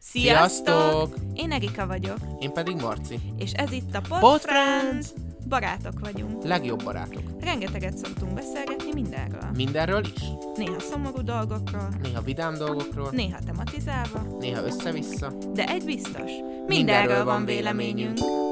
Sziasztok! 0.00 1.14
Én 1.34 1.52
Erika 1.52 1.86
vagyok, 1.86 2.16
Én 2.40 2.52
pedig 2.52 2.76
Marci. 2.76 3.18
és 3.38 3.52
ez 3.52 3.72
itt 3.72 3.94
a 3.94 4.00
Pod, 4.08 4.18
Pod 4.20 4.40
Friends. 4.40 5.06
Barátok 5.48 6.00
vagyunk. 6.00 6.44
Legjobb 6.44 6.84
barátok. 6.84 7.22
Rengeteget 7.40 7.96
szoktunk 7.98 8.32
beszélgetni 8.34 8.92
mindenről. 8.92 9.50
Mindenről 9.56 10.04
is. 10.14 10.22
Néha 10.56 10.80
szomorú 10.80 11.22
dolgokról, 11.22 11.88
Néha 12.02 12.22
vidám 12.22 12.54
dolgokról, 12.54 13.08
néha 13.12 13.38
tematizálva, 13.46 14.36
néha 14.38 14.62
össze-vissza. 14.64 15.32
de 15.54 15.66
egy 15.66 15.84
biztos, 15.84 16.12
mindenről, 16.22 16.66
Mindenről 16.66 17.16
van 17.24 17.34
van 17.34 17.44
véleményünk. 17.44 18.18
véleményünk. 18.18 18.47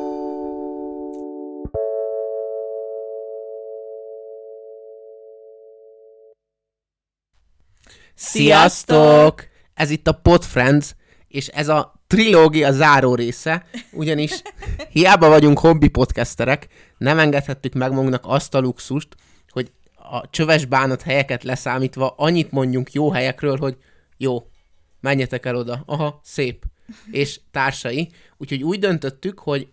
Sziasztok! 8.19 9.47
Ez 9.75 9.91
itt 9.91 10.07
a 10.07 10.13
Pod 10.13 10.45
Friends, 10.45 10.95
és 11.29 11.47
ez 11.47 11.69
a 11.69 12.01
trilógia 12.07 12.73
záró 12.73 13.15
része, 13.15 13.67
ugyanis 13.93 14.43
hiába 14.93 15.29
vagyunk 15.29 15.59
hobbi 15.59 15.89
podcasterek, 15.89 16.69
nem 16.99 17.19
engedhettük 17.19 17.73
meg 17.73 17.93
magunknak 17.93 18.25
azt 18.27 18.55
a 18.55 18.61
luxust, 18.61 19.09
hogy 19.49 19.73
a 19.95 20.31
csöves 20.31 20.65
bánat 20.65 21.03
helyeket 21.03 21.45
leszámítva 21.45 22.15
annyit 22.17 22.51
mondjunk 22.51 22.93
jó 22.93 23.11
helyekről, 23.11 23.57
hogy 23.57 23.77
jó, 24.17 24.51
menjetek 25.01 25.47
el 25.47 25.57
oda, 25.57 25.83
aha, 25.87 26.21
szép, 26.25 26.65
és 27.11 27.41
társai. 27.51 28.11
Úgyhogy 28.37 28.63
úgy 28.63 28.79
döntöttük, 28.79 29.39
hogy 29.39 29.69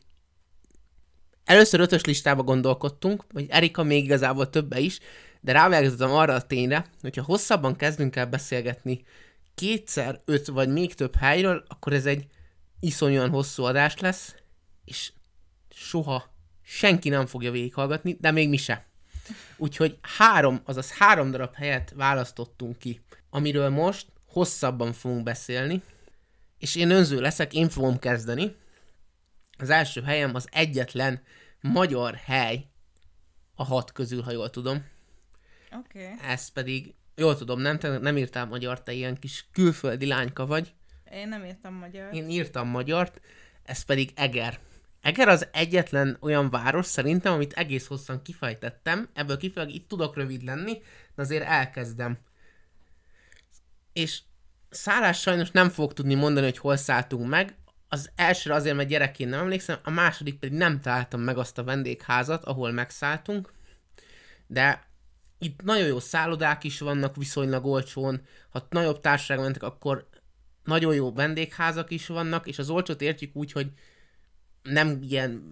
először 1.46 1.80
ötös 1.80 2.04
listába 2.04 2.44
gondolkodtunk, 2.44 3.26
vagy 3.32 3.46
Erika 3.50 3.84
még 3.84 4.04
igazából 4.04 4.50
többe 4.50 4.80
is, 4.80 5.00
de 5.44 5.52
rávágazottam 5.52 6.12
arra 6.12 6.34
a 6.34 6.42
tényre, 6.42 6.86
hogyha 7.02 7.24
hosszabban 7.24 7.76
kezdünk 7.76 8.16
el 8.16 8.26
beszélgetni 8.26 9.06
kétszer, 9.56 10.22
öt 10.26 10.48
vagy 10.48 10.70
még 10.70 10.94
több 10.94 11.16
helyről, 11.16 11.64
akkor 11.68 11.94
ez 11.94 12.06
egy 12.06 12.26
iszonyúan 12.80 13.30
hosszú 13.30 13.64
adás 13.64 13.98
lesz, 13.98 14.36
és 14.86 15.12
soha 15.70 16.34
senki 16.62 17.10
nem 17.10 17.26
fogja 17.26 17.52
végighallgatni, 17.52 18.18
de 18.20 18.32
még 18.32 18.50
mi 18.50 18.58
se. 18.58 18.86
Úgyhogy 19.58 19.98
három, 20.02 20.62
azaz 20.66 20.92
három 20.92 21.32
darab 21.32 21.54
helyet 21.56 21.94
választottunk 21.96 22.78
ki, 22.78 23.02
amiről 23.30 23.70
most 23.70 24.08
hosszabban 24.26 24.94
fogunk 24.94 25.24
beszélni, 25.24 25.82
és 26.58 26.76
én 26.76 26.90
önző 26.90 27.20
leszek, 27.20 27.54
én 27.54 27.70
fogom 27.70 28.00
kezdeni. 28.00 28.56
Az 29.58 29.70
első 29.70 30.02
helyem 30.02 30.36
az 30.36 30.48
egyetlen 30.52 31.22
magyar 31.62 32.16
hely 32.16 32.66
a 33.56 33.64
hat 33.64 33.92
közül, 33.92 34.22
ha 34.22 34.32
jól 34.32 34.50
tudom. 34.50 34.92
Oké. 35.80 36.04
Okay. 36.04 36.30
Ez 36.32 36.50
pedig, 36.50 36.94
jól 37.16 37.38
tudom, 37.38 37.60
nem, 37.60 37.80
te 37.80 37.98
nem 37.98 38.18
írtál 38.18 38.46
magyar, 38.46 38.84
te 38.84 38.92
ilyen 38.92 39.20
kis 39.20 39.48
külföldi 39.52 40.06
lányka 40.06 40.46
vagy. 40.46 40.74
Én 41.12 41.28
nem 41.28 41.44
értem 41.44 41.74
magyar. 41.74 42.14
Én 42.14 42.30
írtam 42.30 42.68
magyart, 42.68 43.22
ez 43.64 43.84
pedig 43.84 44.12
Eger. 44.16 44.60
Eger 45.02 45.28
az 45.28 45.48
egyetlen 45.52 46.18
olyan 46.20 46.50
város 46.50 46.86
szerintem, 46.86 47.34
amit 47.34 47.54
egész 47.54 47.88
hosszan 47.88 48.22
kifejtettem, 48.22 49.10
ebből 49.14 49.38
kifejezőleg 49.38 49.82
itt 49.82 49.88
tudok 49.88 50.16
rövid 50.16 50.44
lenni, 50.44 50.82
de 51.16 51.22
azért 51.22 51.46
elkezdem. 51.46 52.18
És 53.94 54.22
szállás 54.70 55.22
sajnos 55.22 55.52
nem 55.52 55.70
fogok 55.70 55.94
tudni 55.94 56.14
mondani, 56.14 56.46
hogy 56.46 56.58
hol 56.58 56.76
szálltunk 56.76 57.30
meg. 57.30 57.56
Az 57.88 58.12
elsőre 58.16 58.56
azért, 58.56 58.76
mert 58.76 58.90
gyerekként 58.90 59.30
nem 59.30 59.40
emlékszem, 59.40 59.80
a 59.84 59.90
második 59.90 60.40
pedig 60.40 60.58
nem 60.58 60.82
találtam 60.82 61.22
meg 61.22 61.38
azt 61.38 61.58
a 61.58 61.64
vendégházat, 61.64 62.44
ahol 62.44 62.72
megszálltunk. 62.72 63.54
De 64.48 64.88
itt 65.46 65.62
nagyon 65.62 65.88
jó 65.88 66.00
szállodák 66.00 66.64
is 66.64 66.80
vannak 66.80 67.16
viszonylag 67.16 67.66
olcsón. 67.66 68.22
Ha 68.50 68.68
nagyobb 68.70 69.00
társaság 69.00 69.40
mentek, 69.40 69.64
akkor 69.64 70.08
nagyon 70.64 70.96
jó 70.96 71.14
vendégházak 71.14 71.92
is 71.92 72.08
vannak, 72.08 72.48
és 72.48 72.60
az 72.60 72.70
olcsót 72.70 73.02
értjük 73.02 73.36
úgy, 73.36 73.52
hogy 73.52 73.72
nem 74.64 75.00
ilyen 75.02 75.44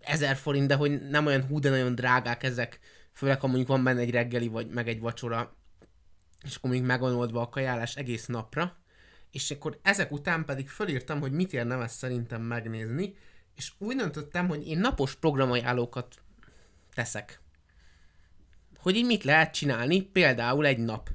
ezer 0.00 0.36
forint, 0.36 0.66
de 0.66 0.74
hogy 0.74 1.08
nem 1.08 1.26
olyan 1.26 1.46
hú, 1.46 1.58
de 1.58 1.70
nagyon 1.70 1.94
drágák 1.94 2.42
ezek, 2.42 2.80
főleg 3.12 3.40
ha 3.40 3.46
mondjuk 3.46 3.68
van 3.68 3.84
benne 3.84 4.00
egy 4.00 4.10
reggeli, 4.10 4.48
vagy 4.48 4.68
meg 4.68 4.88
egy 4.88 5.00
vacsora, 5.00 5.56
és 6.44 6.56
akkor 6.56 6.70
még 6.70 6.82
megvan 6.82 7.14
oldva 7.14 7.40
a 7.40 7.48
kajálás 7.48 7.96
egész 7.96 8.26
napra, 8.26 8.76
és 9.30 9.50
akkor 9.50 9.78
ezek 9.82 10.12
után 10.12 10.44
pedig 10.44 10.68
fölírtam, 10.68 11.20
hogy 11.20 11.32
mit 11.32 11.52
érne 11.52 11.82
ezt 11.82 11.96
szerintem 11.96 12.42
megnézni, 12.42 13.14
és 13.56 13.72
úgy 13.78 13.96
döntöttem, 13.96 14.48
hogy 14.48 14.66
én 14.66 14.78
napos 14.78 15.14
programajánlókat 15.14 16.14
teszek. 16.94 17.40
Hogy 18.80 18.96
így 18.96 19.06
mit 19.06 19.24
lehet 19.24 19.54
csinálni, 19.54 20.02
például 20.02 20.66
egy 20.66 20.78
nap. 20.78 21.10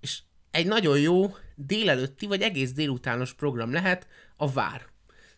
És 0.00 0.20
egy 0.50 0.66
nagyon 0.66 0.98
jó 0.98 1.36
délelőtti 1.54 2.26
vagy 2.26 2.42
egész 2.42 2.72
délutános 2.72 3.32
program 3.34 3.72
lehet 3.72 4.06
a 4.36 4.52
vár. 4.52 4.86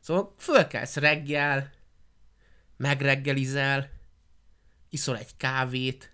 Szóval 0.01 0.35
fölkelsz 0.39 0.97
reggel, 0.97 1.73
megreggelizel, 2.77 3.91
iszol 4.89 5.19
egy 5.19 5.37
kávét, 5.37 6.11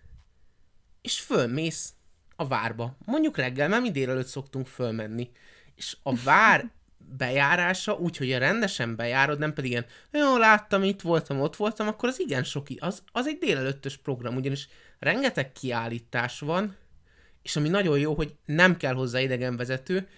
és 1.02 1.20
fölmész 1.20 1.92
a 2.36 2.46
várba. 2.46 2.96
Mondjuk 3.04 3.36
reggel, 3.36 3.68
mert 3.68 3.82
mi 3.82 3.90
délelőtt 3.90 4.26
szoktunk 4.26 4.66
fölmenni. 4.66 5.30
És 5.74 5.96
a 6.02 6.14
vár 6.14 6.70
bejárása, 7.16 7.94
úgyhogy 7.94 8.32
a 8.32 8.38
rendesen 8.38 8.96
bejárod, 8.96 9.38
nem 9.38 9.52
pedig 9.52 9.70
ilyen, 9.70 9.86
jó, 10.10 10.36
láttam, 10.36 10.82
itt 10.82 11.00
voltam, 11.00 11.40
ott 11.40 11.56
voltam, 11.56 11.86
akkor 11.86 12.08
az 12.08 12.20
igen 12.20 12.44
soki, 12.44 12.78
az, 12.80 13.02
az 13.12 13.26
egy 13.26 13.38
délelőttös 13.38 13.96
program, 13.96 14.36
ugyanis 14.36 14.68
rengeteg 15.00 15.52
kiállítás 15.52 16.40
van, 16.40 16.76
és 17.42 17.56
ami 17.56 17.68
nagyon 17.68 17.98
jó, 17.98 18.14
hogy 18.14 18.34
nem 18.44 18.76
kell 18.76 18.94
hozzá 18.94 19.20
idegenvezető, 19.20 20.08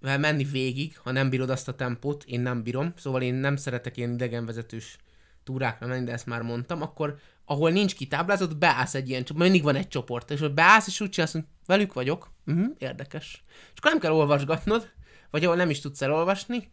vel 0.00 0.18
menni 0.18 0.44
végig, 0.44 0.98
ha 0.98 1.10
nem 1.12 1.30
bírod 1.30 1.50
azt 1.50 1.68
a 1.68 1.74
tempót, 1.74 2.24
én 2.24 2.40
nem 2.40 2.62
bírom, 2.62 2.92
szóval 2.96 3.22
én 3.22 3.34
nem 3.34 3.56
szeretek 3.56 3.96
ilyen 3.96 4.12
idegenvezetős 4.12 4.98
túrákra 5.44 5.86
menni, 5.86 6.04
de 6.04 6.12
ezt 6.12 6.26
már 6.26 6.42
mondtam, 6.42 6.82
akkor 6.82 7.18
ahol 7.44 7.70
nincs 7.70 7.94
kitáblázott, 7.94 8.56
beállsz 8.56 8.94
egy 8.94 9.08
ilyen 9.08 9.24
csoport, 9.24 9.44
mindig 9.44 9.62
van 9.62 9.76
egy 9.76 9.88
csoport, 9.88 10.30
és 10.30 10.40
hogy 10.40 10.54
beállsz, 10.54 10.86
és 10.86 11.00
úgy 11.00 11.10
csinálsz, 11.10 11.32
hogy 11.32 11.44
velük 11.66 11.92
vagyok, 11.92 12.30
uh-huh, 12.46 12.74
érdekes. 12.78 13.44
És 13.48 13.78
akkor 13.78 13.90
nem 13.90 14.00
kell 14.00 14.12
olvasgatnod, 14.12 14.90
vagy 15.30 15.44
ahol 15.44 15.56
nem 15.56 15.70
is 15.70 15.80
tudsz 15.80 16.02
elolvasni, 16.02 16.70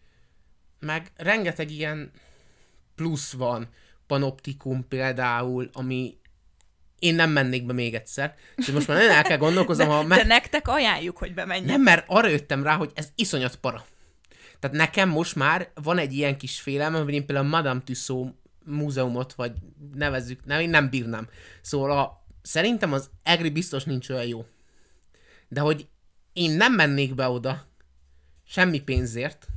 meg 0.80 1.12
rengeteg 1.16 1.72
ilyen 1.72 2.12
plusz 2.96 3.34
van, 3.34 3.70
panoptikum 4.08 4.88
például, 4.88 5.70
ami 5.74 6.19
én 7.00 7.16
nem 7.16 7.30
mennék 7.30 7.66
be 7.66 7.74
még 7.74 7.94
egyszer. 7.94 8.36
És 8.56 8.68
most 8.68 8.88
már 8.88 8.98
nagyon 8.98 9.14
el 9.14 9.24
kell 9.24 9.38
gondolkoznom, 9.38 9.88
ha 9.88 10.04
De 10.04 10.24
nektek 10.24 10.68
ajánljuk, 10.68 11.18
hogy 11.18 11.34
bemenjen. 11.34 11.66
nem, 11.66 11.82
mert 11.82 12.04
arra 12.08 12.28
jöttem 12.28 12.64
rá, 12.64 12.76
hogy 12.76 12.92
ez 12.94 13.08
iszonyat 13.16 13.56
para. 13.56 13.86
Tehát 14.60 14.78
nekem 14.78 15.10
most 15.10 15.36
már 15.36 15.72
van 15.74 15.98
egy 15.98 16.14
ilyen 16.14 16.38
kis 16.38 16.60
félelmem, 16.60 17.04
hogy 17.04 17.14
én 17.14 17.26
például 17.26 17.48
a 17.48 17.50
Madame 17.50 17.82
Tussauds 17.82 18.34
múzeumot, 18.66 19.34
vagy 19.34 19.52
nevezzük, 19.94 20.46
nem, 20.46 20.60
én 20.60 20.70
nem 20.70 20.90
bírnám. 20.90 21.28
Szóval 21.62 21.92
a, 21.92 22.26
szerintem 22.42 22.94
az 22.94 23.10
Egri 23.24 23.50
biztos 23.50 23.84
nincs 23.84 24.10
olyan 24.10 24.26
jó. 24.26 24.46
De 25.48 25.60
hogy 25.60 25.88
én 26.34 26.52
nem 26.52 26.74
mennék 26.74 27.16
be 27.16 27.30
oda 27.30 27.68
semmi 28.48 28.80
pénzért, 28.80 29.48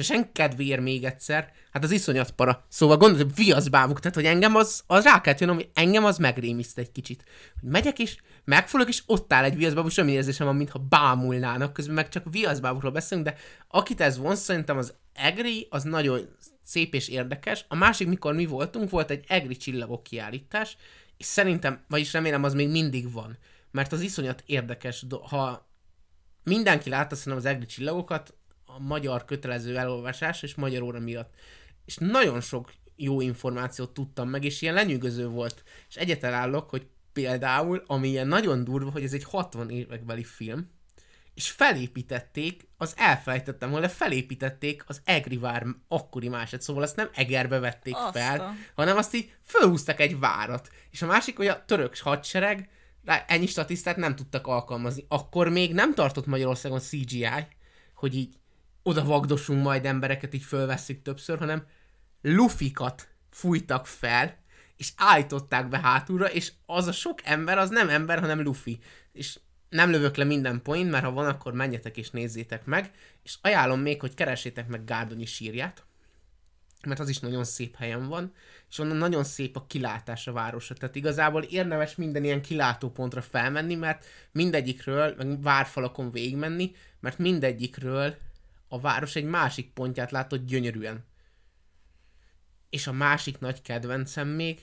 és 0.00 0.06
sen 0.06 0.32
kedvéért 0.32 0.80
még 0.80 1.04
egyszer, 1.04 1.52
hát 1.72 1.84
az 1.84 1.90
iszonyat 1.90 2.30
para. 2.30 2.64
Szóval 2.68 2.96
gondolod, 2.96 3.26
hogy 3.26 3.44
viaszbámuk, 3.44 4.00
tehát 4.00 4.16
hogy 4.16 4.24
engem 4.24 4.54
az, 4.54 4.82
az 4.86 5.04
rá 5.04 5.20
kell 5.20 5.34
jönnöm, 5.38 5.54
hogy 5.54 5.70
engem 5.74 6.04
az 6.04 6.18
megrémiszt 6.18 6.78
egy 6.78 6.92
kicsit. 6.92 7.24
Hogy 7.60 7.70
megyek 7.70 7.98
is, 7.98 8.16
megfogok, 8.44 8.88
és 8.88 9.02
ott 9.06 9.32
áll 9.32 9.44
egy 9.44 9.56
viaszbábú, 9.56 9.86
és 9.86 9.92
semmi 9.92 10.12
érzésem 10.12 10.46
van, 10.46 10.56
mintha 10.56 10.78
bámulnának, 10.78 11.72
közben 11.72 11.94
meg 11.94 12.08
csak 12.08 12.24
viaszbábukról 12.30 12.92
beszélünk, 12.92 13.26
de 13.26 13.36
akit 13.68 14.00
ez 14.00 14.18
vonz, 14.18 14.40
szerintem 14.40 14.78
az 14.78 14.94
egri, 15.12 15.66
az 15.70 15.82
nagyon 15.82 16.28
szép 16.62 16.94
és 16.94 17.08
érdekes. 17.08 17.64
A 17.68 17.74
másik, 17.74 18.08
mikor 18.08 18.34
mi 18.34 18.46
voltunk, 18.46 18.90
volt 18.90 19.10
egy 19.10 19.24
egri 19.28 19.56
csillagok 19.56 20.02
kiállítás, 20.02 20.76
és 21.16 21.26
szerintem, 21.26 21.84
vagyis 21.88 22.12
remélem, 22.12 22.44
az 22.44 22.54
még 22.54 22.68
mindig 22.68 23.12
van. 23.12 23.38
Mert 23.70 23.92
az 23.92 24.00
iszonyat 24.00 24.42
érdekes, 24.46 25.04
ha 25.28 25.68
mindenki 26.44 26.88
látta 26.88 27.14
szerintem 27.14 27.42
az 27.42 27.54
egri 27.54 27.66
csillagokat, 27.66 28.34
a 28.76 28.78
magyar 28.78 29.24
kötelező 29.24 29.78
elolvasás 29.78 30.42
és 30.42 30.54
magyar 30.54 30.82
óra 30.82 31.00
miatt. 31.00 31.34
És 31.84 31.96
nagyon 31.96 32.40
sok 32.40 32.72
jó 32.96 33.20
információt 33.20 33.90
tudtam 33.90 34.28
meg, 34.28 34.44
és 34.44 34.62
ilyen 34.62 34.74
lenyűgöző 34.74 35.28
volt. 35.28 35.62
És 35.88 35.96
egyetlen 35.96 36.32
állok, 36.32 36.70
hogy 36.70 36.86
például, 37.12 37.82
ami 37.86 38.08
ilyen 38.08 38.28
nagyon 38.28 38.64
durva, 38.64 38.90
hogy 38.90 39.02
ez 39.02 39.12
egy 39.12 39.24
60 39.24 39.70
évekbeli 39.70 40.24
film, 40.24 40.70
és 41.34 41.50
felépítették, 41.50 42.68
az 42.76 42.94
elfelejtettem 42.96 43.70
volna, 43.70 43.88
felépítették 43.88 44.84
az 44.86 45.00
Egrivár 45.04 45.66
akkori 45.88 46.28
másod, 46.28 46.62
szóval 46.62 46.82
azt 46.82 46.96
nem 46.96 47.10
Egerbe 47.14 47.58
vették 47.58 47.96
Azt 47.96 48.16
fel, 48.16 48.54
hanem 48.74 48.96
azt 48.96 49.14
így 49.14 49.32
fölhúztak 49.42 50.00
egy 50.00 50.18
várat. 50.18 50.70
És 50.90 51.02
a 51.02 51.06
másik, 51.06 51.36
hogy 51.36 51.46
a 51.46 51.64
török 51.64 51.96
hadsereg 51.96 52.68
rá 53.04 53.24
ennyi 53.28 53.46
statisztát 53.46 53.96
nem 53.96 54.16
tudtak 54.16 54.46
alkalmazni. 54.46 55.04
Akkor 55.08 55.48
még 55.48 55.72
nem 55.72 55.94
tartott 55.94 56.26
Magyarországon 56.26 56.80
CGI, 56.80 57.26
hogy 57.94 58.16
így 58.16 58.34
oda 58.82 59.04
vagdosunk 59.04 59.62
majd 59.62 59.86
embereket, 59.86 60.34
így 60.34 60.42
fölveszik 60.42 61.02
többször, 61.02 61.38
hanem 61.38 61.66
lufikat 62.22 63.08
fújtak 63.30 63.86
fel, 63.86 64.38
és 64.76 64.92
állították 64.96 65.68
be 65.68 65.78
hátulra, 65.78 66.32
és 66.32 66.52
az 66.66 66.86
a 66.86 66.92
sok 66.92 67.18
ember, 67.24 67.58
az 67.58 67.70
nem 67.70 67.88
ember, 67.88 68.18
hanem 68.18 68.42
Luffy. 68.42 68.78
És 69.12 69.38
nem 69.68 69.90
lövök 69.90 70.16
le 70.16 70.24
minden 70.24 70.62
point, 70.62 70.90
mert 70.90 71.04
ha 71.04 71.10
van, 71.10 71.26
akkor 71.26 71.52
menjetek 71.52 71.96
és 71.96 72.10
nézzétek 72.10 72.64
meg, 72.64 72.90
és 73.22 73.36
ajánlom 73.40 73.80
még, 73.80 74.00
hogy 74.00 74.14
keresétek 74.14 74.68
meg 74.68 74.84
Gárdonyi 74.84 75.24
sírját, 75.24 75.84
mert 76.86 77.00
az 77.00 77.08
is 77.08 77.18
nagyon 77.18 77.44
szép 77.44 77.76
helyen 77.76 78.08
van, 78.08 78.32
és 78.70 78.78
onnan 78.78 78.96
nagyon 78.96 79.24
szép 79.24 79.56
a 79.56 79.66
kilátás 79.66 80.26
a 80.26 80.32
városra. 80.32 80.74
Tehát 80.74 80.96
igazából 80.96 81.42
érdemes 81.42 81.94
minden 81.94 82.24
ilyen 82.24 82.42
kilátópontra 82.42 83.22
felmenni, 83.22 83.74
mert 83.74 84.04
mindegyikről, 84.32 85.14
meg 85.16 85.42
várfalakon 85.42 86.10
végigmenni, 86.10 86.74
mert 87.00 87.18
mindegyikről 87.18 88.16
a 88.72 88.80
város 88.80 89.16
egy 89.16 89.24
másik 89.24 89.72
pontját 89.72 90.10
látod 90.10 90.44
gyönyörűen. 90.44 91.04
És 92.70 92.86
a 92.86 92.92
másik 92.92 93.38
nagy 93.38 93.62
kedvencem 93.62 94.28
még, 94.28 94.60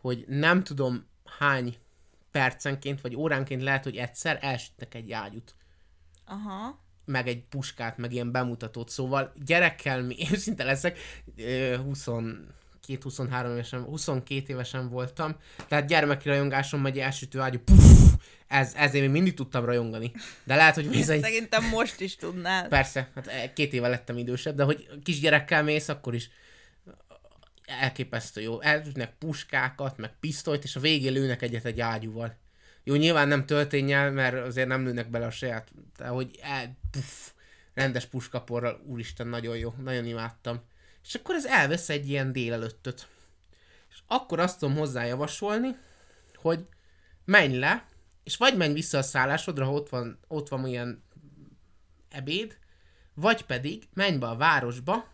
hogy 0.00 0.24
nem 0.28 0.64
tudom 0.64 1.06
hány 1.38 1.76
percenként 2.30 3.00
vagy 3.00 3.16
óránként 3.16 3.62
lehet, 3.62 3.84
hogy 3.84 3.96
egyszer 3.96 4.38
elsütnek 4.40 4.94
egy 4.94 5.12
ágyút. 5.12 5.54
Aha. 6.24 6.80
Meg 7.04 7.28
egy 7.28 7.44
puskát, 7.44 7.96
meg 7.98 8.12
ilyen 8.12 8.32
bemutatót. 8.32 8.88
Szóval 8.88 9.32
gyerekkel 9.44 10.02
mi, 10.02 10.16
őszinte 10.32 10.64
leszek, 10.64 10.98
22-23 11.36 12.46
évesen, 13.52 13.82
22 13.82 14.52
évesen 14.52 14.88
voltam, 14.88 15.36
tehát 15.68 15.86
gyermeki 15.86 16.28
rajongásom 16.28 16.80
megy 16.80 16.98
elsütő 16.98 17.40
ágyú, 17.40 17.58
puff, 17.58 17.91
ez, 18.46 18.72
ezért 18.76 19.04
még 19.04 19.12
mindig 19.12 19.34
tudtam 19.34 19.64
rajongani. 19.64 20.12
De 20.44 20.56
lehet, 20.56 20.74
hogy 20.74 20.96
egy... 20.96 21.20
Szerintem 21.20 21.64
most 21.64 22.00
is 22.00 22.16
tudnál. 22.16 22.68
Persze, 22.68 23.10
hát 23.14 23.26
e, 23.26 23.52
két 23.52 23.72
éve 23.72 23.88
lettem 23.88 24.18
idősebb, 24.18 24.56
de 24.56 24.62
hogy 24.62 24.88
kisgyerekkel 25.02 25.62
mész, 25.62 25.88
akkor 25.88 26.14
is 26.14 26.30
elképesztő 27.66 28.40
jó. 28.40 28.60
Elütnek 28.60 29.12
puskákat, 29.18 29.96
meg 29.96 30.10
pisztolyt, 30.20 30.64
és 30.64 30.76
a 30.76 30.80
végén 30.80 31.12
lőnek 31.12 31.42
egyet 31.42 31.64
egy 31.64 31.80
ágyúval. 31.80 32.36
Jó, 32.84 32.94
nyilván 32.94 33.28
nem 33.28 33.46
töltényel, 33.46 34.10
mert 34.10 34.46
azért 34.46 34.68
nem 34.68 34.84
lőnek 34.84 35.10
bele 35.10 35.26
a 35.26 35.30
saját, 35.30 35.68
de 35.96 36.06
hogy 36.06 36.38
el, 36.42 36.76
puff, 36.90 37.28
rendes 37.74 38.06
puskaporral, 38.06 38.82
úristen, 38.86 39.26
nagyon 39.26 39.56
jó, 39.56 39.74
nagyon 39.82 40.04
imádtam. 40.04 40.60
És 41.04 41.14
akkor 41.14 41.34
ez 41.34 41.44
elvesz 41.44 41.88
egy 41.88 42.08
ilyen 42.08 42.32
délelőttöt. 42.32 43.06
És 43.90 43.98
akkor 44.06 44.40
azt 44.40 44.58
tudom 44.58 44.76
hozzá 44.76 45.04
javasolni, 45.04 45.76
hogy 46.34 46.66
menj 47.24 47.58
le, 47.58 47.84
és 48.24 48.36
vagy 48.36 48.56
menj 48.56 48.72
vissza 48.72 48.98
a 48.98 49.02
szállásodra, 49.02 49.64
ha 49.64 49.72
ott 49.72 49.88
van, 49.88 50.18
ott 50.28 50.48
van 50.48 50.66
ilyen 50.66 51.02
ebéd, 52.08 52.58
vagy 53.14 53.44
pedig 53.44 53.88
menj 53.94 54.16
be 54.16 54.28
a 54.28 54.36
városba, 54.36 55.10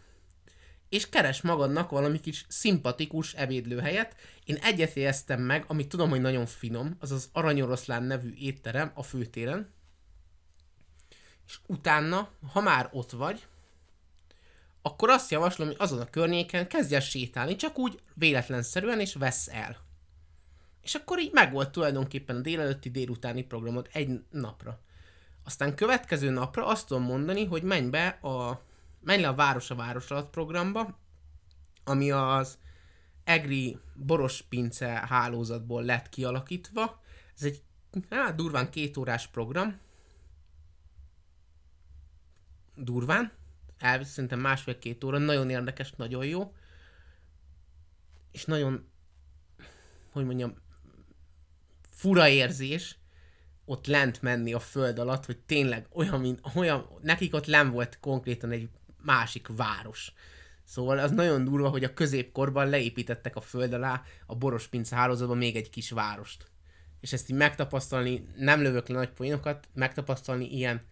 és 0.88 1.08
keres 1.08 1.40
magadnak 1.40 1.90
valami 1.90 2.20
kis 2.20 2.44
szimpatikus 2.48 3.34
ebédlőhelyet. 3.34 4.16
Én 4.44 4.56
egyet 4.56 4.96
éreztem 4.96 5.40
meg, 5.40 5.64
amit 5.66 5.88
tudom, 5.88 6.10
hogy 6.10 6.20
nagyon 6.20 6.46
finom, 6.46 6.96
az 6.98 7.10
az 7.10 7.28
Aranyoroszlán 7.32 8.02
nevű 8.02 8.34
étterem 8.38 8.90
a 8.94 9.02
főtéren. 9.02 9.72
És 11.46 11.58
utána, 11.66 12.30
ha 12.52 12.60
már 12.60 12.88
ott 12.92 13.10
vagy, 13.10 13.46
akkor 14.82 15.10
azt 15.10 15.30
javaslom, 15.30 15.66
hogy 15.66 15.76
azon 15.78 16.00
a 16.00 16.10
környéken 16.10 16.68
kezdj 16.68 16.94
el 16.94 17.00
sétálni, 17.00 17.56
csak 17.56 17.78
úgy 17.78 18.00
véletlenszerűen, 18.14 19.00
és 19.00 19.14
vesz 19.14 19.48
el. 19.48 19.87
És 20.88 20.94
akkor 20.94 21.18
így 21.18 21.32
megvolt 21.32 21.70
tulajdonképpen 21.70 22.36
a 22.36 22.40
délelőtti 22.40 22.90
délutáni 22.90 23.42
programot 23.42 23.88
egy 23.92 24.24
napra. 24.30 24.80
Aztán 25.44 25.74
következő 25.74 26.30
napra 26.30 26.66
azt 26.66 26.86
tudom 26.86 27.02
mondani, 27.02 27.44
hogy 27.44 27.62
menj 27.62 27.88
be 27.88 28.06
a 28.06 28.62
menj 29.00 29.20
le 29.20 29.28
a 29.28 29.34
Város 29.34 29.70
a 29.70 29.74
Város 29.74 30.10
alatt 30.10 30.30
programba, 30.30 30.98
ami 31.84 32.10
az 32.10 32.58
EGRI 33.24 33.78
boros 33.94 34.42
pince 34.42 34.88
hálózatból 35.08 35.82
lett 35.82 36.08
kialakítva. 36.08 37.02
Ez 37.36 37.42
egy 37.42 37.62
hát, 38.10 38.34
durván 38.34 38.70
két 38.70 38.96
órás 38.96 39.26
program. 39.26 39.78
Durván. 42.74 43.32
Elvisz 43.78 44.08
szerintem 44.08 44.40
másfél-két 44.40 45.04
óra. 45.04 45.18
Nagyon 45.18 45.50
érdekes, 45.50 45.92
nagyon 45.92 46.24
jó. 46.24 46.54
És 48.30 48.44
nagyon, 48.44 48.88
hogy 50.10 50.24
mondjam, 50.24 50.66
fura 51.98 52.28
érzés 52.28 52.98
ott 53.64 53.86
lent 53.86 54.22
menni 54.22 54.52
a 54.52 54.58
föld 54.58 54.98
alatt, 54.98 55.24
hogy 55.24 55.38
tényleg 55.38 55.86
olyan, 55.92 56.20
mint, 56.20 56.40
olyan, 56.54 56.88
nekik 57.02 57.34
ott 57.34 57.46
nem 57.46 57.70
volt 57.70 57.98
konkrétan 58.00 58.50
egy 58.50 58.68
másik 59.02 59.46
város. 59.56 60.12
Szóval 60.64 60.98
az 60.98 61.10
nagyon 61.10 61.44
durva, 61.44 61.68
hogy 61.68 61.84
a 61.84 61.94
középkorban 61.94 62.68
leépítettek 62.68 63.36
a 63.36 63.40
föld 63.40 63.72
alá 63.72 64.02
a 64.26 64.36
boros 64.36 64.66
pince 64.66 64.96
hálózatban 64.96 65.36
még 65.36 65.56
egy 65.56 65.70
kis 65.70 65.90
várost. 65.90 66.50
És 67.00 67.12
ezt 67.12 67.30
így 67.30 67.36
megtapasztalni, 67.36 68.26
nem 68.36 68.62
lövök 68.62 68.88
le 68.88 68.94
nagy 68.94 69.10
poénokat, 69.10 69.68
megtapasztalni 69.74 70.54
ilyen 70.54 70.86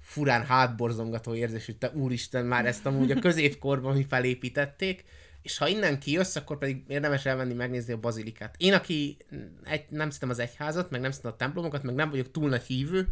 furán 0.00 0.44
hátborzongató 0.46 1.34
érzés, 1.34 1.66
hogy 1.66 1.76
te 1.76 1.90
úristen, 1.94 2.46
már 2.46 2.66
ezt 2.66 2.86
amúgy 2.86 3.10
a 3.10 3.20
középkorban 3.20 3.94
mi 3.96 4.04
felépítették, 4.08 5.04
és 5.42 5.58
ha 5.58 5.68
innen 5.68 5.98
kijössz, 5.98 6.36
akkor 6.36 6.58
pedig 6.58 6.84
érdemes 6.88 7.26
elmenni 7.26 7.54
megnézni 7.54 7.92
a 7.92 8.00
bazilikát. 8.00 8.54
Én, 8.58 8.72
aki 8.72 9.16
egy, 9.64 9.84
nem 9.88 10.08
szeretem 10.08 10.30
az 10.30 10.38
egyházat, 10.38 10.90
meg 10.90 11.00
nem 11.00 11.10
szeretem 11.10 11.32
a 11.32 11.36
templomokat, 11.36 11.82
meg 11.82 11.94
nem 11.94 12.10
vagyok 12.10 12.30
túl 12.30 12.48
nagy 12.48 12.62
hívő, 12.62 13.08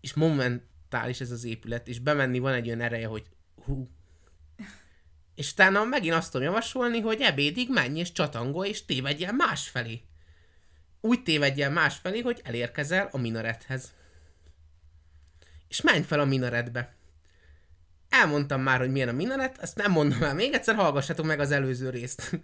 és 0.00 0.14
momentális 0.14 1.20
ez 1.20 1.30
az 1.30 1.44
épület, 1.44 1.88
és 1.88 1.98
bemenni 1.98 2.38
van 2.38 2.52
egy 2.52 2.66
olyan 2.66 2.80
ereje, 2.80 3.06
hogy 3.06 3.24
hú. 3.64 3.88
És 5.34 5.52
utána 5.52 5.84
megint 5.84 6.14
azt 6.14 6.32
tudom 6.32 6.46
javasolni, 6.46 7.00
hogy 7.00 7.20
ebédig 7.20 7.70
menj 7.70 7.98
és 7.98 8.12
csatangolj, 8.12 8.68
és 8.68 8.84
tévedj 8.84 9.24
el 9.24 9.32
másfelé. 9.32 10.00
Úgy 11.00 11.22
tévedj 11.22 11.62
el 11.62 11.70
másfelé, 11.70 12.20
hogy 12.20 12.40
elérkezel 12.44 13.08
a 13.12 13.18
minarethez. 13.18 13.92
És 15.68 15.80
menj 15.80 16.02
fel 16.02 16.20
a 16.20 16.24
minaretbe. 16.24 16.94
Elmondtam 18.12 18.62
már, 18.62 18.78
hogy 18.78 18.90
milyen 18.90 19.08
a 19.08 19.12
minaret, 19.12 19.58
ezt 19.60 19.76
nem 19.76 19.90
mondom 19.90 20.22
el 20.22 20.34
még 20.34 20.52
egyszer, 20.52 20.74
hallgassatok 20.74 21.26
meg 21.26 21.40
az 21.40 21.50
előző 21.50 21.90
részt. 21.90 22.40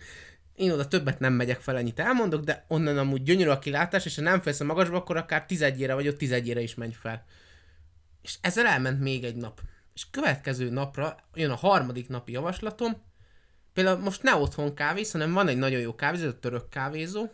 Én 0.54 0.70
oda 0.70 0.88
többet 0.88 1.20
nem 1.20 1.32
megyek 1.32 1.60
fel, 1.60 1.76
ennyit 1.76 2.00
elmondok, 2.00 2.44
de 2.44 2.64
onnan 2.68 2.98
amúgy 2.98 3.22
gyönyörű 3.22 3.50
a 3.50 3.58
kilátás, 3.58 4.04
és 4.04 4.16
ha 4.16 4.22
nem 4.22 4.40
félsz 4.40 4.60
a 4.60 4.64
magasba, 4.64 4.96
akkor 4.96 5.16
akár 5.16 5.46
tizedjére 5.46 5.94
vagy 5.94 6.08
ott 6.08 6.18
tizedjére 6.18 6.60
is 6.60 6.74
menj 6.74 6.92
fel. 6.92 7.24
És 8.22 8.34
ezzel 8.40 8.66
elment 8.66 9.00
még 9.00 9.24
egy 9.24 9.36
nap 9.36 9.60
és 9.98 10.10
következő 10.10 10.70
napra 10.70 11.16
jön 11.34 11.50
a 11.50 11.54
harmadik 11.54 12.08
napi 12.08 12.32
javaslatom, 12.32 13.02
például 13.72 13.98
most 13.98 14.22
ne 14.22 14.34
otthon 14.34 14.74
kávéz, 14.74 15.10
hanem 15.10 15.32
van 15.32 15.48
egy 15.48 15.56
nagyon 15.56 15.80
jó 15.80 15.94
kávézó, 15.94 16.28
a 16.28 16.38
török 16.38 16.68
kávézó, 16.68 17.28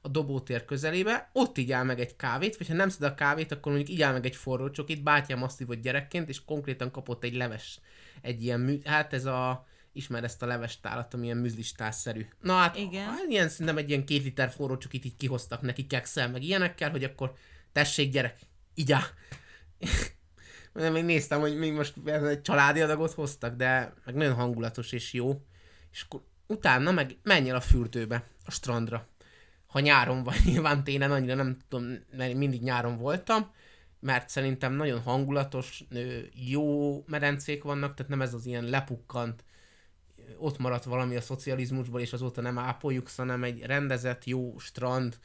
a 0.00 0.08
dobótér 0.08 0.64
közelébe, 0.64 1.30
ott 1.32 1.58
így 1.58 1.72
áll 1.72 1.84
meg 1.84 2.00
egy 2.00 2.16
kávét, 2.16 2.56
vagy 2.56 2.68
ha 2.68 2.74
nem 2.74 2.88
szed 2.88 3.02
a 3.02 3.14
kávét, 3.14 3.52
akkor 3.52 3.72
mondjuk 3.72 3.96
így 3.96 4.02
áll 4.02 4.12
meg 4.12 4.26
egy 4.26 4.36
forró 4.36 4.70
csokit, 4.70 5.02
bátyám 5.02 5.42
azt 5.42 5.58
hívott 5.58 5.80
gyerekként, 5.80 6.28
és 6.28 6.44
konkrétan 6.44 6.90
kapott 6.90 7.24
egy 7.24 7.34
leves, 7.34 7.80
egy 8.22 8.42
ilyen 8.42 8.60
mű, 8.60 8.80
hát 8.84 9.12
ez 9.12 9.24
a, 9.24 9.66
ismer 9.92 10.24
ezt 10.24 10.42
a 10.42 10.46
leves 10.46 10.80
tálat, 10.80 11.14
ami 11.14 11.24
ilyen 11.24 11.36
műzlistásszerű. 11.36 12.26
Na 12.40 12.54
hát, 12.54 12.76
Igen. 12.76 13.06
Hát, 13.06 13.24
ilyen 13.28 13.48
szerintem 13.48 13.76
egy 13.76 13.88
ilyen 13.88 14.04
két 14.04 14.22
liter 14.22 14.50
forró 14.50 14.76
csokit 14.76 15.04
így 15.04 15.16
kihoztak 15.16 15.60
neki 15.60 15.86
kekszel, 15.86 16.28
meg 16.28 16.42
ilyenekkel, 16.42 16.90
hogy 16.90 17.04
akkor 17.04 17.32
tessék 17.72 18.12
gyerek, 18.12 18.38
így 18.74 18.92
áll. 18.92 19.02
Nem, 20.72 20.92
még 20.92 21.04
néztem, 21.04 21.40
hogy 21.40 21.58
még 21.58 21.72
most 21.72 21.94
egy 22.06 22.42
családi 22.42 22.80
adagot 22.80 23.12
hoztak, 23.12 23.56
de 23.56 23.94
meg 24.04 24.14
nagyon 24.14 24.34
hangulatos 24.34 24.92
és 24.92 25.12
jó. 25.12 25.42
És 25.92 26.02
akkor 26.02 26.22
utána 26.46 26.90
meg 26.90 27.16
menj 27.22 27.48
el 27.48 27.56
a 27.56 27.60
fürdőbe, 27.60 28.24
a 28.44 28.50
strandra. 28.50 29.08
Ha 29.68 29.80
nyáron 29.80 30.22
vagy, 30.22 30.40
nyilván 30.50 30.84
télen 30.84 31.10
annyira 31.10 31.34
nem 31.34 31.56
tudom, 31.68 31.98
mert 32.16 32.34
mindig 32.34 32.62
nyáron 32.62 32.96
voltam, 32.96 33.50
mert 34.00 34.28
szerintem 34.28 34.72
nagyon 34.72 35.00
hangulatos, 35.00 35.84
jó 36.32 37.02
medencék 37.06 37.62
vannak, 37.62 37.94
tehát 37.94 38.10
nem 38.10 38.22
ez 38.22 38.34
az 38.34 38.46
ilyen 38.46 38.64
lepukkant, 38.64 39.44
ott 40.38 40.58
maradt 40.58 40.84
valami 40.84 41.16
a 41.16 41.20
szocializmusból, 41.20 42.00
és 42.00 42.12
azóta 42.12 42.40
nem 42.40 42.58
ápoljuk, 42.58 43.08
hanem 43.16 43.44
egy 43.44 43.62
rendezett, 43.62 44.24
jó 44.24 44.58
strand, 44.58 45.18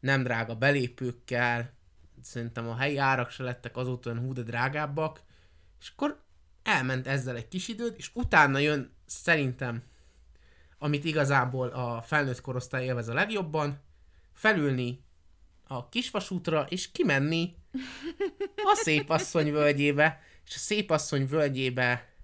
nem 0.00 0.22
drága 0.22 0.54
belépőkkel, 0.54 1.72
szerintem 2.22 2.68
a 2.68 2.76
helyi 2.76 2.96
árak 2.96 3.30
se 3.30 3.42
lettek 3.42 3.76
azóta 3.76 4.10
olyan 4.10 4.22
hú, 4.22 4.32
de 4.32 4.42
drágábbak, 4.42 5.22
és 5.80 5.92
akkor 5.96 6.22
elment 6.62 7.06
ezzel 7.06 7.36
egy 7.36 7.48
kis 7.48 7.68
időt, 7.68 7.96
és 7.96 8.10
utána 8.14 8.58
jön 8.58 8.94
szerintem, 9.06 9.82
amit 10.78 11.04
igazából 11.04 11.68
a 11.68 12.02
felnőtt 12.02 12.40
korosztály 12.40 12.84
élvez 12.84 13.08
a 13.08 13.14
legjobban, 13.14 13.80
felülni 14.36 15.04
a 15.66 15.88
kisvasútra, 15.88 16.66
és 16.68 16.90
kimenni 16.90 17.54
a 18.56 18.74
szép 18.74 19.10
asszony 19.10 19.52
völgyébe, 19.52 20.22
és 20.46 20.54
a 20.54 20.58
szép 20.58 20.90
asszony 20.90 21.26
völgyébe 21.26 22.14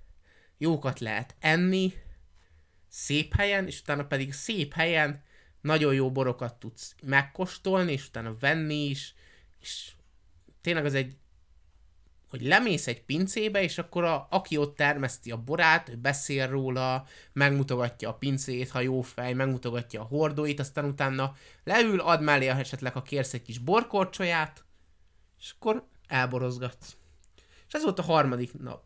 jókat 0.58 1.00
lehet 1.00 1.34
enni, 1.38 1.92
szép 2.88 3.34
helyen, 3.34 3.66
és 3.66 3.80
utána 3.80 4.06
pedig 4.06 4.32
szép 4.32 4.72
helyen 4.72 5.24
nagyon 5.60 5.94
jó 5.94 6.12
borokat 6.12 6.54
tudsz 6.54 6.94
megkóstolni, 7.02 7.92
és 7.92 8.06
utána 8.06 8.36
venni 8.40 8.84
is, 8.84 9.14
és 9.60 9.92
tényleg 10.60 10.84
az 10.84 10.94
egy 10.94 11.16
hogy 12.32 12.42
lemész 12.42 12.86
egy 12.86 13.04
pincébe, 13.04 13.62
és 13.62 13.78
akkor 13.78 14.04
a, 14.04 14.26
aki 14.30 14.56
ott 14.56 14.76
termeszti 14.76 15.30
a 15.30 15.36
borát, 15.36 15.88
ő 15.88 15.96
beszél 15.96 16.48
róla, 16.48 17.06
megmutogatja 17.32 18.08
a 18.08 18.14
pincét, 18.14 18.70
ha 18.70 18.80
jó 18.80 19.00
fej, 19.00 19.32
megmutogatja 19.32 20.00
a 20.00 20.04
hordóit, 20.04 20.60
aztán 20.60 20.84
utána 20.84 21.34
leül, 21.64 22.00
ad 22.00 22.22
mellé 22.22 22.46
esetleg, 22.46 22.92
ha 22.92 23.02
kérsz 23.02 23.34
egy 23.34 23.42
kis 23.42 23.58
borkorcsolyát, 23.58 24.64
és 25.38 25.54
akkor 25.58 25.86
elborozgatsz. 26.08 26.96
És 27.66 27.72
ez 27.72 27.82
volt 27.82 27.98
a 27.98 28.02
harmadik 28.02 28.58
nap. 28.58 28.82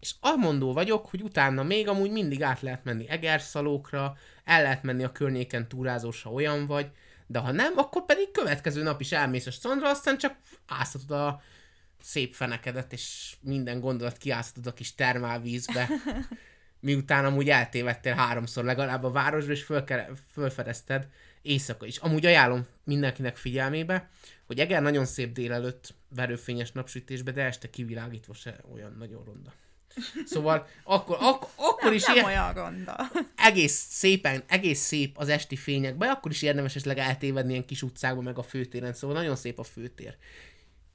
És 0.00 0.14
amondó 0.20 0.72
vagyok, 0.72 1.06
hogy 1.06 1.22
utána 1.22 1.62
még 1.62 1.88
amúgy 1.88 2.10
mindig 2.10 2.42
át 2.42 2.60
lehet 2.60 2.84
menni 2.84 3.08
Egerszalókra, 3.08 4.16
el 4.44 4.62
lehet 4.62 4.82
menni 4.82 5.04
a 5.04 5.12
környéken 5.12 5.68
túrázósra 5.68 6.30
olyan 6.30 6.66
vagy, 6.66 6.90
de 7.26 7.38
ha 7.38 7.52
nem, 7.52 7.72
akkor 7.76 8.04
pedig 8.04 8.30
következő 8.30 8.82
nap 8.82 9.00
is 9.00 9.12
elmész 9.12 9.46
a 9.46 9.50
strandra, 9.50 9.88
aztán 9.88 10.18
csak 10.18 10.36
áztatod 10.66 11.10
a 11.10 11.42
szép 12.02 12.34
fenekedet, 12.34 12.92
és 12.92 13.36
minden 13.40 13.80
gondolat 13.80 14.16
kiáztatod 14.16 14.66
a 14.66 14.74
kis 14.74 14.94
termálvízbe, 14.94 15.88
miután 16.80 17.24
amúgy 17.24 17.48
eltévedtél 17.50 18.14
háromszor 18.14 18.64
legalább 18.64 19.04
a 19.04 19.10
városba, 19.10 19.52
és 19.52 19.62
fölke- 19.62 20.10
fölfedezted 20.32 21.08
éjszaka 21.42 21.86
is. 21.86 21.96
Amúgy 21.96 22.26
ajánlom 22.26 22.66
mindenkinek 22.84 23.36
figyelmébe, 23.36 24.10
hogy 24.46 24.60
Eger 24.60 24.82
nagyon 24.82 25.04
szép 25.04 25.32
délelőtt 25.32 25.94
verőfényes 26.08 26.72
napsütésbe, 26.72 27.30
de 27.30 27.42
este 27.42 27.70
kivilágítva 27.70 28.34
se 28.34 28.56
olyan 28.72 28.94
nagyon 28.98 29.24
ronda. 29.24 29.52
Szóval 30.24 30.68
akkor, 30.84 31.16
ak- 31.20 31.50
akkor 31.56 31.82
Nem, 31.82 31.92
is 31.92 32.04
nem 32.04 32.14
ilyen, 32.14 32.26
olyan 32.26 32.52
ronda. 32.52 33.10
egész 33.36 33.86
szépen, 33.90 34.42
egész 34.46 34.80
szép 34.80 35.18
az 35.18 35.28
esti 35.28 35.56
fényekben, 35.56 36.08
akkor 36.10 36.30
is 36.30 36.42
érdemes 36.42 36.74
esetleg 36.74 36.98
eltévedni 36.98 37.52
ilyen 37.52 37.64
kis 37.66 37.82
utcákban, 37.82 38.24
meg 38.24 38.38
a 38.38 38.42
főtéren, 38.42 38.92
szóval 38.92 39.16
nagyon 39.16 39.36
szép 39.36 39.58
a 39.58 39.62
főtér. 39.62 40.16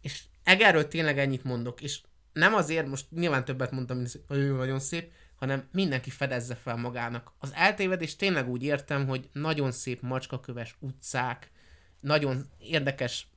És 0.02 0.22
Egerről 0.48 0.88
tényleg 0.88 1.20
ennyit 1.20 1.44
mondok, 1.44 1.82
és 1.82 2.00
nem 2.34 2.54
azért, 2.54 2.88
most 2.88 3.06
nyilván 3.12 3.46
többet 3.46 3.72
mondtam, 3.72 3.98
mint 3.98 4.20
hogy 4.28 4.38
ő 4.38 4.56
nagyon 4.56 4.80
szép, 4.80 5.12
hanem 5.36 5.68
mindenki 5.72 6.10
fedezze 6.10 6.56
fel 6.56 6.76
magának. 6.76 7.32
Az 7.40 7.52
eltévedés 7.54 8.16
tényleg 8.16 8.50
úgy 8.50 8.64
értem, 8.64 9.08
hogy 9.08 9.30
nagyon 9.34 9.72
szép 9.72 10.02
macskaköves 10.02 10.76
utcák, 10.80 11.52
nagyon 12.00 12.46
érdekes 12.60 13.28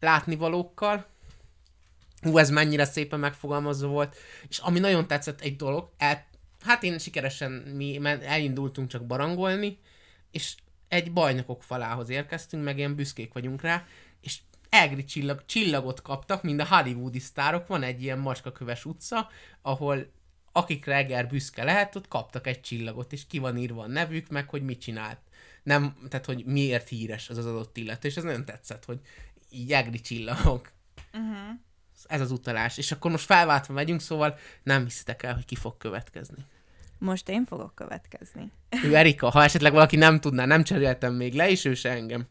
látnivalókkal, 0.00 1.06
Hú, 2.20 2.38
ez 2.38 2.50
mennyire 2.50 2.84
szépen 2.84 3.18
megfogalmazva 3.18 3.88
volt, 3.88 4.16
és 4.48 4.58
ami 4.58 4.78
nagyon 4.78 5.06
tetszett 5.06 5.40
egy 5.40 5.56
dolog, 5.56 5.90
el, 5.96 6.26
hát 6.60 6.82
én 6.82 6.98
sikeresen 6.98 7.50
mi 7.52 8.00
elindultunk 8.04 8.88
csak 8.88 9.06
barangolni, 9.06 9.78
és 10.30 10.54
egy 10.88 11.12
bajnokok 11.12 11.62
falához 11.62 12.08
érkeztünk, 12.08 12.64
meg 12.64 12.78
ilyen 12.78 12.94
büszkék 12.94 13.32
vagyunk 13.32 13.62
rá, 13.62 13.86
és 14.20 14.38
egri 14.68 15.04
csillag, 15.04 15.42
csillagot 15.46 16.02
kaptak, 16.02 16.42
mind 16.42 16.60
a 16.60 16.66
hollywoodi 16.66 17.18
sztárok, 17.18 17.66
van 17.66 17.82
egy 17.82 18.02
ilyen 18.02 18.18
macskaköves 18.18 18.84
utca, 18.84 19.28
ahol 19.62 20.10
akikre 20.52 20.94
Eger 20.94 21.28
büszke 21.28 21.64
lehet, 21.64 21.96
ott 21.96 22.08
kaptak 22.08 22.46
egy 22.46 22.60
csillagot, 22.60 23.12
és 23.12 23.26
ki 23.26 23.38
van 23.38 23.56
írva 23.56 23.82
a 23.82 23.86
nevük, 23.86 24.28
meg 24.28 24.48
hogy 24.48 24.62
mit 24.62 24.80
csinált. 24.80 25.18
Nem, 25.62 25.96
tehát, 26.08 26.26
hogy 26.26 26.44
miért 26.44 26.88
híres 26.88 27.28
az 27.28 27.38
az 27.38 27.46
adott 27.46 27.76
illető, 27.76 28.08
és 28.08 28.16
ez 28.16 28.22
nagyon 28.22 28.44
tetszett, 28.44 28.84
hogy 28.84 29.00
így 29.50 29.72
egri 29.72 30.00
csillagok. 30.00 30.70
Uh-huh. 31.12 31.58
Ez 32.06 32.20
az 32.20 32.30
utalás. 32.30 32.78
És 32.78 32.92
akkor 32.92 33.10
most 33.10 33.24
felváltva 33.24 33.72
megyünk, 33.72 34.00
szóval 34.00 34.38
nem 34.62 34.84
hiszitek 34.84 35.22
el, 35.22 35.34
hogy 35.34 35.44
ki 35.44 35.54
fog 35.54 35.76
következni. 35.76 36.44
Most 36.98 37.28
én 37.28 37.44
fogok 37.46 37.74
következni. 37.74 38.50
Ő 38.84 38.96
Erika, 38.96 39.30
ha 39.30 39.42
esetleg 39.42 39.72
valaki 39.72 39.96
nem 39.96 40.20
tudná, 40.20 40.44
nem 40.44 40.64
cseréltem 40.64 41.14
még 41.14 41.34
le, 41.34 41.50
és 41.50 41.64
ő 41.64 41.74
se 41.74 41.90
engem. 41.90 42.26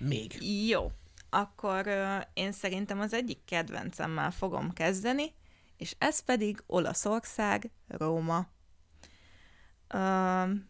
Még. 0.00 0.42
Jó, 0.68 0.90
akkor 1.30 1.86
én 2.34 2.52
szerintem 2.52 3.00
az 3.00 3.12
egyik 3.12 3.44
kedvencemmel 3.44 4.30
fogom 4.30 4.72
kezdeni, 4.72 5.34
és 5.76 5.94
ez 5.98 6.20
pedig 6.20 6.62
Olaszország, 6.66 7.70
Róma. 7.88 8.46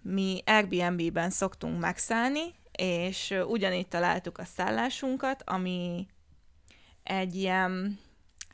Mi 0.02 0.42
Airbnb-ben 0.46 1.30
szoktunk 1.30 1.80
megszállni, 1.80 2.54
és 2.72 3.34
ugyanígy 3.46 3.88
találtuk 3.88 4.38
a 4.38 4.44
szállásunkat, 4.44 5.42
ami 5.46 6.06
egy 7.02 7.34
ilyen, 7.34 7.99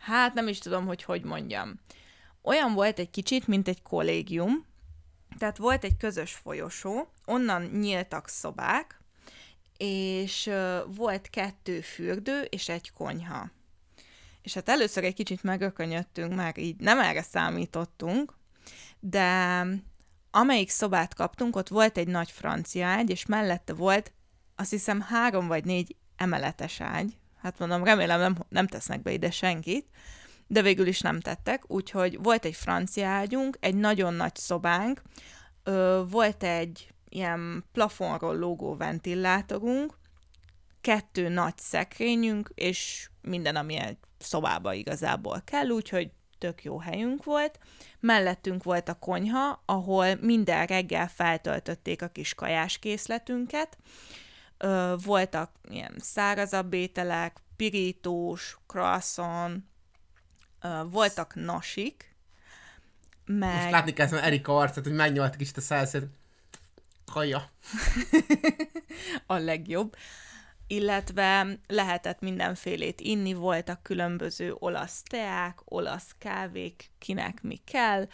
hát 0.00 0.34
nem 0.34 0.48
is 0.48 0.58
tudom, 0.58 0.86
hogy 0.86 1.02
hogy 1.02 1.22
mondjam. 1.22 1.80
Olyan 2.42 2.74
volt 2.74 2.98
egy 2.98 3.10
kicsit, 3.10 3.46
mint 3.46 3.68
egy 3.68 3.82
kollégium, 3.82 4.66
tehát 5.38 5.56
volt 5.56 5.84
egy 5.84 5.96
közös 5.96 6.32
folyosó, 6.32 7.08
onnan 7.24 7.62
nyíltak 7.62 8.28
szobák, 8.28 9.00
és 9.76 10.50
volt 10.86 11.30
kettő 11.30 11.80
fürdő 11.80 12.42
és 12.42 12.68
egy 12.68 12.92
konyha. 12.92 13.50
És 14.42 14.54
hát 14.54 14.68
először 14.68 15.04
egy 15.04 15.14
kicsit 15.14 15.42
megökönyödtünk, 15.42 16.34
mert 16.34 16.58
így 16.58 16.76
nem 16.76 16.98
erre 16.98 17.22
számítottunk, 17.22 18.34
de 19.00 19.60
amelyik 20.30 20.70
szobát 20.70 21.14
kaptunk, 21.14 21.56
ott 21.56 21.68
volt 21.68 21.98
egy 21.98 22.08
nagy 22.08 22.30
francia 22.30 22.86
ágy, 22.86 23.10
és 23.10 23.26
mellette 23.26 23.72
volt 23.72 24.12
azt 24.56 24.70
hiszem 24.70 25.00
három 25.00 25.46
vagy 25.46 25.64
négy 25.64 25.96
emeletes 26.16 26.80
ágy. 26.80 27.16
Hát 27.42 27.58
mondom, 27.58 27.84
remélem 27.84 28.18
nem, 28.18 28.36
nem 28.48 28.66
tesznek 28.66 29.02
be 29.02 29.12
ide 29.12 29.30
senkit, 29.30 29.86
de 30.46 30.62
végül 30.62 30.86
is 30.86 31.00
nem 31.00 31.20
tettek, 31.20 31.70
úgyhogy 31.70 32.22
volt 32.22 32.44
egy 32.44 32.54
francia 32.54 33.08
ágyunk, 33.08 33.56
egy 33.60 33.74
nagyon 33.74 34.14
nagy 34.14 34.36
szobánk, 34.36 35.02
ö, 35.62 36.02
volt 36.10 36.42
egy 36.42 36.94
ilyen 37.16 37.64
plafonról 37.72 38.36
lógó 38.36 38.76
ventilátorunk, 38.76 39.98
kettő 40.80 41.28
nagy 41.28 41.58
szekrényünk, 41.58 42.50
és 42.54 43.10
minden, 43.22 43.56
ami 43.56 43.76
egy 43.76 43.96
szobába 44.18 44.72
igazából 44.72 45.42
kell, 45.44 45.68
úgyhogy 45.68 46.10
tök 46.38 46.64
jó 46.64 46.78
helyünk 46.78 47.24
volt. 47.24 47.58
Mellettünk 48.00 48.62
volt 48.62 48.88
a 48.88 48.94
konyha, 48.94 49.62
ahol 49.64 50.14
minden 50.14 50.66
reggel 50.66 51.08
feltöltötték 51.08 52.02
a 52.02 52.08
kis 52.08 52.34
kajáskészletünket. 52.34 53.78
Ö, 54.58 54.94
voltak 55.04 55.50
ilyen 55.68 55.94
szárazabb 55.98 56.72
ételek, 56.72 57.36
pirítós, 57.56 58.58
croissant, 58.66 59.64
ö, 60.60 60.82
voltak 60.90 61.34
nasik, 61.34 62.16
meg... 63.26 63.54
Most 63.54 63.70
látni 63.70 63.92
kell 63.92 64.06
ezt 64.06 64.14
Erika 64.14 64.56
arcát, 64.56 64.84
hogy 64.84 64.94
megnyaltak 64.94 65.38
kicsit 65.38 65.56
a 65.56 65.60
szálszét. 65.60 66.06
Kaja. 67.12 67.50
a 69.26 69.34
legjobb. 69.34 69.96
Illetve 70.66 71.58
lehetett 71.66 72.20
mindenfélét 72.20 73.00
inni, 73.00 73.34
voltak 73.34 73.82
különböző 73.82 74.54
olasz 74.58 75.02
teák, 75.02 75.58
olasz 75.64 76.14
kávék, 76.18 76.90
kinek 76.98 77.42
mi 77.42 77.60
kell. 77.64 78.06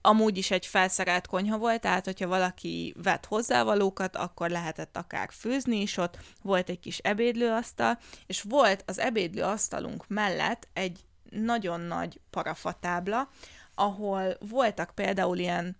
Amúgy 0.00 0.38
is 0.38 0.50
egy 0.50 0.66
felszerelt 0.66 1.26
konyha 1.26 1.58
volt, 1.58 1.80
tehát 1.80 2.04
hogyha 2.04 2.26
valaki 2.26 2.94
vett 3.02 3.26
hozzávalókat, 3.26 4.16
akkor 4.16 4.50
lehetett 4.50 4.96
akár 4.96 5.28
főzni 5.32 5.80
is 5.80 5.96
ott, 5.96 6.18
volt 6.42 6.68
egy 6.68 6.80
kis 6.80 6.98
ebédlőasztal, 6.98 7.98
és 8.26 8.42
volt 8.42 8.82
az 8.86 8.98
ebédlőasztalunk 8.98 10.08
mellett 10.08 10.68
egy 10.72 11.00
nagyon 11.30 11.80
nagy 11.80 12.20
parafatábla, 12.30 13.28
ahol 13.74 14.36
voltak 14.40 14.94
például 14.94 15.38
ilyen 15.38 15.76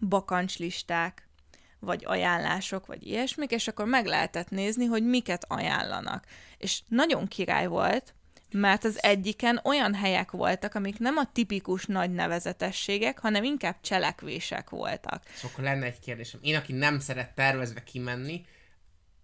bakancslisták, 0.00 1.27
vagy 1.80 2.04
ajánlások, 2.06 2.86
vagy 2.86 3.06
ilyesmik, 3.06 3.50
és 3.50 3.68
akkor 3.68 3.86
meg 3.86 4.06
lehetett 4.06 4.50
nézni, 4.50 4.84
hogy 4.84 5.04
miket 5.04 5.44
ajánlanak. 5.48 6.26
És 6.58 6.82
nagyon 6.88 7.26
király 7.26 7.66
volt, 7.66 8.14
mert 8.50 8.84
az 8.84 9.02
egyiken 9.02 9.60
olyan 9.64 9.94
helyek 9.94 10.30
voltak, 10.30 10.74
amik 10.74 10.98
nem 10.98 11.16
a 11.16 11.32
tipikus 11.32 11.86
nagy 11.86 12.10
nevezetességek, 12.10 13.18
hanem 13.18 13.44
inkább 13.44 13.76
cselekvések 13.80 14.70
voltak. 14.70 15.22
Szóval 15.34 15.50
akkor 15.52 15.64
lenne 15.64 15.86
egy 15.86 16.00
kérdésem. 16.00 16.40
Én, 16.42 16.56
aki 16.56 16.72
nem 16.72 16.98
szeret 16.98 17.34
tervezve 17.34 17.82
kimenni, 17.82 18.44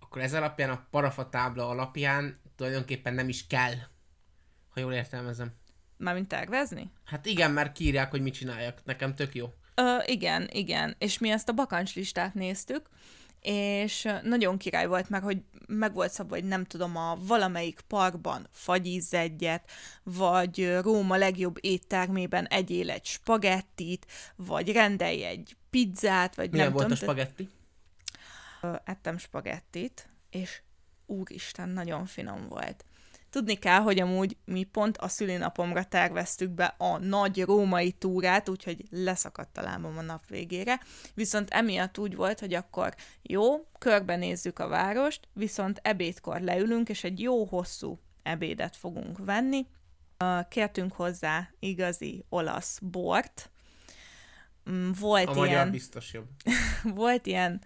akkor 0.00 0.22
ez 0.22 0.34
alapján 0.34 0.70
a 0.70 0.86
parafatábla 0.90 1.68
alapján 1.68 2.40
tulajdonképpen 2.56 3.14
nem 3.14 3.28
is 3.28 3.46
kell, 3.46 3.74
ha 4.68 4.80
jól 4.80 4.92
értelmezem. 4.92 5.52
Mármint 5.96 6.28
tervezni? 6.28 6.90
Hát 7.04 7.26
igen, 7.26 7.50
mert 7.50 7.72
kiírják, 7.72 8.10
hogy 8.10 8.22
mit 8.22 8.34
csináljak. 8.34 8.84
Nekem 8.84 9.14
tök 9.14 9.34
jó. 9.34 9.52
Ö, 9.74 9.96
igen, 10.06 10.48
igen. 10.52 10.94
És 10.98 11.18
mi 11.18 11.30
ezt 11.30 11.48
a 11.48 11.52
bakancslistát 11.52 12.34
néztük, 12.34 12.88
és 13.40 14.08
nagyon 14.22 14.58
király 14.58 14.86
volt 14.86 15.08
meg, 15.08 15.22
hogy 15.22 15.42
meg 15.66 15.94
volt 15.94 16.12
szabva, 16.12 16.34
hogy 16.34 16.44
nem 16.44 16.64
tudom, 16.64 16.96
a 16.96 17.16
valamelyik 17.20 17.80
parkban 17.80 18.48
fagyízz 18.50 19.14
egyet, 19.14 19.70
vagy 20.02 20.78
Róma 20.82 21.16
legjobb 21.16 21.56
éttermében 21.60 22.46
egyél 22.46 22.90
egy 22.90 23.04
spagettit, 23.04 24.06
vagy 24.36 24.72
rendelj 24.72 25.24
egy 25.24 25.56
pizzát, 25.70 26.34
vagy 26.34 26.50
Milyen 26.50 26.64
nem 26.66 26.74
volt 26.74 26.90
a 26.90 26.94
tudom. 26.94 27.02
spagetti? 27.02 27.48
Ö, 28.60 28.74
ettem 28.84 29.18
spagettit, 29.18 30.08
és 30.30 30.62
úristen, 31.06 31.68
nagyon 31.68 32.06
finom 32.06 32.48
volt. 32.48 32.84
Tudni 33.34 33.54
kell, 33.54 33.80
hogy 33.80 34.00
amúgy 34.00 34.36
mi 34.44 34.62
pont 34.62 34.96
a 34.96 35.08
szülinapomra 35.08 35.84
terveztük 35.84 36.50
be 36.50 36.74
a 36.78 36.98
nagy 36.98 37.42
római 37.42 37.92
túrát, 37.92 38.48
úgyhogy 38.48 38.84
leszakadt 38.90 39.58
a 39.58 39.62
lábam 39.62 39.98
a 39.98 40.02
nap 40.02 40.26
végére, 40.26 40.80
viszont 41.14 41.50
emiatt 41.50 41.98
úgy 41.98 42.16
volt, 42.16 42.40
hogy 42.40 42.54
akkor 42.54 42.94
jó, 43.22 43.66
körbenézzük 43.78 44.58
a 44.58 44.68
várost, 44.68 45.28
viszont 45.32 45.80
ebédkor 45.82 46.40
leülünk, 46.40 46.88
és 46.88 47.04
egy 47.04 47.20
jó 47.20 47.44
hosszú 47.44 47.98
ebédet 48.22 48.76
fogunk 48.76 49.18
venni. 49.18 49.66
Kértünk 50.48 50.92
hozzá 50.92 51.48
igazi 51.58 52.24
olasz 52.28 52.78
bort. 52.82 53.50
Mm, 54.70 54.90
Volt 55.00 55.28
A 55.28 55.46
ilyen, 55.46 55.70
biztos 55.70 56.12
jobb. 56.12 56.28
volt 57.02 57.26
ilyen 57.26 57.60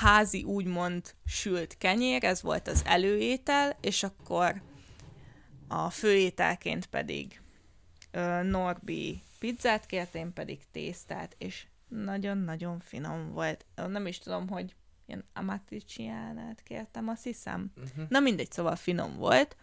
házi 0.00 0.42
úgymond 0.42 1.14
sült 1.26 1.78
kenyér, 1.78 2.24
ez 2.24 2.42
volt 2.42 2.68
az 2.68 2.82
előétel, 2.84 3.76
és 3.80 4.02
akkor 4.02 4.62
a 5.72 5.90
főételként 5.90 6.86
pedig 6.86 7.40
ö, 8.10 8.42
Norbi 8.42 9.22
pizzát 9.38 9.86
kért, 9.86 10.14
én 10.14 10.32
pedig 10.32 10.60
tésztát, 10.72 11.34
és 11.38 11.66
nagyon-nagyon 11.88 12.80
finom 12.80 13.32
volt. 13.32 13.64
Nem 13.74 14.06
is 14.06 14.18
tudom, 14.18 14.48
hogy 14.48 14.74
ilyen 15.06 15.24
amatriciánát 15.34 16.62
kértem, 16.62 17.08
azt 17.08 17.22
hiszem. 17.22 17.72
Uh-huh. 17.76 18.08
Na 18.08 18.20
mindegy, 18.20 18.52
szóval 18.52 18.76
finom 18.76 19.16
volt. 19.16 19.56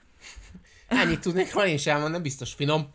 Ennyit 0.88 1.20
tudnék 1.20 1.54
róla 1.54 1.68
én 1.68 1.78
sem 1.78 1.96
elmondani, 1.96 2.24
biztos 2.24 2.54
finom. 2.54 2.94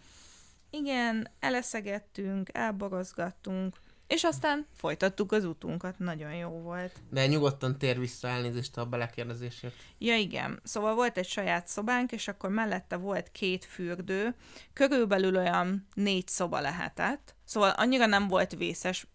Igen, 0.71 1.28
eleszegettünk, 1.40 2.49
elborozgattunk, 2.52 3.76
és 4.06 4.25
aztán 4.25 4.66
folytattuk 4.73 5.32
az 5.32 5.44
utunkat, 5.44 5.99
nagyon 5.99 6.34
jó 6.34 6.49
volt. 6.49 6.92
De 7.11 7.26
nyugodtan 7.26 7.78
tér 7.78 7.99
vissza 7.99 8.28
elnézést 8.28 8.76
a 8.76 8.87
belekérdezésért. 8.87 9.75
Ja 9.99 10.16
igen, 10.16 10.61
szóval 10.62 10.94
volt 10.94 11.18
egy 11.18 11.28
saját 11.28 11.68
szobánk, 11.68 12.12
és 12.12 12.28
akkor 12.28 12.50
mellette 12.50 12.96
volt 12.96 13.30
két 13.32 13.64
fürdő, 13.64 14.34
körülbelül 14.73 15.37
olyan 15.37 15.87
négy 15.94 16.28
szoba 16.28 16.61
lehetett, 16.61 17.34
szóval 17.44 17.70
annyira 17.70 18.06
nem 18.06 18.28
volt 18.28 18.54
vészes, 18.54 19.06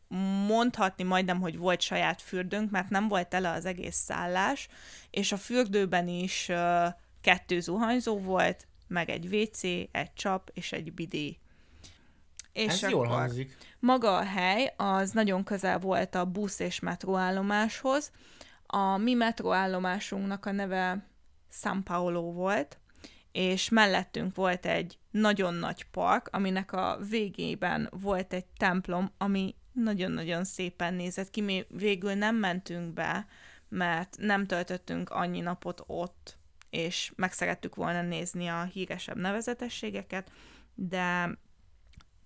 mondhatni 0.48 1.03
majdnem, 1.03 1.39
hogy 1.39 1.58
volt 1.58 1.81
saját 1.81 2.22
fürdőnk, 2.22 2.72
mert 2.72 2.89
nem 2.89 3.08
volt 3.08 3.27
tele 3.27 3.51
az 3.51 3.65
egész 3.65 3.96
szállás, 3.96 4.67
és 5.10 5.31
a 5.31 5.38
fürdőben 5.38 6.08
is 6.08 6.48
uh, 6.50 6.88
kettő 7.22 7.60
zuhanyzó 7.60 8.19
volt, 8.19 8.67
meg 8.88 9.10
egy 9.10 9.36
WC, 9.36 9.63
egy 9.91 10.13
csap 10.13 10.50
és 10.53 10.72
egy 10.72 10.93
bidé. 10.93 11.38
És 12.53 12.82
Ez 12.84 12.89
jól 12.89 13.08
hangzik. 13.08 13.58
maga 13.79 14.18
a 14.18 14.24
hely 14.24 14.74
az 14.77 15.12
nagyon 15.12 15.44
közel 15.44 15.79
volt 15.79 16.15
a 16.15 16.25
busz 16.25 16.60
és 16.60 16.79
metróállomáshoz. 16.79 18.12
A 18.65 18.98
mi 18.98 19.13
metróállomásunknak 19.13 20.46
a 20.46 20.51
neve 20.51 21.08
San 21.51 21.84
Paolo 21.84 22.32
volt, 22.32 22.77
és 23.32 23.70
mellettünk 23.70 24.36
volt 24.36 24.65
egy 24.65 24.98
nagyon 25.12 25.53
nagy 25.53 25.84
park, 25.84 26.29
aminek 26.32 26.72
a 26.72 26.98
végében 27.10 27.89
volt 28.01 28.34
egy 28.34 28.46
templom, 28.58 29.12
ami 29.18 29.56
nagyon-nagyon 29.72 30.44
szépen 30.44 30.94
nézett 30.94 31.29
ki. 31.29 31.41
Mi 31.41 31.65
végül 31.70 32.13
nem 32.13 32.36
mentünk 32.36 32.94
be, 32.94 33.25
mert 33.70 34.15
nem 34.20 34.46
töltöttünk 34.46 35.10
annyi 35.10 35.39
napot 35.39 35.84
ott, 35.88 36.38
és 36.70 37.12
meg 37.15 37.32
szerettük 37.32 37.75
volna 37.75 38.01
nézni 38.01 38.48
a 38.48 38.63
híresebb 38.63 39.18
nevezetességeket, 39.18 40.32
de 40.75 41.38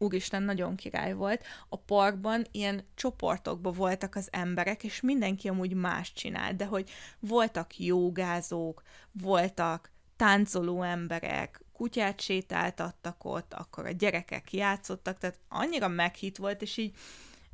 úristen, 0.03 0.43
nagyon 0.43 0.75
király 0.75 1.13
volt. 1.13 1.43
A 1.69 1.77
parkban 1.77 2.45
ilyen 2.51 2.85
csoportokban 2.95 3.73
voltak 3.73 4.15
az 4.15 4.27
emberek, 4.31 4.83
és 4.83 5.01
mindenki 5.01 5.47
amúgy 5.47 5.73
más 5.73 6.13
csinált, 6.13 6.55
de 6.55 6.65
hogy 6.65 6.89
voltak 7.19 7.79
jogázók, 7.79 8.83
voltak 9.11 9.91
táncoló 10.15 10.81
emberek, 10.81 11.63
kutyát 11.73 12.21
sétáltattak 12.21 13.25
ott, 13.25 13.53
akkor 13.53 13.85
a 13.85 13.91
gyerekek 13.91 14.53
játszottak, 14.53 15.17
tehát 15.17 15.39
annyira 15.47 15.87
meghitt 15.87 16.37
volt, 16.37 16.61
és 16.61 16.77
így, 16.77 16.95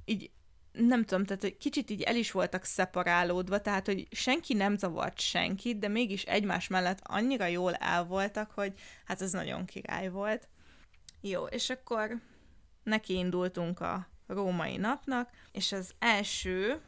így 0.06 0.32
nem 0.72 1.06
tudom, 1.06 1.26
tehát 1.26 1.42
hogy 1.42 1.58
kicsit 1.58 1.90
így 1.90 2.02
el 2.02 2.16
is 2.16 2.32
voltak 2.32 2.64
szeparálódva, 2.64 3.62
tehát 3.62 3.86
hogy 3.86 4.08
senki 4.12 4.54
nem 4.54 4.78
zavart 4.78 5.20
senkit, 5.20 5.80
de 5.80 5.88
mégis 5.88 6.24
egymás 6.24 6.68
mellett 6.68 7.00
annyira 7.04 7.46
jól 7.46 7.74
el 7.74 8.06
voltak, 8.06 8.52
hogy 8.52 8.74
hát 9.06 9.22
ez 9.22 9.32
nagyon 9.32 9.66
király 9.66 10.10
volt. 10.10 10.48
Jó, 11.22 11.46
és 11.46 11.70
akkor 11.70 12.22
neki 12.90 13.14
indultunk 13.14 13.80
a 13.80 14.08
római 14.28 14.78
napnak, 14.78 15.30
és 15.52 15.72
az 15.72 15.94
első, 16.00 16.82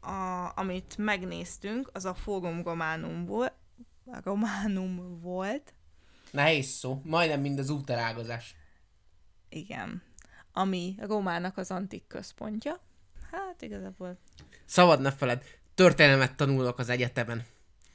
a, 0.00 0.50
amit 0.54 0.96
megnéztünk, 0.98 1.90
az 1.92 2.04
a 2.04 2.14
Forum 2.14 2.62
Romanum 2.62 3.26
volt, 3.26 3.52
Romanum 4.04 5.20
volt, 5.20 5.74
Nehéz 6.30 6.66
szó. 6.66 7.00
Majdnem 7.04 7.40
mind 7.40 7.58
az 7.58 7.70
úterágazás. 7.70 8.54
igen, 9.48 10.02
ami 10.52 10.94
Rómának 10.98 11.56
az 11.56 11.70
antik 11.70 12.06
központja. 12.06 12.80
Hát 13.30 13.62
igazából, 13.62 14.18
Szabad 14.64 15.00
ne 15.00 15.12
feled. 15.12 15.44
Történelmet 15.74 16.36
tanulok 16.36 16.78
az 16.78 16.88
egyetemen. 16.88 17.44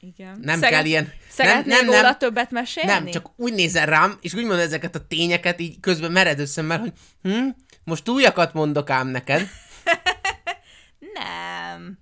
Igen. 0.06 0.40
Nem 0.42 0.60
kell 0.60 0.86
ilyen... 0.86 1.14
Szeretnél 1.30 1.76
nem, 1.76 1.86
nem, 1.90 2.02
nem, 2.02 2.18
többet 2.18 2.52
mesélni? 2.52 2.92
nem, 2.92 3.06
csak 3.06 3.30
úgy 3.36 3.54
nézel 3.54 3.86
rám, 3.86 4.18
és 4.22 4.34
úgy 4.34 4.44
mondod 4.44 4.60
ezeket 4.66 4.96
a 4.96 5.08
tényeket, 5.08 5.60
így 5.60 5.80
közben 5.80 6.12
mered 6.12 6.40
összemmel, 6.40 6.80
hogy 6.80 6.94
hm, 7.22 7.48
most 7.84 8.10
újakat 8.10 8.54
mondok 8.54 8.90
ám 8.90 9.08
neked. 9.08 9.48
Nem. 11.14 11.98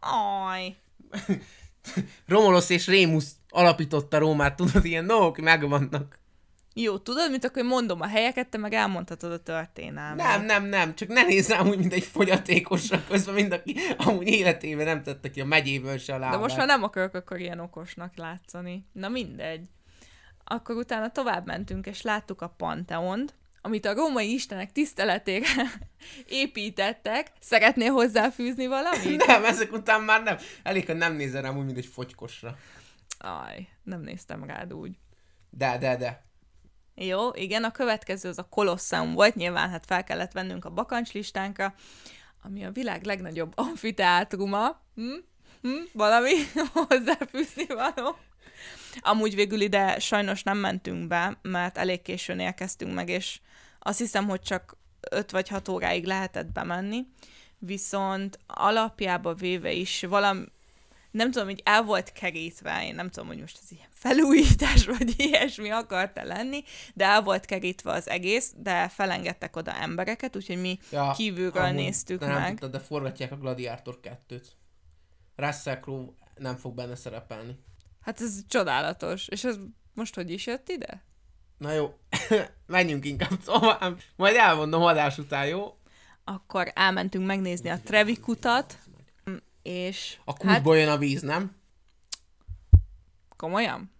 Aj. 0.00 0.76
Romulus 2.26 2.70
és 2.70 2.86
Rémus 2.86 3.24
alapította 3.48 4.18
Rómát, 4.18 4.56
tudod, 4.56 4.84
ilyen 4.84 5.06
dolgok 5.06 5.38
megvannak. 5.38 6.18
Jó, 6.76 6.98
tudod, 6.98 7.30
mit 7.30 7.44
akkor 7.44 7.62
mondom 7.62 8.00
a 8.00 8.06
helyeket, 8.06 8.48
te 8.48 8.58
meg 8.58 8.72
elmondhatod 8.72 9.32
a 9.32 9.42
történelmet. 9.42 10.26
Nem, 10.26 10.44
nem, 10.44 10.64
nem, 10.64 10.94
csak 10.94 11.08
ne 11.08 11.22
nézz 11.22 11.48
rám 11.48 11.68
úgy, 11.68 11.78
mint 11.78 11.92
egy 11.92 12.04
fogyatékosra 12.04 13.04
közben, 13.08 13.34
mind 13.34 13.52
aki 13.52 13.76
amúgy 13.96 14.28
életében 14.28 14.84
nem 14.84 15.02
tette 15.02 15.30
ki 15.30 15.40
a 15.40 15.44
megyéből 15.44 15.98
se 15.98 16.14
a 16.14 16.18
lábát. 16.18 16.34
De 16.34 16.42
most 16.42 16.56
már 16.56 16.66
nem 16.66 16.82
akarok 16.82 17.14
akkor 17.14 17.40
ilyen 17.40 17.60
okosnak 17.60 18.16
látszani. 18.16 18.86
Na 18.92 19.08
mindegy. 19.08 19.62
Akkor 20.44 20.76
utána 20.76 21.10
tovább 21.10 21.46
mentünk, 21.46 21.86
és 21.86 22.02
láttuk 22.02 22.42
a 22.42 22.48
Panteont, 22.48 23.34
amit 23.60 23.86
a 23.86 23.94
római 23.94 24.32
istenek 24.32 24.72
tiszteletére 24.72 25.46
építettek. 26.28 27.32
Szeretnél 27.40 27.92
hozzáfűzni 27.92 28.66
valamit? 28.66 29.26
Nem, 29.26 29.44
ezek 29.44 29.72
után 29.72 30.02
már 30.02 30.22
nem. 30.22 30.36
Elég, 30.62 30.86
hogy 30.86 30.96
nem 30.96 31.14
nézel 31.14 31.42
rám 31.42 31.56
úgy, 31.56 31.64
mint 31.64 31.78
egy 31.78 31.86
fogykosra. 31.86 32.56
Aj, 33.18 33.68
nem 33.82 34.00
néztem 34.00 34.44
rád 34.44 34.72
úgy. 34.72 34.98
De, 35.50 35.78
de, 35.78 35.96
de. 35.96 36.24
Jó, 36.94 37.30
igen, 37.34 37.64
a 37.64 37.70
következő 37.70 38.28
az 38.28 38.38
a 38.38 38.48
Kolosseum 38.48 39.14
volt, 39.14 39.34
nyilván 39.34 39.70
hát 39.70 39.86
fel 39.86 40.04
kellett 40.04 40.32
vennünk 40.32 40.64
a 40.64 40.70
bakancslistánkra, 40.70 41.74
ami 42.42 42.64
a 42.64 42.70
világ 42.70 43.04
legnagyobb 43.04 43.52
amfiteátruma. 43.68 44.80
Hm? 44.94 45.14
Hm? 45.62 45.82
Valami 45.92 46.32
hozzáfűzni 46.88 47.66
való. 47.66 48.16
Amúgy 49.00 49.34
végül 49.34 49.60
ide 49.60 49.98
sajnos 49.98 50.42
nem 50.42 50.58
mentünk 50.58 51.08
be, 51.08 51.38
mert 51.42 51.78
elég 51.78 52.02
későn 52.02 52.40
érkeztünk 52.40 52.94
meg, 52.94 53.08
és 53.08 53.40
azt 53.78 53.98
hiszem, 53.98 54.28
hogy 54.28 54.40
csak 54.40 54.76
5 55.10 55.30
vagy 55.30 55.48
6 55.48 55.68
óráig 55.68 56.04
lehetett 56.04 56.52
bemenni, 56.52 57.06
viszont 57.58 58.38
alapjába 58.46 59.34
véve 59.34 59.72
is 59.72 60.02
valami, 60.02 60.44
nem 61.14 61.30
tudom, 61.30 61.48
hogy 61.48 61.60
el 61.64 61.82
volt 61.82 62.12
kerítve, 62.12 62.86
én 62.86 62.94
nem 62.94 63.10
tudom, 63.10 63.28
hogy 63.28 63.40
most 63.40 63.58
ez 63.62 63.70
ilyen 63.72 63.88
felújítás, 63.90 64.86
vagy 64.98 65.14
ilyesmi 65.16 65.70
akart-e 65.70 66.24
lenni, 66.24 66.62
de 66.94 67.04
el 67.04 67.22
volt 67.22 67.44
kerítve 67.44 67.92
az 67.92 68.08
egész, 68.08 68.52
de 68.56 68.88
felengedtek 68.88 69.56
oda 69.56 69.74
embereket, 69.74 70.36
úgyhogy 70.36 70.60
mi 70.60 70.78
ja, 70.90 71.12
kívülről 71.16 71.62
amúgy, 71.62 71.74
néztük 71.74 72.20
nem 72.20 72.40
meg. 72.40 72.50
Tudtad, 72.50 72.70
de 72.70 72.78
forgatják 72.78 73.32
a 73.32 73.36
Gladiator 73.36 74.00
2-t. 74.02 74.44
Russell 75.36 75.80
Crowe 75.80 76.06
nem 76.36 76.56
fog 76.56 76.74
benne 76.74 76.96
szerepelni. 76.96 77.58
Hát 78.00 78.20
ez 78.20 78.40
csodálatos. 78.48 79.28
És 79.28 79.44
ez 79.44 79.56
most 79.94 80.14
hogy 80.14 80.30
is 80.30 80.46
jött 80.46 80.68
ide? 80.68 81.04
Na 81.58 81.72
jó, 81.72 81.94
menjünk 82.66 83.04
inkább 83.04 83.42
tovább. 83.44 84.00
Majd 84.16 84.36
elmondom 84.36 84.82
adás 84.82 85.18
után, 85.18 85.46
jó? 85.46 85.78
Akkor 86.24 86.72
elmentünk 86.74 87.26
megnézni 87.26 87.68
a 87.68 87.80
Trevi 87.80 88.16
kutat, 88.16 88.78
és 89.64 90.16
A 90.24 90.32
kútból 90.32 90.76
jön 90.76 90.88
a 90.88 90.96
víz, 90.98 91.22
nem? 91.22 91.62
komolyan? 93.36 93.92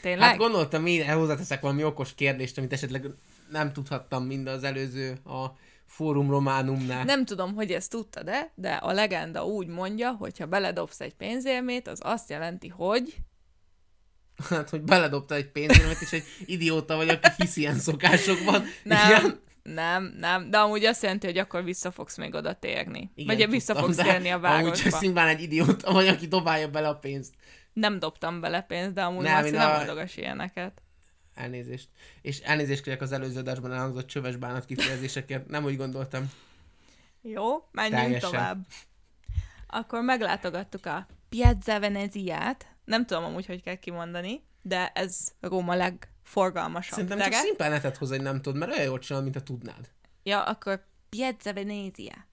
Tényleg? 0.00 0.28
Hát 0.28 0.36
gondoltam, 0.36 0.86
én 0.86 1.14
hozzáteszek 1.14 1.60
valami 1.60 1.84
okos 1.84 2.14
kérdést, 2.14 2.58
amit 2.58 2.72
esetleg 2.72 3.06
nem 3.50 3.72
tudhattam 3.72 4.24
mind 4.24 4.46
az 4.46 4.64
előző 4.64 5.18
a 5.24 5.46
Fórum 5.86 6.30
Románumnál. 6.30 7.04
Nem 7.04 7.24
tudom, 7.24 7.54
hogy 7.54 7.72
ezt 7.72 7.90
tudta 7.90 8.22
de, 8.22 8.52
de 8.54 8.72
a 8.72 8.92
legenda 8.92 9.46
úgy 9.46 9.66
mondja, 9.66 10.10
hogy 10.10 10.38
ha 10.38 10.46
beledobsz 10.46 11.00
egy 11.00 11.14
pénzérmét, 11.14 11.88
az 11.88 11.98
azt 12.02 12.30
jelenti, 12.30 12.68
hogy... 12.68 13.16
Hát, 14.48 14.70
hogy 14.70 14.82
beledobta 14.82 15.34
egy 15.34 15.50
pénzérmet, 15.50 16.00
és 16.00 16.12
egy 16.12 16.24
idióta 16.46 16.96
vagy, 16.96 17.08
aki 17.08 17.28
hisz 17.36 17.56
ilyen 17.56 17.78
szokásokban. 17.78 18.64
Nem, 18.82 19.10
Igen, 19.10 19.40
nem, 19.74 20.14
nem, 20.18 20.50
de 20.50 20.58
amúgy 20.58 20.84
azt 20.84 21.02
jelenti, 21.02 21.26
hogy 21.26 21.38
akkor 21.38 21.64
vissza 21.64 21.90
fogsz 21.90 22.16
még 22.16 22.34
oda 22.34 22.54
térni. 22.54 23.10
Igen, 23.14 23.36
Vagy 23.36 23.50
vissza 23.50 23.72
tudtam, 23.74 23.92
fogsz 23.92 24.06
térni 24.06 24.28
a 24.30 24.34
Amúgy 24.34 24.42
csak 24.72 24.82
városba. 24.82 24.90
szimplán 24.98 25.28
egy 25.28 25.42
idióta 25.42 25.92
vagy, 25.92 26.08
aki 26.08 26.26
dobálja 26.28 26.68
bele 26.70 26.88
a 26.88 26.94
pénzt. 26.96 27.34
Nem 27.72 27.98
dobtam 27.98 28.40
bele 28.40 28.60
pénzt, 28.60 28.92
de 28.94 29.02
amúgy 29.02 29.22
Nem, 29.24 29.32
Marci 29.34 29.50
nem 29.50 29.70
a- 29.70 29.76
mondogas 29.76 30.16
ilyeneket. 30.16 30.82
Elnézést. 31.34 31.88
És 32.22 32.38
elnézést 32.38 32.82
kérek 32.82 33.00
az 33.00 33.12
előző 33.12 33.38
adásban 33.38 33.72
elhangzott 33.72 34.06
csöves 34.06 34.36
bánat 34.36 34.64
kifejezésekért. 34.64 35.46
Nem 35.46 35.64
úgy 35.64 35.76
gondoltam. 35.76 36.30
Jó, 37.22 37.68
menjünk 37.72 38.00
Teljesen. 38.02 38.30
tovább. 38.30 38.58
Akkor 39.66 40.02
meglátogattuk 40.02 40.86
a 40.86 41.06
Piazza 41.28 41.80
Veneziát. 41.80 42.66
Nem 42.84 43.06
tudom 43.06 43.24
amúgy, 43.24 43.46
hogy 43.46 43.62
kell 43.62 43.74
kimondani, 43.74 44.42
de 44.62 44.86
ez 44.94 45.32
Róma 45.40 45.74
legforgalmasabb 46.26 46.98
Szerintem 46.98 47.30
csak 47.30 47.32
szimplán 47.32 47.70
netet 47.70 47.96
hozzá, 47.96 48.14
hogy 48.14 48.24
nem 48.24 48.42
tudod, 48.42 48.58
mert 48.58 48.72
olyan 48.72 48.84
jól 48.84 48.98
csinál, 48.98 49.22
mint 49.22 49.36
a 49.36 49.40
tudnád. 49.40 49.90
Ja, 50.22 50.42
akkor 50.42 50.84
Piazza 51.08 51.52
Venezia. 51.52 52.26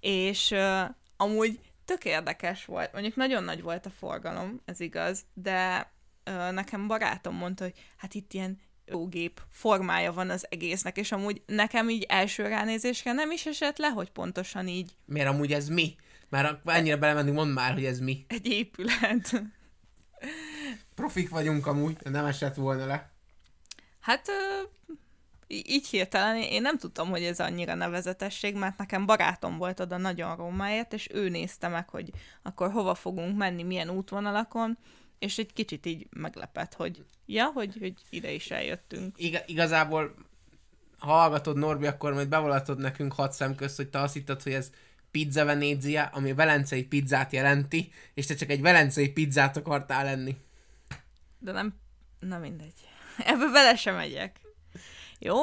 És 0.00 0.50
uh, 0.50 0.80
amúgy 1.16 1.60
tök 1.84 2.04
érdekes 2.04 2.64
volt. 2.64 2.92
Mondjuk 2.92 3.16
nagyon 3.16 3.44
nagy 3.44 3.62
volt 3.62 3.86
a 3.86 3.90
forgalom, 3.90 4.60
ez 4.64 4.80
igaz, 4.80 5.24
de 5.34 5.92
uh, 6.30 6.52
nekem 6.52 6.86
barátom 6.86 7.34
mondta, 7.34 7.64
hogy 7.64 7.74
hát 7.96 8.14
itt 8.14 8.32
ilyen 8.32 8.60
gép 9.08 9.40
formája 9.50 10.12
van 10.12 10.30
az 10.30 10.46
egésznek, 10.48 10.96
és 10.96 11.12
amúgy 11.12 11.42
nekem 11.46 11.88
így 11.88 12.06
első 12.08 12.46
ránézésre 12.46 13.12
nem 13.12 13.30
is 13.30 13.46
esett 13.46 13.78
le, 13.78 13.88
hogy 13.88 14.10
pontosan 14.10 14.68
így 14.68 14.90
Miért 15.04 15.28
amúgy 15.28 15.52
ez 15.52 15.68
mi? 15.68 15.94
Már 16.28 16.60
ennyire 16.64 16.96
belementünk, 16.96 17.36
mondd 17.36 17.50
már, 17.50 17.72
hogy 17.72 17.84
ez 17.84 17.98
mi. 17.98 18.24
egy 18.28 18.46
épület. 18.46 19.42
Profik 21.00 21.28
vagyunk 21.28 21.66
amúgy, 21.66 21.96
nem 22.02 22.24
esett 22.24 22.54
volna 22.54 22.86
le. 22.86 23.10
Hát 24.00 24.26
így 25.46 25.86
hirtelen 25.86 26.36
én 26.36 26.62
nem 26.62 26.78
tudtam, 26.78 27.08
hogy 27.08 27.22
ez 27.22 27.40
annyira 27.40 27.74
nevezetesség, 27.74 28.54
mert 28.54 28.78
nekem 28.78 29.06
barátom 29.06 29.56
volt 29.56 29.80
oda 29.80 29.96
nagyon 29.96 30.36
Rómáért, 30.36 30.92
és 30.92 31.08
ő 31.12 31.28
nézte 31.28 31.68
meg, 31.68 31.88
hogy 31.88 32.10
akkor 32.42 32.70
hova 32.70 32.94
fogunk 32.94 33.36
menni, 33.36 33.62
milyen 33.62 33.90
útvonalakon, 33.90 34.78
és 35.18 35.38
egy 35.38 35.52
kicsit 35.52 35.86
így 35.86 36.06
meglepett, 36.10 36.74
hogy 36.74 37.04
ja, 37.26 37.44
hogy, 37.44 37.76
hogy 37.80 37.94
ide 38.10 38.30
is 38.30 38.50
eljöttünk. 38.50 39.18
Iga- 39.18 39.48
igazából, 39.48 40.14
ha 40.98 41.12
hallgatod 41.12 41.56
Norbi, 41.56 41.86
akkor 41.86 42.12
majd 42.12 42.28
bevallatod 42.28 42.78
nekünk 42.78 43.12
hat 43.12 43.32
szem 43.32 43.54
közt, 43.54 43.76
hogy 43.76 43.88
te 43.88 44.00
azt 44.00 44.14
hittad, 44.14 44.42
hogy 44.42 44.52
ez 44.52 44.70
pizza 45.10 45.44
Venezia, 45.44 46.04
ami 46.04 46.32
velencei 46.32 46.84
pizzát 46.84 47.32
jelenti, 47.32 47.92
és 48.14 48.26
te 48.26 48.34
csak 48.34 48.50
egy 48.50 48.60
velencei 48.60 49.08
pizzát 49.08 49.56
akartál 49.56 50.06
enni. 50.06 50.36
De 51.40 51.52
nem, 51.52 51.74
na 52.20 52.38
mindegy. 52.38 52.74
Ebbe 53.18 53.50
bele 53.52 53.76
sem 53.76 53.94
megyek. 53.94 54.40
Jó? 55.18 55.36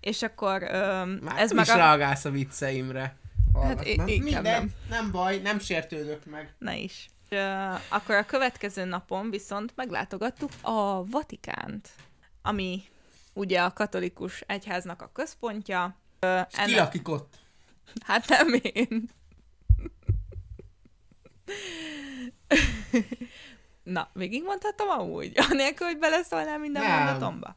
És 0.00 0.22
akkor 0.22 0.62
öm, 0.62 1.08
Már 1.10 1.38
ez 1.40 1.52
meg 1.52 1.68
a... 1.68 1.74
reagálsz 1.74 2.24
a 2.24 2.30
vicceimre. 2.30 3.16
Hát 3.62 3.84
i- 3.86 3.96
Na, 3.96 4.06
inkább 4.06 4.22
mindegy, 4.24 4.42
nem. 4.42 4.72
nem 4.88 5.10
baj, 5.10 5.38
nem 5.38 5.58
sértődök 5.58 6.24
meg. 6.24 6.54
Ne 6.58 6.76
is. 6.76 7.08
Ö, 7.28 7.74
akkor 7.88 8.14
a 8.14 8.24
következő 8.26 8.84
napon 8.84 9.30
viszont 9.30 9.72
meglátogattuk 9.76 10.50
a 10.62 11.04
Vatikánt, 11.06 11.88
ami 12.42 12.82
ugye 13.32 13.62
a 13.62 13.72
katolikus 13.72 14.40
egyháznak 14.40 15.02
a 15.02 15.10
központja. 15.12 15.96
Ö, 16.18 16.40
És 16.50 16.64
ki 16.64 16.74
lakik 16.74 17.08
ott? 17.08 17.34
Hát 18.04 18.28
nem 18.28 18.48
én. 18.62 19.08
Na, 23.86 24.10
végigmondhatom 24.12 24.88
amúgy? 24.88 25.32
Anélkül, 25.50 25.86
hogy 25.86 25.98
beleszólnál 25.98 26.58
minden 26.58 26.82
Nem. 26.82 27.04
mondatomba. 27.04 27.56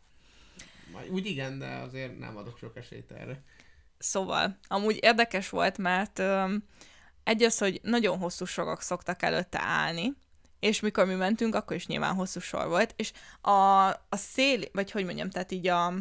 Úgy 1.11 1.25
igen, 1.25 1.59
de 1.59 1.67
azért 1.67 2.19
nem 2.19 2.37
adok 2.37 2.57
sok 2.57 2.77
esélyt 2.77 3.11
erre. 3.11 3.43
Szóval, 3.97 4.57
amúgy 4.67 4.97
érdekes 5.01 5.49
volt, 5.49 5.77
mert 5.77 6.19
öm, 6.19 6.63
egy 7.23 7.43
az, 7.43 7.57
hogy 7.57 7.79
nagyon 7.83 8.17
hosszú 8.17 8.45
sorok 8.45 8.81
szoktak 8.81 9.21
előtte 9.21 9.59
állni, 9.61 10.13
és 10.59 10.79
mikor 10.79 11.05
mi 11.05 11.13
mentünk, 11.13 11.55
akkor 11.55 11.75
is 11.75 11.87
nyilván 11.87 12.15
hosszú 12.15 12.39
sor 12.39 12.67
volt, 12.67 12.93
és 12.95 13.11
a, 13.41 13.87
a 13.87 14.15
szél, 14.15 14.61
vagy 14.71 14.91
hogy 14.91 15.05
mondjam, 15.05 15.29
tehát 15.29 15.51
így 15.51 15.67
a, 15.67 15.93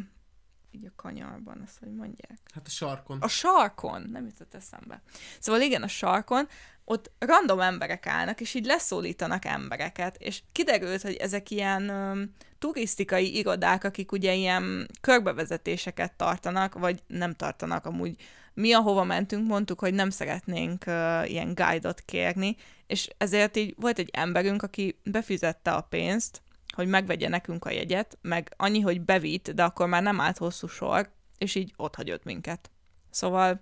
így 0.78 0.86
a 0.86 0.92
kanyarban, 0.96 1.62
azt 1.64 1.78
hogy 1.78 1.94
mondják? 1.94 2.38
Hát 2.54 2.66
a 2.66 2.70
sarkon. 2.70 3.18
A 3.20 3.28
sarkon, 3.28 4.08
nem 4.12 4.26
jutott 4.26 4.54
eszembe. 4.54 5.02
Szóval 5.38 5.60
igen, 5.60 5.82
a 5.82 5.88
sarkon, 5.88 6.48
ott 6.84 7.10
random 7.18 7.60
emberek 7.60 8.06
állnak, 8.06 8.40
és 8.40 8.54
így 8.54 8.64
leszólítanak 8.64 9.44
embereket, 9.44 10.16
és 10.16 10.42
kiderült, 10.52 11.02
hogy 11.02 11.14
ezek 11.14 11.50
ilyen 11.50 11.88
öm, 11.88 12.34
turisztikai 12.58 13.36
irodák, 13.36 13.84
akik 13.84 14.12
ugye 14.12 14.34
ilyen 14.34 14.88
körbevezetéseket 15.00 16.12
tartanak, 16.12 16.74
vagy 16.74 17.02
nem 17.06 17.34
tartanak 17.34 17.86
amúgy. 17.86 18.16
Mi, 18.54 18.72
ahova 18.72 19.04
mentünk, 19.04 19.46
mondtuk, 19.46 19.78
hogy 19.78 19.94
nem 19.94 20.10
szeretnénk 20.10 20.84
uh, 20.86 21.30
ilyen 21.30 21.54
guide-ot 21.54 22.00
kérni, 22.00 22.56
és 22.86 23.08
ezért 23.18 23.56
így 23.56 23.74
volt 23.78 23.98
egy 23.98 24.10
emberünk, 24.12 24.62
aki 24.62 24.98
befizette 25.04 25.70
a 25.70 25.80
pénzt, 25.80 26.42
hogy 26.78 26.88
megvegye 26.88 27.28
nekünk 27.28 27.64
a 27.64 27.70
jegyet, 27.70 28.18
meg 28.22 28.54
annyi, 28.56 28.80
hogy 28.80 29.00
bevitt, 29.00 29.50
de 29.50 29.64
akkor 29.64 29.88
már 29.88 30.02
nem 30.02 30.20
állt 30.20 30.38
hosszú 30.38 30.66
sor, 30.66 31.10
és 31.38 31.54
így 31.54 31.72
ott 31.76 31.94
hagyott 31.94 32.24
minket. 32.24 32.70
Szóval 33.10 33.60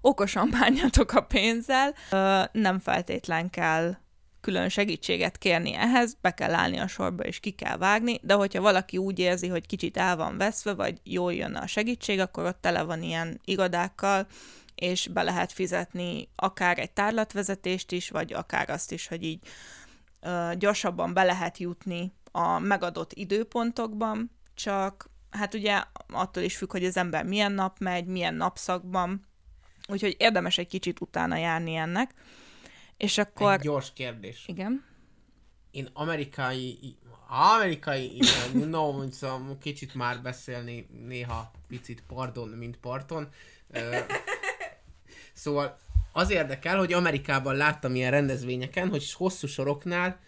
okosan 0.00 0.50
bánjatok 0.50 1.12
a 1.12 1.20
pénzzel, 1.20 1.94
Ö, 2.10 2.42
nem 2.52 2.78
feltétlen 2.78 3.50
kell 3.50 3.96
külön 4.40 4.68
segítséget 4.68 5.38
kérni 5.38 5.74
ehhez, 5.74 6.16
be 6.20 6.34
kell 6.34 6.54
állni 6.54 6.78
a 6.78 6.86
sorba 6.86 7.22
és 7.22 7.40
ki 7.40 7.50
kell 7.50 7.76
vágni, 7.76 8.20
de 8.22 8.34
hogyha 8.34 8.60
valaki 8.60 8.96
úgy 8.96 9.18
érzi, 9.18 9.48
hogy 9.48 9.66
kicsit 9.66 9.96
el 9.96 10.16
van 10.16 10.36
veszve, 10.36 10.74
vagy 10.74 11.00
jól 11.04 11.34
jönne 11.34 11.58
a 11.58 11.66
segítség, 11.66 12.20
akkor 12.20 12.44
ott 12.44 12.60
tele 12.60 12.82
van 12.82 13.02
ilyen 13.02 13.40
irodákkal, 13.44 14.26
és 14.74 15.08
be 15.08 15.22
lehet 15.22 15.52
fizetni 15.52 16.28
akár 16.36 16.78
egy 16.78 16.90
tárlatvezetést 16.90 17.92
is, 17.92 18.10
vagy 18.10 18.32
akár 18.32 18.70
azt 18.70 18.92
is, 18.92 19.06
hogy 19.06 19.22
így 19.22 19.40
gyorsabban 20.58 21.14
be 21.14 21.22
lehet 21.22 21.58
jutni 21.58 22.12
a 22.32 22.58
megadott 22.58 23.12
időpontokban, 23.12 24.30
csak 24.54 25.10
hát 25.30 25.54
ugye 25.54 25.82
attól 26.12 26.42
is 26.42 26.56
függ, 26.56 26.70
hogy 26.70 26.84
az 26.84 26.96
ember 26.96 27.24
milyen 27.24 27.52
nap 27.52 27.78
megy, 27.78 28.06
milyen 28.06 28.34
napszakban, 28.34 29.26
úgyhogy 29.88 30.14
érdemes 30.18 30.58
egy 30.58 30.66
kicsit 30.66 31.00
utána 31.00 31.36
járni 31.36 31.74
ennek. 31.74 32.14
És 32.96 33.18
akkor... 33.18 33.52
Egy 33.52 33.60
gyors 33.60 33.92
kérdés. 33.92 34.44
Igen. 34.46 34.84
Én 35.70 35.88
amerikai, 35.92 36.96
amerikai, 37.28 38.16
igen, 38.16 38.68
no, 38.68 39.10
szóval 39.10 39.58
kicsit 39.60 39.94
már 39.94 40.22
beszélni 40.22 40.88
néha 41.06 41.50
picit 41.68 42.02
pardon, 42.06 42.48
mint 42.48 42.76
parton. 42.76 43.28
Szóval 45.32 45.76
az 46.16 46.30
érdekel, 46.30 46.78
hogy 46.78 46.92
Amerikában 46.92 47.54
láttam 47.54 47.94
ilyen 47.94 48.10
rendezvényeken, 48.10 48.88
hogy 48.88 49.12
hosszú 49.12 49.46
soroknál 49.46 50.20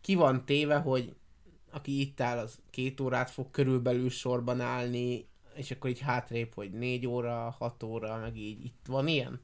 ki 0.00 0.14
van 0.14 0.44
téve, 0.44 0.76
hogy 0.76 1.16
aki 1.70 2.00
itt 2.00 2.20
áll, 2.20 2.38
az 2.38 2.58
két 2.70 3.00
órát 3.00 3.30
fog 3.30 3.50
körülbelül 3.50 4.10
sorban 4.10 4.60
állni, 4.60 5.28
és 5.54 5.70
akkor 5.70 5.90
így 5.90 6.00
hátrébb, 6.00 6.54
hogy 6.54 6.70
négy 6.70 7.06
óra, 7.06 7.54
hat 7.58 7.82
óra, 7.82 8.16
meg 8.16 8.36
így. 8.36 8.64
Itt 8.64 8.86
van 8.86 9.06
ilyen? 9.08 9.40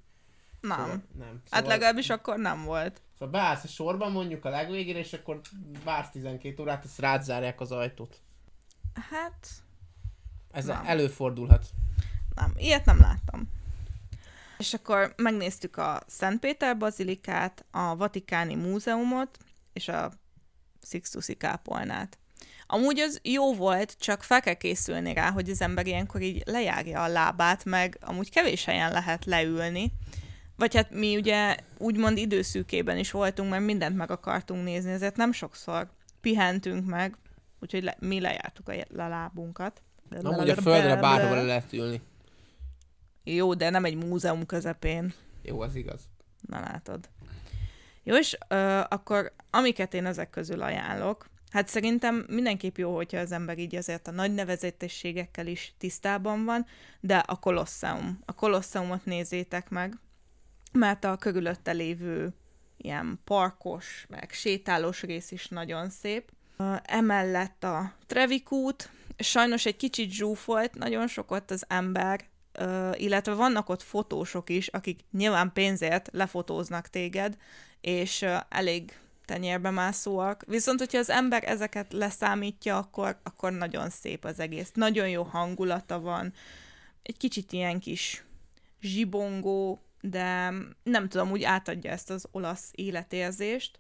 Nem. 0.61 0.79
Szóval, 0.79 1.03
nem. 1.19 1.43
Hát 1.51 1.67
legalábbis 1.67 2.11
akkor 2.11 2.39
nem 2.39 2.65
volt. 2.65 3.03
Szóval 3.19 3.41
beállsz 3.41 3.65
a 3.65 3.69
sorban 3.69 4.13
mondjuk 4.13 4.45
a 4.45 4.49
legvégére, 4.51 4.99
és 4.99 5.13
akkor 5.13 5.41
vársz 5.85 6.11
12 6.11 6.63
órát, 6.63 6.85
azt 6.85 6.99
rád 6.99 7.23
zárják 7.23 7.61
az 7.61 7.73
ajtót. 7.73 8.21
Hát 9.11 9.49
Ez 10.51 10.65
Nem. 10.65 10.83
előfordulhat. 10.87 11.67
nem, 12.35 12.53
ilyet 12.57 12.85
nem 12.85 13.01
láttam. 13.01 13.51
És 14.65 14.75
akkor 14.75 15.15
megnéztük 15.17 15.77
a 15.77 16.03
Szentpéter 16.07 16.77
bazilikát, 16.77 17.65
a 17.71 17.97
Vatikáni 17.97 18.55
múzeumot, 18.55 19.37
és 19.73 19.89
a 19.89 20.13
Sixtusi 20.83 21.35
kápolnát. 21.35 22.19
Amúgy 22.67 22.99
az 22.99 23.21
jó 23.23 23.55
volt, 23.55 23.97
csak 23.99 24.23
fel 24.23 24.41
kell 24.41 24.55
készülni 24.55 25.13
rá, 25.13 25.31
hogy 25.31 25.51
az 25.51 25.61
ember 25.61 25.87
ilyenkor 25.87 26.21
így 26.21 26.43
lejárja 26.47 27.03
a 27.03 27.09
lábát, 27.09 27.65
meg 27.65 27.99
amúgy 28.01 28.31
kevés 28.31 28.65
helyen 28.65 28.93
lehet 28.93 29.25
leülni. 29.25 29.93
Vagy 30.57 30.75
hát 30.75 30.91
mi 30.91 31.17
ugye 31.17 31.57
úgymond 31.79 32.19
időszűkében 32.19 32.99
is 32.99 33.11
voltunk, 33.11 33.51
mert 33.51 33.65
mindent 33.65 33.97
meg 33.97 34.11
akartunk 34.11 34.65
nézni, 34.65 34.93
ezért 34.93 35.17
nem 35.17 35.33
sokszor 35.33 35.91
pihentünk 36.21 36.87
meg, 36.87 37.17
úgyhogy 37.61 37.83
le, 37.83 37.97
mi 38.01 38.21
lejártuk 38.21 38.69
a, 38.69 38.73
je- 38.73 38.99
a 38.99 39.09
lábunkat. 39.09 39.83
Na, 40.09 40.31
úgy 40.31 40.49
a 40.49 40.55
földre 40.55 40.97
bárhol 40.97 41.37
le 41.37 41.43
lehet 41.43 41.73
ülni. 41.73 42.01
Jó, 43.25 43.55
de 43.55 43.71
nem 43.71 43.85
egy 43.85 44.05
múzeum 44.05 44.47
közepén. 44.47 45.15
Jó, 45.43 45.61
az 45.61 45.75
igaz. 45.75 46.09
Na 46.41 46.61
látod. 46.61 47.09
Jó, 48.03 48.17
és 48.17 48.39
ö, 48.49 48.81
akkor 48.89 49.33
amiket 49.51 49.95
én 49.95 50.07
ezek 50.07 50.31
közül 50.31 50.63
ajánlok, 50.63 51.29
hát 51.51 51.69
szerintem 51.69 52.25
mindenképp 52.29 52.77
jó, 52.77 52.95
hogyha 52.95 53.19
az 53.19 53.33
ember 53.33 53.59
így 53.59 53.75
azért 53.75 54.09
a 54.09 54.11
nagy 54.11 54.35
nevezetességekkel 54.35 55.47
is 55.47 55.75
tisztában 55.79 56.45
van, 56.45 56.67
de 57.01 57.17
a 57.17 57.39
Kolosseum. 57.39 58.19
A 58.25 58.33
Kolosseumot 58.33 59.05
nézzétek 59.05 59.69
meg, 59.69 59.99
mert 60.73 61.05
a 61.05 61.17
körülötte 61.17 61.73
lévő 61.73 62.35
ilyen 62.77 63.21
parkos, 63.25 64.07
meg 64.09 64.31
sétálós 64.33 65.03
rész 65.03 65.31
is 65.31 65.49
nagyon 65.49 65.91
szép. 65.91 66.33
Emellett 66.83 67.65
a 67.65 67.93
Trevik 68.07 68.53
út, 68.53 68.91
sajnos 69.19 69.67
egy 69.67 69.77
kicsit 69.77 70.11
zsúfolt, 70.11 70.75
nagyon 70.75 71.07
sok 71.07 71.31
ott 71.31 71.51
az 71.51 71.65
ember, 71.69 72.25
illetve 72.93 73.33
vannak 73.33 73.69
ott 73.69 73.83
fotósok 73.83 74.51
is, 74.51 74.67
akik 74.69 75.01
nyilván 75.13 75.53
pénzért 75.53 76.09
lefotóznak 76.13 76.89
téged, 76.89 77.37
és 77.81 78.25
elég 78.49 78.99
tenyérbe 79.25 79.71
mászóak. 79.71 80.45
Viszont, 80.47 80.79
hogyha 80.79 80.99
az 80.99 81.11
ember 81.11 81.45
ezeket 81.47 81.93
leszámítja, 81.93 82.77
akkor, 82.77 83.21
akkor 83.23 83.53
nagyon 83.53 83.91
szép 83.91 84.25
az 84.25 84.41
egész. 84.41 84.71
Nagyon 84.75 85.09
jó 85.09 85.23
hangulata 85.23 86.01
van. 86.01 86.33
Egy 87.03 87.17
kicsit 87.17 87.53
ilyen 87.53 87.81
kis 87.81 88.25
zsibongó, 88.81 89.83
de 90.01 90.53
nem 90.83 91.09
tudom, 91.09 91.31
úgy 91.31 91.43
átadja 91.43 91.91
ezt 91.91 92.11
az 92.11 92.27
olasz 92.31 92.71
életérzést. 92.73 93.79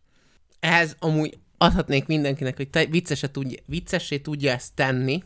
Ehhez 0.60 0.96
amúgy 0.98 1.38
adhatnék 1.58 2.06
mindenkinek, 2.06 2.56
hogy 2.56 2.70
te 2.70 2.86
viccese 2.86 3.30
tudja, 3.30 3.62
viccesé 3.66 4.18
tudja 4.18 4.52
ezt 4.52 4.74
tenni, 4.74 5.22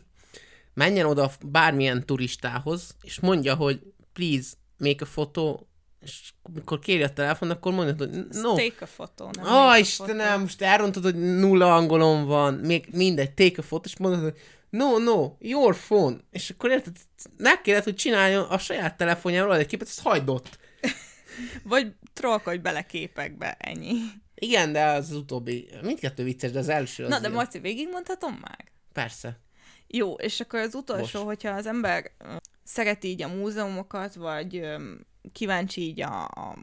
menjen 0.73 1.05
oda 1.05 1.31
bármilyen 1.45 2.05
turistához, 2.05 2.95
és 3.01 3.19
mondja, 3.19 3.55
hogy 3.55 3.81
please, 4.13 4.49
make 4.77 5.05
a 5.05 5.07
photo, 5.13 5.59
és 6.01 6.33
amikor 6.43 6.79
kéri 6.79 7.03
a 7.03 7.13
telefon, 7.13 7.49
akkor 7.49 7.73
mondja, 7.73 7.95
hogy 7.97 8.27
no. 8.31 8.55
Take 8.55 8.75
a 8.79 8.87
photo, 8.95 9.29
nem 9.31 9.53
Ó, 9.53 9.67
oh, 9.67 9.79
Istenem, 9.79 10.41
most 10.41 10.61
elrontod, 10.61 11.03
hogy 11.03 11.15
nulla 11.15 11.75
angolom 11.75 12.25
van, 12.25 12.53
még 12.53 12.87
mindegy, 12.91 13.33
take 13.33 13.61
a 13.61 13.61
photo, 13.61 13.87
és 13.87 13.97
mondod, 13.97 14.21
hogy 14.21 14.37
no, 14.69 14.97
no, 14.97 15.35
your 15.39 15.75
phone. 15.75 16.17
És 16.31 16.49
akkor 16.49 16.69
érted, 16.69 16.95
megkérdez, 17.37 17.83
hogy 17.83 17.95
csináljon 17.95 18.43
a 18.43 18.57
saját 18.57 18.97
telefonjáról 18.97 19.55
egy 19.55 19.65
képet, 19.65 19.87
ezt 19.87 20.01
hagyd 20.01 20.29
ott. 20.29 20.59
Vagy 21.63 21.93
trollkodj 22.13 22.57
bele 22.57 22.81
képekbe, 22.81 23.57
ennyi. 23.59 23.93
Igen, 24.35 24.71
de 24.71 24.83
az, 24.83 25.09
az 25.09 25.15
utóbbi, 25.15 25.69
mindkettő 25.81 26.23
vicces, 26.23 26.51
de 26.51 26.59
az 26.59 26.69
első 26.69 27.03
az 27.03 27.09
Na, 27.09 27.15
de 27.15 27.21
ilyen. 27.21 27.33
Marci, 27.33 27.59
végigmondhatom 27.59 28.39
már? 28.41 28.65
Persze. 28.93 29.39
Jó, 29.91 30.13
és 30.13 30.39
akkor 30.39 30.59
az 30.59 30.75
utolsó, 30.75 31.23
Most. 31.23 31.41
hogyha 31.41 31.57
az 31.57 31.65
ember 31.65 32.11
szereti 32.63 33.07
így 33.07 33.21
a 33.21 33.27
múzeumokat, 33.27 34.13
vagy 34.15 34.63
kíváncsi 35.33 35.81
így 35.81 36.01
a, 36.01 36.23
a 36.23 36.57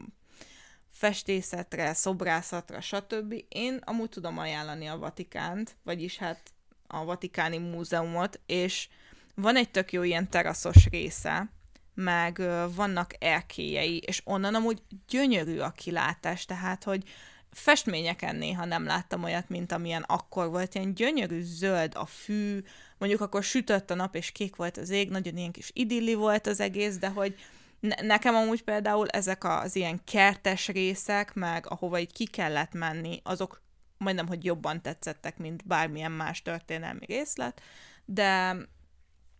festészetre, 0.89 1.93
szobrászetre, 1.93 2.79
stb. 2.79 3.43
Én 3.49 3.81
amúgy 3.85 4.09
tudom 4.09 4.37
ajánlani 4.37 4.87
a 4.87 4.97
Vatikánt, 4.97 5.75
vagyis 5.83 6.17
hát 6.17 6.51
a 6.87 7.05
Vatikáni 7.05 7.57
Múzeumot, 7.57 8.39
és 8.45 8.87
van 9.35 9.55
egy 9.55 9.69
tök 9.71 9.91
jó 9.91 10.03
ilyen 10.03 10.29
teraszos 10.29 10.85
része, 10.89 11.51
meg 11.93 12.41
vannak 12.75 13.13
erkélyei, 13.19 13.97
és 13.97 14.21
onnan 14.25 14.55
amúgy 14.55 14.81
gyönyörű 15.07 15.59
a 15.59 15.71
kilátás, 15.71 16.45
tehát, 16.45 16.83
hogy 16.83 17.03
festményeken 17.51 18.35
néha 18.35 18.65
nem 18.65 18.85
láttam 18.85 19.23
olyat, 19.23 19.49
mint 19.49 19.71
amilyen 19.71 20.03
akkor 20.07 20.49
volt, 20.49 20.75
ilyen 20.75 20.93
gyönyörű 20.93 21.41
zöld 21.41 21.95
a 21.95 22.05
fű, 22.05 22.63
mondjuk 22.97 23.21
akkor 23.21 23.43
sütött 23.43 23.91
a 23.91 23.95
nap, 23.95 24.15
és 24.15 24.31
kék 24.31 24.55
volt 24.55 24.77
az 24.77 24.89
ég, 24.89 25.09
nagyon 25.09 25.37
ilyen 25.37 25.51
kis 25.51 25.71
idilli 25.73 26.13
volt 26.13 26.47
az 26.47 26.59
egész, 26.59 26.97
de 26.97 27.09
hogy 27.09 27.35
ne- 27.79 28.01
nekem 28.01 28.35
amúgy 28.35 28.63
például 28.63 29.07
ezek 29.07 29.43
az 29.43 29.75
ilyen 29.75 30.03
kertes 30.03 30.67
részek, 30.67 31.33
meg 31.33 31.69
ahova 31.69 31.99
így 31.99 32.13
ki 32.13 32.25
kellett 32.25 32.73
menni, 32.73 33.19
azok 33.23 33.61
majdnem, 33.97 34.27
hogy 34.27 34.45
jobban 34.45 34.81
tetszettek, 34.81 35.37
mint 35.37 35.67
bármilyen 35.67 36.11
más 36.11 36.41
történelmi 36.41 37.05
részlet, 37.05 37.61
de, 38.05 38.57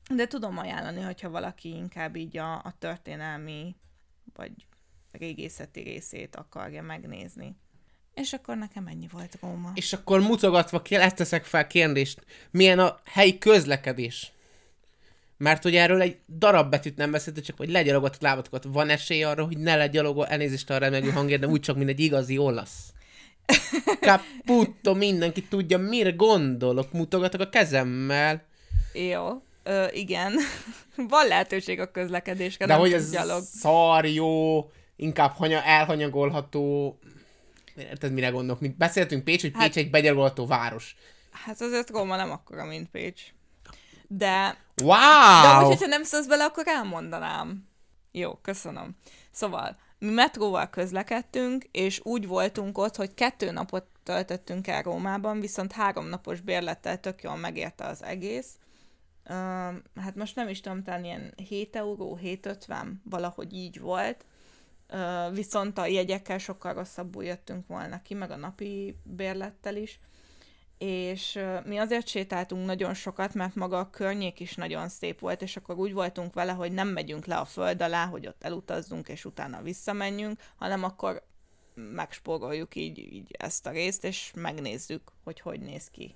de 0.10 0.28
tudom 0.28 0.58
ajánlani, 0.58 1.02
hogyha 1.02 1.30
valaki 1.30 1.70
inkább 1.70 2.15
így 2.15 2.38
a, 2.38 2.54
a 2.54 2.74
történelmi 2.80 3.76
vagy 4.34 4.52
régészeti 5.12 5.82
részét 5.82 6.36
akarja 6.36 6.82
megnézni. 6.82 7.56
És 8.21 8.34
akkor 8.34 8.58
nekem 8.58 8.88
ennyi 8.88 9.08
volt 9.12 9.38
Róma. 9.41 9.71
És 9.73 9.93
akkor 9.93 10.19
mutogatva 10.21 10.82
kell, 10.82 11.01
ezt 11.01 11.15
teszek 11.15 11.45
fel 11.45 11.67
kérdést. 11.67 12.19
Milyen 12.51 12.80
a 12.80 12.99
helyi 13.06 13.38
közlekedés? 13.38 14.32
Mert 15.38 15.63
hogy 15.63 15.75
erről 15.75 16.01
egy 16.01 16.17
darab 16.38 16.69
betűt 16.69 16.97
nem 16.97 17.12
beszéltünk, 17.12 17.45
csak 17.45 17.58
hogy 17.58 17.69
legyalogatott 17.69 18.21
lábatokat. 18.21 18.63
Van 18.67 18.89
esély 18.89 19.23
arra, 19.23 19.45
hogy 19.45 19.58
ne 19.58 19.75
legyalogol, 19.75 20.27
elnézést 20.27 20.69
a 20.69 20.77
remegő 20.77 21.10
hangért, 21.10 21.39
de 21.41 21.47
úgy 21.47 21.60
csak, 21.62 21.77
mint 21.77 21.89
egy 21.89 21.99
igazi 21.99 22.38
olasz. 22.38 22.93
Caputo, 24.01 24.93
mindenki 24.93 25.43
tudja, 25.43 25.77
mire 25.77 26.12
gondolok. 26.12 26.91
Mutogatok 26.91 27.41
a 27.41 27.49
kezemmel. 27.49 28.43
Jó, 28.93 29.41
ö, 29.63 29.86
igen. 29.91 30.34
Van 31.10 31.27
lehetőség 31.27 31.80
a 31.80 31.91
közlekedésre, 31.91 32.65
De 32.65 32.73
hogy 32.73 32.93
ez 32.93 33.12
gyalog. 33.12 33.43
szar, 33.43 34.06
jó, 34.06 34.60
inkább 34.95 35.32
hanya, 35.32 35.63
elhanyagolható. 35.63 36.97
Érted, 37.77 38.13
mire 38.13 38.29
gondolok? 38.29 38.61
Mint 38.61 38.77
beszéltünk 38.77 39.23
Pécs, 39.23 39.41
hogy 39.41 39.51
Pécs 39.51 39.61
Hát- 39.61 39.75
egy 39.75 39.89
begyalogolható 39.89 40.45
város. 40.45 40.95
Hát 41.31 41.61
azért 41.61 41.89
Róma 41.89 42.15
nem 42.15 42.31
akkora, 42.31 42.65
mint 42.65 42.89
Pécs. 42.89 43.21
De, 44.07 44.57
Wow! 44.83 45.41
de 45.41 45.57
úgy, 45.57 45.65
hogyha 45.67 45.85
nem 45.85 46.03
szólsz 46.03 46.25
bele, 46.25 46.43
akkor 46.43 46.63
elmondanám. 46.67 47.67
Jó, 48.11 48.33
köszönöm. 48.35 48.95
Szóval, 49.31 49.77
mi 49.99 50.09
metróval 50.09 50.69
közlekedtünk, 50.69 51.63
és 51.71 51.99
úgy 52.03 52.27
voltunk 52.27 52.77
ott, 52.77 52.95
hogy 52.95 53.13
kettő 53.13 53.51
napot 53.51 53.85
töltöttünk 54.03 54.67
el 54.67 54.81
Rómában, 54.81 55.39
viszont 55.39 55.71
három 55.71 56.05
napos 56.07 56.41
bérlettel 56.41 56.99
tök 56.99 57.21
jól 57.23 57.35
megérte 57.35 57.85
az 57.85 58.03
egész. 58.03 58.47
Ö, 59.23 59.33
hát 60.01 60.15
most 60.15 60.35
nem 60.35 60.49
is 60.49 60.59
tudom, 60.61 60.83
talán 60.83 61.03
ilyen 61.03 61.33
7 61.47 61.75
euró, 61.75 62.15
750, 62.15 63.01
valahogy 63.09 63.53
így 63.53 63.79
volt. 63.79 64.25
Viszont 65.32 65.78
a 65.78 65.86
jegyekkel 65.86 66.38
sokkal 66.38 66.73
rosszabbul 66.73 67.23
jöttünk 67.23 67.67
volna 67.67 68.02
ki, 68.02 68.13
meg 68.13 68.32
a 68.32 68.36
napi 68.36 68.95
bérlettel 69.04 69.76
is. 69.76 70.00
És 70.78 71.39
mi 71.65 71.78
azért 71.78 72.08
sétáltunk 72.08 72.65
nagyon 72.65 72.93
sokat, 72.93 73.34
mert 73.34 73.56
maga 73.56 73.80
a 73.80 73.89
környék 73.89 74.39
is 74.39 74.56
nagyon 74.56 74.89
szép 74.89 75.19
volt, 75.19 75.41
és 75.41 75.58
akkor 75.58 75.78
úgy 75.78 75.93
voltunk 75.93 76.34
vele, 76.34 76.52
hogy 76.52 76.71
nem 76.71 76.88
megyünk 76.88 77.26
le 77.26 77.36
a 77.36 77.45
föld 77.45 77.82
alá, 77.82 78.06
hogy 78.06 78.28
ott 78.28 78.43
elutazzunk, 78.43 79.08
és 79.08 79.26
utána 79.26 79.62
visszamenjünk, 79.62 80.39
hanem 80.56 80.84
akkor 80.84 81.23
megspóroljuk 81.73 82.76
így, 82.76 82.97
így 82.97 83.32
ezt 83.38 83.65
a 83.65 83.71
részt, 83.71 84.04
és 84.04 84.32
megnézzük, 84.36 85.12
hogy 85.23 85.39
hogy 85.39 85.60
néz 85.60 85.89
ki. 85.89 86.15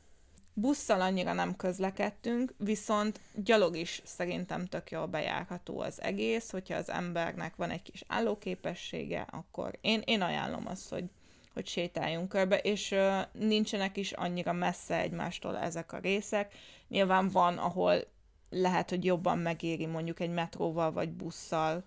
Busszal 0.54 1.02
annyira 1.02 1.34
nem 1.34 1.56
közlekedtünk, 1.56 2.54
viszont 2.58 3.20
gyalog 3.36 3.76
is 3.76 4.02
szerintem 4.06 4.66
tök 4.66 4.92
jól 4.92 5.06
bejárható 5.06 5.80
az 5.80 6.02
egész, 6.02 6.52
hogyha 6.52 6.76
az 6.76 6.90
embernek 6.90 7.56
van 7.56 7.70
egy 7.70 7.82
kis 7.82 8.04
állóképessége, 8.08 9.28
akkor 9.30 9.78
én, 9.82 10.02
én 10.06 10.22
ajánlom 10.22 10.68
azt, 10.68 10.90
hogy, 10.90 11.10
hogy 11.54 11.68
sétáljunk 11.68 12.30
körbe, 12.30 12.58
és 12.58 12.92
ö, 12.92 13.20
nincsenek 13.32 13.98
is 13.98 14.12
annyira 14.12 14.54
messze 14.54 15.00
egymástól 15.00 15.58
ezek 15.58 15.92
a 15.92 15.98
részek. 15.98 16.54
Nyilván 16.88 17.30
van, 17.30 17.58
ahol 17.58 18.04
lehet, 18.50 18.90
hogy 18.90 19.06
jobban 19.06 19.38
megéri 19.38 19.86
mondjuk 19.86 20.20
egy 20.20 20.32
metróval 20.32 20.92
vagy 20.92 21.10
busszal 21.10 21.84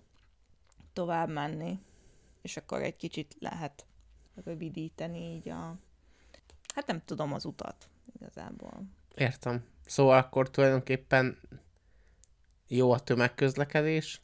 tovább 0.93 1.29
menni, 1.29 1.79
és 2.41 2.57
akkor 2.57 2.81
egy 2.81 2.95
kicsit 2.95 3.35
lehet 3.39 3.85
rövidíteni 4.43 5.33
így 5.35 5.49
a... 5.49 5.75
Hát 6.75 6.87
nem 6.87 7.01
tudom 7.05 7.33
az 7.33 7.45
utat 7.45 7.89
igazából. 8.13 8.83
Értem. 9.15 9.63
Szóval 9.85 10.17
akkor 10.17 10.49
tulajdonképpen 10.49 11.39
jó 12.67 12.91
a 12.91 12.99
tömegközlekedés. 12.99 14.21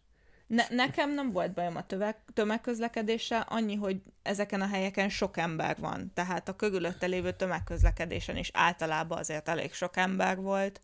Ne, 0.48 0.64
nekem 0.70 1.14
nem 1.14 1.32
volt 1.32 1.54
bajom 1.54 1.76
a 1.76 1.86
töveg, 1.86 2.16
tömegközlekedéssel, 2.34 3.46
annyi, 3.50 3.76
hogy 3.76 4.02
ezeken 4.22 4.62
a 4.62 4.68
helyeken 4.68 5.10
sok 5.10 5.38
ember 5.38 5.78
van. 5.80 6.12
Tehát 6.14 6.50
a 6.50 6.56
körülötte 6.56 7.06
lévő 7.06 7.32
tömegközlekedésen 7.32 8.38
is 8.38 8.50
általában 8.54 9.18
azért 9.18 9.50
elég 9.50 9.74
sok 9.74 9.98
ember 9.98 10.38
volt, 10.38 10.82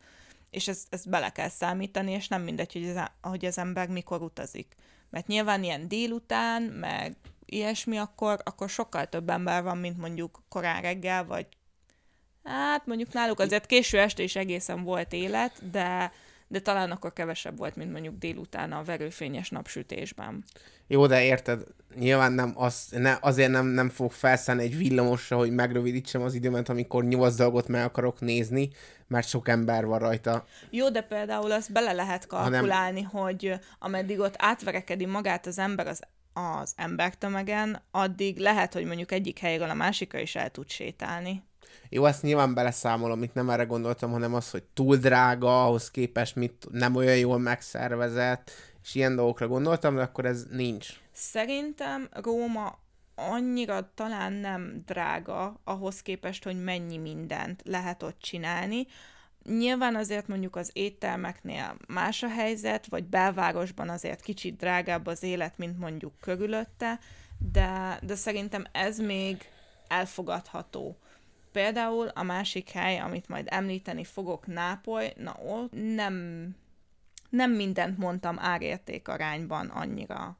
és 0.49 0.67
ezt, 0.67 0.87
ezt 0.89 1.09
bele 1.09 1.29
kell 1.29 1.49
számítani, 1.49 2.11
és 2.11 2.27
nem 2.27 2.41
mindegy, 2.41 2.73
hogy 2.73 2.89
az, 2.89 3.11
hogy 3.21 3.45
az 3.45 3.57
ember 3.57 3.87
mikor 3.87 4.21
utazik. 4.21 4.75
Mert 5.09 5.27
nyilván 5.27 5.63
ilyen 5.63 5.87
délután, 5.87 6.61
meg 6.61 7.15
ilyesmi, 7.45 7.97
akkor, 7.97 8.39
akkor 8.43 8.69
sokkal 8.69 9.05
több 9.05 9.29
ember 9.29 9.63
van, 9.63 9.77
mint 9.77 9.97
mondjuk 9.97 10.43
korán 10.49 10.81
reggel, 10.81 11.25
vagy 11.25 11.47
hát 12.47 12.85
mondjuk 12.85 13.13
náluk 13.13 13.39
azért 13.39 13.65
késő 13.65 13.99
este 13.99 14.23
is 14.23 14.35
egészen 14.35 14.83
volt 14.83 15.13
élet, 15.13 15.69
de, 15.71 16.11
de 16.47 16.59
talán 16.59 16.91
akkor 16.91 17.13
kevesebb 17.13 17.57
volt, 17.57 17.75
mint 17.75 17.91
mondjuk 17.91 18.17
délután 18.17 18.71
a 18.71 18.83
verőfényes 18.83 19.49
napsütésben. 19.49 20.43
Jó, 20.87 21.07
de 21.07 21.23
érted, 21.23 21.63
nyilván 21.95 22.31
nem 22.31 22.53
az, 22.55 22.87
ne, 22.91 23.17
azért 23.21 23.51
nem, 23.51 23.65
nem 23.65 23.89
fog 23.89 24.11
felszállni 24.11 24.63
egy 24.63 24.77
villamosra, 24.77 25.37
hogy 25.37 25.51
megrövidítsem 25.51 26.21
az 26.21 26.33
időmet, 26.33 26.69
amikor 26.69 27.03
nyolc 27.03 27.35
dolgot 27.35 27.67
meg 27.67 27.83
akarok 27.83 28.19
nézni, 28.19 28.69
mert 29.07 29.27
sok 29.27 29.47
ember 29.47 29.85
van 29.85 29.99
rajta. 29.99 30.45
Jó, 30.69 30.89
de 30.89 31.01
például 31.01 31.51
azt 31.51 31.71
bele 31.71 31.93
lehet 31.93 32.27
kalkulálni, 32.27 33.01
hogy 33.01 33.59
ameddig 33.79 34.19
ott 34.19 34.35
átverekedi 34.37 35.05
magát 35.05 35.45
az 35.45 35.59
ember 35.59 35.87
az, 35.87 36.01
az 36.33 36.73
embertömegen, 36.75 37.81
addig 37.91 38.37
lehet, 38.37 38.73
hogy 38.73 38.85
mondjuk 38.85 39.11
egyik 39.11 39.39
helyről 39.39 39.69
a 39.69 39.73
másikra 39.73 40.19
is 40.19 40.35
el 40.35 40.49
tud 40.49 40.69
sétálni. 40.69 41.43
Jó, 41.89 42.05
ezt 42.05 42.21
nyilván 42.21 42.53
beleszámolom, 42.53 43.23
itt 43.23 43.33
nem 43.33 43.49
erre 43.49 43.63
gondoltam, 43.63 44.11
hanem 44.11 44.33
az, 44.33 44.51
hogy 44.51 44.63
túl 44.63 44.95
drága, 44.95 45.65
ahhoz 45.65 45.91
képest 45.91 46.35
mit 46.35 46.67
nem 46.71 46.95
olyan 46.95 47.17
jól 47.17 47.39
megszervezett, 47.39 48.51
és 48.83 48.95
ilyen 48.95 49.15
dolgokra 49.15 49.47
gondoltam, 49.47 49.95
de 49.95 50.01
akkor 50.01 50.25
ez 50.25 50.45
nincs. 50.51 50.87
Szerintem 51.11 52.09
Róma 52.11 52.77
annyira 53.15 53.91
talán 53.95 54.33
nem 54.33 54.83
drága 54.85 55.59
ahhoz 55.63 56.01
képest, 56.01 56.43
hogy 56.43 56.63
mennyi 56.63 56.97
mindent 56.97 57.61
lehet 57.65 58.03
ott 58.03 58.19
csinálni. 58.19 58.87
Nyilván 59.43 59.95
azért 59.95 60.27
mondjuk 60.27 60.55
az 60.55 60.69
éttermeknél 60.73 61.77
más 61.87 62.23
a 62.23 62.29
helyzet, 62.29 62.87
vagy 62.87 63.03
belvárosban 63.03 63.89
azért 63.89 64.21
kicsit 64.21 64.57
drágább 64.57 65.05
az 65.05 65.23
élet, 65.23 65.57
mint 65.57 65.79
mondjuk 65.79 66.13
körülötte, 66.21 66.99
de, 67.51 67.99
de 68.01 68.15
szerintem 68.15 68.65
ez 68.71 68.99
még 68.99 69.49
elfogadható. 69.87 70.97
Például 71.51 72.07
a 72.07 72.23
másik 72.23 72.69
hely, 72.69 72.99
amit 72.99 73.27
majd 73.27 73.47
említeni 73.49 74.03
fogok, 74.03 74.45
Nápoly, 74.47 75.13
na 75.15 75.35
ott 75.45 75.71
nem, 75.71 76.47
nem 77.29 77.51
mindent 77.51 77.97
mondtam 77.97 78.39
árérték 78.39 79.07
arányban 79.07 79.67
annyira 79.67 80.37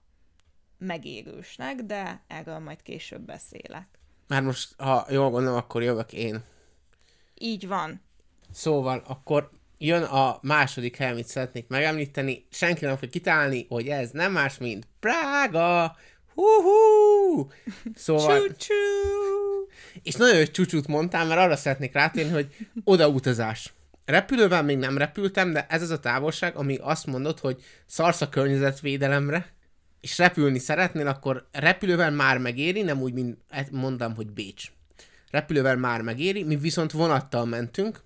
megérősnek, 0.78 1.76
de 1.76 2.24
erről 2.28 2.60
majd 2.60 2.82
később 2.82 3.22
beszélek. 3.22 3.88
Már 4.28 4.42
most, 4.42 4.74
ha 4.78 5.06
jól 5.10 5.30
gondolom, 5.30 5.58
akkor 5.58 5.84
jövök 5.84 6.14
én. 6.14 6.44
Így 7.34 7.68
van. 7.68 8.02
Szóval 8.52 9.04
akkor 9.08 9.50
jön 9.78 10.04
a 10.04 10.40
második 10.42 10.96
hely, 10.96 11.12
amit 11.12 11.28
szeretnék 11.28 11.68
megemlíteni. 11.68 12.46
Senki 12.50 12.86
nem 12.86 12.98
fog 12.98 13.10
kitálni, 13.10 13.66
hogy 13.70 13.88
ez 13.88 14.12
nem 14.12 14.32
más, 14.32 14.58
mint 14.58 14.88
Prága! 15.00 15.96
Hú-hú! 16.34 17.48
Szóval... 17.96 18.42
Csú-csú. 18.42 19.17
És 20.04 20.16
nagyon 20.16 20.38
jó 20.38 20.44
csúcsút 20.44 20.88
mondtál, 20.88 21.26
mert 21.26 21.40
arra 21.40 21.56
szeretnék 21.56 21.94
rátérni, 21.94 22.32
hogy 22.32 22.56
odautazás. 22.84 23.74
Repülővel 24.06 24.64
még 24.64 24.78
nem 24.78 24.98
repültem, 24.98 25.54
de 25.54 25.66
ez 25.70 25.82
az 25.82 25.90
a 25.90 26.00
távolság, 26.00 26.56
ami 26.56 26.78
azt 26.82 27.06
mondod, 27.06 27.40
hogy 27.40 27.64
szarsz 27.86 28.22
a 28.22 28.30
környezetvédelemre, 28.30 29.56
és 30.02 30.18
repülni 30.18 30.60
szeretnél, 30.60 31.08
akkor 31.08 31.48
repülővel 31.52 32.12
már 32.12 32.38
megéri, 32.38 32.82
nem 32.82 33.02
úgy, 33.02 33.14
mint 33.14 33.38
mondtam, 33.72 34.16
hogy 34.16 34.32
Bécs. 34.32 34.72
Repülővel 35.32 35.76
már 35.76 36.02
megéri, 36.02 36.44
mi 36.44 36.56
viszont 36.56 36.92
vonattal 36.92 37.46
mentünk. 37.46 38.02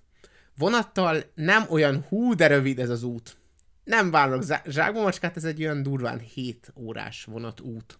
Vonattal 0.56 1.22
nem 1.34 1.64
olyan 1.68 2.04
hú, 2.08 2.34
de 2.34 2.46
rövid 2.46 2.78
ez 2.78 2.90
az 2.90 3.02
út. 3.02 3.36
Nem 3.84 4.10
várok 4.10 4.44
zsákba 4.66 5.02
macskát, 5.02 5.36
ez 5.36 5.44
egy 5.44 5.62
olyan 5.62 5.82
durván 5.82 6.18
7 6.18 6.72
órás 6.76 7.24
vonatút. 7.24 7.98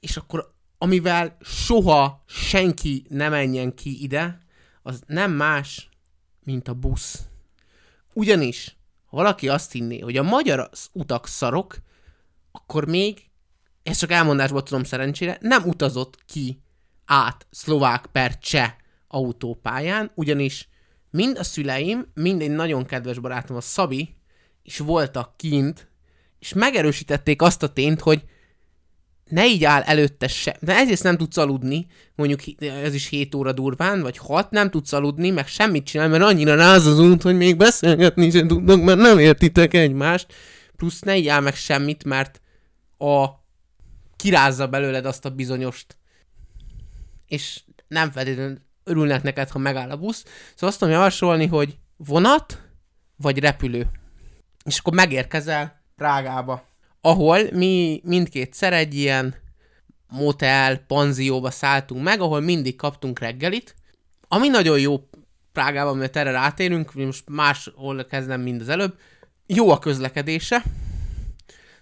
És 0.00 0.16
akkor 0.16 0.54
amivel 0.78 1.36
soha 1.40 2.24
senki 2.26 3.04
ne 3.08 3.28
menjen 3.28 3.74
ki 3.74 4.02
ide, 4.02 4.38
az 4.82 5.02
nem 5.06 5.32
más, 5.32 5.88
mint 6.44 6.68
a 6.68 6.74
busz. 6.74 7.20
Ugyanis, 8.12 8.76
ha 9.06 9.16
valaki 9.16 9.48
azt 9.48 9.72
hinné, 9.72 9.98
hogy 9.98 10.16
a 10.16 10.22
magyar 10.22 10.70
utak 10.92 11.26
szarok, 11.26 11.76
akkor 12.52 12.86
még, 12.86 13.24
ezt 13.82 14.00
csak 14.00 14.10
elmondásból 14.10 14.62
tudom 14.62 14.84
szerencsére, 14.84 15.38
nem 15.40 15.62
utazott 15.62 16.24
ki 16.24 16.60
át 17.04 17.46
szlovák 17.50 18.06
per 18.06 18.38
cseh 18.38 18.74
autópályán, 19.08 20.10
ugyanis 20.14 20.68
mind 21.10 21.38
a 21.38 21.44
szüleim, 21.44 22.06
mind 22.14 22.42
egy 22.42 22.50
nagyon 22.50 22.84
kedves 22.84 23.18
barátom, 23.18 23.56
a 23.56 23.60
Szabi, 23.60 24.16
is 24.62 24.78
voltak 24.78 25.36
kint, 25.36 25.90
és 26.38 26.52
megerősítették 26.52 27.42
azt 27.42 27.62
a 27.62 27.72
tényt, 27.72 28.00
hogy 28.00 28.24
ne 29.28 29.46
így 29.46 29.64
áll 29.64 29.82
előtte 29.82 30.28
se. 30.28 30.56
De 30.60 30.74
ezért 30.74 31.02
nem 31.02 31.16
tudsz 31.16 31.36
aludni, 31.36 31.86
mondjuk 32.14 32.40
ez 32.60 32.94
is 32.94 33.08
7 33.08 33.34
óra 33.34 33.52
durván, 33.52 34.02
vagy 34.02 34.18
6, 34.18 34.50
nem 34.50 34.70
tudsz 34.70 34.92
aludni, 34.92 35.30
meg 35.30 35.46
semmit 35.46 35.86
csinálni, 35.86 36.12
mert 36.12 36.24
annyira 36.24 36.54
ráz 36.54 36.86
az 36.86 36.98
út, 36.98 37.22
hogy 37.22 37.36
még 37.36 37.56
beszélgetni 37.56 38.30
sem 38.30 38.48
tudnak, 38.48 38.82
mert 38.82 38.98
nem 38.98 39.18
értitek 39.18 39.74
egymást. 39.74 40.34
Plusz 40.76 41.00
ne 41.00 41.16
így 41.16 41.28
áll 41.28 41.40
meg 41.40 41.54
semmit, 41.54 42.04
mert 42.04 42.40
a 42.98 43.26
kirázza 44.16 44.66
belőled 44.66 45.06
azt 45.06 45.24
a 45.24 45.30
bizonyost. 45.30 45.96
És 47.26 47.62
nem 47.88 48.10
feltétlenül 48.10 48.58
örülnek 48.84 49.22
neked, 49.22 49.48
ha 49.48 49.58
megáll 49.58 49.90
a 49.90 49.96
busz. 49.96 50.24
Szóval 50.54 50.68
azt 50.68 50.78
tudom 50.78 50.94
javasolni, 50.94 51.46
hogy 51.46 51.78
vonat, 51.96 52.62
vagy 53.16 53.38
repülő. 53.38 53.86
És 54.64 54.78
akkor 54.78 54.94
megérkezel 54.94 55.84
Prágába 55.96 56.68
ahol 57.06 57.40
mi 57.52 58.00
mindkétszer 58.04 58.72
egy 58.72 58.94
ilyen 58.94 59.34
motel, 60.08 60.76
panzióba 60.76 61.50
szálltunk 61.50 62.02
meg, 62.02 62.20
ahol 62.20 62.40
mindig 62.40 62.76
kaptunk 62.76 63.18
reggelit, 63.18 63.74
ami 64.28 64.48
nagyon 64.48 64.78
jó 64.80 65.08
Prágában, 65.52 65.96
mert 65.96 66.16
erre 66.16 66.30
rátérünk, 66.30 66.94
most 66.94 67.24
máshol 67.28 68.04
kezdem, 68.04 68.40
mind 68.40 68.60
az 68.60 68.68
előbb, 68.68 68.98
jó 69.46 69.70
a 69.70 69.78
közlekedése, 69.78 70.62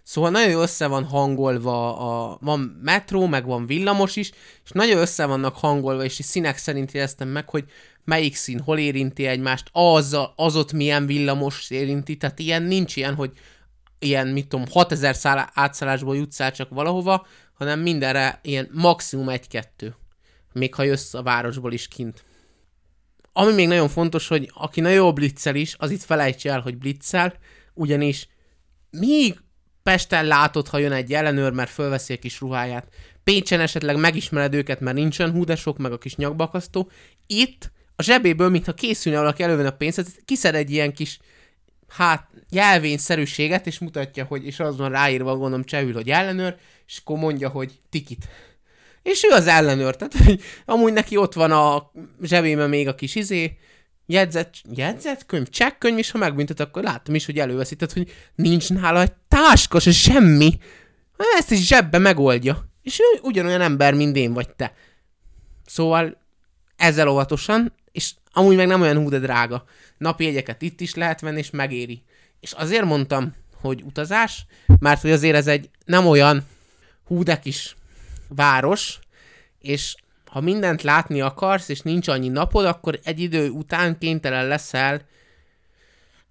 Szóval 0.07 0.31
nagyon 0.31 0.61
össze 0.61 0.87
van 0.87 1.05
hangolva, 1.05 1.99
a, 1.99 2.39
van 2.41 2.81
metró, 2.83 3.27
meg 3.27 3.47
van 3.47 3.67
villamos 3.67 4.17
is, 4.17 4.31
és 4.65 4.71
nagyon 4.71 4.99
össze 4.99 5.27
vannak 5.27 5.57
hangolva, 5.57 6.05
és 6.05 6.13
színek 6.23 6.57
szerint 6.57 6.95
éreztem 6.95 7.29
meg, 7.29 7.49
hogy 7.49 7.65
melyik 8.05 8.37
szín 8.37 8.61
hol 8.61 8.79
érinti 8.79 9.27
egymást, 9.27 9.69
az, 9.73 10.17
az 10.37 10.57
ott 10.57 10.73
milyen 10.73 11.07
villamos 11.07 11.71
érinti, 11.71 12.17
tehát 12.17 12.39
ilyen 12.39 12.63
nincs 12.63 12.97
ilyen, 12.97 13.15
hogy 13.15 13.33
ilyen, 14.05 14.29
mit 14.29 14.49
tudom, 14.49 14.67
6000 14.71 15.15
száll 15.17 15.51
átszállásból 15.55 16.17
jutsz 16.17 16.41
el 16.41 16.53
csak 16.53 16.69
valahova, 16.69 17.27
hanem 17.55 17.81
mindenre 17.81 18.41
ilyen 18.43 18.69
maximum 18.73 19.29
egy-kettő. 19.29 19.97
Még 20.53 20.75
ha 20.75 20.83
jössz 20.83 21.15
a 21.15 21.23
városból 21.23 21.73
is 21.73 21.89
kint. 21.89 22.25
Ami 23.33 23.53
még 23.53 23.69
nagyon 23.69 23.89
fontos, 23.89 24.29
hogy 24.29 24.51
aki 24.55 24.81
nagyon 24.81 25.15
blitzel 25.15 25.55
is, 25.55 25.75
az 25.79 25.91
itt 25.91 26.03
felejtse 26.03 26.51
el, 26.51 26.61
hogy 26.61 26.79
blitzel, 26.79 27.35
ugyanis 27.75 28.29
míg 28.91 29.43
Pesten 29.83 30.27
látod, 30.27 30.69
ha 30.69 30.79
jön 30.79 30.93
egy 30.93 31.13
ellenőr, 31.13 31.53
mert 31.53 31.71
fölveszi 31.71 32.13
a 32.13 32.19
kis 32.19 32.41
ruháját, 32.41 32.89
Pécsen 33.25 33.61
esetleg 33.61 33.97
megismered 33.97 34.55
őket, 34.55 34.81
mert 34.81 34.97
nincsen 34.97 35.31
húdesok, 35.31 35.79
meg 35.79 35.93
a 35.93 35.99
kis 35.99 36.17
nyakbakasztó. 36.17 36.91
Itt 37.27 37.73
a 37.97 38.03
zsebéből, 38.03 38.49
mintha 38.49 38.75
készülne 38.75 39.19
valaki 39.19 39.43
előven 39.43 39.67
a 39.67 39.71
pénzt, 39.71 40.23
kiszed 40.25 40.55
egy 40.55 40.71
ilyen 40.71 40.93
kis 40.93 41.19
hát 41.97 42.29
jelvényszerűséget, 42.51 43.67
és 43.67 43.79
mutatja, 43.79 44.25
hogy, 44.25 44.47
és 44.47 44.61
az 44.61 44.77
van 44.77 44.91
ráírva, 44.91 45.37
gondolom 45.37 45.65
csehül, 45.65 45.93
hogy 45.93 46.11
ellenőr, 46.11 46.57
és 46.87 47.01
akkor 47.05 47.19
mondja, 47.19 47.49
hogy 47.49 47.81
tikit. 47.91 48.29
És 49.03 49.25
ő 49.25 49.31
az 49.31 49.47
ellenőr, 49.47 49.97
tehát 49.97 50.15
hogy 50.15 50.43
amúgy 50.65 50.93
neki 50.93 51.17
ott 51.17 51.33
van 51.33 51.53
a 51.53 51.91
zsebében 52.23 52.69
még 52.69 52.89
a 52.89 52.95
kis 52.95 53.15
izé, 53.15 53.59
jegyzet, 54.07 54.55
jegyzetkönyv, 54.75 55.49
csekkönyv, 55.49 55.99
és 55.99 56.11
ha 56.11 56.19
megbüntet, 56.19 56.61
akkor 56.61 56.83
láttam 56.83 57.15
is, 57.15 57.27
hogy 57.27 57.39
előveszi, 57.39 57.77
tehát 57.77 57.95
hogy 57.95 58.13
nincs 58.35 58.71
nála 58.71 59.01
egy 59.01 59.13
táska, 59.29 59.81
se 59.81 59.93
semmi. 59.93 60.59
Ezt 61.37 61.51
is 61.51 61.67
zsebbe 61.67 61.99
megoldja. 61.99 62.69
És 62.83 62.99
ő 62.99 63.19
ugyanolyan 63.23 63.61
ember, 63.61 63.95
mint 63.95 64.17
én 64.17 64.33
vagy 64.33 64.55
te. 64.55 64.75
Szóval 65.67 66.19
ezzel 66.77 67.09
óvatosan, 67.09 67.73
amúgy 68.35 68.57
meg 68.57 68.67
nem 68.67 68.81
olyan 68.81 68.97
hú, 68.97 69.09
de 69.09 69.19
drága. 69.19 69.65
Napi 69.99 70.25
jegyeket 70.25 70.63
itt 70.63 70.81
is 70.81 70.95
lehet 70.95 71.21
venni, 71.21 71.39
és 71.39 71.51
megéri. 71.51 72.03
És 72.41 72.53
azért 72.53 72.85
mondtam, 72.85 73.35
hogy 73.61 73.83
utazás, 73.83 74.47
mert 74.79 75.01
hogy 75.01 75.11
azért 75.11 75.37
ez 75.37 75.47
egy 75.47 75.71
nem 75.85 76.07
olyan 76.07 76.47
hú, 77.05 77.23
de 77.23 77.39
kis 77.39 77.77
város, 78.29 78.99
és 79.59 79.95
ha 80.27 80.41
mindent 80.41 80.83
látni 80.83 81.21
akarsz, 81.21 81.69
és 81.69 81.81
nincs 81.81 82.09
annyi 82.09 82.29
napod, 82.29 82.65
akkor 82.65 83.01
egy 83.05 83.21
idő 83.21 83.49
után 83.49 83.99
kénytelen 83.99 84.47
leszel 84.47 85.07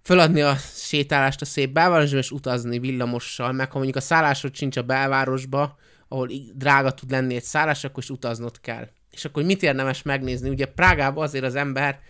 föladni 0.02 0.42
a 0.42 0.56
sétálást 0.76 1.42
a 1.42 1.46
szép 1.46 1.74
belvárosba, 1.74 2.18
és 2.18 2.32
utazni 2.32 2.80
villamossal, 2.80 3.52
meg 3.52 3.72
ha 3.72 3.76
mondjuk 3.76 3.98
a 3.98 4.02
szállásod 4.02 4.56
sincs 4.56 4.78
a 4.78 4.82
belvárosba, 4.82 5.78
ahol 6.08 6.30
drága 6.54 6.92
tud 6.92 7.12
lenni 7.12 7.36
egy 7.36 7.44
szállás, 7.44 7.84
akkor 7.84 8.04
is 8.04 8.10
utaznod 8.10 8.60
kell. 8.62 8.90
És 9.14 9.26
akkor 9.26 9.44
mit 9.44 9.64
érdemes 9.64 10.02
megnézni? 10.02 10.50
Ugye 10.50 10.66
Prágában 10.66 11.24
azért 11.24 11.44
az 11.44 11.56
ember 11.56 12.02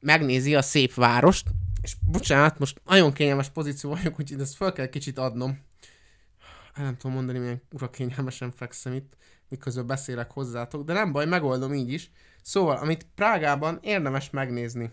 megnézi 0.00 0.54
a 0.54 0.62
szép 0.62 0.94
várost, 0.94 1.48
és 1.82 1.96
bocsánat, 2.06 2.58
most 2.58 2.80
nagyon 2.84 3.12
kényelmes 3.12 3.48
pozíció 3.48 3.90
vagyok, 3.90 4.20
úgyhogy 4.20 4.40
ezt 4.40 4.56
fel 4.56 4.72
kell 4.72 4.86
kicsit 4.86 5.18
adnom. 5.18 5.64
Nem 6.76 6.96
tudom 6.96 7.16
mondani, 7.16 7.38
milyen 7.38 7.62
ura 7.72 7.90
kényelmesen 7.90 8.50
fekszem 8.50 8.92
itt, 8.92 9.16
miközben 9.48 9.86
beszélek 9.86 10.30
hozzátok, 10.30 10.84
de 10.84 10.92
nem 10.92 11.12
baj, 11.12 11.26
megoldom 11.26 11.74
így 11.74 11.92
is. 11.92 12.10
Szóval, 12.42 12.76
amit 12.76 13.06
Prágában 13.14 13.78
érdemes 13.82 14.30
megnézni, 14.30 14.90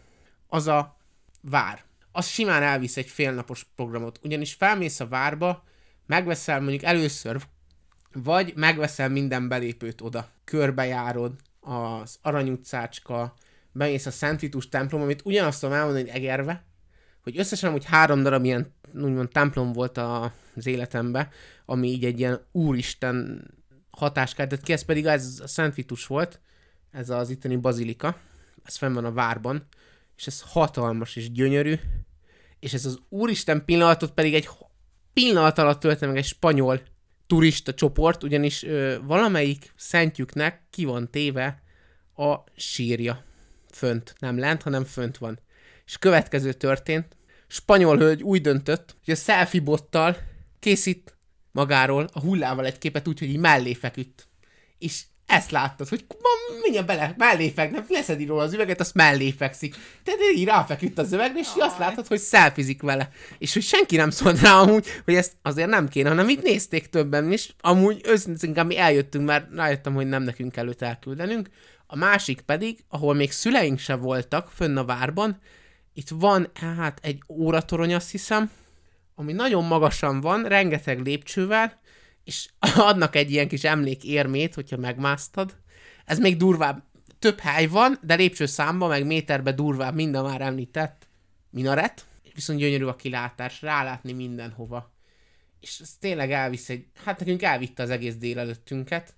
az 0.47 0.67
a 0.67 0.97
vár. 1.41 1.83
Az 2.11 2.27
simán 2.27 2.63
elvisz 2.63 2.97
egy 2.97 3.09
félnapos 3.09 3.65
programot, 3.75 4.19
ugyanis 4.23 4.53
felmész 4.53 4.99
a 4.99 5.07
várba, 5.07 5.63
megveszel 6.05 6.59
mondjuk 6.59 6.83
először 6.83 7.47
vagy 8.13 8.53
megveszel 8.55 9.09
minden 9.09 9.47
belépőt 9.47 10.01
oda, 10.01 10.29
körbejárod 10.43 11.33
az 11.59 12.19
Arany 12.21 12.49
utcácska, 12.49 13.33
bemész 13.71 14.05
a 14.05 14.11
Szent 14.11 14.39
Vitus 14.39 14.69
templom, 14.69 15.01
amit 15.01 15.21
ugyanazt 15.25 15.59
tudom 15.59 15.75
elmondani, 15.75 16.09
hogy 16.09 16.19
Egerve, 16.19 16.63
hogy 17.23 17.37
összesen 17.37 17.73
úgy 17.73 17.85
három 17.85 18.23
darab 18.23 18.43
ilyen 18.43 18.73
úgymond 18.93 19.29
templom 19.29 19.71
volt 19.71 19.97
az 19.97 20.65
életemben, 20.65 21.29
ami 21.65 21.87
így 21.87 22.05
egy 22.05 22.19
ilyen 22.19 22.45
úristen 22.51 23.47
hatást 23.91 24.35
keltett 24.35 24.61
ki, 24.61 24.73
ez 24.73 24.85
pedig? 24.85 25.05
Ez 25.05 25.39
a 25.43 25.47
Szent 25.47 25.75
Vitus 25.75 26.07
volt, 26.07 26.39
ez 26.91 27.09
az 27.09 27.29
itteni 27.29 27.55
bazilika, 27.55 28.17
ez 28.63 28.75
fenn 28.75 28.93
van 28.93 29.05
a 29.05 29.11
várban, 29.11 29.67
és 30.17 30.27
ez 30.27 30.41
hatalmas 30.41 31.15
és 31.15 31.31
gyönyörű, 31.31 31.75
és 32.59 32.73
ez 32.73 32.85
az 32.85 32.99
úristen 33.09 33.65
pillanatot 33.65 34.11
pedig 34.11 34.33
egy 34.33 34.49
pillanat 35.13 35.57
alatt 35.57 35.79
tölte 35.79 36.07
meg 36.07 36.17
egy 36.17 36.25
spanyol 36.25 36.81
turista 37.27 37.73
csoport, 37.73 38.23
ugyanis 38.23 38.63
ö, 38.63 38.95
valamelyik 39.03 39.73
szentjüknek 39.75 40.61
ki 40.69 40.85
van 40.85 41.09
téve 41.11 41.61
a 42.15 42.35
sírja. 42.55 43.23
Fönt, 43.71 44.15
nem 44.19 44.37
lent, 44.37 44.61
hanem 44.61 44.83
fönt 44.83 45.17
van. 45.17 45.39
És 45.85 45.97
következő 45.97 46.53
történt, 46.53 47.15
spanyol 47.47 47.97
hölgy 47.97 48.23
úgy 48.23 48.41
döntött, 48.41 48.95
hogy 49.05 49.13
a 49.13 49.17
selfie 49.17 49.61
bottal 49.61 50.17
készít 50.59 51.17
magáról 51.51 52.09
a 52.13 52.19
hullával 52.19 52.65
egy 52.65 52.77
képet 52.77 53.07
úgy, 53.07 53.19
hogy 53.19 53.29
így 53.29 53.37
mellé 53.37 53.73
feküdt. 53.73 54.27
És 54.77 55.03
ezt 55.33 55.51
láttad, 55.51 55.87
hogy 55.87 56.05
ma 56.09 56.55
mindjárt 56.61 56.87
bele, 56.87 57.13
mellé 57.17 57.49
feknek, 57.49 57.89
leszedi 57.89 58.25
róla 58.25 58.43
az 58.43 58.53
üveget, 58.53 58.79
azt 58.79 58.93
mellé 58.93 59.31
fekszik. 59.31 59.75
Tehát 60.03 60.19
így 60.35 60.45
ráfeküdt 60.45 60.97
az 60.97 61.13
üvegre, 61.13 61.39
és 61.39 61.47
azt 61.57 61.77
látod, 61.77 62.07
hogy 62.07 62.19
szelfizik 62.19 62.81
vele. 62.81 63.09
És 63.37 63.53
hogy 63.53 63.63
senki 63.63 63.95
nem 63.95 64.09
szólt 64.09 64.41
rá 64.41 64.53
amúgy, 64.53 64.87
hogy 65.05 65.15
ezt 65.15 65.33
azért 65.41 65.69
nem 65.69 65.87
kéne, 65.87 66.09
hanem 66.09 66.29
itt 66.29 66.43
nézték 66.43 66.87
többen, 66.87 67.31
és 67.31 67.51
amúgy 67.61 68.01
őszintén 68.05 68.65
mi 68.65 68.77
eljöttünk, 68.77 69.25
mert 69.25 69.47
rájöttem, 69.55 69.93
hogy 69.93 70.07
nem 70.07 70.23
nekünk 70.23 70.57
előtt 70.57 70.81
elküldenünk. 70.81 71.49
A 71.87 71.95
másik 71.95 72.41
pedig, 72.41 72.83
ahol 72.89 73.13
még 73.13 73.31
szüleink 73.31 73.79
se 73.79 73.95
voltak, 73.95 74.49
fönn 74.55 74.77
a 74.77 74.85
várban, 74.85 75.39
itt 75.93 76.09
van 76.09 76.47
hát 76.53 76.99
egy 77.01 77.23
óratorony, 77.27 77.93
azt 77.93 78.11
hiszem, 78.11 78.51
ami 79.15 79.33
nagyon 79.33 79.65
magasan 79.65 80.21
van, 80.21 80.43
rengeteg 80.43 80.99
lépcsővel, 80.99 81.81
és 82.23 82.49
adnak 82.77 83.15
egy 83.15 83.31
ilyen 83.31 83.47
kis 83.47 83.63
emlékérmét, 83.63 84.53
hogyha 84.53 84.77
megmásztad. 84.77 85.55
Ez 86.05 86.19
még 86.19 86.37
durvább. 86.37 86.83
Több 87.19 87.39
hely 87.39 87.67
van, 87.67 87.99
de 88.01 88.15
lépcső 88.15 88.45
számba, 88.45 88.87
meg 88.87 89.05
méterbe 89.05 89.51
durvább 89.51 89.95
mind 89.95 90.15
a 90.15 90.23
már 90.23 90.41
említett 90.41 91.07
minaret. 91.49 92.05
Viszont 92.33 92.59
gyönyörű 92.59 92.85
a 92.85 92.95
kilátás, 92.95 93.61
rálátni 93.61 94.13
mindenhova. 94.13 94.93
És 95.59 95.79
ez 95.79 95.89
tényleg 95.99 96.31
elvisz 96.31 96.69
egy... 96.69 96.85
Hát 97.03 97.19
nekünk 97.19 97.41
elvitte 97.41 97.83
az 97.83 97.89
egész 97.89 98.15
délelőttünket. 98.15 99.13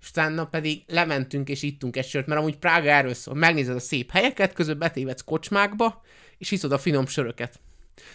És 0.00 0.08
utána 0.10 0.46
pedig 0.46 0.82
lementünk 0.86 1.48
és 1.48 1.62
ittunk 1.62 1.96
egy 1.96 2.06
sört, 2.06 2.26
mert 2.26 2.40
amúgy 2.40 2.56
Prága 2.56 2.90
erről 2.90 3.14
szól. 3.14 3.34
Megnézed 3.34 3.76
a 3.76 3.80
szép 3.80 4.10
helyeket, 4.10 4.52
közben 4.52 4.78
betévedsz 4.78 5.24
kocsmákba, 5.24 6.02
és 6.38 6.50
iszod 6.50 6.72
a 6.72 6.78
finom 6.78 7.06
söröket. 7.06 7.60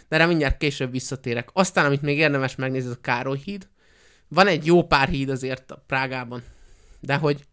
De 0.07 0.15
erre 0.15 0.25
mindjárt 0.25 0.57
később 0.57 0.91
visszatérek. 0.91 1.49
Aztán, 1.53 1.85
amit 1.85 2.01
még 2.01 2.17
érdemes 2.17 2.55
megnézni, 2.55 2.89
az 2.89 2.95
a 2.95 3.01
Károly 3.01 3.39
híd. 3.43 3.67
Van 4.29 4.47
egy 4.47 4.65
jó 4.65 4.83
pár 4.83 5.07
híd 5.07 5.29
azért 5.29 5.71
a 5.71 5.83
Prágában, 5.87 6.43
de 6.99 7.15
hogy 7.15 7.45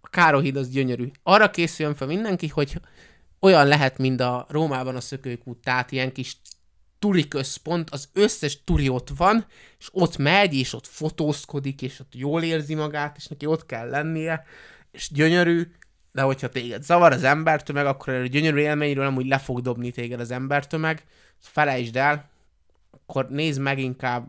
a 0.00 0.08
Károly 0.08 0.42
híd 0.42 0.56
az 0.56 0.68
gyönyörű. 0.68 1.10
Arra 1.22 1.50
készüljön 1.50 1.94
fel 1.94 2.06
mindenki, 2.06 2.48
hogy 2.48 2.80
olyan 3.40 3.66
lehet, 3.66 3.98
mint 3.98 4.20
a 4.20 4.46
Rómában 4.48 4.96
a 4.96 5.00
szökőkút, 5.00 5.58
tehát 5.58 5.92
ilyen 5.92 6.12
kis 6.12 6.36
turi 6.98 7.28
központ, 7.28 7.90
az 7.90 8.08
összes 8.12 8.64
turi 8.64 8.88
ott 8.88 9.08
van, 9.16 9.46
és 9.78 9.88
ott 9.92 10.16
megy, 10.16 10.54
és 10.54 10.72
ott 10.72 10.86
fotózkodik, 10.86 11.82
és 11.82 12.00
ott 12.00 12.14
jól 12.14 12.42
érzi 12.42 12.74
magát, 12.74 13.16
és 13.16 13.26
neki 13.26 13.46
ott 13.46 13.66
kell 13.66 13.88
lennie, 13.88 14.44
és 14.90 15.10
gyönyörű, 15.12 15.62
de 16.12 16.22
hogyha 16.22 16.48
téged 16.48 16.82
zavar 16.82 17.12
az 17.12 17.24
embertömeg, 17.24 17.86
akkor 17.86 18.12
erről 18.12 18.26
gyönyörű 18.26 18.58
élményről 18.58 19.06
amúgy 19.06 19.26
le 19.26 19.38
fog 19.38 19.60
dobni 19.60 19.90
téged 19.90 20.20
az 20.20 20.30
embertömeg, 20.30 21.04
felejtsd 21.38 21.96
el, 21.96 22.30
akkor 22.90 23.28
nézd 23.28 23.60
meg 23.60 23.78
inkább 23.78 24.26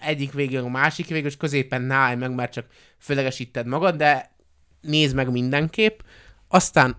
egyik 0.00 0.32
végén 0.32 0.60
a 0.60 0.68
másik 0.68 1.06
végén, 1.06 1.26
és 1.26 1.36
középen 1.36 1.82
ne 1.82 1.94
állj 1.94 2.16
meg, 2.16 2.34
mert 2.34 2.52
csak 2.52 2.66
főlegesíted 2.98 3.66
magad, 3.66 3.96
de 3.96 4.30
nézd 4.80 5.14
meg 5.14 5.30
mindenképp. 5.30 6.00
Aztán 6.48 6.96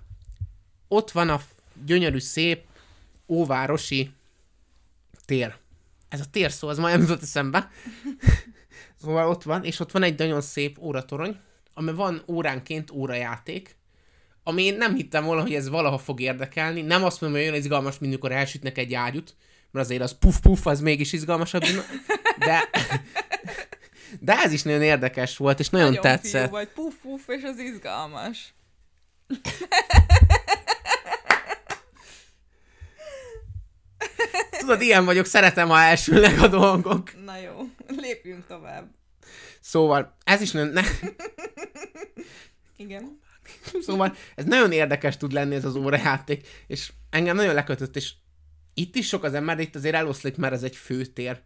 ott 0.87 1.11
van 1.11 1.29
a 1.29 1.41
gyönyörű, 1.85 2.19
szép, 2.19 2.63
óvárosi 3.27 4.11
tér. 5.25 5.55
Ez 6.09 6.19
a 6.19 6.29
tér 6.31 6.51
szó, 6.51 6.67
az 6.67 6.77
majd 6.77 6.99
jutott 6.99 7.21
eszembe. 7.21 7.69
szóval 9.01 9.29
ott 9.29 9.43
van, 9.43 9.63
és 9.63 9.79
ott 9.79 9.91
van 9.91 10.03
egy 10.03 10.17
nagyon 10.17 10.41
szép 10.41 10.77
óratorony, 10.79 11.39
ami 11.73 11.91
van 11.91 12.23
óránként 12.27 12.91
órajáték, 12.91 13.75
ami 14.43 14.63
én 14.63 14.77
nem 14.77 14.95
hittem 14.95 15.25
volna, 15.25 15.41
hogy 15.41 15.53
ez 15.53 15.69
valaha 15.69 15.97
fog 15.97 16.19
érdekelni. 16.19 16.81
Nem 16.81 17.03
azt 17.03 17.21
mondom, 17.21 17.39
hogy 17.39 17.49
olyan 17.49 17.61
izgalmas, 17.61 17.99
mint 17.99 18.11
amikor 18.11 18.31
elsütnek 18.31 18.77
egy 18.77 18.93
ágyút, 18.93 19.35
mert 19.71 19.85
azért 19.85 20.01
az 20.01 20.17
puf-puf, 20.17 20.65
az 20.65 20.79
mégis 20.79 21.13
izgalmasabb, 21.13 21.63
de, 22.37 22.69
de 24.19 24.33
ez 24.33 24.51
is 24.51 24.63
nagyon 24.63 24.81
érdekes 24.81 25.37
volt, 25.37 25.59
és 25.59 25.69
nagyon, 25.69 25.87
nagyon 25.87 26.01
tetszett. 26.01 26.49
vagy 26.49 26.67
puf-puf, 26.67 27.27
és 27.27 27.43
az 27.43 27.57
izgalmas. 27.57 28.53
Tudod, 34.59 34.81
ilyen 34.81 35.05
vagyok, 35.05 35.25
szeretem, 35.25 35.67
ha 35.67 35.79
elsülnek 35.79 36.41
a 36.41 36.47
dolgok. 36.47 37.23
Na 37.25 37.37
jó, 37.37 37.69
lépjünk 37.87 38.47
tovább. 38.47 38.89
Szóval, 39.59 40.17
ez 40.23 40.41
is 40.41 40.51
nagyon... 40.51 40.69
Ne... 40.69 40.81
Igen. 42.77 43.19
Szóval 43.81 44.15
ez 44.35 44.45
nagyon 44.45 44.71
érdekes 44.71 45.17
tud 45.17 45.31
lenni 45.31 45.55
ez 45.55 45.65
az 45.65 45.75
órajáték, 45.75 46.47
és 46.67 46.91
engem 47.09 47.35
nagyon 47.35 47.53
lekötött, 47.53 47.95
és 47.95 48.13
itt 48.73 48.95
is 48.95 49.07
sok 49.07 49.23
az 49.23 49.33
ember, 49.33 49.55
de 49.55 49.61
itt 49.61 49.75
azért 49.75 49.95
eloszlik, 49.95 50.37
mert 50.37 50.53
ez 50.53 50.63
egy 50.63 50.75
főtér. 50.75 51.41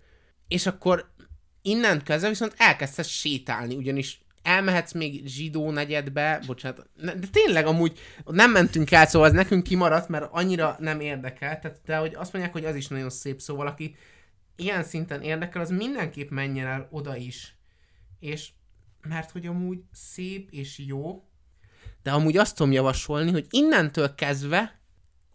És 0.47 0.65
akkor 0.65 1.13
innen 1.61 2.03
kezdve 2.03 2.29
viszont 2.29 2.53
elkezdesz 2.57 3.07
sétálni, 3.07 3.75
ugyanis 3.75 4.25
elmehetsz 4.41 4.93
még 4.93 5.27
zsidó 5.27 5.71
negyedbe, 5.71 6.41
bocsánat, 6.45 6.89
de 6.95 7.27
tényleg 7.31 7.65
amúgy 7.65 7.99
nem 8.25 8.51
mentünk 8.51 8.91
el, 8.91 9.05
szóval 9.07 9.27
ez 9.27 9.33
nekünk 9.33 9.63
kimaradt, 9.63 10.09
mert 10.09 10.27
annyira 10.31 10.75
nem 10.79 10.99
érdekel, 10.99 11.59
tehát, 11.59 11.81
de 11.85 11.97
hogy 11.97 12.15
azt 12.15 12.33
mondják, 12.33 12.53
hogy 12.53 12.65
az 12.65 12.75
is 12.75 12.87
nagyon 12.87 13.09
szép, 13.09 13.41
szóval 13.41 13.67
aki 13.67 13.95
ilyen 14.55 14.83
szinten 14.83 15.21
érdekel, 15.21 15.61
az 15.61 15.69
mindenképp 15.69 16.29
menjen 16.29 16.67
el 16.67 16.87
oda 16.91 17.15
is. 17.15 17.57
És 18.19 18.49
mert 19.01 19.31
hogy 19.31 19.45
amúgy 19.45 19.79
szép 19.91 20.49
és 20.51 20.77
jó, 20.77 21.23
de 22.03 22.11
amúgy 22.11 22.37
azt 22.37 22.55
tudom 22.55 22.71
javasolni, 22.71 23.31
hogy 23.31 23.45
innentől 23.49 24.15
kezdve 24.15 24.79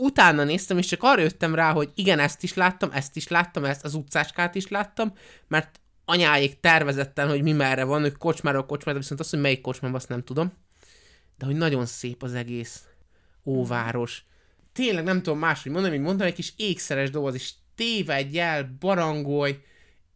utána 0.00 0.44
néztem, 0.44 0.78
és 0.78 0.86
csak 0.86 1.02
arra 1.02 1.20
jöttem 1.20 1.54
rá, 1.54 1.72
hogy 1.72 1.90
igen, 1.94 2.18
ezt 2.18 2.42
is 2.42 2.54
láttam, 2.54 2.90
ezt 2.92 3.16
is 3.16 3.28
láttam, 3.28 3.64
ezt 3.64 3.84
az 3.84 3.94
utcáskát 3.94 4.54
is 4.54 4.68
láttam, 4.68 5.12
mert 5.48 5.80
anyáik 6.04 6.60
tervezetten, 6.60 7.28
hogy 7.28 7.42
mi 7.42 7.52
merre 7.52 7.84
van, 7.84 8.04
ők 8.04 8.16
kocsmáról 8.16 8.66
kocsmára, 8.66 8.98
viszont 8.98 9.20
azt, 9.20 9.30
hogy 9.30 9.40
melyik 9.40 9.60
kocsmában, 9.60 9.96
azt 9.96 10.08
nem 10.08 10.22
tudom. 10.22 10.52
De 11.38 11.46
hogy 11.46 11.56
nagyon 11.56 11.86
szép 11.86 12.22
az 12.22 12.34
egész 12.34 12.84
óváros. 13.44 14.24
Tényleg 14.72 15.04
nem 15.04 15.22
tudom 15.22 15.38
máshogy 15.38 15.72
mondani, 15.72 15.92
mint 15.94 16.06
mondtam, 16.06 16.26
egy 16.26 16.34
kis 16.34 16.52
ékszeres 16.56 17.10
doboz, 17.10 17.34
és 17.34 17.52
tévedj 17.74 18.38
el, 18.38 18.76
barangolj, 18.80 19.58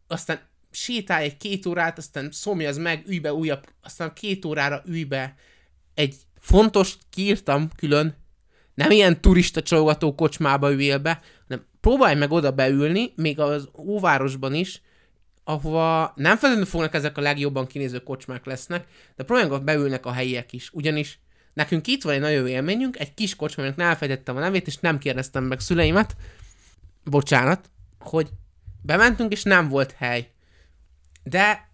aztán 0.07 0.39
sétálj 0.71 1.25
egy 1.25 1.37
két 1.37 1.65
órát, 1.65 1.97
aztán 1.97 2.31
szomjaz 2.31 2.77
meg, 2.77 3.03
ülj 3.07 3.19
be 3.19 3.33
újabb, 3.33 3.65
aztán 3.81 4.13
két 4.13 4.45
órára 4.45 4.81
ülj 4.85 5.03
be. 5.03 5.35
Egy 5.93 6.15
fontos, 6.39 6.97
kiírtam 7.09 7.69
külön, 7.75 8.24
nem 8.75 8.91
ilyen 8.91 9.21
turista 9.21 9.61
csalogató 9.61 10.15
kocsmába 10.15 10.71
üljél 10.71 10.97
be, 10.97 11.21
hanem 11.47 11.65
próbálj 11.81 12.15
meg 12.15 12.31
oda 12.31 12.51
beülni, 12.51 13.13
még 13.15 13.39
az 13.39 13.69
óvárosban 13.77 14.53
is, 14.53 14.81
ahova 15.43 16.13
nem 16.15 16.37
feltétlenül 16.37 16.65
fognak 16.65 16.93
ezek 16.93 17.17
a 17.17 17.21
legjobban 17.21 17.67
kinéző 17.67 17.99
kocsmák 17.99 18.45
lesznek, 18.45 18.87
de 19.15 19.23
próbálják 19.23 19.63
beülnek 19.63 20.05
a 20.05 20.11
helyiek 20.11 20.53
is. 20.53 20.69
Ugyanis 20.73 21.19
nekünk 21.53 21.87
itt 21.87 22.03
van 22.03 22.13
egy 22.13 22.19
nagyon 22.19 22.47
élményünk, 22.47 22.99
egy 22.99 23.13
kis 23.13 23.35
kocsmának 23.35 23.79
elfejtettem 23.79 24.35
a 24.35 24.39
nevét, 24.39 24.67
és 24.67 24.77
nem 24.77 24.97
kérdeztem 24.97 25.43
meg 25.43 25.59
szüleimet, 25.59 26.15
bocsánat, 27.03 27.69
hogy 27.99 28.29
bementünk, 28.81 29.31
és 29.31 29.43
nem 29.43 29.69
volt 29.69 29.91
hely. 29.91 30.29
De 31.23 31.69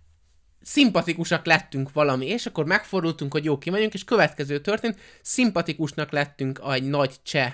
szimpatikusak 0.62 1.46
lettünk 1.46 1.94
valami, 1.94 2.26
és 2.26 2.46
akkor 2.46 2.66
megfordultunk, 2.66 3.34
hogy 3.34 3.46
jó, 3.46 3.58
kimegyünk, 3.58 3.94
és 3.94 4.04
következő 4.04 4.60
történt, 4.60 4.98
szimpatikusnak 5.22 6.12
lettünk 6.12 6.62
egy 6.72 6.84
nagy 6.84 7.16
cseh 7.24 7.54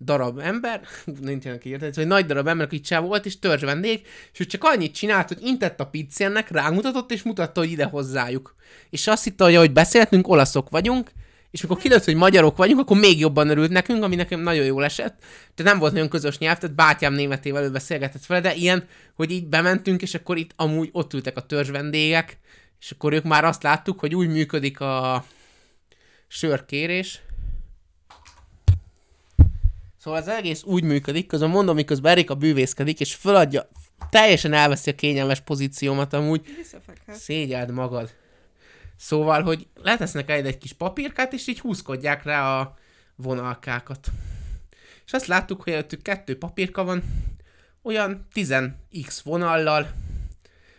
darab 0.00 0.38
ember, 0.38 0.80
nincs 1.20 1.44
ilyen 1.44 1.58
kiírtani, 1.58 1.92
egy 1.96 2.06
nagy 2.06 2.26
darab 2.26 2.46
ember, 2.46 2.66
aki 2.66 2.80
cseh 2.80 3.00
volt, 3.02 3.26
és 3.26 3.38
törzs 3.38 3.62
vendég, 3.62 4.06
és 4.32 4.40
ő 4.40 4.44
csak 4.44 4.64
annyit 4.64 4.94
csinált, 4.94 5.28
hogy 5.28 5.42
intett 5.42 5.80
a 5.80 5.86
pizzénnek, 5.86 6.50
rámutatott, 6.50 7.12
és 7.12 7.22
mutatta, 7.22 7.60
hogy 7.60 7.70
ide 7.70 7.84
hozzájuk. 7.84 8.54
És 8.90 9.06
azt 9.06 9.24
hitte, 9.24 9.44
hogy 9.44 9.54
ahogy 9.54 9.72
beszéltünk, 9.72 10.28
olaszok 10.28 10.70
vagyunk, 10.70 11.10
és 11.50 11.62
mikor 11.62 11.76
kiderült, 11.76 12.04
hogy 12.04 12.14
magyarok 12.14 12.56
vagyunk, 12.56 12.80
akkor 12.80 12.98
még 12.98 13.18
jobban 13.18 13.48
örült 13.48 13.70
nekünk, 13.70 14.02
ami 14.02 14.14
nekem 14.14 14.40
nagyon 14.40 14.64
jól 14.64 14.84
esett. 14.84 15.24
De 15.54 15.62
nem 15.62 15.78
volt 15.78 15.92
nagyon 15.92 16.08
közös 16.08 16.38
nyelv, 16.38 16.58
tehát 16.58 16.76
bátyám 16.76 17.12
németével 17.12 17.62
ő 17.62 17.70
beszélgetett 17.70 18.26
vele, 18.26 18.40
de 18.40 18.54
ilyen, 18.54 18.88
hogy 19.14 19.30
így 19.30 19.46
bementünk, 19.46 20.02
és 20.02 20.14
akkor 20.14 20.36
itt 20.36 20.50
amúgy 20.56 20.88
ott 20.92 21.14
ültek 21.14 21.36
a 21.36 21.46
törzs 21.46 21.70
vendégek, 21.70 22.38
és 22.80 22.90
akkor 22.90 23.12
ők 23.12 23.24
már 23.24 23.44
azt 23.44 23.62
láttuk, 23.62 24.00
hogy 24.00 24.14
úgy 24.14 24.28
működik 24.28 24.80
a 24.80 25.24
sörkérés. 26.28 27.20
Szóval 29.98 30.20
az 30.20 30.28
egész 30.28 30.62
úgy 30.62 30.82
működik, 30.82 31.26
közben 31.26 31.50
mondom, 31.50 31.74
miközben 31.74 32.12
Erika 32.12 32.34
bűvészkedik, 32.34 33.00
és 33.00 33.14
föladja, 33.14 33.68
teljesen 34.10 34.52
elveszi 34.52 34.90
a 34.90 34.94
kényelmes 34.94 35.40
pozíciómat 35.40 36.12
amúgy. 36.12 36.42
Szégyeld 37.08 37.70
magad. 37.70 38.19
Szóval, 39.00 39.42
hogy 39.42 39.66
letesznek 39.74 40.30
egy, 40.30 40.46
egy 40.46 40.58
kis 40.58 40.72
papírkát, 40.72 41.32
és 41.32 41.46
így 41.46 41.60
húzkodják 41.60 42.22
rá 42.22 42.58
a 42.60 42.74
vonalkákat. 43.16 44.08
És 45.06 45.12
azt 45.12 45.26
láttuk, 45.26 45.62
hogy 45.62 45.72
előttük 45.72 46.02
kettő 46.02 46.38
papírka 46.38 46.84
van, 46.84 47.02
olyan 47.82 48.26
10x 48.34 49.20
vonallal, 49.24 49.90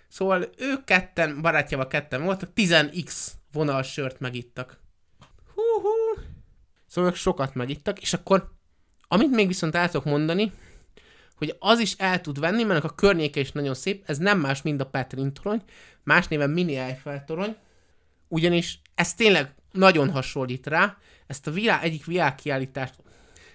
Szóval 0.07 0.49
ők 0.57 0.84
ketten, 0.84 1.41
barátjával 1.41 1.88
ketten 1.88 2.24
voltak, 2.24 2.49
10x 2.55 3.28
vonal 3.51 3.84
sört 3.84 4.19
megittak. 4.19 4.80
Hú-hú. 5.53 6.22
Szóval 6.88 7.09
ők 7.09 7.15
sokat 7.15 7.55
megittak, 7.55 8.01
és 8.01 8.13
akkor, 8.13 8.51
amit 9.07 9.32
még 9.32 9.47
viszont 9.47 9.76
el 9.76 9.89
tudok 9.89 10.05
mondani, 10.05 10.51
hogy 11.36 11.55
az 11.59 11.80
is 11.80 11.93
el 11.97 12.22
tud 12.22 12.39
venni, 12.39 12.63
mert 12.63 12.84
a 12.84 12.95
környéke 12.95 13.39
is 13.39 13.51
nagyon 13.51 13.74
szép, 13.74 14.03
ez 14.05 14.17
nem 14.17 14.39
más, 14.39 14.61
mint 14.61 14.82
a 14.82 14.86
Petrin 14.86 15.34
torony, 15.34 15.63
más 16.03 16.28
néven 16.28 16.49
Mini 16.49 16.78
Eiffel 16.78 17.24
torony, 17.26 17.55
ugyanis 18.32 18.82
ez 18.95 19.13
tényleg 19.13 19.55
nagyon 19.71 20.11
hasonlít 20.11 20.67
rá, 20.67 20.97
ezt 21.27 21.47
a 21.47 21.51
világ, 21.51 21.84
egyik 21.84 22.05
világkiállítást, 22.05 22.95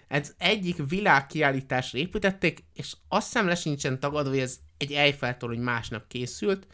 ez 0.08 0.34
egyik 0.38 0.88
világkiállításra 0.88 1.98
építették, 1.98 2.64
és 2.74 2.96
azt 3.08 3.26
hiszem 3.26 3.46
lesincsen 3.46 4.00
tagadva, 4.00 4.30
hogy 4.30 4.38
ez 4.38 4.58
egy 4.76 4.92
Eiffel 4.92 5.36
torony 5.36 5.58
másnap 5.58 6.06
készült, 6.08 6.66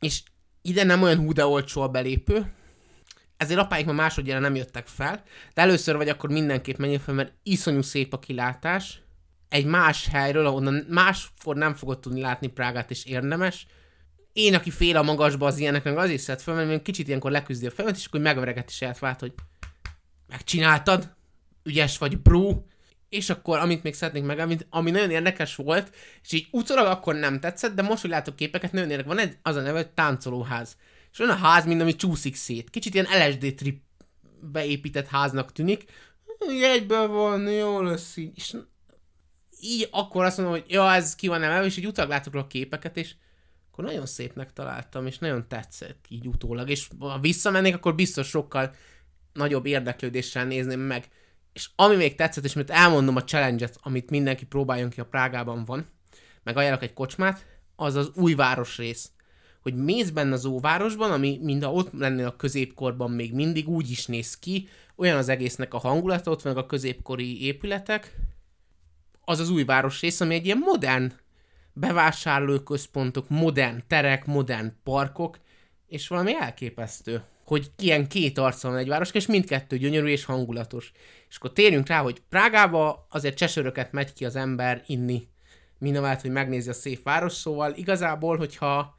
és 0.00 0.22
ide 0.62 0.84
nem 0.84 1.02
olyan 1.02 1.18
hú 1.18 1.32
de 1.32 1.46
olcsó 1.46 1.82
a 1.82 1.88
belépő. 1.88 2.52
ezért 3.36 3.60
apáik 3.60 3.86
ma 3.86 3.92
másodjára 3.92 4.40
nem 4.40 4.54
jöttek 4.54 4.86
fel, 4.86 5.22
de 5.54 5.62
először 5.62 5.96
vagy 5.96 6.08
akkor 6.08 6.30
mindenképp 6.30 6.76
menjél 6.76 6.98
fel, 6.98 7.14
mert 7.14 7.32
iszonyú 7.42 7.82
szép 7.82 8.12
a 8.12 8.18
kilátás. 8.18 9.02
Egy 9.48 9.64
más 9.64 10.08
helyről, 10.08 10.46
ahonnan 10.46 10.86
máskor 10.88 11.56
nem 11.56 11.74
fogod 11.74 12.00
tudni 12.00 12.20
látni 12.20 12.46
Prágát, 12.46 12.90
és 12.90 13.04
érdemes. 13.04 13.66
Én, 14.32 14.54
aki 14.54 14.70
fél 14.70 14.96
a 14.96 15.02
magasba 15.02 15.46
az 15.46 15.58
ilyenek, 15.58 15.84
meg 15.84 15.96
azért 15.96 16.22
szed 16.22 16.40
fel, 16.40 16.54
mert 16.54 16.82
kicsit 16.82 17.06
ilyenkor 17.06 17.30
leküzdi 17.30 17.66
a 17.66 17.70
fejemet, 17.70 17.98
és 17.98 18.06
akkor 18.06 18.20
megveregeti 18.20 18.72
saját 18.72 18.98
vált, 18.98 19.20
hogy 19.20 19.32
megcsináltad, 20.28 21.14
ügyes 21.62 21.98
vagy, 21.98 22.18
bro, 22.18 22.62
és 23.08 23.30
akkor, 23.30 23.58
amit 23.58 23.82
még 23.82 23.94
szeretnék 23.94 24.24
meg, 24.24 24.38
amit, 24.38 24.66
ami 24.70 24.90
nagyon 24.90 25.10
érdekes 25.10 25.56
volt, 25.56 25.94
és 26.22 26.32
így 26.32 26.46
utólag 26.50 26.86
akkor 26.86 27.14
nem 27.14 27.40
tetszett, 27.40 27.74
de 27.74 27.82
most, 27.82 28.00
hogy 28.00 28.10
látok 28.10 28.36
képeket, 28.36 28.72
nagyon 28.72 28.90
érdekes. 28.90 29.14
Van 29.14 29.24
egy, 29.24 29.36
az 29.42 29.56
a 29.56 29.60
neve, 29.60 29.76
hogy 29.76 29.90
táncolóház. 29.90 30.76
És 31.12 31.18
olyan 31.18 31.36
a 31.36 31.38
ház, 31.38 31.64
mint 31.64 31.80
ami 31.80 31.96
csúszik 31.96 32.34
szét. 32.34 32.70
Kicsit 32.70 32.94
ilyen 32.94 33.28
LSD 33.28 33.54
trip 33.54 33.80
beépített 34.40 35.06
háznak 35.06 35.52
tűnik. 35.52 35.84
Egyből 36.62 37.08
van, 37.08 37.50
jó 37.50 37.82
lesz 37.82 38.16
így. 38.16 38.32
És 38.34 38.56
így 39.60 39.88
akkor 39.90 40.24
azt 40.24 40.36
mondom, 40.36 40.54
hogy 40.54 40.64
ja, 40.68 40.92
ez 40.92 41.14
ki 41.14 41.28
van 41.28 41.42
emelve, 41.42 41.66
és 41.66 41.76
így 41.76 41.86
utólag 41.86 42.10
látok 42.10 42.34
a 42.34 42.46
képeket, 42.46 42.96
és 42.96 43.14
akkor 43.72 43.84
nagyon 43.84 44.06
szépnek 44.06 44.52
találtam, 44.52 45.06
és 45.06 45.18
nagyon 45.18 45.48
tetszett 45.48 46.04
így 46.08 46.26
utólag. 46.26 46.70
És 46.70 46.88
ha 46.98 47.18
visszamennék, 47.18 47.74
akkor 47.74 47.94
biztos 47.94 48.28
sokkal 48.28 48.74
nagyobb 49.32 49.66
érdeklődéssel 49.66 50.44
nézném 50.44 50.80
meg. 50.80 51.08
És 51.52 51.68
ami 51.76 51.96
még 51.96 52.14
tetszett, 52.14 52.44
és 52.44 52.52
mert 52.52 52.70
elmondom 52.70 53.16
a 53.16 53.24
challenge-et, 53.24 53.78
amit 53.82 54.10
mindenki 54.10 54.46
próbáljon 54.46 54.90
ki 54.90 55.00
a 55.00 55.06
Prágában 55.06 55.64
van, 55.64 55.86
meg 56.42 56.56
ajánlok 56.56 56.82
egy 56.82 56.92
kocsmát, 56.92 57.46
az 57.76 57.94
az 57.94 58.10
új 58.14 58.34
városrész. 58.34 59.10
Hogy 59.60 59.74
mész 59.74 60.10
benne 60.10 60.32
az 60.32 60.44
óvárosban, 60.44 61.10
ami 61.10 61.38
mind 61.42 61.62
a 61.62 61.72
ott 61.72 61.92
lennél 61.92 62.26
a 62.26 62.36
középkorban 62.36 63.10
még 63.10 63.34
mindig 63.34 63.68
úgy 63.68 63.90
is 63.90 64.06
néz 64.06 64.38
ki, 64.38 64.68
olyan 64.96 65.16
az 65.16 65.28
egésznek 65.28 65.74
a 65.74 65.78
hangulata, 65.78 66.30
ott 66.30 66.42
vannak 66.42 66.58
a 66.58 66.66
középkori 66.66 67.44
épületek, 67.44 68.16
az 69.24 69.40
az 69.40 69.50
új 69.50 69.64
városrész, 69.64 70.20
ami 70.20 70.34
egy 70.34 70.44
ilyen 70.44 70.58
modern 70.58 71.12
bevásárlóközpontok, 71.72 73.28
modern 73.28 73.82
terek, 73.86 74.26
modern 74.26 74.72
parkok, 74.82 75.38
és 75.86 76.08
valami 76.08 76.34
elképesztő 76.34 77.22
hogy 77.44 77.70
ilyen 77.78 78.08
két 78.08 78.38
arca 78.38 78.68
van 78.68 78.76
egy 78.76 78.88
város, 78.88 79.10
és 79.10 79.26
mindkettő 79.26 79.78
gyönyörű 79.78 80.06
és 80.06 80.24
hangulatos. 80.24 80.92
És 81.28 81.36
akkor 81.36 81.52
térjünk 81.52 81.86
rá, 81.86 82.00
hogy 82.00 82.22
Prágába 82.28 83.06
azért 83.10 83.36
csesöröket 83.36 83.92
megy 83.92 84.12
ki 84.12 84.24
az 84.24 84.36
ember 84.36 84.82
inni, 84.86 85.28
mindamellett, 85.78 86.20
hogy 86.20 86.30
megnézi 86.30 86.68
a 86.68 86.72
szép 86.72 87.02
város, 87.02 87.32
szóval 87.32 87.72
igazából, 87.74 88.36
hogyha 88.36 88.96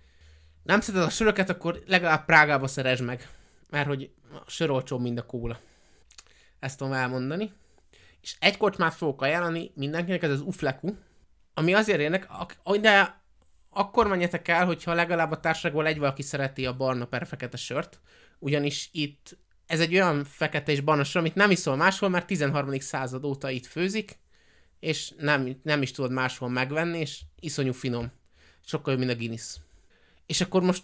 nem 0.64 0.82
szereted 0.82 1.08
a 1.08 1.12
söröket, 1.12 1.50
akkor 1.50 1.84
legalább 1.88 2.26
Prágába 2.26 2.68
szeresd 2.68 3.04
meg, 3.04 3.30
mert 3.70 3.88
hogy 3.88 4.10
a 4.32 4.50
sör 4.50 4.70
olcsóbb, 4.70 5.02
mint 5.02 5.20
a 5.20 5.26
kóla. 5.26 5.60
Ezt 6.60 6.78
tudom 6.78 6.94
elmondani. 6.94 7.52
És 8.22 8.36
egy 8.40 8.58
kocsmát 8.58 8.94
fogok 8.94 9.22
ajánlani 9.22 9.72
mindenkinek, 9.76 10.24
ez 10.24 10.32
az 10.32 10.42
Ufleku, 10.42 10.94
ami 11.54 11.74
azért 11.74 12.00
érnek, 12.00 12.28
de 12.82 13.22
akkor 13.70 14.08
menjetek 14.08 14.48
el, 14.48 14.66
hogyha 14.66 14.94
legalább 14.94 15.32
a 15.32 15.40
társaságból 15.40 15.88
egy 15.88 15.98
valaki 15.98 16.22
szereti 16.22 16.66
a 16.66 16.76
barna 16.76 17.06
per 17.06 17.28
fekete 17.28 17.58
sört, 17.58 18.00
ugyanis 18.40 18.90
itt 18.92 19.38
ez 19.66 19.80
egy 19.80 19.94
olyan 19.94 20.24
fekete 20.24 20.72
és 20.72 20.82
barna 20.82 21.04
sor, 21.04 21.22
amit 21.22 21.36
nem 21.36 21.52
iszol 21.52 21.76
máshol, 21.76 22.10
mert 22.10 22.28
13. 22.28 22.80
század 22.80 23.26
óta 23.26 23.50
itt 23.50 23.66
főzik, 23.66 24.20
és 24.80 25.14
nem, 25.18 25.60
nem 25.64 25.82
is 25.82 25.92
tudod 25.92 26.12
máshol 26.12 26.50
megvenni, 26.50 27.00
és 27.00 27.22
iszonyú 27.40 27.72
finom. 27.72 28.12
Sokkal 28.66 28.94
jobb, 28.94 29.02
mint 29.02 29.16
a 29.16 29.18
Guinness. 29.18 29.58
És 30.26 30.42
akkor 30.42 30.62
most 30.62 30.84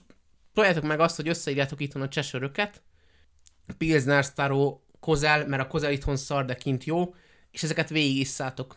próbáljátok 0.54 0.84
meg 0.84 1.00
azt, 1.00 1.16
hogy 1.16 1.28
összeírjátok 1.28 1.82
itthon 1.82 2.02
a 2.02 2.08
csesöröket, 2.08 2.82
Pilsner, 3.78 4.24
Staro, 4.24 4.80
Kozel, 5.00 5.48
mert 5.48 5.62
a 5.62 5.68
Kozel 5.68 5.92
itthon 5.92 6.18
szar, 6.18 6.46
de 6.46 6.56
kint 6.56 6.84
jó, 6.84 7.16
és 7.52 7.64
ezeket 7.64 7.90
végigisszátok. 7.90 8.76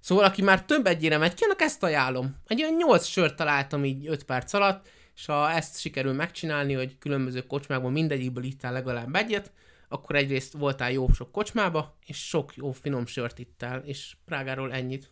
Szóval 0.00 0.24
aki 0.24 0.42
már 0.42 0.64
több 0.64 0.86
egyére 0.86 1.18
megy 1.18 1.34
ki, 1.34 1.44
annak 1.44 1.60
ezt 1.60 1.82
ajánlom. 1.82 2.36
Egy 2.46 2.62
olyan 2.62 2.74
8 2.74 3.04
sört 3.04 3.36
találtam 3.36 3.84
így 3.84 4.06
5 4.06 4.24
perc 4.24 4.52
alatt, 4.52 4.88
és 5.14 5.26
ha 5.26 5.50
ezt 5.50 5.80
sikerül 5.80 6.12
megcsinálni, 6.12 6.72
hogy 6.72 6.98
különböző 6.98 7.46
kocsmákban 7.46 7.92
mindegyikből 7.92 8.44
ittál 8.44 8.72
legalább 8.72 9.14
egyet, 9.14 9.52
akkor 9.88 10.16
egyrészt 10.16 10.52
voltál 10.52 10.90
jó 10.92 11.08
sok 11.08 11.32
kocsmába, 11.32 11.96
és 12.06 12.28
sok 12.28 12.56
jó 12.56 12.72
finom 12.72 13.06
sört 13.06 13.38
ittál, 13.38 13.78
és 13.84 14.16
Prágáról 14.24 14.72
ennyit. 14.72 15.10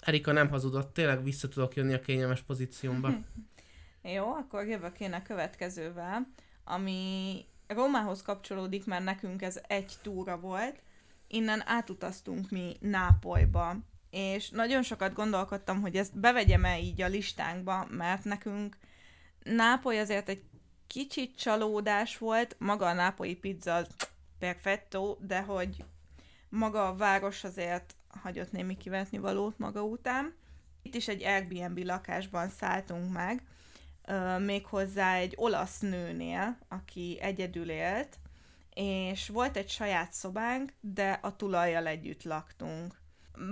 Erika 0.00 0.32
nem 0.32 0.48
hazudott, 0.48 0.94
tényleg 0.94 1.22
vissza 1.22 1.48
tudok 1.48 1.74
jönni 1.74 1.94
a 1.94 2.00
kényelmes 2.00 2.42
pozíciómba. 2.42 3.10
Jó, 4.14 4.32
akkor 4.32 4.66
jövök 4.66 5.00
én 5.00 5.12
a 5.12 5.22
következővel, 5.22 6.28
ami 6.64 7.44
Rómához 7.66 8.22
kapcsolódik, 8.22 8.86
mert 8.86 9.04
nekünk 9.04 9.42
ez 9.42 9.60
egy 9.66 9.92
túra 10.02 10.38
volt. 10.38 10.82
Innen 11.28 11.62
átutaztunk 11.66 12.50
mi 12.50 12.76
Nápolyba, 12.80 13.76
és 14.10 14.50
nagyon 14.50 14.82
sokat 14.82 15.12
gondolkodtam, 15.12 15.80
hogy 15.80 15.96
ezt 15.96 16.18
bevegyem-e 16.18 16.80
így 16.80 17.02
a 17.02 17.08
listánkba, 17.08 17.86
mert 17.90 18.24
nekünk 18.24 18.76
Nápoly 19.54 19.98
azért 19.98 20.28
egy 20.28 20.42
kicsit 20.86 21.36
csalódás 21.36 22.18
volt, 22.18 22.56
maga 22.58 22.86
a 22.86 22.92
nápolyi 22.92 23.34
pizza 23.34 23.86
perfetto, 24.38 25.16
de 25.20 25.40
hogy 25.40 25.84
maga 26.48 26.88
a 26.88 26.96
város 26.96 27.44
azért 27.44 27.94
hagyott 28.08 28.52
némi 28.52 28.76
kivetni 28.76 29.18
valót 29.18 29.58
maga 29.58 29.82
után. 29.82 30.34
Itt 30.82 30.94
is 30.94 31.08
egy 31.08 31.22
Airbnb 31.24 31.78
lakásban 31.78 32.48
szálltunk 32.48 33.12
meg, 33.12 33.42
méghozzá 34.38 35.14
egy 35.14 35.32
olasz 35.36 35.80
nőnél, 35.80 36.58
aki 36.68 37.18
egyedül 37.20 37.70
élt, 37.70 38.18
és 38.74 39.28
volt 39.28 39.56
egy 39.56 39.68
saját 39.68 40.12
szobánk, 40.12 40.72
de 40.80 41.18
a 41.22 41.36
tulajjal 41.36 41.86
együtt 41.86 42.22
laktunk. 42.22 43.00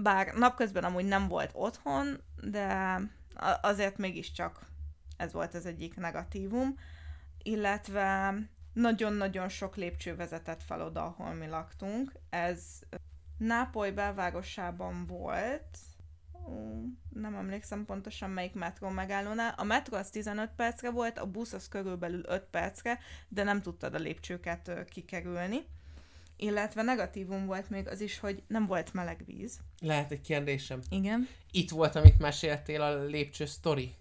Bár 0.02 0.34
napközben 0.34 0.84
amúgy 0.84 1.04
nem 1.04 1.28
volt 1.28 1.50
otthon, 1.54 2.20
de 2.40 3.00
azért 3.60 3.98
mégiscsak 3.98 4.66
ez 5.16 5.32
volt 5.32 5.54
az 5.54 5.66
egyik 5.66 5.96
negatívum, 5.96 6.74
illetve 7.42 8.34
nagyon-nagyon 8.72 9.48
sok 9.48 9.76
lépcső 9.76 10.16
vezetett 10.16 10.62
fel 10.62 10.82
oda, 10.82 11.04
ahol 11.04 11.34
mi 11.34 11.46
laktunk. 11.46 12.12
Ez 12.30 12.80
Nápoly 13.38 13.90
belvárosában 13.90 15.06
volt, 15.06 15.78
nem 17.08 17.34
emlékszem 17.34 17.84
pontosan 17.84 18.30
melyik 18.30 18.54
metró 18.54 18.88
megállónál. 18.88 19.54
A 19.56 19.64
metró 19.64 19.96
az 19.96 20.10
15 20.10 20.50
percre 20.56 20.90
volt, 20.90 21.18
a 21.18 21.26
busz 21.26 21.52
az 21.52 21.68
körülbelül 21.68 22.22
5 22.26 22.42
percre, 22.42 22.98
de 23.28 23.42
nem 23.42 23.62
tudtad 23.62 23.94
a 23.94 23.98
lépcsőket 23.98 24.84
kikerülni. 24.88 25.66
Illetve 26.44 26.82
negatívum 26.82 27.46
volt 27.46 27.70
még 27.70 27.88
az 27.88 28.00
is, 28.00 28.18
hogy 28.18 28.42
nem 28.46 28.66
volt 28.66 28.92
meleg 28.92 29.22
víz. 29.26 29.58
Lehet 29.80 30.10
egy 30.10 30.20
kérdésem? 30.20 30.80
Igen. 30.88 31.28
Itt 31.50 31.70
volt, 31.70 31.96
amit 31.96 32.18
meséltél, 32.18 32.82
a 32.82 33.04
lépcső 33.04 33.46
sztori? 33.46 33.94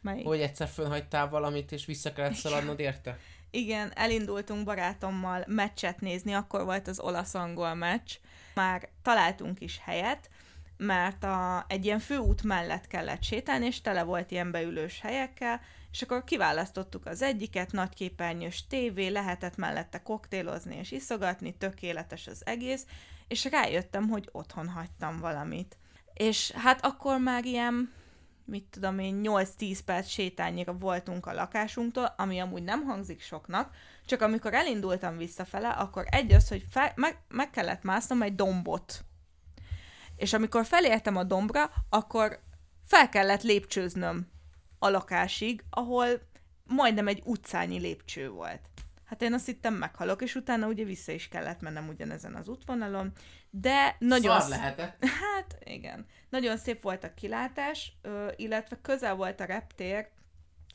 Melyik? 0.00 0.26
Hogy 0.26 0.40
egyszer 0.40 0.68
fölhagytál 0.68 1.28
valamit, 1.28 1.72
és 1.72 1.86
vissza 1.86 2.12
kellett 2.12 2.34
szaladnod 2.34 2.80
érte? 2.80 3.18
Igen, 3.50 3.92
elindultunk 3.94 4.64
barátommal 4.64 5.44
meccset 5.46 6.00
nézni, 6.00 6.32
akkor 6.32 6.64
volt 6.64 6.88
az 6.88 7.00
olasz-angol 7.00 7.74
meccs. 7.74 8.12
Már 8.54 8.88
találtunk 9.02 9.60
is 9.60 9.80
helyet, 9.84 10.30
mert 10.76 11.24
a, 11.24 11.64
egy 11.68 11.84
ilyen 11.84 11.98
főút 11.98 12.42
mellett 12.42 12.86
kellett 12.86 13.22
sétálni, 13.22 13.66
és 13.66 13.80
tele 13.80 14.02
volt 14.02 14.30
ilyen 14.30 14.50
beülős 14.50 15.00
helyekkel, 15.00 15.60
és 15.92 16.02
akkor 16.02 16.24
kiválasztottuk 16.24 17.06
az 17.06 17.22
egyiket, 17.22 17.72
nagyképernyős 17.72 18.66
tévé, 18.66 19.08
lehetett 19.08 19.56
mellette 19.56 20.02
koktélozni 20.02 20.76
és 20.76 20.90
iszogatni, 20.90 21.54
tökéletes 21.56 22.26
az 22.26 22.46
egész, 22.46 22.86
és 23.28 23.44
rájöttem, 23.44 24.08
hogy 24.08 24.28
otthon 24.32 24.68
hagytam 24.68 25.18
valamit. 25.18 25.76
És 26.14 26.50
hát 26.50 26.84
akkor 26.84 27.18
már 27.18 27.44
ilyen 27.44 27.92
mit 28.44 28.64
tudom 28.70 28.98
én, 28.98 29.20
8-10 29.24 29.78
perc 29.84 30.08
sétányira 30.08 30.72
voltunk 30.72 31.26
a 31.26 31.32
lakásunktól, 31.32 32.14
ami 32.16 32.38
amúgy 32.38 32.62
nem 32.62 32.84
hangzik 32.84 33.20
soknak, 33.20 33.74
csak 34.06 34.20
amikor 34.20 34.54
elindultam 34.54 35.16
visszafele, 35.16 35.68
akkor 35.68 36.04
egy 36.10 36.32
az, 36.32 36.48
hogy 36.48 36.66
fel, 36.70 36.92
meg, 36.94 37.18
meg 37.28 37.50
kellett 37.50 37.82
másznom 37.82 38.22
egy 38.22 38.34
dombot. 38.34 39.04
És 40.16 40.32
amikor 40.32 40.66
felértem 40.66 41.16
a 41.16 41.24
dombra, 41.24 41.70
akkor 41.88 42.40
fel 42.86 43.08
kellett 43.08 43.42
lépcsőznöm 43.42 44.31
a 44.82 44.88
lakásig, 44.88 45.64
ahol 45.70 46.06
majdnem 46.64 47.08
egy 47.08 47.22
utcányi 47.24 47.78
lépcső 47.78 48.30
volt. 48.30 48.60
Hát 49.04 49.22
én 49.22 49.32
azt 49.32 49.46
hittem 49.46 49.74
meghalok, 49.74 50.22
és 50.22 50.34
utána 50.34 50.66
ugye 50.66 50.84
vissza 50.84 51.12
is 51.12 51.28
kellett 51.28 51.60
mennem 51.60 51.88
ugyanezen 51.88 52.34
az 52.34 52.48
útvonalon, 52.48 53.12
de 53.50 53.96
nagyon... 53.98 54.40
Szar 54.40 54.48
lehetett. 54.48 55.04
Hát 55.22 55.58
igen. 55.64 56.06
Nagyon 56.28 56.56
szép 56.56 56.82
volt 56.82 57.04
a 57.04 57.14
kilátás, 57.14 57.92
illetve 58.36 58.78
közel 58.82 59.14
volt 59.14 59.40
a 59.40 59.44
reptér, 59.44 60.08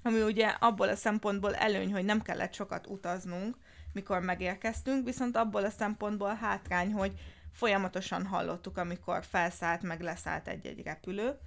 ami 0.04 0.22
ugye 0.22 0.48
abból 0.48 0.88
a 0.88 0.96
szempontból 0.96 1.56
előny, 1.56 1.92
hogy 1.92 2.06
nem 2.06 2.22
kellett 2.22 2.54
sokat 2.54 2.88
utaznunk, 2.88 3.56
mikor 3.94 4.22
megérkeztünk, 4.22 5.06
viszont 5.06 5.38
abból 5.38 5.64
a 5.64 5.70
szempontból 5.70 6.34
hátrány, 6.36 6.94
hogy 6.94 7.12
folyamatosan 7.52 8.26
hallottuk, 8.26 8.78
amikor 8.78 9.24
felszállt, 9.24 9.82
meg 9.82 10.02
leszállt 10.02 10.48
egy-egy 10.48 10.84
repülő, 10.84 11.38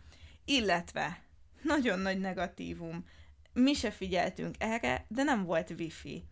illetve 0.45 1.29
nagyon 1.63 1.99
nagy 1.99 2.19
negatívum, 2.19 3.05
mi 3.53 3.75
se 3.75 3.91
figyeltünk 3.91 4.55
erre, 4.59 5.05
de 5.09 5.23
nem 5.23 5.45
volt 5.45 5.71
wifi 5.79 6.25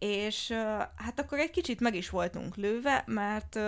és 0.00 0.52
hát 0.96 1.20
akkor 1.20 1.38
egy 1.38 1.50
kicsit 1.50 1.80
meg 1.80 1.94
is 1.94 2.10
voltunk 2.10 2.56
lőve, 2.56 3.04
mert 3.06 3.58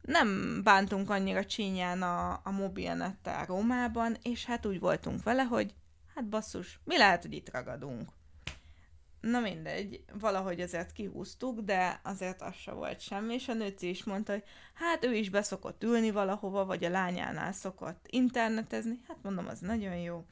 nem 0.00 0.60
bántunk 0.62 1.10
annyira 1.10 1.44
csínyán 1.44 2.02
a, 2.02 2.40
a 2.44 2.50
mobilnettel 2.50 3.44
Rómában, 3.44 4.16
és 4.22 4.44
hát 4.44 4.66
úgy 4.66 4.80
voltunk 4.80 5.22
vele, 5.22 5.42
hogy 5.42 5.74
hát 6.14 6.28
basszus, 6.28 6.80
mi 6.84 6.96
lehet, 6.96 7.22
hogy 7.22 7.32
itt 7.32 7.50
ragadunk. 7.50 8.08
Na 9.30 9.40
mindegy, 9.40 10.04
valahogy 10.12 10.60
azért 10.60 10.92
kihúztuk, 10.92 11.60
de 11.60 12.00
azért 12.02 12.42
az 12.42 12.54
se 12.54 12.72
volt 12.72 13.00
semmi, 13.00 13.34
és 13.34 13.48
a 13.48 13.54
nőci 13.54 13.88
is 13.88 14.04
mondta, 14.04 14.32
hogy 14.32 14.42
hát 14.74 15.04
ő 15.04 15.14
is 15.14 15.30
beszokott 15.30 15.82
ülni 15.82 16.10
valahova, 16.10 16.64
vagy 16.64 16.84
a 16.84 16.88
lányánál 16.88 17.52
szokott 17.52 18.06
internetezni. 18.10 19.00
Hát 19.08 19.16
mondom, 19.22 19.46
az 19.46 19.58
nagyon 19.58 19.96
jó. 19.96 20.24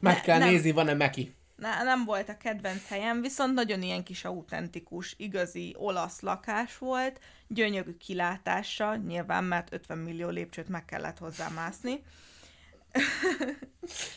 Meg 0.00 0.20
kell 0.20 0.38
nem, 0.38 0.48
nézni, 0.48 0.70
van-e 0.70 0.94
Meki. 0.94 1.34
Ne, 1.56 1.82
nem 1.82 2.04
volt 2.04 2.28
a 2.28 2.36
kedvenc 2.36 2.88
helyem, 2.88 3.20
viszont 3.20 3.54
nagyon 3.54 3.82
ilyen 3.82 4.04
kis 4.04 4.24
autentikus, 4.24 5.14
igazi 5.18 5.74
olasz 5.78 6.20
lakás 6.20 6.78
volt, 6.78 7.20
gyönyörű 7.48 7.96
kilátása, 7.96 8.96
nyilván, 8.96 9.44
mert 9.44 9.72
50 9.72 9.98
millió 9.98 10.28
lépcsőt 10.28 10.68
meg 10.68 10.84
kellett 10.84 11.18
hozzá 11.18 11.48
mászni. 11.48 12.02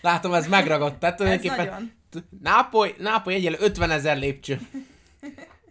Látom, 0.02 0.34
ez 0.34 0.48
megragadt. 0.48 1.00
Tehát 1.00 1.16
tulajdonképpen 1.16 1.66
nagyon. 1.66 1.92
Nápoly, 2.42 2.96
Nápoly 2.98 3.34
egyel 3.34 3.54
50 3.54 3.92
ezer 3.92 4.18
lépcső. 4.18 4.60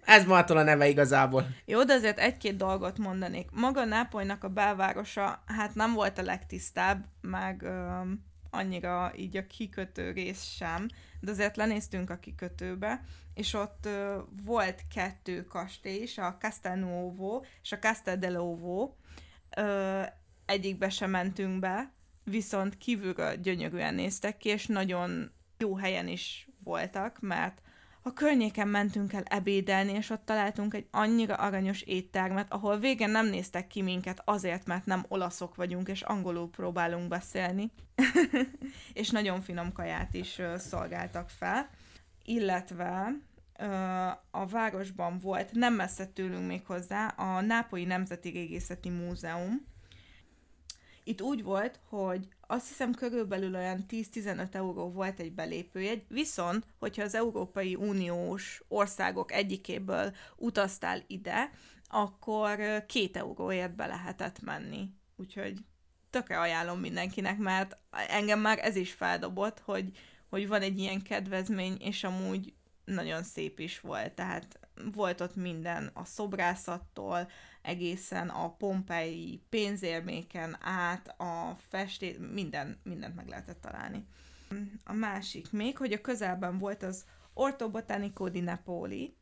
Ez 0.05 0.25
mától 0.25 0.57
a 0.57 0.63
neve 0.63 0.89
igazából. 0.89 1.47
Jó, 1.65 1.85
de 1.85 1.95
azért 1.95 2.19
egy-két 2.19 2.57
dolgot 2.57 2.99
mondanék. 2.99 3.49
Maga 3.51 3.85
Nápolynak 3.85 4.45
a 4.45 4.49
belvárosa, 4.49 5.43
hát 5.47 5.75
nem 5.75 5.93
volt 5.93 6.19
a 6.19 6.23
legtisztább, 6.23 7.05
meg 7.21 7.63
ö, 7.63 8.01
annyira 8.51 9.13
így 9.17 9.37
a 9.37 9.47
kikötő 9.47 10.11
rész 10.11 10.43
sem, 10.43 10.89
de 11.21 11.31
azért 11.31 11.57
lenéztünk 11.57 12.11
a 12.11 12.17
kikötőbe, 12.17 13.05
és 13.35 13.55
ott 13.55 13.87
ö, 13.87 14.19
volt 14.45 14.83
kettő 14.95 15.45
kastély 15.45 16.03
is, 16.03 16.19
a 16.19 16.37
Castelnuovo 16.41 17.43
és 17.63 17.73
a 17.73 17.79
Castel 17.79 18.19
dell'Ovo. 18.21 18.89
Ö, 19.57 20.03
egyikbe 20.47 20.89
sem 20.89 21.11
mentünk 21.11 21.59
be, 21.59 21.93
viszont 22.25 22.79
kívülről 22.79 23.37
gyönyörűen 23.37 23.95
néztek 23.95 24.37
ki, 24.37 24.49
és 24.49 24.67
nagyon 24.67 25.31
jó 25.59 25.77
helyen 25.77 26.09
is 26.09 26.49
voltak, 26.65 27.21
mert 27.21 27.61
a 28.07 28.13
környéken 28.13 28.69
mentünk 28.69 29.13
el 29.13 29.23
ebédelni, 29.23 29.93
és 29.93 30.11
ott 30.11 30.25
találtunk 30.25 30.75
egy 30.75 30.87
annyira 30.91 31.35
aranyos 31.35 31.83
éttermet, 31.83 32.53
ahol 32.53 32.79
végén 32.79 33.11
nem 33.11 33.27
néztek 33.27 33.67
ki 33.67 33.83
minket 33.83 34.23
azért, 34.25 34.67
mert 34.67 34.87
nem 34.87 35.05
olaszok 35.09 35.55
vagyunk, 35.55 35.89
és 35.89 36.03
angolul 36.03 36.51
próbálunk 36.51 37.09
beszélni. 37.09 37.71
és 38.93 39.11
nagyon 39.11 39.41
finom 39.41 39.73
kaját 39.73 40.15
is 40.15 40.41
szolgáltak 40.57 41.31
fel. 41.31 41.69
Illetve 42.25 43.15
a 44.31 44.47
városban 44.47 45.19
volt, 45.19 45.53
nem 45.53 45.75
messze 45.75 46.07
tőlünk 46.07 46.47
még 46.47 46.67
hozzá, 46.67 47.07
a 47.07 47.41
Nápolyi 47.41 47.85
Nemzeti 47.85 48.29
Régészeti 48.29 48.89
Múzeum, 48.89 49.67
itt 51.05 51.23
úgy 51.23 51.43
volt, 51.43 51.81
hogy 51.89 52.29
azt 52.41 52.69
hiszem 52.69 52.95
körülbelül 52.95 53.55
olyan 53.55 53.85
10-15 53.89 54.55
euró 54.55 54.91
volt 54.91 55.21
egy 55.21 55.33
belépőjegy, 55.33 56.05
viszont, 56.09 56.67
hogyha 56.79 57.03
az 57.03 57.15
Európai 57.15 57.75
Uniós 57.75 58.63
országok 58.69 59.33
egyikéből 59.33 60.15
utaztál 60.37 61.03
ide, 61.07 61.51
akkor 61.89 62.85
két 62.87 63.17
euróért 63.17 63.75
be 63.75 63.87
lehetett 63.87 64.41
menni. 64.41 64.91
Úgyhogy 65.17 65.59
tökre 66.11 66.41
ajánlom 66.41 66.81
mindenkinek, 66.81 67.39
mert 67.39 67.77
engem 68.09 68.41
már 68.41 68.59
ez 68.63 68.77
is 68.77 68.93
feldobott, 68.93 69.61
hogy, 69.61 69.97
hogy 70.29 70.49
van 70.49 70.63
egy 70.63 70.79
ilyen 70.79 71.03
kedvezmény, 71.03 71.77
és 71.81 72.05
amúgy 72.05 72.53
nagyon 72.85 73.23
szép 73.23 73.59
is 73.59 73.81
volt, 73.81 74.13
tehát 74.13 74.59
volt 74.95 75.21
ott 75.21 75.37
minden, 75.37 75.91
a 75.95 76.05
szobrászattól, 76.05 77.29
egészen 77.65 78.29
a 78.29 78.51
pompei 78.51 79.43
pénzérméken 79.49 80.57
át, 80.61 81.09
a 81.21 81.57
festé, 81.69 82.17
minden, 82.33 82.81
mindent 82.83 83.15
meg 83.15 83.29
lehetett 83.29 83.61
találni. 83.61 84.07
A 84.85 84.93
másik 84.93 85.53
még, 85.53 85.77
hogy 85.77 85.93
a 85.93 86.01
közelben 86.01 86.59
volt 86.59 86.83
az 86.83 87.05
Orto 87.33 87.71
Botanico 87.71 88.29
di 88.29 88.41
Napoli, 88.41 89.17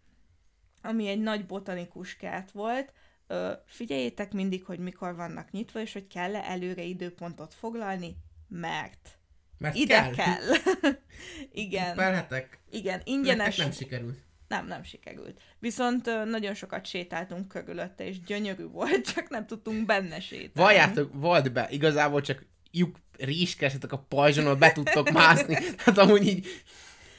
ami 0.83 1.09
egy 1.09 1.21
nagy 1.21 1.47
botanikus 1.47 2.17
kert 2.17 2.51
volt, 2.51 2.93
Ö, 3.27 3.53
figyeljétek 3.67 4.33
mindig, 4.33 4.65
hogy 4.65 4.79
mikor 4.79 5.15
vannak 5.15 5.51
nyitva, 5.51 5.81
és 5.81 5.93
hogy 5.93 6.07
kell-e 6.07 6.43
előre 6.45 6.83
időpontot 6.83 7.55
foglalni, 7.55 8.17
mert, 8.49 9.19
mert 9.59 9.75
ide 9.75 9.95
kell. 9.95 10.13
kell. 10.13 10.41
Igen. 11.65 11.97
Perhetek. 11.97 12.59
Igen, 12.71 13.01
ingyenes. 13.05 13.57
Nektek 13.57 13.65
nem 13.65 13.73
sikerült. 13.73 14.19
Nem, 14.53 14.67
nem 14.67 14.83
sikerült. 14.83 15.41
Viszont 15.59 16.25
nagyon 16.25 16.55
sokat 16.55 16.87
sétáltunk 16.87 17.49
körülötte, 17.49 18.07
és 18.07 18.21
gyönyörű 18.21 18.67
volt, 18.67 19.07
csak 19.15 19.29
nem 19.29 19.47
tudtunk 19.47 19.87
benne 19.87 20.21
sétálni. 20.21 20.51
Valljátok, 20.55 21.11
volt 21.15 21.53
be, 21.53 21.69
igazából 21.71 22.21
csak 22.21 22.47
lyuk 22.71 22.97
rizskesetek 23.19 23.93
a 23.93 23.99
pajzsonon, 23.99 24.59
be 24.59 24.73
tudtok 24.73 25.11
mászni. 25.21 25.57
Hát 25.77 25.99
amúgy 25.99 26.27
így, 26.27 26.47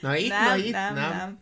na 0.01 0.15
itt, 0.15 0.29
nem, 0.29 0.45
na 0.45 0.55
itt, 0.55 0.71
nem, 0.71 0.93
nem. 0.93 1.17
nem. 1.17 1.39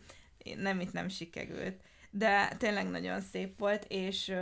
Nem, 0.57 0.79
itt 0.79 0.91
nem 0.91 1.09
sikerült. 1.09 1.81
De 2.09 2.55
tényleg 2.57 2.89
nagyon 2.89 3.21
szép 3.21 3.59
volt, 3.59 3.85
és 3.87 4.33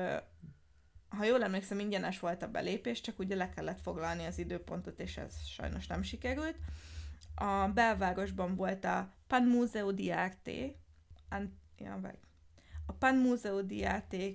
ha 1.10 1.24
jól 1.26 1.43
emlékszem, 1.43 1.80
ingyenes 1.80 2.20
volt 2.20 2.43
a 2.43 2.47
belépés, 2.47 3.02
csak 3.02 3.20
ugye 3.20 3.36
le 3.36 3.50
kellett 3.50 3.82
foglalni 3.82 4.26
az 4.26 4.38
időpontot, 4.38 5.00
és 5.00 5.18
ez 5.18 5.34
sajnos 5.56 5.88
nem 5.88 6.02
sikerült. 6.02 6.56
A 7.36 7.68
belvárosban 7.68 8.56
volt 8.56 8.86
a 8.86 9.14
Pan 9.28 9.43
Museo 9.43 9.91
di 9.91 10.12
Arte. 10.12 10.72
A 12.86 12.91
Pan 12.91 13.15
Museo 13.15 13.61
di 13.61 13.86
Arte 13.86 14.32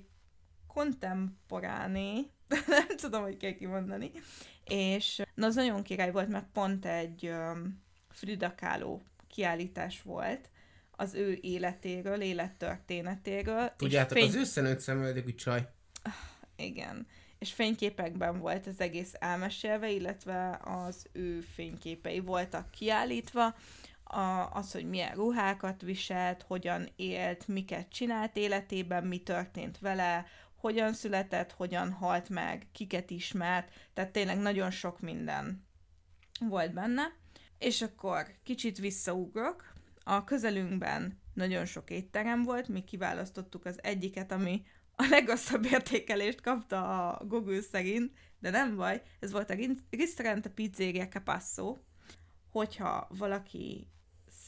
Contemporané, 0.67 2.31
nem 2.67 2.97
tudom, 2.97 3.23
hogy 3.23 3.37
kell 3.37 3.53
kimondani, 3.53 4.11
és 4.65 5.23
na, 5.35 5.47
az 5.47 5.55
nagyon 5.55 5.83
király 5.83 6.11
volt, 6.11 6.29
mert 6.29 6.47
pont 6.53 6.87
egy 6.87 7.27
um, 7.27 7.83
Frida 8.11 8.55
Kahlo 8.55 9.01
kiállítás 9.29 10.03
volt, 10.03 10.51
az 10.91 11.15
ő 11.15 11.39
életéről, 11.41 12.21
élettörténetéről. 12.21 13.73
Tudjátok, 13.77 14.19
fény... 14.19 14.29
az 14.29 14.35
őszenőtt 14.35 14.79
szemöldökű 14.79 15.35
csaj. 15.35 15.69
Igen. 16.57 17.07
És 17.39 17.53
fényképekben 17.53 18.39
volt 18.39 18.67
az 18.67 18.81
egész 18.81 19.13
elmesélve, 19.19 19.91
illetve 19.91 20.61
az 20.63 21.07
ő 21.13 21.41
fényképei 21.41 22.21
voltak 22.21 22.71
kiállítva, 22.71 23.55
a, 24.05 24.51
az, 24.53 24.73
hogy 24.73 24.89
milyen 24.89 25.15
ruhákat 25.15 25.83
viselt, 25.83 26.43
hogyan 26.43 26.89
élt, 26.97 27.49
miket 27.49 27.89
csinált 27.89 28.37
életében, 28.37 29.05
mi 29.07 29.19
történt 29.23 29.79
vele, 29.79 30.27
hogyan 30.57 30.93
született, 30.93 31.53
hogyan 31.53 31.93
halt 31.93 32.29
meg, 32.29 32.67
kiket 32.73 33.11
ismert, 33.11 33.73
tehát 33.93 34.13
tényleg 34.13 34.39
nagyon 34.39 34.71
sok 34.71 35.01
minden 35.01 35.67
volt 36.41 36.73
benne. 36.73 37.03
És 37.59 37.83
akkor 37.83 38.27
kicsit 38.43 38.79
visszaugrok, 38.79 39.73
a 40.05 40.25
közelünkben 40.25 41.21
nagyon 41.35 41.65
sok 41.65 41.91
étterem 41.91 42.43
volt, 42.43 42.69
mi 42.69 42.85
kiválasztottuk 42.85 43.65
az 43.65 43.83
egyiket, 43.83 44.33
ami 44.33 44.63
a 44.97 45.07
legrosszabb 45.11 45.65
értékelést 45.65 46.41
kapta 46.41 47.09
a 47.09 47.25
Google 47.25 47.61
szerint, 47.61 48.13
de 48.39 48.51
nem 48.51 48.77
baj, 48.77 49.03
ez 49.21 49.33
volt 49.33 49.51
a 49.51 49.57
Ristorante 49.91 50.49
Pizzeria 50.49 51.09
Capasso, 51.09 51.77
hogyha 52.51 53.09
valaki 53.19 53.89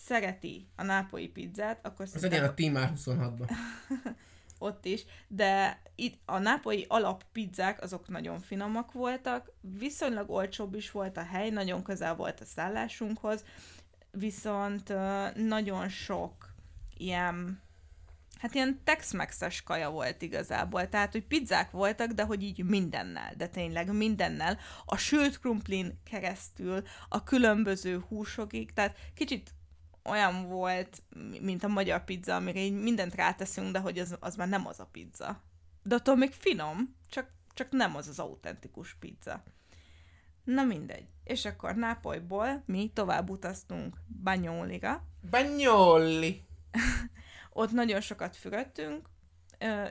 szereti 0.07 0.69
a 0.77 0.83
nápolyi 0.83 1.29
pizzát, 1.29 1.87
akkor 1.87 2.07
Az 2.15 2.23
legyen 2.23 2.45
a 2.45 2.55
Timár 2.55 2.93
26-ban. 2.97 3.51
ott 4.59 4.85
is, 4.85 5.05
de 5.29 5.81
itt 5.95 6.21
a 6.25 6.39
nápolyi 6.39 6.85
alappizzák 6.89 7.83
azok 7.83 8.09
nagyon 8.09 8.41
finomak 8.41 8.93
voltak, 8.93 9.53
viszonylag 9.61 10.31
olcsóbb 10.31 10.75
is 10.75 10.91
volt 10.91 11.17
a 11.17 11.23
hely, 11.23 11.51
nagyon 11.51 11.83
közel 11.83 12.15
volt 12.15 12.41
a 12.41 12.45
szállásunkhoz, 12.45 13.45
viszont 14.11 14.93
nagyon 15.35 15.89
sok 15.89 16.55
ilyen 16.97 17.65
hát 18.39 18.55
ilyen 18.55 18.81
tex 18.85 19.13
kaja 19.65 19.91
volt 19.91 20.23
igazából, 20.23 20.89
tehát, 20.89 21.13
hogy 21.13 21.27
pizzák 21.27 21.71
voltak, 21.71 22.11
de 22.11 22.23
hogy 22.23 22.43
így 22.43 22.65
mindennel, 22.65 23.35
de 23.37 23.47
tényleg 23.47 23.93
mindennel, 23.93 24.59
a 24.85 24.97
sült 24.97 25.39
krumplin 25.41 26.01
keresztül, 26.11 26.83
a 27.09 27.23
különböző 27.23 28.05
húsokig, 28.09 28.73
tehát 28.73 28.97
kicsit 29.15 29.51
olyan 30.09 30.49
volt, 30.49 31.03
mint 31.41 31.65
a 31.65 31.69
magyar 31.69 32.05
pizza, 32.05 32.35
amire 32.35 32.61
így 32.61 32.73
mindent 32.73 33.15
ráteszünk, 33.15 33.73
de 33.73 33.79
hogy 33.79 33.99
az, 33.99 34.17
az 34.21 34.37
már 34.37 34.49
nem 34.49 34.67
az 34.67 34.81
a 34.81 34.89
pizza. 34.93 35.43
De 35.83 35.95
attól 35.95 36.17
még 36.17 36.33
finom, 36.33 36.97
csak, 37.09 37.31
csak 37.55 37.71
nem 37.71 37.97
az 37.97 38.09
az 38.09 38.19
autentikus 38.19 38.95
pizza. 38.95 39.43
Na 40.45 40.65
mindegy. 40.65 41.07
És 41.25 41.45
akkor 41.45 41.75
Nápolyból 41.75 42.63
mi 42.67 42.91
tovább 42.95 43.31
utaztunk 43.31 43.97
Banyolira. 44.23 45.03
Banyoli! 45.31 46.45
ott 47.53 47.71
nagyon 47.71 48.01
sokat 48.01 48.37
fürödtünk, 48.37 49.09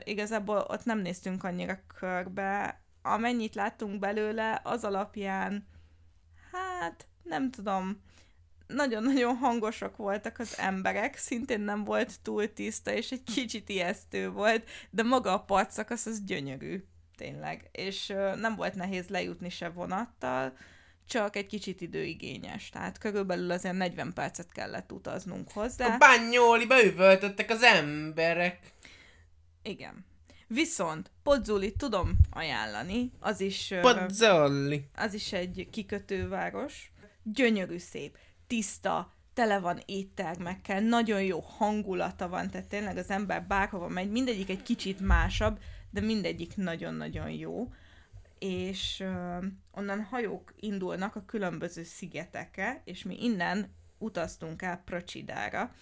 igazából 0.04 0.66
ott 0.68 0.84
nem 0.84 0.98
néztünk 0.98 1.44
annyira 1.44 1.80
körbe. 1.98 2.80
Amennyit 3.02 3.54
láttunk 3.54 3.98
belőle, 3.98 4.60
az 4.64 4.84
alapján, 4.84 5.66
hát 6.52 7.06
nem 7.22 7.50
tudom, 7.50 8.02
nagyon-nagyon 8.66 9.36
hangosak 9.36 9.96
voltak 9.96 10.38
az 10.38 10.58
emberek, 10.58 11.16
szintén 11.16 11.60
nem 11.60 11.84
volt 11.84 12.20
túl 12.22 12.52
tiszta, 12.52 12.92
és 12.92 13.10
egy 13.10 13.22
kicsit 13.34 13.68
ijesztő 13.68 14.30
volt, 14.30 14.68
de 14.90 15.02
maga 15.02 15.32
a 15.32 15.40
partszakasz 15.40 16.06
az 16.06 16.24
gyönyörű, 16.24 16.84
tényleg. 17.16 17.68
És 17.72 18.06
nem 18.36 18.54
volt 18.56 18.74
nehéz 18.74 19.08
lejutni 19.08 19.48
se 19.48 19.68
vonattal, 19.68 20.56
csak 21.08 21.36
egy 21.36 21.46
kicsit 21.46 21.80
időigényes. 21.80 22.68
Tehát 22.68 22.98
körülbelül 22.98 23.50
azért 23.50 23.76
40 23.76 24.12
percet 24.12 24.52
kellett 24.52 24.92
utaznunk 24.92 25.50
hozzá. 25.52 25.94
A 25.94 25.98
bányóliba 25.98 26.84
üvöltöttek 26.84 27.50
az 27.50 27.62
emberek. 27.62 28.58
Igen. 29.62 30.04
Viszont 30.48 31.10
Pozzoli 31.22 31.72
tudom 31.72 32.16
ajánlani, 32.30 33.12
az 33.20 33.40
is, 33.40 33.74
Pozzoli. 33.80 34.88
az 34.94 35.14
is 35.14 35.32
egy 35.32 35.68
kikötőváros. 35.70 36.90
Gyönyörű 37.22 37.78
szép, 37.78 38.18
tiszta, 38.46 39.12
tele 39.34 39.58
van 39.58 39.80
éttermekkel, 39.86 40.80
nagyon 40.80 41.22
jó 41.22 41.40
hangulata 41.40 42.28
van, 42.28 42.50
tehát 42.50 42.68
tényleg 42.68 42.96
az 42.96 43.10
ember 43.10 43.46
bárhova 43.46 43.88
megy, 43.88 44.10
mindegyik 44.10 44.50
egy 44.50 44.62
kicsit 44.62 45.00
másabb, 45.00 45.58
de 45.90 46.00
mindegyik 46.00 46.56
nagyon-nagyon 46.56 47.30
jó 47.30 47.68
és 48.38 49.00
uh, 49.04 49.44
onnan 49.70 50.02
hajók 50.02 50.52
indulnak 50.56 51.16
a 51.16 51.24
különböző 51.26 51.82
szigetekre, 51.82 52.82
és 52.84 53.02
mi 53.02 53.22
innen 53.24 53.74
utaztunk 53.98 54.62
el 54.62 54.82
Procsidára. 54.84 55.74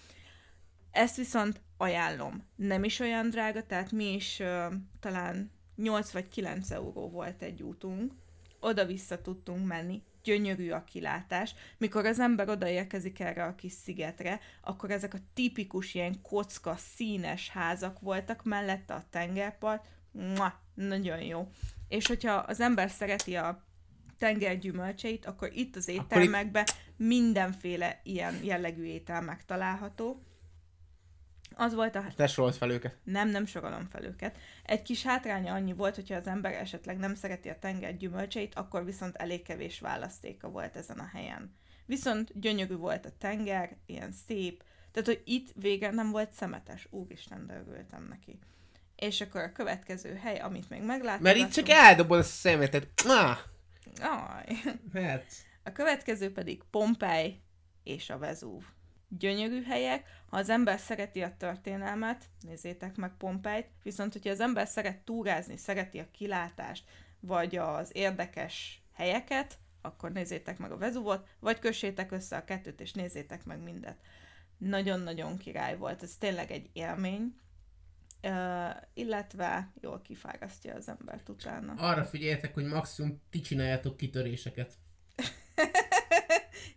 Ezt 0.91 1.15
viszont 1.15 1.61
ajánlom. 1.77 2.43
Nem 2.55 2.83
is 2.83 2.99
olyan 2.99 3.29
drága, 3.29 3.65
tehát 3.65 3.91
mi 3.91 4.13
is 4.13 4.39
uh, 4.39 4.73
talán 4.99 5.51
8 5.75 6.11
vagy 6.11 6.27
9 6.27 6.71
euró 6.71 7.09
volt 7.09 7.41
egy 7.41 7.63
útunk. 7.63 8.13
Oda-vissza 8.59 9.21
tudtunk 9.21 9.67
menni, 9.67 10.03
gyönyörű 10.25 10.69
a 10.69 10.83
kilátás. 10.83 11.55
Mikor 11.77 12.05
az 12.05 12.19
ember 12.19 12.49
odaérkezik 12.49 13.19
erre 13.19 13.43
a 13.43 13.55
kis 13.55 13.71
szigetre, 13.71 14.39
akkor 14.61 14.91
ezek 14.91 15.13
a 15.13 15.19
tipikus 15.33 15.93
ilyen 15.93 16.21
kocka, 16.21 16.75
színes 16.95 17.49
házak 17.49 17.99
voltak, 17.99 18.43
mellette 18.43 18.93
a 18.93 19.03
tengerpart, 19.09 19.85
Mua, 20.15 20.59
nagyon 20.73 21.21
jó. 21.21 21.49
És 21.87 22.07
hogyha 22.07 22.33
az 22.33 22.59
ember 22.59 22.89
szereti 22.89 23.35
a 23.35 23.63
tenger 24.17 24.59
gyümölcseit, 24.59 25.25
akkor 25.25 25.51
itt 25.53 25.75
az 25.75 25.87
éttermekben 25.87 26.65
mindenféle 26.97 27.99
ilyen 28.03 28.39
jellegű 28.43 28.83
étel 28.83 29.21
megtalálható. 29.21 30.23
Az 31.53 31.73
volt 31.73 31.95
a... 31.95 32.05
Te 32.15 32.27
sorolt 32.27 32.55
fel 32.55 32.69
őket. 32.69 32.95
Nem, 33.03 33.29
nem 33.29 33.45
sorolom 33.45 33.87
fel 33.91 34.03
őket. 34.03 34.37
Egy 34.63 34.81
kis 34.81 35.03
hátránya 35.03 35.53
annyi 35.53 35.73
volt, 35.73 35.95
hogyha 35.95 36.15
az 36.15 36.27
ember 36.27 36.53
esetleg 36.53 36.97
nem 36.97 37.15
szereti 37.15 37.49
a 37.49 37.59
tenger 37.59 37.97
gyümölcseit, 37.97 38.55
akkor 38.55 38.85
viszont 38.85 39.15
elég 39.15 39.41
kevés 39.41 39.79
választéka 39.79 40.49
volt 40.49 40.75
ezen 40.75 40.99
a 40.99 41.09
helyen. 41.13 41.55
Viszont 41.85 42.39
gyönyörű 42.39 42.75
volt 42.75 43.05
a 43.05 43.17
tenger, 43.17 43.75
ilyen 43.85 44.11
szép, 44.27 44.63
tehát 44.91 45.07
hogy 45.07 45.21
itt 45.25 45.51
vége 45.55 45.91
nem 45.91 46.11
volt 46.11 46.33
szemetes. 46.33 46.87
Úristen, 46.89 47.47
de 47.47 47.63
örültem 47.67 48.07
neki. 48.09 48.39
És 48.95 49.21
akkor 49.21 49.41
a 49.41 49.51
következő 49.51 50.15
hely, 50.15 50.39
amit 50.39 50.69
még 50.69 50.81
megláttam. 50.81 51.21
Mert 51.21 51.37
itt 51.37 51.49
csak 51.49 51.69
eldobod 51.69 52.19
a 52.19 52.23
szemetet. 52.23 52.87
Ah! 53.05 53.37
Aj. 54.01 54.45
Hát. 54.93 55.25
A 55.63 55.71
következő 55.71 56.31
pedig 56.31 56.63
Pompej 56.71 57.41
és 57.83 58.09
a 58.09 58.17
Vezúv. 58.17 58.63
Gyönyörű 59.19 59.63
helyek, 59.63 60.05
ha 60.29 60.37
az 60.37 60.49
ember 60.49 60.79
szereti 60.79 61.21
a 61.21 61.35
történelmet, 61.37 62.25
nézzétek 62.41 62.95
meg 62.95 63.11
Pompejt, 63.17 63.67
viszont 63.83 64.13
hogyha 64.13 64.29
az 64.29 64.39
ember 64.39 64.67
szeret 64.67 64.99
túrázni, 64.99 65.57
szereti 65.57 65.99
a 65.99 66.11
kilátást, 66.11 66.83
vagy 67.19 67.55
az 67.55 67.89
érdekes 67.93 68.81
helyeket, 68.93 69.57
akkor 69.81 70.11
nézzétek 70.11 70.57
meg 70.57 70.71
a 70.71 70.77
Vezúvot, 70.77 71.27
vagy 71.39 71.59
kössétek 71.59 72.11
össze 72.11 72.37
a 72.37 72.43
kettőt, 72.43 72.81
és 72.81 72.93
nézzétek 72.93 73.45
meg 73.45 73.59
mindet. 73.59 73.97
Nagyon-nagyon 74.57 75.37
király 75.37 75.77
volt, 75.77 76.03
ez 76.03 76.15
tényleg 76.17 76.51
egy 76.51 76.69
élmény, 76.73 77.35
Uh, 78.23 78.75
illetve 78.93 79.71
jól 79.81 80.01
kifárasztja 80.01 80.75
az 80.75 80.87
embert 80.89 81.29
utána. 81.29 81.73
Arra 81.77 82.05
figyeljetek, 82.05 82.53
hogy 82.53 82.65
maximum 82.65 83.21
ti 83.29 83.41
csináljátok 83.41 83.97
kitöréseket. 83.97 84.73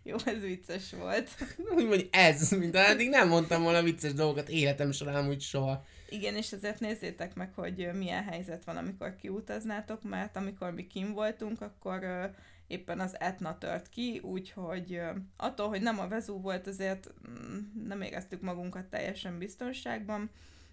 Jó, 0.09 0.15
ez 0.25 0.41
vicces 0.41 0.91
volt. 0.91 1.29
Úgy 1.75 1.87
mondj, 1.87 2.07
ez, 2.11 2.51
mint 2.51 2.75
eddig 2.75 3.09
nem 3.09 3.27
mondtam 3.27 3.63
volna 3.63 3.83
vicces 3.83 4.13
dolgokat 4.13 4.49
életem 4.49 4.91
során 4.91 5.27
úgy 5.27 5.41
soha. 5.41 5.85
Igen, 6.09 6.35
és 6.35 6.51
ezért 6.51 6.79
nézzétek 6.79 7.35
meg, 7.35 7.53
hogy 7.53 7.89
milyen 7.93 8.23
helyzet 8.23 8.63
van, 8.63 8.77
amikor 8.77 9.15
kiutaznátok, 9.15 10.03
mert 10.03 10.35
amikor 10.35 10.73
mi 10.73 10.87
kim 10.87 11.13
voltunk, 11.13 11.61
akkor 11.61 12.31
éppen 12.67 12.99
az 12.99 13.19
Etna 13.19 13.57
tört 13.57 13.89
ki, 13.89 14.19
úgyhogy 14.23 15.01
attól, 15.37 15.67
hogy 15.67 15.81
nem 15.81 15.99
a 15.99 16.07
Vezú 16.07 16.41
volt, 16.41 16.67
azért 16.67 17.09
mm, 17.29 17.57
nem 17.87 18.01
éreztük 18.01 18.41
magunkat 18.41 18.85
teljesen 18.85 19.37
biztonságban, 19.37 20.29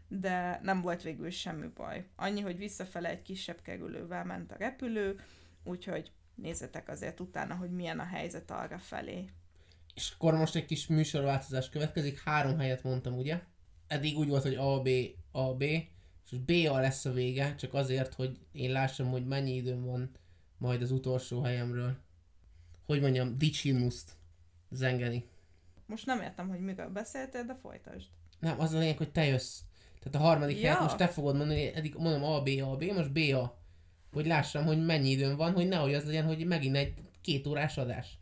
de 0.08 0.60
nem 0.62 0.80
volt 0.80 1.02
végül 1.02 1.30
semmi 1.30 1.66
baj. 1.74 2.06
Annyi, 2.16 2.40
hogy 2.40 2.56
visszafele 2.56 3.08
egy 3.08 3.22
kisebb 3.22 3.62
kerülővel 3.62 4.24
ment 4.24 4.52
a 4.52 4.56
repülő, 4.58 5.20
úgyhogy 5.64 6.10
nézzetek 6.36 6.88
azért 6.88 7.20
utána, 7.20 7.54
hogy 7.54 7.70
milyen 7.70 7.98
a 7.98 8.04
helyzet 8.04 8.50
arra 8.50 8.78
felé. 8.78 9.24
És 9.94 10.12
akkor 10.14 10.34
most 10.34 10.54
egy 10.54 10.64
kis 10.64 10.86
műsorváltozás 10.86 11.68
következik. 11.68 12.22
Három 12.22 12.58
helyet 12.58 12.82
mondtam, 12.82 13.18
ugye? 13.18 13.40
Eddig 13.86 14.16
úgy 14.16 14.28
volt, 14.28 14.42
hogy 14.42 14.54
A, 14.54 14.82
B, 14.82 14.88
A, 15.30 15.54
B, 15.54 15.62
és 15.62 16.38
B 16.46 16.50
A 16.50 16.80
lesz 16.80 17.04
a 17.04 17.12
vége, 17.12 17.54
csak 17.54 17.74
azért, 17.74 18.14
hogy 18.14 18.38
én 18.52 18.72
lássam, 18.72 19.10
hogy 19.10 19.26
mennyi 19.26 19.54
időm 19.54 19.84
van 19.84 20.10
majd 20.58 20.82
az 20.82 20.90
utolsó 20.90 21.40
helyemről. 21.40 21.96
Hogy 22.86 23.00
mondjam, 23.00 23.38
dicsimuszt 23.38 24.12
zengeni. 24.70 25.28
Most 25.86 26.06
nem 26.06 26.20
értem, 26.20 26.48
hogy 26.48 26.60
miről 26.60 26.88
beszéltél, 26.88 27.44
de 27.44 27.54
folytasd. 27.54 28.08
Nem, 28.38 28.60
az 28.60 28.72
a 28.72 28.78
lényeg, 28.78 28.96
hogy 28.96 29.12
te 29.12 29.24
jössz. 29.24 29.60
Tehát 29.98 30.26
a 30.26 30.28
harmadik 30.28 30.56
ja. 30.56 30.62
helyet 30.62 30.80
most 30.80 30.96
te 30.96 31.08
fogod 31.08 31.36
mondani, 31.36 31.74
eddig 31.74 31.94
mondom 31.94 32.24
A, 32.24 32.42
B, 32.42 32.48
A, 32.48 32.76
B, 32.76 32.84
most 32.84 33.12
B, 33.12 33.18
A. 33.34 33.58
Hogy 34.16 34.26
lássam, 34.26 34.64
hogy 34.64 34.84
mennyi 34.84 35.10
időm 35.10 35.36
van, 35.36 35.52
hogy 35.52 35.68
nehogy 35.68 35.94
az 35.94 36.04
legyen, 36.04 36.24
hogy 36.24 36.46
megint 36.46 36.76
egy 36.76 36.94
két 37.20 37.46
órás 37.46 37.78
adás. 37.78 38.18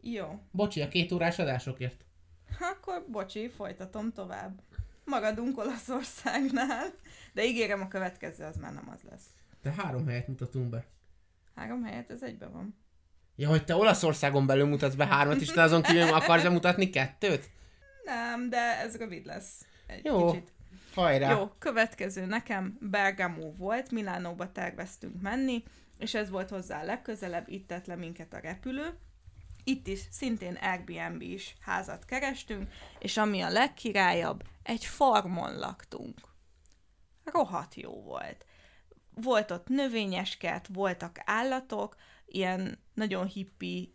Jó. 0.00 0.40
Bocsi, 0.50 0.80
a 0.80 0.88
két 0.88 1.12
órás 1.12 1.38
adásokért. 1.38 2.04
Akkor 2.60 3.04
bocsi, 3.10 3.48
folytatom 3.48 4.12
tovább. 4.12 4.60
Magadunk 5.04 5.58
Olaszországnál, 5.58 6.86
de 7.32 7.44
ígérem 7.44 7.80
a 7.80 7.88
következő 7.88 8.44
az 8.44 8.56
már 8.56 8.72
nem 8.72 8.88
az 8.94 9.00
lesz. 9.10 9.24
De 9.62 9.72
három 9.76 10.06
helyet 10.06 10.28
mutatunk 10.28 10.68
be. 10.68 10.84
Három 11.54 11.82
helyet, 11.84 12.10
ez 12.10 12.22
egyben 12.22 12.52
van. 12.52 12.76
Ja, 13.36 13.48
hogy 13.48 13.64
te 13.64 13.74
Olaszországon 13.74 14.46
belül 14.46 14.66
mutatsz 14.66 14.94
be 14.94 15.06
hármat, 15.06 15.40
és 15.40 15.48
te 15.48 15.62
azon 15.62 15.82
kívül 15.82 16.14
akarsz 16.14 16.48
mutatni 16.48 16.90
kettőt? 16.90 17.50
Nem, 18.04 18.50
de 18.50 18.78
ez 18.78 18.96
rövid 18.96 19.26
lesz. 19.26 19.66
Egy 19.86 20.04
Jó. 20.04 20.30
kicsit. 20.30 20.52
Hajrá! 20.94 21.30
Jó, 21.30 21.48
következő 21.58 22.24
nekem 22.24 22.76
Bergamo 22.80 23.52
volt, 23.52 23.90
Milánóba 23.90 24.52
terveztünk 24.52 25.20
menni, 25.20 25.62
és 25.98 26.14
ez 26.14 26.30
volt 26.30 26.50
hozzá 26.50 26.80
a 26.80 26.84
legközelebb, 26.84 27.48
itt 27.48 27.66
tett 27.66 27.86
le 27.86 27.96
minket 27.96 28.34
a 28.34 28.38
repülő. 28.38 28.98
Itt 29.64 29.86
is 29.86 30.00
szintén 30.10 30.54
Airbnb 30.54 31.22
is 31.22 31.56
házat 31.60 32.04
kerestünk, 32.04 32.72
és 32.98 33.16
ami 33.16 33.40
a 33.40 33.50
legkirályabb, 33.50 34.42
egy 34.62 34.84
farmon 34.84 35.58
laktunk. 35.58 36.20
Rohat 37.24 37.74
jó 37.74 38.02
volt. 38.02 38.46
Volt 39.14 39.50
ott 39.50 39.68
növényes 39.68 40.36
kert, 40.36 40.68
voltak 40.72 41.16
állatok, 41.24 41.96
ilyen 42.26 42.78
nagyon 42.94 43.26
hippi 43.26 43.94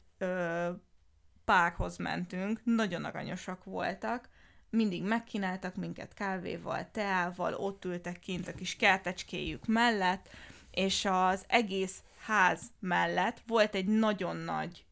párhoz 1.45 1.97
mentünk, 1.97 2.61
nagyon 2.63 3.05
aranyosak 3.05 3.63
voltak, 3.63 4.29
mindig 4.69 5.03
megkínáltak 5.03 5.75
minket 5.75 6.13
kávéval, 6.13 6.91
teával, 6.91 7.53
ott 7.53 7.85
ültek 7.85 8.19
kint 8.19 8.47
a 8.47 8.53
kis 8.53 8.75
kertecskéjük 8.75 9.65
mellett, 9.65 10.29
és 10.71 11.05
az 11.05 11.45
egész 11.47 12.03
ház 12.25 12.61
mellett 12.79 13.41
volt 13.47 13.75
egy 13.75 13.85
nagyon 13.85 14.35
nagy 14.35 14.85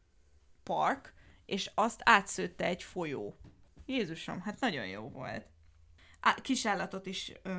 park, 0.62 1.12
és 1.46 1.70
azt 1.74 2.00
átszőtte 2.04 2.64
egy 2.64 2.82
folyó. 2.82 3.36
Jézusom, 3.86 4.40
hát 4.40 4.60
nagyon 4.60 4.86
jó 4.86 5.08
volt. 5.08 5.46
Á, 6.20 6.34
kisállatot 6.34 7.06
is 7.06 7.32
ö, 7.42 7.50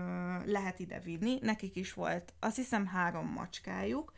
lehet 0.45 0.80
ide 0.80 0.99
vinni, 0.99 1.38
nekik 1.41 1.76
is 1.76 1.93
volt, 1.93 2.34
azt 2.39 2.55
hiszem 2.55 2.86
három 2.86 3.28
macskájuk, 3.28 4.13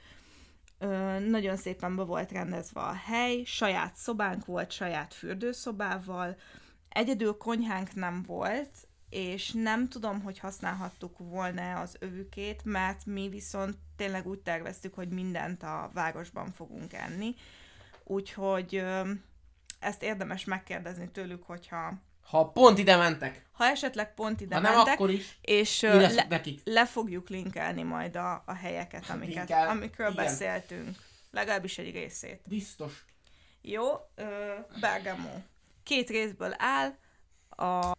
ö, 0.77 1.19
nagyon 1.19 1.57
szépen 1.57 1.95
be 1.95 2.03
volt 2.03 2.31
rendezve 2.31 2.81
a 2.81 2.93
hely, 2.93 3.43
saját 3.43 3.95
szobánk 3.95 4.45
volt, 4.45 4.71
saját 4.71 5.13
fürdőszobával, 5.13 6.37
Egyedül 6.89 7.37
konyhánk 7.37 7.93
nem 7.93 8.23
volt, 8.27 8.69
és 9.09 9.51
nem 9.51 9.89
tudom, 9.89 10.21
hogy 10.21 10.39
használhattuk 10.39 11.17
volna 11.17 11.79
az 11.79 11.95
övükét, 11.99 12.61
mert 12.63 13.05
mi 13.05 13.29
viszont 13.29 13.75
tényleg 13.95 14.27
úgy 14.27 14.39
terveztük, 14.39 14.93
hogy 14.93 15.09
mindent 15.09 15.63
a 15.63 15.89
városban 15.93 16.51
fogunk 16.51 16.93
enni. 16.93 17.35
Úgyhogy 18.03 18.83
ezt 19.79 20.03
érdemes 20.03 20.45
megkérdezni 20.45 21.09
tőlük, 21.11 21.43
hogyha 21.43 21.93
ha 22.29 22.49
pont 22.49 22.77
ide 22.77 22.95
mentek. 22.95 23.45
Ha 23.51 23.65
esetleg 23.65 24.13
pont 24.13 24.41
ide 24.41 24.55
ha 24.55 24.61
mentek. 24.61 24.83
nem, 24.83 24.93
akkor 24.93 25.09
is. 25.09 25.37
És 25.41 25.81
le, 25.81 26.25
nekik. 26.29 26.61
le 26.63 26.85
fogjuk 26.85 27.29
linkelni 27.29 27.83
majd 27.83 28.15
a, 28.15 28.43
a 28.45 28.53
helyeket, 28.53 29.09
amiket, 29.09 29.35
Linkel. 29.35 29.67
amikről 29.67 30.11
Igen. 30.11 30.25
beszéltünk. 30.25 30.97
Legalábbis 31.31 31.77
egy 31.77 31.91
részét. 31.91 32.41
Biztos. 32.47 33.05
Jó, 33.61 33.91
uh, 33.91 34.79
Bergamo 34.79 35.41
két 35.89 36.09
részből 36.09 36.53
áll, 36.57 36.97
a 37.49 37.91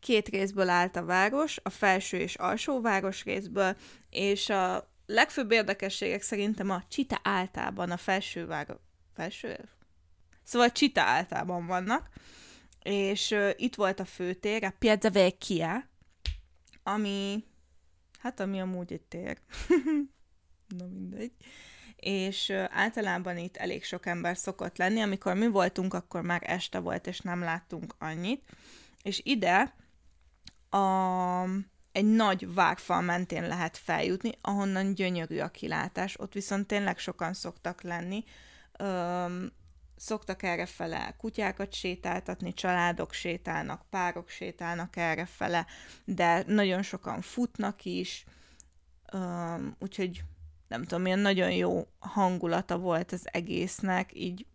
két 0.00 0.28
részből 0.28 0.68
állt 0.68 0.96
a 0.96 1.04
város, 1.04 1.58
a 1.62 1.70
felső 1.70 2.18
és 2.18 2.34
alsó 2.34 2.80
város 2.80 3.24
részből, 3.24 3.76
és 4.10 4.48
a 4.48 4.92
legfőbb 5.06 5.50
érdekességek 5.50 6.22
szerintem 6.22 6.70
a 6.70 6.82
Csita 6.88 7.20
általában 7.22 7.90
a 7.90 7.96
felső 7.96 8.46
város... 8.46 8.76
Felső? 9.14 9.68
Szóval 10.42 10.72
Csita 10.72 11.00
általában 11.00 11.66
vannak, 11.66 12.08
és 12.82 13.30
uh, 13.30 13.50
itt 13.56 13.74
volt 13.74 14.00
a 14.00 14.04
főtér, 14.04 14.64
a 14.64 14.74
Piazza 14.78 15.10
Vecchia, 15.10 15.88
ami, 16.82 17.44
hát 18.18 18.40
ami 18.40 18.60
amúgy 18.60 18.92
egy 18.92 19.02
tér. 19.02 19.40
Na 20.78 20.86
mindegy. 20.86 21.32
És 22.00 22.50
általában 22.70 23.38
itt 23.38 23.56
elég 23.56 23.84
sok 23.84 24.06
ember 24.06 24.36
szokott 24.36 24.76
lenni. 24.76 25.00
Amikor 25.00 25.34
mi 25.34 25.46
voltunk, 25.46 25.94
akkor 25.94 26.22
már 26.22 26.42
este 26.44 26.78
volt, 26.78 27.06
és 27.06 27.20
nem 27.20 27.40
láttunk 27.40 27.94
annyit. 27.98 28.42
És 29.02 29.20
ide 29.24 29.74
a, 30.70 31.44
egy 31.92 32.04
nagy 32.04 32.54
vágfal 32.54 33.00
mentén 33.00 33.46
lehet 33.46 33.76
feljutni, 33.76 34.30
ahonnan 34.40 34.94
gyönyörű 34.94 35.38
a 35.38 35.48
kilátás. 35.48 36.18
Ott 36.18 36.32
viszont 36.32 36.66
tényleg 36.66 36.98
sokan 36.98 37.32
szoktak 37.32 37.82
lenni. 37.82 38.24
Öm, 38.78 39.52
szoktak 39.96 40.42
erre 40.42 40.66
fele 40.66 41.14
kutyákat 41.16 41.72
sétáltatni, 41.72 42.54
családok 42.54 43.12
sétálnak, 43.12 43.82
párok 43.90 44.28
sétálnak 44.28 44.96
erre 44.96 45.26
fele, 45.26 45.66
de 46.04 46.44
nagyon 46.46 46.82
sokan 46.82 47.20
futnak 47.20 47.84
is, 47.84 48.24
um, 49.12 49.76
úgyhogy 49.78 50.22
nem 50.68 50.82
tudom, 50.82 51.02
milyen 51.02 51.18
nagyon 51.18 51.50
jó 51.50 51.86
hangulata 51.98 52.78
volt 52.78 53.12
az 53.12 53.28
egésznek, 53.32 54.10
így 54.14 54.46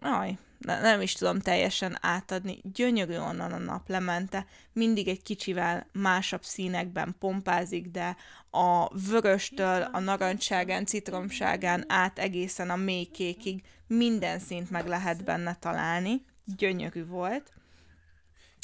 aj, 0.00 0.38
nem 0.60 1.00
is 1.00 1.12
tudom 1.12 1.40
teljesen 1.40 1.98
átadni. 2.00 2.60
Gyönyörű 2.62 3.16
onnan 3.16 3.52
a 3.52 3.58
naplemente, 3.58 4.46
mindig 4.72 5.08
egy 5.08 5.22
kicsivel 5.22 5.86
másabb 5.92 6.42
színekben 6.42 7.16
pompázik, 7.18 7.86
de 7.86 8.16
a 8.50 8.98
vöröstől 9.08 9.82
a 9.82 9.98
narancságán, 9.98 10.86
citromságán 10.86 11.84
át 11.88 12.18
egészen 12.18 12.70
a 12.70 12.76
mély 12.76 13.04
kékig 13.04 13.62
minden 13.86 14.38
szint 14.38 14.70
meg 14.70 14.86
lehet 14.86 15.24
benne 15.24 15.56
találni. 15.60 16.24
Gyönyörű 16.44 17.06
volt. 17.06 17.52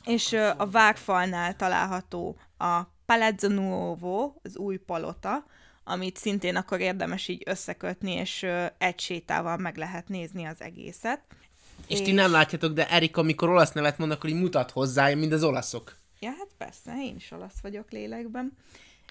És 0.04 0.32
a 0.56 0.70
vágfalnál 0.70 1.56
található 1.56 2.36
a 2.58 2.82
Palazzo 3.06 3.48
Nuovo, 3.48 4.32
az 4.42 4.56
új 4.56 4.76
palota, 4.76 5.44
amit 5.88 6.16
szintén 6.16 6.56
akkor 6.56 6.80
érdemes 6.80 7.28
így 7.28 7.42
összekötni, 7.46 8.12
és 8.12 8.46
egy 8.78 9.00
sétával 9.00 9.56
meg 9.56 9.76
lehet 9.76 10.08
nézni 10.08 10.44
az 10.44 10.60
egészet. 10.60 11.20
És, 11.86 11.98
és 11.98 12.04
ti 12.04 12.12
nem 12.12 12.30
látjátok, 12.30 12.72
de 12.72 12.90
Erika, 12.90 13.20
amikor 13.20 13.48
olasz 13.48 13.72
nevet 13.72 13.98
mond, 13.98 14.10
akkor 14.10 14.30
így 14.30 14.40
mutat 14.40 14.70
hozzá, 14.70 15.14
mint 15.14 15.32
az 15.32 15.44
olaszok. 15.44 15.96
Ja, 16.20 16.30
hát 16.38 16.48
persze, 16.58 16.94
én 17.02 17.16
is 17.16 17.30
olasz 17.30 17.60
vagyok 17.62 17.90
lélekben. 17.90 18.56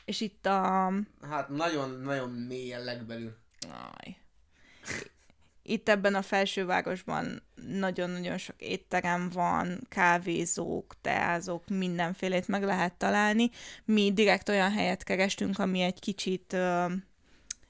És 0.05 0.21
itt 0.21 0.45
a... 0.45 0.91
Hát 1.29 1.49
nagyon-nagyon 1.49 2.29
mélyen 2.29 2.83
legbelül. 2.83 3.37
Aj. 3.61 4.17
Itt 5.67 5.89
ebben 5.89 6.15
a 6.15 6.21
felsővárosban 6.21 7.43
nagyon-nagyon 7.55 8.37
sok 8.37 8.55
étterem 8.57 9.29
van, 9.33 9.79
kávézók, 9.89 10.95
teázók, 11.01 11.67
mindenfélét 11.67 12.47
meg 12.47 12.63
lehet 12.63 12.93
találni. 12.93 13.49
Mi 13.85 14.11
direkt 14.13 14.49
olyan 14.49 14.71
helyet 14.71 15.03
kerestünk, 15.03 15.59
ami 15.59 15.81
egy 15.81 15.99
kicsit 15.99 16.53
uh, 16.53 16.91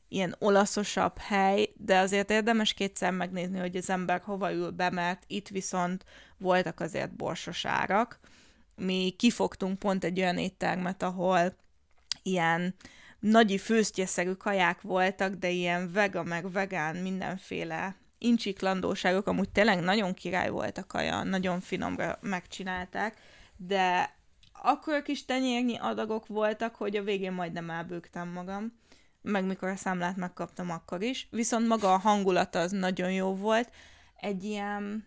ilyen 0.08 0.36
olaszosabb 0.39 1.18
hely, 1.18 1.74
de 1.78 1.98
azért 1.98 2.30
érdemes 2.32 2.74
kétszer 2.74 3.12
megnézni, 3.12 3.60
hogy 3.60 3.76
az 3.76 3.89
ember 3.89 4.22
hova 4.24 4.54
ül 4.54 4.72
be, 4.72 4.89
mert 4.89 5.24
itt 5.28 5.48
viszont 5.48 6.06
voltak 6.38 6.80
azért 6.80 7.16
borsos 7.16 7.66
árak. 7.66 8.20
Mi 8.76 9.14
kifogtunk 9.18 9.80
pont 9.80 10.04
egy 10.04 10.20
olyan 10.20 10.38
éttermet, 10.38 11.04
ahol 11.04 11.56
ilyen 12.24 12.76
nagyi 13.30 13.57
főztjeszerű 13.57 14.32
kaják 14.32 14.82
voltak, 14.82 15.34
de 15.34 15.49
ilyen 15.49 15.91
vega 15.91 16.23
meg 16.23 16.51
vegán 16.51 16.95
mindenféle 16.95 17.95
incsiklandóságok, 18.17 19.28
amúgy 19.28 19.49
tényleg 19.49 19.80
nagyon 19.80 20.13
király 20.13 20.49
volt 20.49 20.78
a 20.78 20.88
kaja, 20.88 21.23
nagyon 21.23 21.59
finomra 21.59 22.17
megcsinálták, 22.21 23.17
de 23.57 24.15
akkor 24.61 25.01
kis 25.01 25.26
tenyérnyi 25.26 25.78
adagok 25.78 26.28
voltak, 26.28 26.76
hogy 26.76 26.95
a 26.95 27.03
végén 27.03 27.32
majdnem 27.32 27.69
elbőgtem 27.69 28.30
magam 28.30 28.73
meg 29.21 29.45
mikor 29.45 29.69
a 29.69 29.76
számlát 29.76 30.15
megkaptam 30.15 30.71
akkor 30.71 31.01
is, 31.01 31.28
viszont 31.32 31.67
maga 31.67 31.93
a 31.93 31.97
hangulata 31.97 32.59
az 32.59 32.71
nagyon 32.71 33.11
jó 33.11 33.36
volt, 33.36 33.69
egy 34.15 34.43
ilyen, 34.43 35.05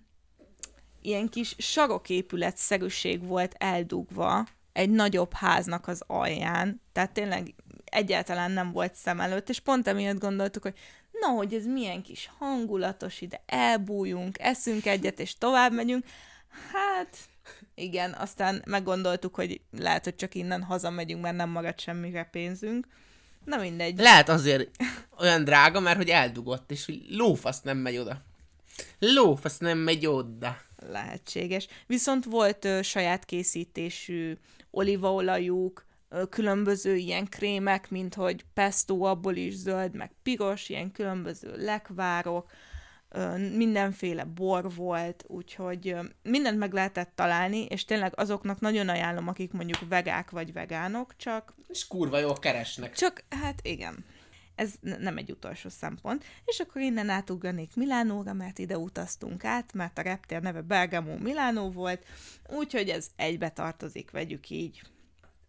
ilyen 1.03 1.29
kis 1.29 1.55
saroképület-szerűség 1.59 3.27
volt 3.27 3.55
eldugva 3.59 4.47
egy 4.73 4.91
nagyobb 4.91 5.33
háznak 5.33 5.89
az 5.89 6.03
alján, 6.07 6.81
tehát 6.93 7.13
tényleg 7.13 7.55
egyáltalán 7.91 8.51
nem 8.51 8.73
volt 8.73 8.95
szem 8.95 9.21
előtt, 9.21 9.49
és 9.49 9.61
pont 9.61 9.89
emiatt 9.89 10.19
gondoltuk, 10.19 10.63
hogy 10.63 10.75
na, 11.21 11.27
hogy 11.27 11.55
ez 11.55 11.67
milyen 11.67 12.03
kis 12.03 12.31
hangulatos, 12.39 13.21
ide 13.21 13.43
elbújunk, 13.47 14.37
eszünk 14.41 14.87
egyet, 14.87 15.21
és 15.21 15.39
tovább 15.39 15.73
megyünk. 15.73 16.05
Hát, 16.73 17.17
igen, 17.75 18.13
aztán 18.13 18.63
meggondoltuk, 18.67 19.35
hogy 19.35 19.61
lehet, 19.79 20.05
hogy 20.05 20.17
csak 20.17 20.35
innen 20.35 20.63
hazamegyünk, 20.63 21.23
mert 21.23 21.37
nem 21.37 21.51
marad 21.51 21.81
semmire 21.81 22.25
pénzünk. 22.25 22.87
Na 23.45 23.57
mindegy. 23.57 23.99
Lehet 23.99 24.29
azért 24.29 24.71
olyan 25.19 25.45
drága, 25.45 25.81
mert 25.81 25.97
hogy 25.97 26.09
eldugott, 26.09 26.71
és 26.71 26.85
hogy 26.85 27.03
lófasz 27.09 27.61
nem 27.61 27.79
megy 27.79 27.97
oda. 27.97 28.23
Lófasz 28.99 29.59
nem 29.59 29.79
megy 29.79 30.07
oda. 30.07 30.61
Lehetséges. 30.91 31.69
Viszont 31.87 32.25
volt 32.25 32.65
ö, 32.65 32.83
saját 32.83 33.25
készítésű 33.25 34.37
olívaolajuk, 34.71 35.85
különböző 36.31 36.97
ilyen 36.97 37.27
krémek, 37.27 37.91
mint 37.91 38.15
hogy 38.15 38.45
pesto, 38.55 39.01
abból 39.01 39.37
is 39.37 39.55
zöld, 39.55 39.95
meg 39.95 40.11
piros, 40.23 40.69
ilyen 40.69 40.93
különböző 40.93 41.57
lekvárok, 41.57 42.51
mindenféle 43.55 44.25
bor 44.25 44.75
volt, 44.75 45.25
úgyhogy 45.27 45.97
mindent 46.23 46.59
meg 46.59 46.73
lehetett 46.73 47.13
találni, 47.15 47.65
és 47.65 47.85
tényleg 47.85 48.13
azoknak 48.17 48.61
nagyon 48.61 48.89
ajánlom, 48.89 49.29
akik 49.29 49.53
mondjuk 49.53 49.89
vegák 49.89 50.31
vagy 50.31 50.53
vegánok, 50.53 51.17
csak... 51.17 51.55
És 51.69 51.87
kurva 51.87 52.19
jól 52.19 52.39
keresnek. 52.39 52.95
Csak, 52.95 53.25
hát 53.29 53.61
igen. 53.63 54.05
Ez 54.55 54.75
nem 54.81 55.17
egy 55.17 55.31
utolsó 55.31 55.69
szempont. 55.69 56.25
És 56.45 56.61
akkor 56.61 56.83
innen 56.83 57.09
átugranék 57.09 57.77
Milánóra, 57.77 58.33
mert 58.33 58.59
ide 58.59 58.79
utaztunk 58.79 59.45
át, 59.45 59.73
mert 59.73 59.99
a 59.99 60.03
reptér 60.03 60.41
neve 60.41 60.61
Bergamo 60.61 61.17
Milánó 61.17 61.71
volt, 61.71 62.05
úgyhogy 62.49 62.89
ez 62.89 63.07
egybe 63.17 63.49
tartozik, 63.49 64.11
vegyük 64.11 64.51
így. 64.51 64.83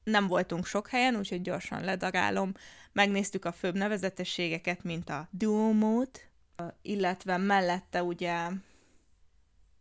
Nem 0.09 0.27
voltunk 0.27 0.65
sok 0.65 0.87
helyen, 0.87 1.15
úgyhogy 1.15 1.41
gyorsan 1.41 1.83
ledarálom. 1.83 2.53
Megnéztük 2.91 3.45
a 3.45 3.51
főbb 3.51 3.75
nevezetességeket, 3.75 4.83
mint 4.83 5.09
a 5.09 5.27
Duomo-t, 5.31 6.29
illetve 6.81 7.37
mellette 7.37 8.03
ugye 8.03 8.49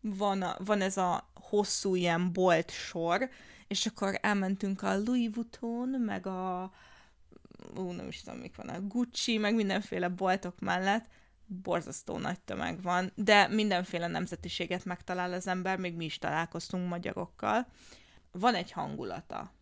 van, 0.01 0.43
a, 0.43 0.57
van 0.65 0.81
ez 0.81 0.97
a 0.97 1.31
hosszú 1.35 1.95
ilyen 1.95 2.33
bolt 2.33 2.71
sor, 2.71 3.29
és 3.67 3.87
akkor 3.87 4.19
elmentünk 4.23 4.83
a 4.83 4.99
Louis 4.99 5.29
Vuitton, 5.35 5.89
meg 5.89 6.27
a 6.27 6.73
ú, 7.77 7.91
nem 7.91 8.09
is 8.09 8.23
tudom, 8.23 8.39
mik 8.39 8.57
van, 8.57 8.69
a 8.69 8.81
Gucci, 8.81 9.39
meg 9.39 9.55
mindenféle 9.55 10.09
boltok 10.09 10.61
mellett, 10.61 11.07
borzasztó 11.47 12.19
nagy 12.19 12.41
tömeg 12.41 12.83
van, 12.83 13.13
de 13.15 13.49
mindenféle 13.49 14.07
nemzetiséget 14.07 14.85
megtalál 14.85 15.33
az 15.33 15.47
ember, 15.47 15.79
még 15.79 15.95
mi 15.95 16.05
is 16.05 16.19
találkoztunk 16.19 16.89
magyarokkal. 16.89 17.67
Van 18.33 18.55
egy 18.55 18.73
hangulata 18.73 19.53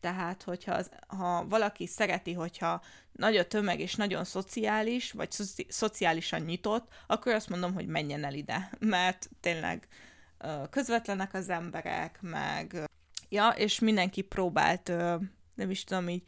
tehát, 0.00 0.42
hogyha 0.42 0.80
ha 1.06 1.46
valaki 1.48 1.86
szereti, 1.86 2.32
hogyha 2.32 2.82
nagy 3.12 3.36
a 3.36 3.46
tömeg 3.46 3.80
és 3.80 3.94
nagyon 3.94 4.24
szociális, 4.24 5.12
vagy 5.12 5.30
szoci, 5.30 5.66
szociálisan 5.68 6.40
nyitott, 6.40 6.92
akkor 7.06 7.32
azt 7.32 7.48
mondom, 7.48 7.74
hogy 7.74 7.86
menjen 7.86 8.24
el 8.24 8.34
ide, 8.34 8.70
mert 8.80 9.30
tényleg 9.40 9.88
közvetlenek 10.70 11.34
az 11.34 11.48
emberek, 11.48 12.18
meg 12.20 12.88
ja, 13.28 13.48
és 13.48 13.78
mindenki 13.78 14.22
próbált, 14.22 14.88
nem 15.54 15.70
is 15.70 15.84
tudom, 15.84 16.08
így 16.08 16.22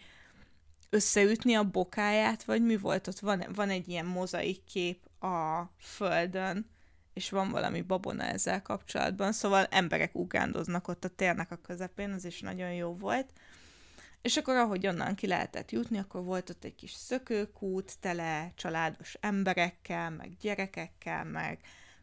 összeütni 0.90 1.54
a 1.54 1.70
bokáját, 1.70 2.44
vagy 2.44 2.62
mi 2.62 2.76
volt 2.76 3.06
ott? 3.06 3.18
Van, 3.18 3.44
van 3.54 3.70
egy 3.70 3.88
ilyen 3.88 4.06
mozaik 4.06 4.64
kép 4.64 5.22
a 5.22 5.70
földön, 5.78 6.70
és 7.12 7.30
van 7.30 7.50
valami 7.50 7.82
babona 7.82 8.22
ezzel 8.22 8.62
kapcsolatban, 8.62 9.32
szóval 9.32 9.66
emberek 9.70 10.14
ugándoznak 10.14 10.88
ott 10.88 11.04
a 11.04 11.08
térnek 11.08 11.50
a 11.50 11.56
közepén, 11.56 12.12
az 12.12 12.24
is 12.24 12.40
nagyon 12.40 12.72
jó 12.72 12.96
volt. 12.96 13.32
És 14.22 14.36
akkor, 14.36 14.56
ahogy 14.56 14.86
onnan 14.86 15.14
ki 15.14 15.26
lehetett 15.26 15.70
jutni, 15.70 15.98
akkor 15.98 16.24
volt 16.24 16.50
ott 16.50 16.64
egy 16.64 16.74
kis 16.74 16.92
szökőkút, 16.92 17.98
tele 18.00 18.52
családos 18.56 19.16
emberekkel, 19.20 20.10
meg 20.10 20.36
gyerekekkel, 20.40 21.24
meg 21.24 21.58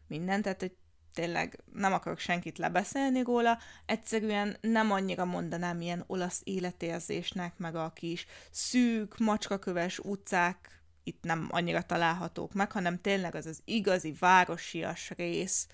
minden, 0.06 0.42
tehát 0.42 0.60
hogy 0.60 0.76
tényleg 1.14 1.62
nem 1.72 1.92
akarok 1.92 2.18
senkit 2.18 2.58
lebeszélni 2.58 3.22
róla, 3.22 3.58
egyszerűen 3.86 4.56
nem 4.60 4.90
annyira 4.90 5.24
mondanám 5.24 5.80
ilyen 5.80 6.04
olasz 6.06 6.40
életérzésnek, 6.44 7.58
meg 7.58 7.76
a 7.76 7.92
kis 7.94 8.26
szűk, 8.50 9.18
macskaköves 9.18 9.98
utcák 9.98 10.76
itt 11.06 11.22
nem 11.22 11.48
annyira 11.50 11.82
találhatók 11.82 12.52
meg, 12.52 12.72
hanem 12.72 13.00
tényleg 13.00 13.34
az 13.34 13.46
az 13.46 13.60
igazi 13.64 14.14
városias 14.18 15.10
rész, 15.16 15.66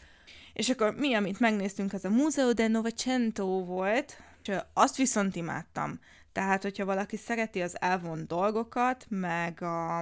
És 0.52 0.68
akkor 0.68 0.94
mi, 0.94 1.14
amit 1.14 1.40
megnéztünk, 1.40 1.92
az 1.92 2.04
a 2.04 2.08
Museo 2.08 2.52
del 2.52 2.68
Novecento 2.68 3.64
volt, 3.64 4.16
és 4.42 4.56
azt 4.72 4.96
viszont 4.96 5.36
imádtam. 5.36 6.00
Tehát, 6.32 6.62
hogyha 6.62 6.84
valaki 6.84 7.16
szereti 7.16 7.62
az 7.62 7.80
elvont 7.80 8.26
dolgokat, 8.26 9.06
meg 9.08 9.62
a, 9.62 9.98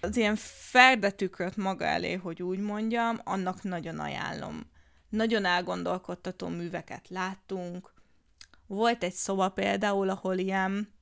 az 0.00 0.16
ilyen 0.16 0.36
ferdetükröt 0.70 1.56
maga 1.56 1.84
elé, 1.84 2.12
hogy 2.12 2.42
úgy 2.42 2.58
mondjam, 2.58 3.20
annak 3.24 3.62
nagyon 3.62 3.98
ajánlom. 3.98 4.70
Nagyon 5.08 5.44
elgondolkodtató 5.44 6.48
műveket 6.48 7.08
láttunk. 7.08 7.94
Volt 8.66 9.02
egy 9.02 9.12
szoba 9.12 9.48
például, 9.48 10.08
ahol 10.08 10.38
ilyen 10.38 10.92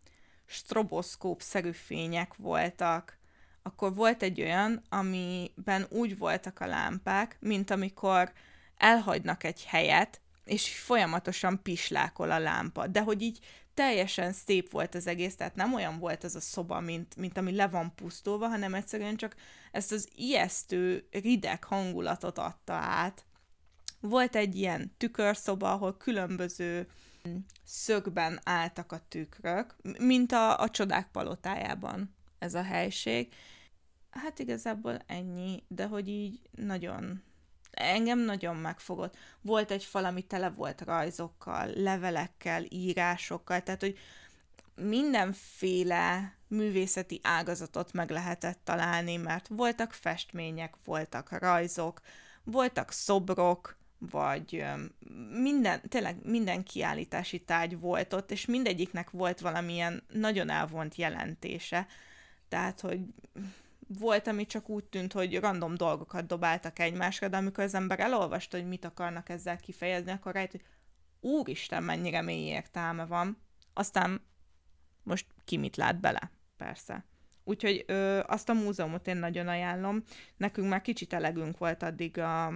stroboszkóp-szerű 0.46 1.70
fények 1.70 2.34
voltak, 2.36 3.18
akkor 3.62 3.94
volt 3.94 4.22
egy 4.22 4.40
olyan, 4.40 4.82
amiben 4.88 5.86
úgy 5.88 6.18
voltak 6.18 6.60
a 6.60 6.66
lámpák, 6.66 7.36
mint 7.40 7.70
amikor 7.70 8.32
elhagynak 8.76 9.44
egy 9.44 9.64
helyet, 9.64 10.20
és 10.44 10.78
folyamatosan 10.78 11.62
pislákol 11.62 12.30
a 12.30 12.38
lámpa. 12.38 12.86
De 12.86 13.00
hogy 13.00 13.22
így 13.22 13.38
teljesen 13.80 14.32
szép 14.32 14.70
volt 14.70 14.94
az 14.94 15.06
egész, 15.06 15.36
tehát 15.36 15.54
nem 15.54 15.74
olyan 15.74 15.98
volt 15.98 16.24
az 16.24 16.34
a 16.34 16.40
szoba, 16.40 16.80
mint, 16.80 17.16
mint 17.16 17.38
ami 17.38 17.54
le 17.54 17.68
van 17.68 17.94
pusztulva, 17.94 18.48
hanem 18.48 18.74
egyszerűen 18.74 19.16
csak 19.16 19.34
ezt 19.72 19.92
az 19.92 20.08
ijesztő, 20.14 21.08
rideg 21.10 21.64
hangulatot 21.64 22.38
adta 22.38 22.72
át. 22.72 23.24
Volt 24.00 24.36
egy 24.36 24.56
ilyen 24.56 24.94
tükörszoba, 24.96 25.72
ahol 25.72 25.96
különböző 25.96 26.86
szögben 27.64 28.40
álltak 28.44 28.92
a 28.92 29.00
tükrök, 29.08 29.76
mint 29.98 30.32
a, 30.32 30.60
a 30.60 30.70
csodák 30.70 31.10
palotájában 31.10 32.14
ez 32.38 32.54
a 32.54 32.62
helység. 32.62 33.32
Hát 34.10 34.38
igazából 34.38 34.98
ennyi, 35.06 35.62
de 35.68 35.86
hogy 35.86 36.08
így 36.08 36.40
nagyon, 36.50 37.22
engem 37.80 38.18
nagyon 38.18 38.56
megfogott. 38.56 39.16
Volt 39.40 39.70
egy 39.70 39.84
fal, 39.84 40.04
ami 40.04 40.22
tele 40.22 40.50
volt 40.50 40.80
rajzokkal, 40.80 41.70
levelekkel, 41.74 42.64
írásokkal, 42.68 43.62
tehát 43.62 43.80
hogy 43.80 43.98
mindenféle 44.74 46.34
művészeti 46.48 47.20
ágazatot 47.22 47.92
meg 47.92 48.10
lehetett 48.10 48.60
találni, 48.64 49.16
mert 49.16 49.48
voltak 49.48 49.92
festmények, 49.92 50.74
voltak 50.84 51.38
rajzok, 51.38 52.00
voltak 52.44 52.92
szobrok, 52.92 53.78
vagy 53.98 54.64
minden, 55.30 55.80
tényleg 55.88 56.16
minden 56.24 56.62
kiállítási 56.62 57.38
tárgy 57.38 57.80
volt 57.80 58.12
ott, 58.12 58.30
és 58.30 58.46
mindegyiknek 58.46 59.10
volt 59.10 59.40
valamilyen 59.40 60.02
nagyon 60.08 60.50
elvont 60.50 60.94
jelentése. 60.94 61.86
Tehát, 62.48 62.80
hogy 62.80 63.00
volt, 63.98 64.26
ami 64.26 64.46
csak 64.46 64.68
úgy 64.68 64.84
tűnt, 64.84 65.12
hogy 65.12 65.38
random 65.38 65.74
dolgokat 65.74 66.26
dobáltak 66.26 66.78
egymásra, 66.78 67.28
de 67.28 67.36
amikor 67.36 67.64
az 67.64 67.74
ember 67.74 68.00
elolvasta, 68.00 68.56
hogy 68.56 68.68
mit 68.68 68.84
akarnak 68.84 69.28
ezzel 69.28 69.56
kifejezni, 69.56 70.10
akkor 70.10 70.32
rájött, 70.32 70.50
hogy 70.50 70.64
úristen, 71.20 71.82
mennyire 71.82 72.20
mély 72.20 72.46
értelme 72.46 73.06
van. 73.06 73.38
Aztán 73.74 74.20
most 75.02 75.26
ki 75.44 75.56
mit 75.56 75.76
lát 75.76 76.00
bele, 76.00 76.30
persze. 76.56 77.04
Úgyhogy 77.44 77.84
ö, 77.86 78.20
azt 78.26 78.48
a 78.48 78.52
múzeumot 78.52 79.06
én 79.06 79.16
nagyon 79.16 79.48
ajánlom. 79.48 80.02
Nekünk 80.36 80.68
már 80.68 80.80
kicsit 80.80 81.12
elegünk 81.12 81.58
volt 81.58 81.82
addig 81.82 82.18
a 82.18 82.52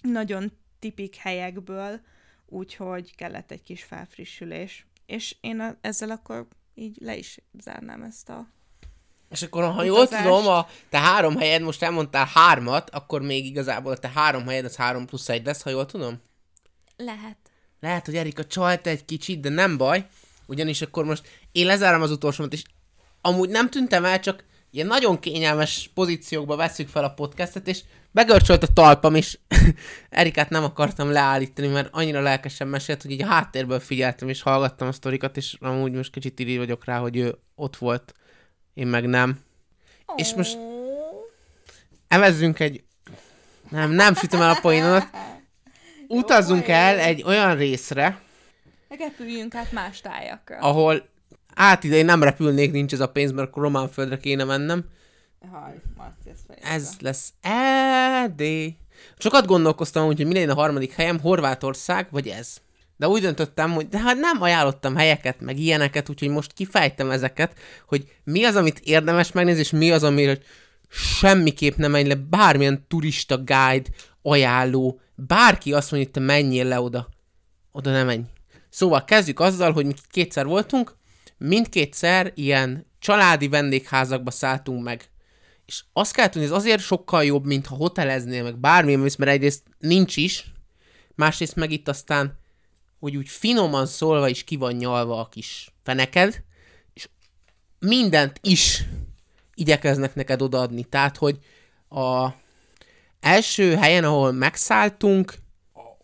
nagyon 0.00 0.52
tipik 0.78 1.14
helyekből, 1.14 2.00
úgyhogy 2.46 3.14
kellett 3.14 3.50
egy 3.50 3.62
kis 3.62 3.84
felfrissülés. 3.84 4.86
És 5.06 5.36
én 5.40 5.60
a, 5.60 5.76
ezzel 5.80 6.10
akkor 6.10 6.46
így 6.74 6.96
le 7.00 7.16
is 7.16 7.40
zárnám 7.58 8.02
ezt 8.02 8.28
a 8.28 8.48
és 9.30 9.42
akkor, 9.42 9.64
ha 9.64 9.82
jól 9.82 10.08
tudom, 10.08 10.46
a 10.46 10.66
te 10.90 10.98
három 10.98 11.36
helyed, 11.36 11.62
most 11.62 11.82
elmondtál 11.82 12.30
hármat, 12.34 12.90
akkor 12.90 13.22
még 13.22 13.46
igazából 13.46 13.92
a 13.92 13.96
te 13.96 14.10
három 14.14 14.46
helyed 14.46 14.64
az 14.64 14.76
három 14.76 15.06
plusz 15.06 15.28
egy 15.28 15.44
lesz, 15.44 15.62
ha 15.62 15.70
jól 15.70 15.86
tudom? 15.86 16.20
Lehet. 16.96 17.36
Lehet, 17.80 18.06
hogy 18.06 18.16
Erika 18.16 18.44
csalt 18.44 18.86
egy 18.86 19.04
kicsit, 19.04 19.40
de 19.40 19.48
nem 19.48 19.76
baj, 19.76 20.06
ugyanis 20.46 20.82
akkor 20.82 21.04
most 21.04 21.28
én 21.52 21.66
lezárom 21.66 22.02
az 22.02 22.10
utolsómat, 22.10 22.52
és 22.52 22.62
amúgy 23.20 23.48
nem 23.48 23.70
tűntem 23.70 24.04
el, 24.04 24.20
csak 24.20 24.44
ilyen 24.70 24.86
nagyon 24.86 25.18
kényelmes 25.18 25.90
pozíciókba 25.94 26.56
veszük 26.56 26.88
fel 26.88 27.04
a 27.04 27.10
podcastet, 27.10 27.68
és 27.68 27.82
begörcsölt 28.10 28.62
a 28.62 28.72
talpam, 28.72 29.14
és 29.14 29.38
Erikát 30.08 30.50
nem 30.50 30.64
akartam 30.64 31.10
leállítani, 31.10 31.68
mert 31.68 31.88
annyira 31.92 32.20
lelkesen 32.20 32.68
mesélt, 32.68 33.02
hogy 33.02 33.10
így 33.10 33.22
a 33.22 33.26
háttérből 33.26 33.80
figyeltem, 33.80 34.28
és 34.28 34.42
hallgattam 34.42 34.88
a 34.88 34.92
sztorikat, 34.92 35.36
és 35.36 35.56
amúgy 35.60 35.92
most 35.92 36.12
kicsit 36.12 36.38
irigy 36.38 36.56
vagyok 36.56 36.84
rá, 36.84 36.98
hogy 36.98 37.16
ő 37.16 37.38
ott 37.54 37.76
volt 37.76 38.14
én 38.76 38.86
meg 38.86 39.06
nem. 39.06 39.40
Oh. 40.06 40.14
És 40.18 40.34
most 40.34 40.58
evezzünk 42.08 42.60
egy... 42.60 42.84
Nem, 43.70 43.90
nem 43.90 44.14
sütöm 44.14 44.40
el 44.40 44.50
a 44.50 44.60
poénodat. 44.60 45.08
Utazzunk 46.08 46.68
el 46.68 46.98
egy 46.98 47.22
olyan 47.22 47.56
részre, 47.56 48.20
Repüljünk 48.88 49.54
át 49.54 49.72
más 49.72 50.00
tájakra. 50.00 50.58
Ahol 50.58 51.08
át 51.54 51.84
ide 51.84 51.96
én 51.96 52.04
nem 52.04 52.22
repülnék, 52.22 52.72
nincs 52.72 52.92
ez 52.92 53.00
a 53.00 53.08
pénz, 53.08 53.32
mert 53.32 53.48
akkor 53.48 53.62
román 53.62 53.88
földre 53.88 54.18
kéne 54.18 54.44
mennem. 54.44 54.84
Haj, 55.52 55.74
ez 56.62 56.90
lesz 57.00 57.32
Erdély. 57.40 58.76
Sokat 59.18 59.46
gondolkoztam 59.46 60.06
hogy 60.06 60.26
mi 60.26 60.34
lenne 60.34 60.52
a 60.52 60.54
harmadik 60.54 60.92
helyem, 60.92 61.20
Horvátország, 61.20 62.06
vagy 62.10 62.28
ez. 62.28 62.60
De 62.96 63.08
úgy 63.08 63.20
döntöttem, 63.20 63.72
hogy 63.72 63.88
de 63.88 63.98
hát 63.98 64.16
nem 64.16 64.42
ajánlottam 64.42 64.96
helyeket, 64.96 65.40
meg 65.40 65.58
ilyeneket, 65.58 66.08
úgyhogy 66.08 66.28
most 66.28 66.52
kifejtem 66.52 67.10
ezeket, 67.10 67.58
hogy 67.86 68.12
mi 68.24 68.44
az, 68.44 68.56
amit 68.56 68.78
érdemes 68.78 69.32
megnézni, 69.32 69.60
és 69.60 69.70
mi 69.70 69.90
az, 69.90 70.02
amire 70.02 70.38
semmiképp 70.90 71.76
nem 71.76 71.90
menj 71.90 72.08
le, 72.08 72.14
bármilyen 72.14 72.84
turista 72.88 73.36
guide, 73.36 73.90
ajánló, 74.22 75.00
bárki 75.14 75.72
azt 75.72 75.90
mondja, 75.90 76.10
hogy 76.12 76.22
te 76.22 76.32
menjél 76.32 76.64
le 76.64 76.80
oda. 76.80 77.08
Oda 77.72 77.90
nem 77.90 78.06
menj. 78.06 78.22
Szóval 78.68 79.04
kezdjük 79.04 79.40
azzal, 79.40 79.72
hogy 79.72 79.86
mi 79.86 79.94
kétszer 80.10 80.46
voltunk, 80.46 80.96
mindkétszer 81.38 82.32
ilyen 82.34 82.86
családi 82.98 83.48
vendégházakba 83.48 84.30
szálltunk 84.30 84.82
meg. 84.82 85.10
És 85.66 85.82
azt 85.92 86.12
kell 86.12 86.28
tudni, 86.28 86.46
ez 86.46 86.52
azért 86.52 86.82
sokkal 86.82 87.24
jobb, 87.24 87.44
mint 87.44 87.66
ha 87.66 87.74
hoteleznél 87.74 88.42
meg 88.42 88.58
bármilyen, 88.58 89.00
mert 89.00 89.30
egyrészt 89.30 89.62
nincs 89.78 90.16
is, 90.16 90.52
másrészt 91.14 91.56
meg 91.56 91.70
itt 91.70 91.88
aztán 91.88 92.38
hogy 92.98 93.16
úgy 93.16 93.28
finoman 93.28 93.86
szólva 93.86 94.28
is 94.28 94.44
ki 94.44 94.56
van 94.56 94.74
nyalva 94.74 95.20
a 95.20 95.28
kis 95.28 95.72
feneked, 95.82 96.42
és 96.94 97.08
mindent 97.78 98.38
is 98.42 98.84
igyekeznek 99.54 100.14
neked 100.14 100.42
odaadni. 100.42 100.84
Tehát, 100.84 101.16
hogy 101.16 101.38
a 101.88 102.28
első 103.20 103.74
helyen, 103.74 104.04
ahol 104.04 104.32
megszálltunk, 104.32 105.34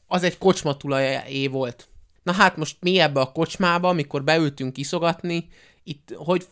az 0.06 0.22
egy 0.22 0.38
kocsma 0.38 0.76
tulajé 0.76 1.46
volt. 1.46 1.88
Na 2.22 2.32
hát 2.32 2.56
most 2.56 2.76
mi 2.80 2.98
ebbe 2.98 3.20
a 3.20 3.32
kocsmába, 3.32 3.88
amikor 3.88 4.24
beültünk 4.24 4.78
iszogatni, 4.78 5.48
itt, 5.84 6.14
hogy 6.16 6.46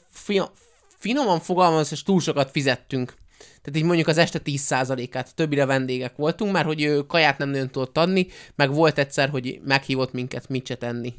finoman 0.98 1.40
fogalmaz, 1.40 1.92
és 1.92 2.02
túl 2.02 2.20
sokat 2.20 2.50
fizettünk. 2.50 3.14
Tehát 3.40 3.76
így 3.76 3.84
mondjuk 3.84 4.08
az 4.08 4.18
este 4.18 4.40
10%-át, 4.44 5.34
többire 5.34 5.64
vendégek 5.64 6.16
voltunk, 6.16 6.52
mert 6.52 6.66
hogy 6.66 6.82
ő 6.82 7.06
kaját 7.06 7.38
nem 7.38 7.48
nagyon 7.48 7.70
tudott 7.70 7.98
adni, 7.98 8.26
meg 8.54 8.72
volt 8.72 8.98
egyszer, 8.98 9.28
hogy 9.28 9.60
meghívott 9.64 10.12
minket 10.12 10.48
mit 10.48 10.66
se 10.66 10.74
tenni. 10.74 11.14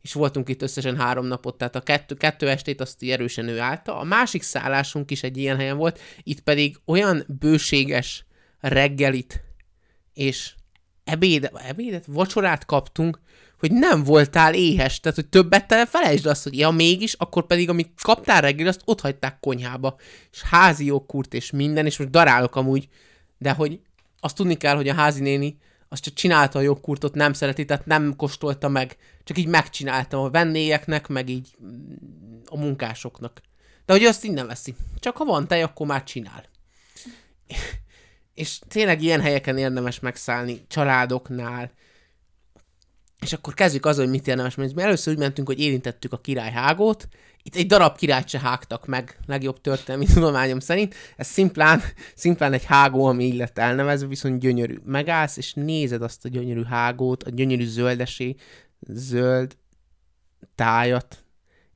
És 0.00 0.12
voltunk 0.12 0.48
itt 0.48 0.62
összesen 0.62 0.96
három 0.96 1.26
napot, 1.26 1.58
tehát 1.58 1.76
a 1.76 1.80
kettő, 1.80 2.14
kettő 2.14 2.48
estét 2.48 2.80
azt 2.80 3.02
erősen 3.02 3.48
ő 3.48 3.60
állta. 3.60 3.98
A 3.98 4.04
másik 4.04 4.42
szállásunk 4.42 5.10
is 5.10 5.22
egy 5.22 5.36
ilyen 5.36 5.56
helyen 5.56 5.76
volt, 5.76 6.00
itt 6.22 6.40
pedig 6.40 6.76
olyan 6.84 7.24
bőséges 7.38 8.24
reggelit 8.60 9.42
és 10.14 10.54
ebéd, 11.04 11.50
ebédet, 11.54 12.04
vacsorát 12.06 12.64
kaptunk, 12.64 13.20
hogy 13.68 13.72
nem 13.72 14.04
voltál 14.04 14.54
éhes, 14.54 15.00
tehát 15.00 15.18
hogy 15.18 15.28
többet 15.28 15.66
te 15.66 15.86
felejtsd 15.86 16.26
azt, 16.26 16.42
hogy 16.42 16.58
ja, 16.58 16.70
mégis, 16.70 17.12
akkor 17.12 17.46
pedig 17.46 17.68
amit 17.68 17.92
kaptál 18.02 18.40
reggel, 18.40 18.66
azt 18.66 18.82
ott 18.84 19.00
hagyták 19.00 19.40
konyhába, 19.40 19.96
és 20.32 20.42
házi 20.42 20.84
joghurt 20.84 21.34
és 21.34 21.50
minden, 21.50 21.86
és 21.86 21.98
most 21.98 22.10
darálok 22.10 22.56
amúgy, 22.56 22.88
de 23.38 23.52
hogy 23.52 23.80
azt 24.20 24.36
tudni 24.36 24.56
kell, 24.56 24.76
hogy 24.76 24.88
a 24.88 24.94
házi 24.94 25.20
néni 25.20 25.58
azt 25.88 26.02
csak 26.02 26.14
csinálta 26.14 26.58
a 26.58 26.62
joghurtot, 26.62 27.14
nem 27.14 27.32
szereti, 27.32 27.64
tehát 27.64 27.86
nem 27.86 28.16
kóstolta 28.16 28.68
meg, 28.68 28.96
csak 29.24 29.38
így 29.38 29.46
megcsináltam 29.46 30.22
a 30.22 30.30
vendégeknek, 30.30 31.08
meg 31.08 31.28
így 31.28 31.48
a 32.46 32.56
munkásoknak. 32.58 33.40
De 33.86 33.92
hogy 33.92 34.04
azt 34.04 34.24
így 34.24 34.46
veszi. 34.46 34.74
Csak 34.98 35.16
ha 35.16 35.24
van 35.24 35.46
tej, 35.46 35.62
akkor 35.62 35.86
már 35.86 36.04
csinál. 36.04 36.44
és 38.34 38.58
tényleg 38.68 39.02
ilyen 39.02 39.20
helyeken 39.20 39.58
érdemes 39.58 40.00
megszállni, 40.00 40.64
családoknál, 40.68 41.70
és 43.22 43.32
akkor 43.32 43.54
kezdjük 43.54 43.86
azzal, 43.86 44.04
hogy 44.04 44.14
mit 44.14 44.26
érdemes 44.28 44.54
menni. 44.54 44.82
Először 44.82 45.12
úgy 45.12 45.18
mentünk, 45.18 45.46
hogy 45.48 45.60
érintettük 45.60 46.12
a 46.12 46.20
királyhágót. 46.20 47.08
Itt 47.42 47.56
egy 47.56 47.66
darab 47.66 47.96
királyt 47.96 48.28
se 48.28 48.38
hágtak 48.38 48.86
meg, 48.86 49.18
legjobb 49.26 49.60
történelmi 49.60 50.06
tudományom 50.14 50.60
szerint. 50.60 50.94
Ez 51.16 51.26
szimplán, 51.26 51.80
szimplán 52.14 52.52
egy 52.52 52.64
hágó, 52.64 53.04
ami 53.04 53.24
így 53.24 53.36
lett 53.36 53.58
elnevezve, 53.58 54.06
viszont 54.06 54.40
gyönyörű. 54.40 54.78
Megállsz, 54.84 55.36
és 55.36 55.54
nézed 55.54 56.02
azt 56.02 56.24
a 56.24 56.28
gyönyörű 56.28 56.62
hágót, 56.62 57.22
a 57.22 57.30
gyönyörű 57.30 57.64
zöldesé, 57.64 58.34
zöld 58.80 59.56
tájat, 60.54 61.24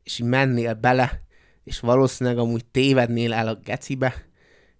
és 0.03 0.19
így 0.19 0.27
mennél 0.27 0.75
bele, 0.75 1.23
és 1.65 1.81
valószínűleg 1.81 2.39
amúgy 2.39 2.65
tévednél 2.65 3.33
el 3.33 3.49
a 3.49 3.55
gecibe, 3.55 4.25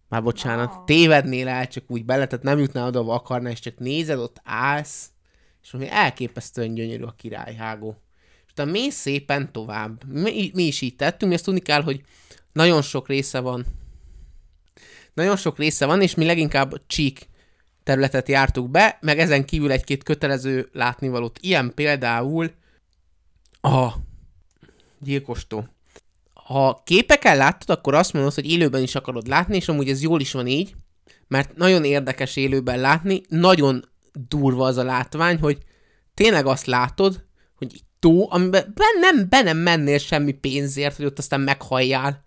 Már 0.09 0.23
bocsánat, 0.23 0.73
Ah. 0.73 0.85
tévednél 0.85 1.49
el, 1.49 1.67
csak 1.69 1.85
úgy 1.87 2.05
bele, 2.05 2.27
tehát 2.27 2.45
nem 2.45 2.59
jutnál 2.59 2.87
oda, 2.87 3.01
akarnál, 3.01 3.53
és 3.53 3.61
csak 3.61 3.79
nézed, 3.79 4.19
ott 4.19 4.41
állsz, 4.45 5.11
és 5.67 5.75
ami 5.75 5.89
elképesztően 5.91 6.75
gyönyörű 6.75 7.03
a 7.03 7.15
királyhágó. 7.17 7.97
És 8.47 8.53
utána 8.53 8.71
mész 8.71 8.95
szépen 8.95 9.53
tovább. 9.53 10.05
Mi, 10.13 10.51
mi 10.55 10.63
is 10.63 10.81
így 10.81 10.97
tettünk, 10.97 11.33
ezt 11.33 11.45
tudni 11.45 11.61
kell, 11.61 11.83
hogy 11.83 12.01
nagyon 12.53 12.83
sok 12.83 13.09
része 13.09 13.41
van. 13.41 13.67
Nagyon 15.15 15.37
sok 15.37 15.59
része 15.59 15.87
van, 15.87 16.03
és 16.03 16.15
mi 16.15 16.25
leginkább 16.25 16.87
csík 16.87 17.29
területet 17.83 18.29
jártuk 18.29 18.71
be, 18.71 18.99
meg 19.01 19.19
ezen 19.19 19.45
kívül 19.45 19.71
egy-két 19.71 20.03
kötelező 20.03 20.69
látnivalót. 20.73 21.39
Ilyen 21.41 21.73
például 21.75 22.51
a 23.61 23.93
gyilkostó. 24.99 25.69
Ha 26.35 26.83
képeken 26.85 27.37
láttad, 27.37 27.77
akkor 27.77 27.95
azt 27.95 28.13
mondod, 28.13 28.35
hogy 28.35 28.51
élőben 28.51 28.83
is 28.83 28.95
akarod 28.95 29.27
látni, 29.27 29.57
és 29.57 29.69
amúgy 29.69 29.89
ez 29.89 30.03
jól 30.03 30.21
is 30.21 30.33
van 30.33 30.47
így, 30.47 30.75
mert 31.29 31.57
nagyon 31.57 31.85
érdekes 31.85 32.37
élőben 32.37 32.79
látni, 32.79 33.21
nagyon 33.29 33.85
durva 34.29 34.67
az 34.67 34.77
a 34.77 34.85
látvány, 34.85 35.39
hogy 35.39 35.59
tényleg 36.15 36.47
azt 36.47 36.67
látod, 36.67 37.25
hogy 37.57 37.71
egy 37.75 37.85
tó, 37.99 38.33
amiben 38.33 38.73
be 38.75 38.85
nem, 39.01 39.29
be 39.29 39.43
nem 39.43 39.57
mennél 39.57 39.99
semmi 39.99 40.33
pénzért, 40.33 40.97
hogy 40.97 41.05
ott 41.05 41.19
aztán 41.19 41.41
meghalljál. 41.41 42.25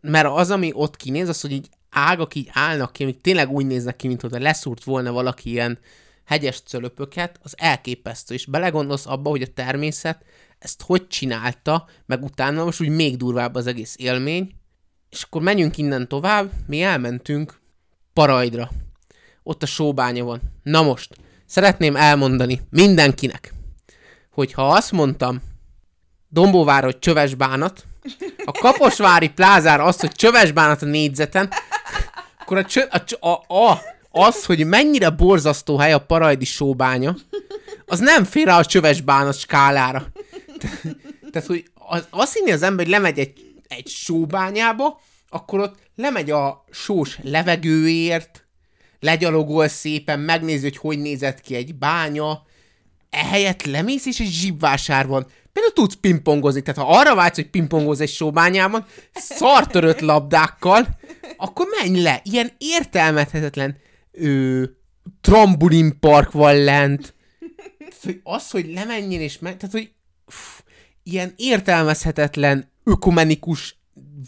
Mert 0.00 0.28
az, 0.30 0.50
ami 0.50 0.70
ott 0.74 0.96
kinéz, 0.96 1.28
az, 1.28 1.40
hogy 1.40 1.52
így 1.52 1.68
ágak 1.90 2.34
így 2.34 2.48
állnak 2.52 2.92
ki, 2.92 3.02
amik 3.02 3.20
tényleg 3.20 3.50
úgy 3.50 3.66
néznek 3.66 3.96
ki, 3.96 4.06
mint 4.06 4.20
hogyha 4.20 4.38
leszúrt 4.38 4.84
volna 4.84 5.12
valaki 5.12 5.50
ilyen 5.50 5.78
hegyes 6.24 6.60
cölöpöket, 6.60 7.38
az 7.42 7.54
elképesztő, 7.56 8.34
és 8.34 8.46
belegondolsz 8.46 9.06
abba, 9.06 9.30
hogy 9.30 9.42
a 9.42 9.52
természet 9.54 10.24
ezt 10.58 10.82
hogy 10.82 11.06
csinálta, 11.06 11.88
meg 12.06 12.22
utána 12.22 12.64
most 12.64 12.80
úgy 12.80 12.88
még 12.88 13.16
durvább 13.16 13.54
az 13.54 13.66
egész 13.66 13.94
élmény, 13.98 14.54
és 15.10 15.22
akkor 15.22 15.42
menjünk 15.42 15.76
innen 15.76 16.08
tovább, 16.08 16.50
mi 16.66 16.82
elmentünk 16.82 17.60
Parajdra. 18.12 18.70
Ott 19.48 19.62
a 19.62 19.66
sóbánya 19.66 20.24
van. 20.24 20.40
Na 20.62 20.82
most, 20.82 21.14
szeretném 21.46 21.96
elmondani 21.96 22.60
mindenkinek, 22.70 23.54
hogy 24.30 24.52
ha 24.52 24.68
azt 24.68 24.92
mondtam 24.92 25.42
Dombóvár, 26.28 26.84
hogy 26.84 26.98
csöves 26.98 27.34
bánat, 27.34 27.84
a 28.44 28.52
Kaposvári 28.52 29.28
plázára 29.28 29.84
azt, 29.84 30.00
hogy 30.00 30.12
csöves 30.12 30.52
bánat 30.52 30.82
a 30.82 30.86
négyzeten, 30.86 31.50
akkor 32.40 32.56
a, 32.56 32.64
csö, 32.64 32.80
a, 32.90 33.28
a, 33.28 33.54
a, 33.54 33.80
az, 34.10 34.44
hogy 34.44 34.66
mennyire 34.66 35.10
borzasztó 35.10 35.76
hely 35.76 35.92
a 35.92 36.04
parajdi 36.04 36.44
sóbánya, 36.44 37.16
az 37.86 37.98
nem 37.98 38.24
fér 38.24 38.46
rá 38.46 38.58
a 38.58 38.64
csöves 38.64 39.00
bánat 39.00 39.38
skálára. 39.38 40.06
Te- 40.58 40.96
Tehát, 41.30 41.48
hogy 41.48 41.70
az, 41.74 42.06
azt 42.10 42.34
hinni 42.34 42.50
az 42.52 42.62
ember, 42.62 42.84
hogy 42.84 42.94
lemegy 42.94 43.18
egy, 43.18 43.32
egy 43.68 43.88
sóbányába, 43.88 45.00
akkor 45.28 45.60
ott 45.60 45.76
lemegy 45.96 46.30
a 46.30 46.64
sós 46.70 47.18
levegőért, 47.22 48.47
legyalogol 49.00 49.68
szépen, 49.68 50.20
megnézi, 50.20 50.62
hogy 50.62 50.76
hogy 50.76 50.98
nézett 50.98 51.40
ki 51.40 51.54
egy 51.54 51.74
bánya, 51.74 52.42
ehelyett 53.10 53.62
lemész, 53.62 54.06
és 54.06 54.20
egy 54.20 54.30
zsibvásár 54.30 55.06
van. 55.06 55.26
Például 55.52 55.74
tudsz 55.74 55.94
pingpongozni, 56.00 56.62
tehát 56.62 56.80
ha 56.80 56.98
arra 56.98 57.14
vágysz, 57.14 57.34
hogy 57.34 57.50
pingpongozz 57.50 58.00
egy 58.00 58.08
sóbányában, 58.08 58.86
szartörött 59.12 60.00
labdákkal, 60.00 60.98
akkor 61.36 61.66
menj 61.80 62.00
le. 62.00 62.20
Ilyen 62.24 62.50
értelmezhetetlen 62.58 63.76
ö, 64.12 64.64
trambulinpark 65.20 66.32
van 66.32 66.56
lent. 66.56 67.14
Tehát, 67.78 68.02
hogy 68.02 68.20
az, 68.22 68.50
hogy 68.50 68.72
lemenjél 68.72 69.20
és 69.20 69.38
meg... 69.38 69.56
Tehát, 69.56 69.74
hogy 69.74 69.92
pff, 70.26 70.60
ilyen 71.02 71.32
értelmezhetetlen 71.36 72.72
ökumenikus 72.84 73.77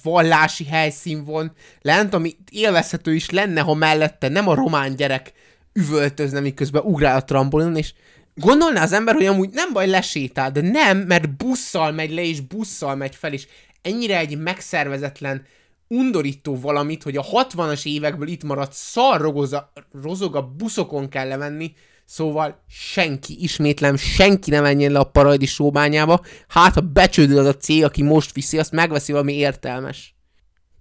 vallási 0.03 0.65
helyszín 0.65 1.25
van 1.25 1.53
lent, 1.83 2.15
ami 2.15 2.37
élvezhető 2.51 3.15
is 3.15 3.31
lenne, 3.31 3.61
ha 3.61 3.75
mellette 3.75 4.29
nem 4.29 4.49
a 4.49 4.55
román 4.55 4.97
gyerek 4.97 5.33
üvöltözne, 5.73 6.41
miközben 6.41 6.83
ugrál 6.83 7.17
a 7.17 7.25
trambolin, 7.25 7.77
és 7.77 7.93
gondolná 8.35 8.83
az 8.83 8.93
ember, 8.93 9.15
hogy 9.15 9.27
amúgy 9.27 9.51
nem 9.51 9.73
baj, 9.73 9.89
lesétál, 9.89 10.51
de 10.51 10.61
nem, 10.61 10.99
mert 10.99 11.37
busszal 11.37 11.93
megy 11.93 12.11
le, 12.11 12.23
és 12.23 12.41
busszal 12.41 12.95
megy 12.95 13.15
fel, 13.15 13.33
és 13.33 13.47
ennyire 13.83 14.19
egy 14.19 14.39
megszervezetlen, 14.39 15.47
undorító 15.89 16.61
valamit, 16.61 17.03
hogy 17.03 17.17
a 17.17 17.25
60-as 17.25 17.87
évekből 17.87 18.29
itt 18.29 18.43
maradt 18.43 18.73
szar 18.73 19.21
rogoza, 19.21 19.73
rozog 20.03 20.37
a 20.37 20.43
buszokon 20.43 21.09
kell 21.09 21.29
levenni, 21.29 21.75
szóval 22.11 22.63
senki, 22.69 23.43
ismétlem, 23.43 23.97
senki 23.97 24.51
ne 24.51 24.61
menjen 24.61 24.93
le 24.93 24.99
a 24.99 25.05
parajdi 25.05 25.47
sóbányába, 25.47 26.21
hát 26.49 26.75
ha 26.75 26.81
becsődül 26.81 27.39
az 27.39 27.47
a 27.47 27.57
cég, 27.57 27.85
aki 27.85 28.03
most 28.03 28.33
viszi, 28.33 28.59
azt 28.59 28.73
megveszi 28.73 29.13
valami 29.13 29.33
értelmes. 29.33 30.15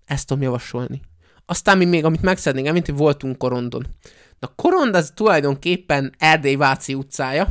Ezt 0.06 0.28
tudom 0.28 0.44
javasolni. 0.44 1.02
Aztán 1.46 1.78
mi 1.78 1.86
még, 1.86 2.06
amit 2.06 2.22
meg 2.22 2.38
szeretnénk 2.38 2.68
említeni, 2.68 2.98
voltunk 2.98 3.38
Korondon. 3.38 3.88
Na 4.40 4.48
Korond 4.56 4.96
az 4.96 5.12
tulajdonképpen 5.16 6.14
Erdély-Váci 6.18 6.94
utcája. 6.94 7.48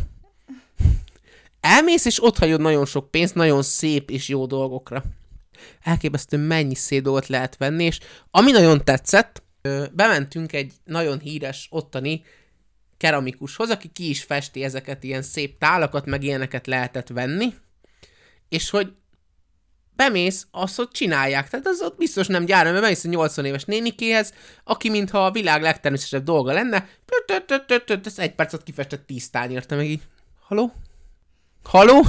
Elmész, 1.61 2.05
és 2.05 2.23
ott 2.23 2.39
hagyod 2.39 2.61
nagyon 2.61 2.87
sok 2.87 3.11
pénzt, 3.11 3.35
nagyon 3.35 3.63
szép 3.63 4.11
és 4.11 4.29
jó 4.29 4.47
dolgokra. 4.47 5.05
Elképesztő 5.83 6.37
mennyi 6.37 6.75
szép 6.75 7.03
dolgot 7.03 7.27
lehet 7.27 7.57
venni, 7.57 7.85
és 7.85 7.99
ami 8.31 8.51
nagyon 8.51 8.85
tetszett, 8.85 9.43
bementünk 9.93 10.53
egy 10.53 10.73
nagyon 10.85 11.19
híres 11.19 11.67
ottani 11.71 12.23
keramikushoz, 12.99 13.71
aki 13.71 13.89
ki 13.89 14.09
is 14.09 14.23
festi 14.23 14.65
ezeket 14.65 15.05
ilyen 15.05 15.23
szép 15.23 15.59
tálakat, 15.59 16.07
meg 16.07 16.23
ilyeneket 16.23 16.67
lehetett 16.67 17.09
venni, 17.09 17.55
és 18.49 18.71
hogy 18.71 18.93
bemész, 19.97 20.47
azt 20.51 20.77
hogy 20.77 20.89
csinálják. 20.89 21.49
Tehát 21.49 21.67
az 21.67 21.81
ott 21.81 21.97
biztos 21.97 22.27
nem 22.27 22.45
gyára, 22.45 22.71
mert 22.71 22.83
bemész 22.83 23.05
a 23.05 23.09
80 23.09 23.45
éves 23.45 23.65
nénikéhez, 23.65 24.33
aki 24.65 24.91
mintha 24.91 25.25
a 25.25 25.31
világ 25.31 25.63
legtermészetesebb 25.63 26.25
dolga 26.25 26.53
lenne, 26.53 26.89
ez 28.05 28.19
egy 28.19 28.35
percet 28.35 28.63
kifestett 28.63 29.07
tíz 29.07 29.31
tányért, 29.31 29.71
meg 29.71 29.89
így, 29.91 30.03
haló? 30.41 30.73
Haló? 31.65 32.03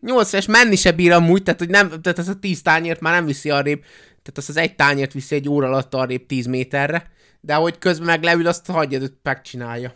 8 0.00 0.32
éves 0.32 0.46
menni 0.46 0.76
se 0.76 0.92
bír 0.92 1.12
amúgy, 1.12 1.42
tehát, 1.42 1.60
hogy 1.60 1.68
nem, 1.68 1.88
tehát 1.88 2.18
ez 2.18 2.28
a 2.28 2.38
10 2.38 2.62
tányért 2.62 3.00
már 3.00 3.12
nem 3.14 3.26
viszi 3.26 3.50
arrébb, 3.50 3.80
tehát 4.08 4.38
az 4.38 4.48
az 4.48 4.56
egy 4.56 4.76
tányért 4.76 5.12
viszi 5.12 5.34
egy 5.34 5.48
óra 5.48 5.66
alatt 5.66 5.94
arrébb 5.94 6.26
10 6.26 6.46
méterre, 6.46 7.10
de 7.40 7.54
ahogy 7.54 7.78
közben 7.78 8.06
meg 8.06 8.22
leül, 8.22 8.46
azt 8.46 8.66
hagyja, 8.66 8.98
hogy 8.98 9.12
megcsinálja. 9.22 9.94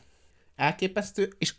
Elképesztő, 0.56 1.32
és 1.38 1.54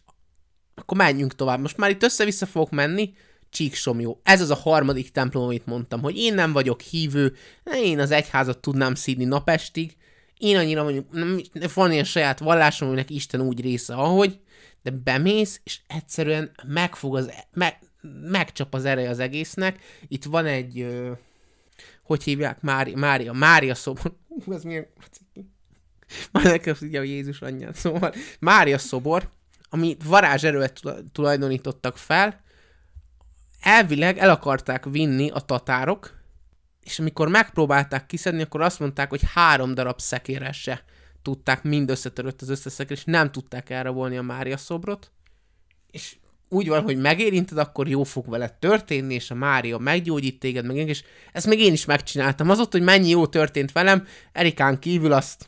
akkor 0.75 0.97
menjünk 0.97 1.35
tovább. 1.35 1.59
Most 1.59 1.77
már 1.77 1.89
itt 1.89 2.03
össze-vissza 2.03 2.45
fogok 2.45 2.69
menni, 2.69 3.13
Csíksomjó. 3.49 4.21
Ez 4.23 4.41
az 4.41 4.49
a 4.49 4.55
harmadik 4.55 5.11
templom, 5.11 5.43
amit 5.43 5.65
mondtam, 5.65 6.01
hogy 6.01 6.17
én 6.17 6.33
nem 6.33 6.51
vagyok 6.51 6.81
hívő, 6.81 7.35
én 7.73 7.99
az 7.99 8.11
egyházat 8.11 8.59
tudnám 8.59 8.95
szídni 8.95 9.23
napestig, 9.23 9.95
én 10.37 10.57
annyira 10.57 10.83
mondjuk, 10.83 11.11
nem, 11.11 11.41
van 11.73 11.91
ilyen 11.91 12.03
saját 12.03 12.39
vallásom, 12.39 12.87
aminek 12.87 13.09
Isten 13.09 13.41
úgy 13.41 13.61
része, 13.61 13.93
ahogy, 13.93 14.39
de 14.81 14.91
bemész, 14.91 15.61
és 15.63 15.79
egyszerűen 15.87 16.51
megfog 16.67 17.15
az, 17.15 17.31
meg, 17.53 17.79
megcsap 18.21 18.73
az 18.73 18.85
ereje 18.85 19.09
az 19.09 19.19
egésznek. 19.19 19.79
Itt 20.07 20.23
van 20.23 20.45
egy, 20.45 20.79
ö, 20.79 21.11
hogy 22.03 22.23
hívják, 22.23 22.61
Mária, 22.61 22.97
Mária, 22.97 23.33
Mária 23.33 23.75
szobor. 23.75 24.15
Hú, 24.27 24.53
ez 24.53 24.63
milyen... 24.63 24.87
Már 26.31 26.43
nekem 26.43 26.75
ugye 26.81 26.99
a 26.99 27.03
Jézus 27.03 27.41
anyját, 27.41 27.75
szóval 27.75 28.13
Mária 28.39 28.77
szobor, 28.77 29.29
ami 29.69 29.97
varázserőt 30.05 30.73
tula- 30.73 31.03
tulajdonítottak 31.11 31.97
fel, 31.97 32.41
elvileg 33.61 34.17
el 34.17 34.29
akarták 34.29 34.85
vinni 34.85 35.29
a 35.29 35.39
tatárok, 35.39 36.21
és 36.83 36.99
amikor 36.99 37.27
megpróbálták 37.27 38.05
kiszedni, 38.05 38.41
akkor 38.41 38.61
azt 38.61 38.79
mondták, 38.79 39.09
hogy 39.09 39.21
három 39.33 39.73
darab 39.73 39.99
szekérrel 39.99 40.51
se 40.51 40.83
tudták, 41.21 41.63
mind 41.63 41.89
összetörött 41.89 42.41
az 42.41 42.49
összes 42.49 42.73
szekér, 42.73 42.97
és 42.97 43.03
nem 43.03 43.31
tudták 43.31 43.69
elrabolni 43.69 44.17
a 44.17 44.21
Mária 44.21 44.57
szobrot, 44.57 45.11
és 45.91 46.15
úgy 46.49 46.67
van, 46.67 46.81
hogy 46.81 46.97
megérinted, 46.97 47.57
akkor 47.57 47.87
jó 47.87 48.03
fog 48.03 48.29
vele 48.29 48.49
történni, 48.49 49.13
és 49.13 49.31
a 49.31 49.35
Mária 49.35 49.77
meggyógyít 49.77 50.39
téged, 50.39 50.65
meg 50.65 50.75
és 50.75 51.03
ezt 51.31 51.47
még 51.47 51.59
én 51.59 51.73
is 51.73 51.85
megcsináltam. 51.85 52.49
Az 52.49 52.59
ott, 52.59 52.71
hogy 52.71 52.81
mennyi 52.81 53.09
jó 53.09 53.27
történt 53.27 53.71
velem, 53.71 54.07
Erikán 54.31 54.79
kívül 54.79 55.13
azt 55.13 55.47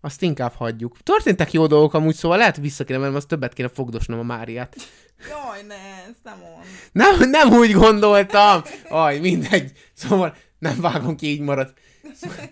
azt 0.00 0.22
inkább 0.22 0.52
hagyjuk. 0.52 0.96
Történtek 1.02 1.52
jó 1.52 1.66
dolgok 1.66 1.94
amúgy, 1.94 2.14
szóval 2.14 2.38
lehet 2.38 2.56
vissza 2.56 2.84
kéne 2.84 2.98
mennem, 2.98 3.14
azt 3.14 3.28
többet 3.28 3.52
kéne 3.52 3.68
fogdosnom 3.68 4.18
a 4.18 4.22
Máriát. 4.22 4.76
Jaj, 5.28 5.62
ne, 5.66 5.74
ezt 6.08 6.22
nem 6.22 6.38
mond. 6.38 6.64
Nem, 6.92 7.30
nem 7.30 7.52
úgy 7.58 7.72
gondoltam. 7.72 8.62
Aj, 8.88 9.18
mindegy. 9.18 9.72
Szóval 9.92 10.36
nem 10.58 10.80
vágom 10.80 11.16
ki, 11.16 11.26
így 11.26 11.40
marad. 11.40 11.72
Szóval... 12.14 12.50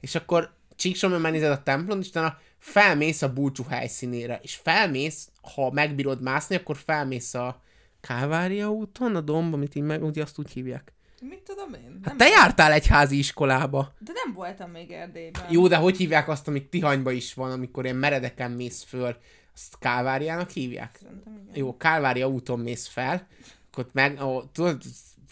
És 0.00 0.14
akkor 0.14 0.54
Csíksomon 0.76 1.20
megnézed 1.20 1.50
a 1.50 1.62
templom, 1.62 2.00
és 2.00 2.08
utána 2.08 2.38
felmész 2.58 3.22
a 3.22 3.32
búcsú 3.32 3.64
helyszínére. 3.68 4.40
És 4.42 4.54
felmész, 4.54 5.28
ha 5.54 5.70
megbírod 5.70 6.22
mászni, 6.22 6.56
akkor 6.56 6.76
felmész 6.76 7.34
a 7.34 7.62
Kávária 8.00 8.70
úton, 8.70 9.16
a 9.16 9.20
domb, 9.20 9.54
amit 9.54 9.74
így 9.74 9.82
meg, 9.82 10.04
ugye 10.04 10.22
azt 10.22 10.38
úgy 10.38 10.50
hívják. 10.50 10.92
Mit 11.20 11.42
tudom 11.42 11.74
én? 11.74 12.00
Hát 12.02 12.04
Nem, 12.04 12.16
te 12.16 12.26
jártál 12.28 12.72
egy 12.72 12.86
házi 12.86 13.18
iskolába. 13.18 13.94
de 13.98 14.12
nem 14.24 14.34
voltam 14.34 14.70
még 14.70 14.90
Erdélyben. 14.90 15.42
Jó, 15.50 15.68
de 15.68 15.76
hogy 15.76 15.96
hívják 15.96 16.28
azt, 16.28 16.48
amit 16.48 16.68
Tihanyba 16.70 17.10
is 17.10 17.34
van, 17.34 17.50
amikor 17.50 17.84
ilyen 17.84 17.96
meredeken 17.96 18.50
mész 18.50 18.84
föl? 18.88 19.16
Azt 19.54 19.76
Kálváriának 19.78 20.50
hívják? 20.50 20.98
Szerintem 21.02 21.32
igen. 21.42 21.56
Jó, 21.56 21.76
Kálvária 21.76 22.28
úton 22.28 22.58
mész 22.60 22.86
fel, 22.86 23.26
akkor 23.70 23.88
meg, 23.92 24.22
ó, 24.22 24.42
tudod, 24.42 24.82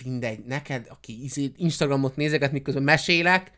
mindegy, 0.04 0.44
neked, 0.44 0.86
aki 0.88 1.24
izé- 1.24 1.54
Instagramot 1.56 2.16
nézeget, 2.16 2.52
miközben 2.52 2.82
mesélek, 2.82 3.50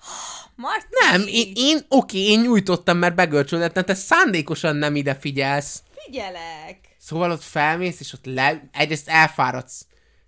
Marci! 0.56 0.86
Nem, 1.10 1.24
én, 1.28 1.52
én 1.54 1.78
oké, 1.88 2.18
én 2.18 2.40
nyújtottam, 2.40 2.98
mert 2.98 3.14
begörcsöldettem, 3.14 3.84
te 3.84 3.94
szándékosan 3.94 4.76
nem 4.76 4.96
ide 4.96 5.14
figyelsz. 5.14 5.82
Figyelek! 6.04 6.78
Szóval 6.98 7.30
ott 7.30 7.42
felmész, 7.42 8.00
és 8.00 8.12
ott 8.12 8.24
le, 8.24 8.68
egyrészt 8.72 9.08
elfáradsz. 9.08 9.86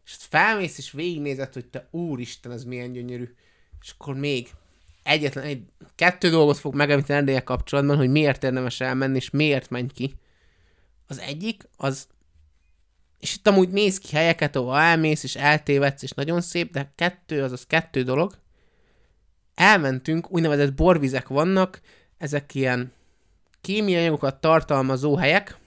És 0.09 0.17
felmész, 0.29 0.79
és 0.79 0.91
végignézed, 0.91 1.53
hogy 1.53 1.67
te 1.67 1.89
úristen, 1.91 2.53
ez 2.53 2.65
milyen 2.65 2.93
gyönyörű. 2.93 3.35
És 3.83 3.91
akkor 3.91 4.15
még 4.15 4.51
egyetlen, 5.03 5.45
egy, 5.45 5.63
kettő 5.95 6.31
dolgot 6.31 6.59
fog 6.59 6.75
megemlíteni 6.75 7.19
Erdélyek 7.19 7.45
kapcsolatban, 7.45 7.97
hogy 7.97 8.11
miért 8.11 8.45
érdemes 8.45 8.81
elmenni, 8.81 9.17
és 9.17 9.31
miért 9.31 9.71
menj 9.71 9.87
ki. 9.95 10.15
Az 11.07 11.19
egyik, 11.19 11.69
az 11.77 12.07
és 13.19 13.35
itt 13.35 13.49
amúgy 13.49 13.69
néz 13.69 13.99
ki 13.99 14.17
helyeket, 14.17 14.57
ahol 14.57 14.79
elmész, 14.79 15.23
és 15.23 15.37
eltévedsz, 15.37 16.03
és 16.03 16.11
nagyon 16.11 16.41
szép, 16.41 16.73
de 16.73 16.93
kettő, 16.95 17.43
azaz 17.43 17.67
kettő 17.67 18.03
dolog. 18.03 18.39
Elmentünk, 19.55 20.31
úgynevezett 20.31 20.75
borvizek 20.75 21.29
vannak, 21.29 21.81
ezek 22.19 22.55
ilyen 22.55 22.93
kémiai 23.61 24.01
anyagokat 24.01 24.41
tartalmazó 24.41 25.17
helyek, 25.17 25.59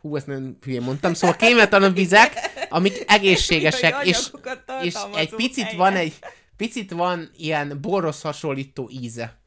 hú, 0.00 0.16
ezt 0.16 0.26
nem 0.26 0.56
hülyén 0.62 0.82
mondtam, 0.82 1.14
szóval 1.14 1.36
kémiatalan 1.36 1.94
vizek, 1.94 2.32
amik 2.76 3.04
egészségesek, 3.06 4.06
és, 4.06 4.30
és 4.82 4.94
egy 5.14 5.34
picit 5.34 5.72
van 5.72 5.94
egy, 5.94 6.14
picit 6.56 6.90
van 6.90 7.30
ilyen 7.36 7.78
borhoz 7.80 8.20
hasonlító 8.20 8.90
íze. 8.92 9.38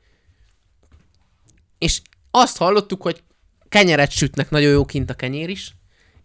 És 1.77 2.01
azt 2.31 2.57
hallottuk, 2.57 3.01
hogy 3.01 3.23
kenyeret 3.69 4.11
sütnek, 4.11 4.49
nagyon 4.49 4.71
jó 4.71 4.85
kint 4.85 5.09
a 5.09 5.13
kenyér 5.13 5.49
is, 5.49 5.71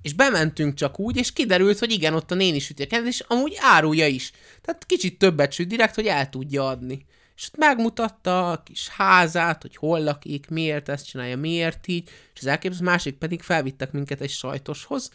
és 0.02 0.12
bementünk 0.12 0.74
csak 0.74 0.98
úgy, 0.98 1.16
és 1.16 1.32
kiderült, 1.32 1.78
hogy 1.78 1.92
igen, 1.92 2.14
ott 2.14 2.30
a 2.30 2.34
néni 2.34 2.58
süti 2.58 2.82
a 2.82 2.86
kenyeret, 2.86 3.12
és 3.12 3.20
amúgy 3.28 3.56
árulja 3.60 4.06
is. 4.06 4.30
Tehát 4.60 4.86
kicsit 4.86 5.18
többet 5.18 5.52
süt 5.52 5.68
direkt, 5.68 5.94
hogy 5.94 6.06
el 6.06 6.30
tudja 6.30 6.68
adni. 6.68 7.06
És 7.36 7.46
ott 7.46 7.56
megmutatta 7.56 8.50
a 8.50 8.62
kis 8.62 8.88
házát, 8.88 9.62
hogy 9.62 9.76
hol 9.76 10.00
lakik, 10.00 10.48
miért 10.48 10.88
ezt 10.88 11.06
csinálja, 11.06 11.36
miért 11.36 11.88
így, 11.88 12.08
és 12.34 12.40
az 12.40 12.46
elképzelés 12.46 12.86
másik 12.86 13.14
pedig 13.14 13.42
felvittek 13.42 13.92
minket 13.92 14.20
egy 14.20 14.30
sajtoshoz, 14.30 15.10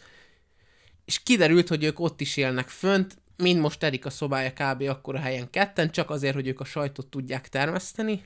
és 1.10 1.22
kiderült, 1.22 1.68
hogy 1.68 1.84
ők 1.84 2.00
ott 2.00 2.20
is 2.20 2.36
élnek 2.36 2.68
fönt, 2.68 3.16
mind 3.36 3.60
most 3.60 3.82
Erik 3.82 4.06
a 4.06 4.10
szobája 4.10 4.52
kb. 4.52 4.82
akkor 4.82 5.14
a 5.14 5.18
helyen 5.18 5.50
ketten, 5.50 5.90
csak 5.90 6.10
azért, 6.10 6.34
hogy 6.34 6.46
ők 6.46 6.60
a 6.60 6.64
sajtot 6.64 7.06
tudják 7.06 7.48
termeszteni, 7.48 8.24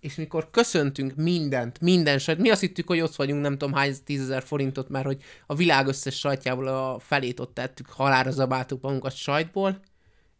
és 0.00 0.14
mikor 0.14 0.50
köszöntünk 0.50 1.14
mindent, 1.14 1.80
minden 1.80 2.18
sajt, 2.18 2.38
mi 2.38 2.50
azt 2.50 2.60
hittük, 2.60 2.86
hogy 2.86 3.00
ott 3.00 3.14
vagyunk, 3.14 3.42
nem 3.42 3.58
tudom 3.58 3.74
hány 3.74 3.94
tízezer 4.04 4.42
forintot, 4.42 4.88
mert 4.88 5.04
hogy 5.04 5.22
a 5.46 5.54
világ 5.54 5.86
összes 5.86 6.18
sajtjából 6.18 6.66
a 6.66 6.98
felét 6.98 7.40
ott 7.40 7.54
tettük, 7.54 7.86
halára 7.90 8.30
zabáltuk 8.30 8.82
magunkat 8.82 9.14
sajtból, 9.14 9.80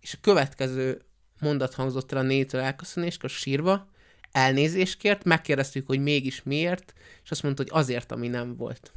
és 0.00 0.14
a 0.14 0.18
következő 0.20 1.00
mondat 1.40 1.74
hangzott 1.74 2.12
el 2.12 2.18
a 2.18 2.22
nétől 2.22 2.60
elköszönéskor 2.60 3.30
sírva, 3.30 3.88
elnézést 4.32 4.98
kért, 4.98 5.24
megkérdeztük, 5.24 5.86
hogy 5.86 6.00
mégis 6.00 6.42
miért, 6.42 6.92
és 7.24 7.30
azt 7.30 7.42
mondta, 7.42 7.62
hogy 7.62 7.72
azért, 7.74 8.12
ami 8.12 8.28
nem 8.28 8.56
volt. 8.56 8.92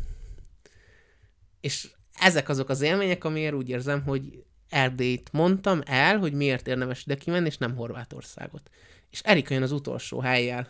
És 1.62 1.88
ezek 2.20 2.50
azok 2.50 2.70
az 2.70 2.82
élmények, 2.82 3.24
amiért 3.24 3.54
úgy 3.54 3.70
érzem, 3.70 4.04
hogy 4.04 4.44
Erdélyt 4.70 5.30
mondtam 5.32 5.82
el, 5.86 6.18
hogy 6.18 6.34
miért 6.34 6.68
érdemes 6.68 7.04
ide 7.06 7.16
kimenni, 7.16 7.46
és 7.48 7.58
nem 7.58 7.76
Horvátországot. 7.76 8.70
És 9.10 9.20
Erika 9.22 9.54
jön 9.54 9.64
az 9.64 9.72
utolsó 9.72 10.20
helyjel, 10.20 10.68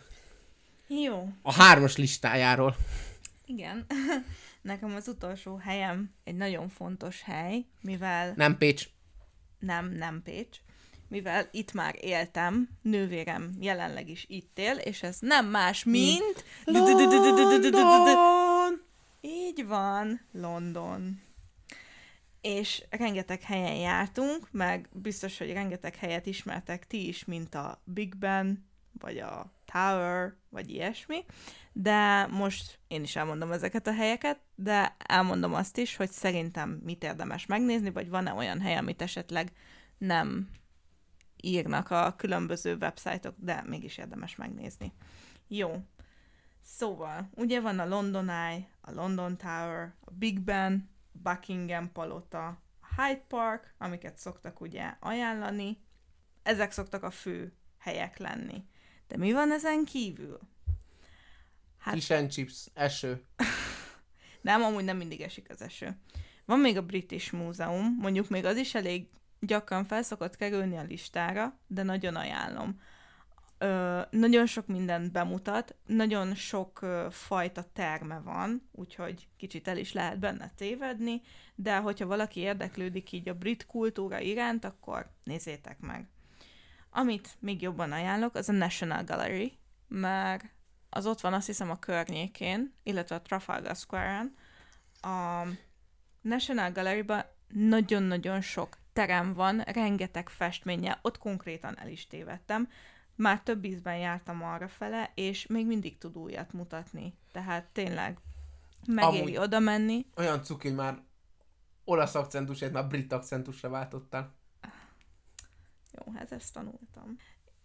Jó, 0.88 1.28
a 1.42 1.52
hármas 1.52 1.96
listájáról. 1.96 2.76
igen. 3.46 3.86
Nekem 4.62 4.94
az 4.94 5.08
utolsó 5.08 5.56
helyem 5.56 6.10
egy 6.24 6.34
nagyon 6.34 6.68
fontos 6.68 7.22
hely, 7.22 7.64
mivel 7.80 8.32
Nem 8.36 8.58
Pécs. 8.58 8.88
nem, 9.58 9.92
nem 9.92 10.22
Pécs, 10.22 10.56
mivel 11.08 11.48
itt 11.52 11.72
már 11.72 11.94
éltem, 12.00 12.68
nővérem 12.82 13.50
jelenleg 13.60 14.08
is 14.08 14.24
itt 14.28 14.58
él, 14.58 14.76
és 14.76 15.02
ez 15.02 15.16
nem 15.20 15.46
más, 15.46 15.84
mint... 15.84 16.44
London! 16.64 18.80
Így 19.20 19.66
van, 19.66 20.20
London. 20.32 21.20
És 22.40 22.84
rengeteg 22.90 23.42
helyen 23.42 23.76
jártunk, 23.76 24.48
meg 24.50 24.88
biztos, 24.92 25.38
hogy 25.38 25.52
rengeteg 25.52 25.96
helyet 25.96 26.26
ismertek 26.26 26.86
ti 26.86 27.08
is, 27.08 27.24
mint 27.24 27.54
a 27.54 27.82
Big 27.84 28.16
Ben, 28.16 28.68
vagy 28.92 29.18
a 29.18 29.52
Tower, 29.64 30.34
vagy 30.48 30.70
ilyesmi, 30.70 31.24
de 31.72 32.26
most 32.26 32.78
én 32.88 33.02
is 33.02 33.16
elmondom 33.16 33.52
ezeket 33.52 33.86
a 33.86 33.92
helyeket, 33.92 34.40
de 34.54 34.96
elmondom 34.98 35.54
azt 35.54 35.78
is, 35.78 35.96
hogy 35.96 36.10
szerintem 36.10 36.80
mit 36.84 37.04
érdemes 37.04 37.46
megnézni, 37.46 37.90
vagy 37.90 38.08
van-e 38.08 38.32
olyan 38.32 38.60
hely, 38.60 38.76
amit 38.76 39.02
esetleg 39.02 39.52
nem 39.98 40.48
írnak 41.42 41.90
a 41.90 42.14
különböző 42.16 42.76
websájtok, 42.76 43.34
de 43.38 43.62
mégis 43.66 43.98
érdemes 43.98 44.36
megnézni. 44.36 44.92
Jó. 45.48 45.82
Szóval, 46.62 47.30
ugye 47.34 47.60
van 47.60 47.78
a 47.78 47.88
London 47.88 48.28
Eye, 48.28 48.68
a 48.80 48.92
London 48.92 49.36
Tower, 49.36 49.94
a 50.00 50.10
Big 50.10 50.40
Ben, 50.40 50.88
Buckingham 51.22 51.92
Palota, 51.92 52.62
Hyde 52.96 53.24
Park, 53.28 53.74
amiket 53.78 54.18
szoktak 54.18 54.60
ugye 54.60 54.94
ajánlani. 55.00 55.78
Ezek 56.42 56.72
szoktak 56.72 57.02
a 57.02 57.10
fő 57.10 57.52
helyek 57.78 58.18
lenni. 58.18 58.64
De 59.08 59.16
mi 59.16 59.32
van 59.32 59.52
ezen 59.52 59.84
kívül? 59.84 60.38
Hát- 61.78 61.94
Fish 61.94 62.12
and 62.12 62.30
chips, 62.30 62.66
eső. 62.74 63.24
Nem, 64.40 64.62
amúgy 64.62 64.84
nem 64.84 64.96
mindig 64.96 65.20
esik 65.20 65.50
az 65.50 65.62
eső. 65.62 65.98
Van 66.44 66.58
még 66.58 66.76
a 66.76 66.82
British 66.86 67.32
Múzeum, 67.32 67.96
mondjuk 67.98 68.28
még 68.28 68.44
az 68.44 68.56
is 68.56 68.74
elég 68.74 69.08
gyakran 69.40 69.84
felszokott 69.84 70.36
kerülni 70.36 70.76
a 70.76 70.82
listára, 70.82 71.58
de 71.66 71.82
nagyon 71.82 72.16
ajánlom. 72.16 72.80
Ö, 73.62 74.00
nagyon 74.10 74.46
sok 74.46 74.66
mindent 74.66 75.12
bemutat, 75.12 75.74
nagyon 75.86 76.34
sok 76.34 76.82
ö, 76.82 77.06
fajta 77.10 77.64
terme 77.72 78.20
van, 78.20 78.68
úgyhogy 78.72 79.28
kicsit 79.36 79.68
el 79.68 79.76
is 79.76 79.92
lehet 79.92 80.18
benne 80.18 80.50
tévedni, 80.56 81.20
de 81.54 81.76
hogyha 81.76 82.06
valaki 82.06 82.40
érdeklődik 82.40 83.12
így 83.12 83.28
a 83.28 83.34
brit 83.34 83.66
kultúra 83.66 84.20
iránt, 84.20 84.64
akkor 84.64 85.10
nézzétek 85.24 85.80
meg. 85.80 86.08
Amit 86.90 87.28
még 87.38 87.62
jobban 87.62 87.92
ajánlok, 87.92 88.34
az 88.34 88.48
a 88.48 88.52
National 88.52 89.04
Gallery, 89.04 89.58
mert 89.88 90.44
az 90.90 91.06
ott 91.06 91.20
van 91.20 91.32
azt 91.32 91.46
hiszem 91.46 91.70
a 91.70 91.78
környékén, 91.78 92.74
illetve 92.82 93.14
a 93.14 93.22
Trafalgar 93.22 93.76
Square-en. 93.76 94.34
A 95.00 95.46
National 96.20 96.70
Gallery-ban 96.72 97.24
nagyon-nagyon 97.48 98.40
sok 98.40 98.76
terem 98.92 99.34
van, 99.34 99.60
rengeteg 99.60 100.28
festménnyel, 100.28 100.98
ott 101.02 101.18
konkrétan 101.18 101.78
el 101.78 101.88
is 101.88 102.06
tévedtem. 102.06 102.68
Már 103.20 103.42
több 103.42 103.64
ízben 103.64 103.96
jártam 103.96 104.42
arra 104.42 104.68
fele, 104.68 105.12
és 105.14 105.46
még 105.46 105.66
mindig 105.66 105.98
tud 105.98 106.16
újat 106.16 106.52
mutatni. 106.52 107.14
Tehát 107.32 107.64
tényleg 107.72 108.18
megéri 108.86 109.20
Amúgy. 109.20 109.36
oda 109.36 109.58
menni. 109.58 110.06
Olyan 110.16 110.42
cuki, 110.42 110.66
hogy 110.68 110.76
már 110.76 111.02
olasz 111.84 112.14
akcentusért 112.14 112.72
már 112.72 112.86
brit 112.86 113.12
akcentusra 113.12 113.68
váltottál. 113.68 114.34
Jó, 115.92 116.12
hát 116.12 116.32
ezt 116.32 116.52
tanultam. 116.52 117.16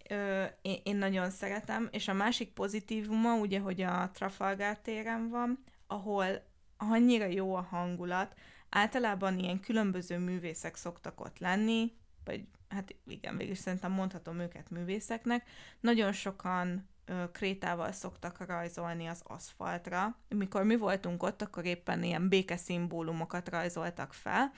Ö, 0.10 0.44
én, 0.62 0.80
én 0.84 0.96
nagyon 0.96 1.30
szeretem, 1.30 1.88
és 1.92 2.08
a 2.08 2.14
másik 2.14 2.54
pozitívuma, 2.54 3.36
ugye, 3.36 3.60
hogy 3.60 3.82
a 3.82 4.12
Trafalgar 4.14 4.80
téren 4.80 5.30
van, 5.30 5.64
ahol 5.88 6.44
annyira 6.78 7.26
jó 7.26 7.56
a 7.56 7.62
hangulat, 7.62 8.36
általában 8.70 9.40
ilyen 9.40 9.60
különböző 9.60 10.18
művészek 10.18 10.76
szoktak 10.76 11.22
ott 11.22 11.40
lenni, 11.40 11.94
vagy 12.24 12.48
hát 12.76 12.96
igen, 13.08 13.38
végül 13.38 13.56
szerintem 13.56 13.92
mondhatom 13.92 14.40
őket 14.40 14.70
művészeknek. 14.70 15.48
Nagyon 15.80 16.12
sokan 16.12 16.90
krétával 17.32 17.92
szoktak 17.92 18.46
rajzolni 18.46 19.06
az 19.06 19.22
aszfaltra. 19.24 20.18
Mikor 20.30 20.64
mi 20.64 20.76
voltunk 20.76 21.24
ott, 21.24 21.42
akkor 21.42 21.66
éppen 21.66 22.04
ilyen 22.04 22.30
békeszimbólumokat 22.30 23.50
rajzoltak 23.50 24.14
fel, 24.14 24.52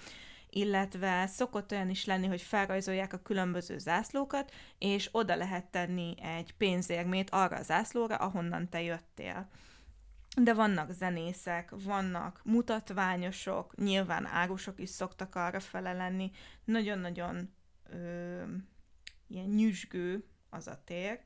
illetve 0.49 1.27
szokott 1.27 1.71
olyan 1.71 1.89
is 1.89 2.05
lenni, 2.05 2.27
hogy 2.27 2.41
felrajzolják 2.41 3.13
a 3.13 3.21
különböző 3.21 3.77
zászlókat, 3.77 4.53
és 4.77 5.09
oda 5.11 5.35
lehet 5.35 5.65
tenni 5.65 6.15
egy 6.21 6.53
pénzérmét 6.53 7.29
arra 7.29 7.57
a 7.57 7.63
zászlóra, 7.63 8.15
ahonnan 8.15 8.69
te 8.69 8.81
jöttél. 8.81 9.49
De 10.41 10.53
vannak 10.53 10.91
zenészek, 10.91 11.73
vannak 11.83 12.41
mutatványosok, 12.43 13.75
nyilván 13.75 14.25
árusok 14.25 14.79
is 14.79 14.89
szoktak 14.89 15.35
arra 15.35 15.59
fele. 15.59 16.11
Nagyon-nagyon 16.63 17.55
ö, 17.89 18.43
ilyen 19.27 19.47
nyüzsgő 19.47 20.25
az 20.49 20.67
a 20.67 20.83
tér, 20.83 21.19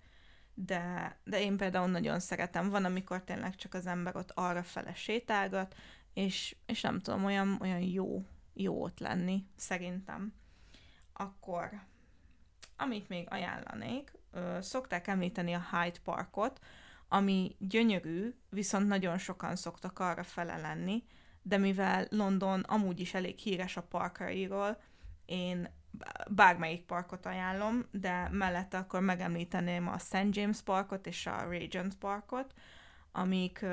de, 0.53 1.17
de 1.23 1.41
én 1.41 1.57
például 1.57 1.87
nagyon 1.87 2.19
szeretem. 2.19 2.69
Van, 2.69 2.85
amikor 2.85 3.23
tényleg 3.23 3.55
csak 3.55 3.73
az 3.73 3.85
ember 3.85 4.15
ott 4.15 4.31
arra 4.31 4.63
fele 4.63 4.93
sétálgat, 4.93 5.75
és, 6.13 6.55
és 6.65 6.81
nem 6.81 6.99
tudom, 6.99 7.25
olyan, 7.25 7.57
olyan 7.61 7.79
jó, 7.79 8.25
jó 8.53 8.83
ott 8.83 8.99
lenni, 8.99 9.45
szerintem. 9.55 10.33
Akkor, 11.13 11.69
amit 12.77 13.09
még 13.09 13.27
ajánlanék, 13.29 14.11
ö, 14.31 14.57
szokták 14.61 15.07
említeni 15.07 15.53
a 15.53 15.67
Hyde 15.71 15.99
Parkot, 16.03 16.59
ami 17.07 17.55
gyönyörű, 17.59 18.35
viszont 18.49 18.87
nagyon 18.87 19.17
sokan 19.17 19.55
szoktak 19.55 19.99
arra 19.99 20.23
fele 20.23 20.57
lenni, 20.57 21.03
de 21.41 21.57
mivel 21.57 22.07
London 22.09 22.59
amúgy 22.59 22.99
is 22.99 23.13
elég 23.13 23.37
híres 23.37 23.77
a 23.77 23.83
parkairól, 23.83 24.81
én 25.25 25.69
bármelyik 26.29 26.85
parkot 26.85 27.25
ajánlom, 27.25 27.85
de 27.91 28.29
mellette 28.31 28.77
akkor 28.77 28.99
megemlíteném 28.99 29.87
a 29.87 29.97
St. 29.97 30.27
James 30.29 30.61
Parkot 30.61 31.07
és 31.07 31.25
a 31.25 31.47
Regent 31.49 31.97
Parkot, 31.97 32.53
amik 33.11 33.65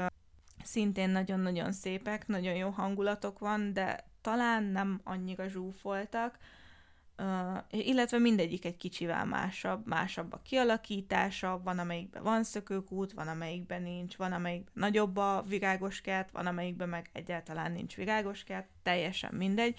szintén 0.65 1.11
nagyon-nagyon 1.11 1.73
szépek, 1.73 2.27
nagyon 2.27 2.55
jó 2.55 2.69
hangulatok 2.69 3.39
van, 3.39 3.73
de 3.73 4.05
talán 4.21 4.65
nem 4.65 5.01
annyira 5.05 5.49
zsúfoltak, 5.49 6.39
Uh, 7.23 7.59
illetve 7.71 8.19
mindegyik 8.19 8.65
egy 8.65 8.77
kicsivel 8.77 9.25
másabb, 9.25 9.87
másabb 9.87 10.33
a 10.33 10.41
kialakítása, 10.43 11.61
van 11.65 11.79
amelyikben 11.79 12.23
van 12.23 12.45
szökőkút, 12.45 13.13
van 13.13 13.29
amelyikben 13.29 13.83
nincs, 13.83 14.17
van 14.17 14.33
amelyikben 14.33 14.73
nagyobb 14.75 15.17
a 15.17 15.45
virágos 15.49 16.01
kert, 16.01 16.31
van 16.31 16.47
amelyikben 16.47 16.89
meg 16.89 17.11
egyáltalán 17.13 17.73
nincs 17.73 17.97
virágos 17.97 18.45
kert, 18.45 18.67
teljesen 18.83 19.35
mindegy. 19.35 19.79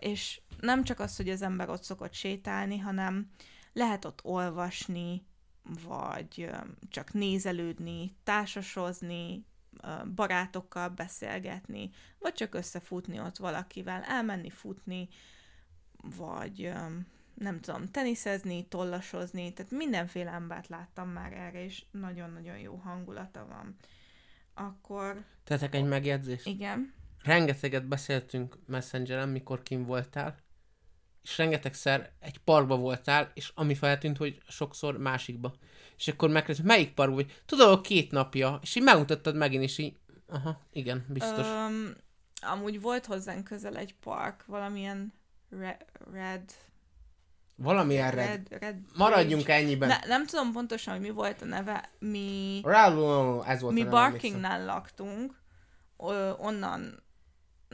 És 0.00 0.40
nem 0.60 0.84
csak 0.84 1.00
az, 1.00 1.16
hogy 1.16 1.28
az 1.28 1.42
ember 1.42 1.68
ott 1.68 1.82
szokott 1.82 2.12
sétálni, 2.12 2.78
hanem 2.78 3.30
lehet 3.72 4.04
ott 4.04 4.24
olvasni, 4.24 5.26
vagy 5.86 6.50
csak 6.88 7.12
nézelődni, 7.12 8.16
társasozni, 8.22 9.46
barátokkal 10.14 10.88
beszélgetni, 10.88 11.90
vagy 12.18 12.32
csak 12.32 12.54
összefutni 12.54 13.20
ott 13.20 13.36
valakivel, 13.36 14.02
elmenni 14.02 14.50
futni, 14.50 15.08
vagy 16.16 16.72
nem 17.34 17.60
tudom, 17.60 17.86
teniszezni, 17.86 18.66
tollasozni, 18.68 19.52
tehát 19.52 19.72
mindenféle 19.72 20.30
embert 20.30 20.68
láttam 20.68 21.08
már 21.08 21.32
erre, 21.32 21.64
és 21.64 21.84
nagyon-nagyon 21.90 22.58
jó 22.58 22.74
hangulata 22.74 23.46
van. 23.46 23.76
Akkor... 24.54 25.24
Tetek 25.44 25.74
egy 25.74 25.84
megjegyzést? 25.84 26.46
Igen. 26.46 26.92
Rengeteget 27.24 27.86
beszéltünk 27.86 28.58
Messengeren, 28.66 29.28
mikor 29.28 29.62
kim 29.62 29.84
voltál, 29.84 30.36
és 31.22 31.38
rengetegszer 31.38 32.12
egy 32.20 32.38
parkba 32.38 32.76
voltál, 32.76 33.30
és 33.34 33.52
ami 33.54 33.74
feltűnt, 33.74 34.16
hogy 34.16 34.42
sokszor 34.48 34.98
másikba. 34.98 35.54
És 35.96 36.08
akkor 36.08 36.28
megkérdeztem, 36.28 36.66
melyik 36.66 36.94
parkba 36.94 37.14
vagy? 37.14 37.42
Tudod, 37.46 37.80
két 37.80 38.10
napja, 38.10 38.58
és 38.62 38.74
így 38.74 38.82
megmutattad 38.82 39.36
megint, 39.36 39.62
és 39.62 39.78
így, 39.78 39.96
aha, 40.28 40.60
igen, 40.72 41.04
biztos. 41.08 41.46
Um, 41.46 41.92
amúgy 42.40 42.80
volt 42.80 43.06
hozzánk 43.06 43.44
közel 43.44 43.76
egy 43.76 43.94
park, 43.94 44.44
valamilyen 44.46 45.12
Red... 45.50 45.84
red 46.12 46.52
Valamilyen 47.56 48.10
red. 48.10 48.26
red, 48.26 48.60
red 48.60 48.76
Maradjunk 48.96 49.44
bridge. 49.44 49.62
ennyiben. 49.62 49.88
Ne, 49.88 49.98
nem 50.06 50.26
tudom 50.26 50.52
pontosan, 50.52 50.94
hogy 50.94 51.02
mi 51.02 51.10
volt 51.10 51.42
a 51.42 51.44
neve. 51.44 51.90
Mi, 51.98 52.60
Rálló, 52.64 53.42
ez 53.42 53.60
volt 53.60 53.74
mi 53.74 53.84
Barkingnál 53.84 54.64
laktunk, 54.64 55.42
onnan 56.38 57.03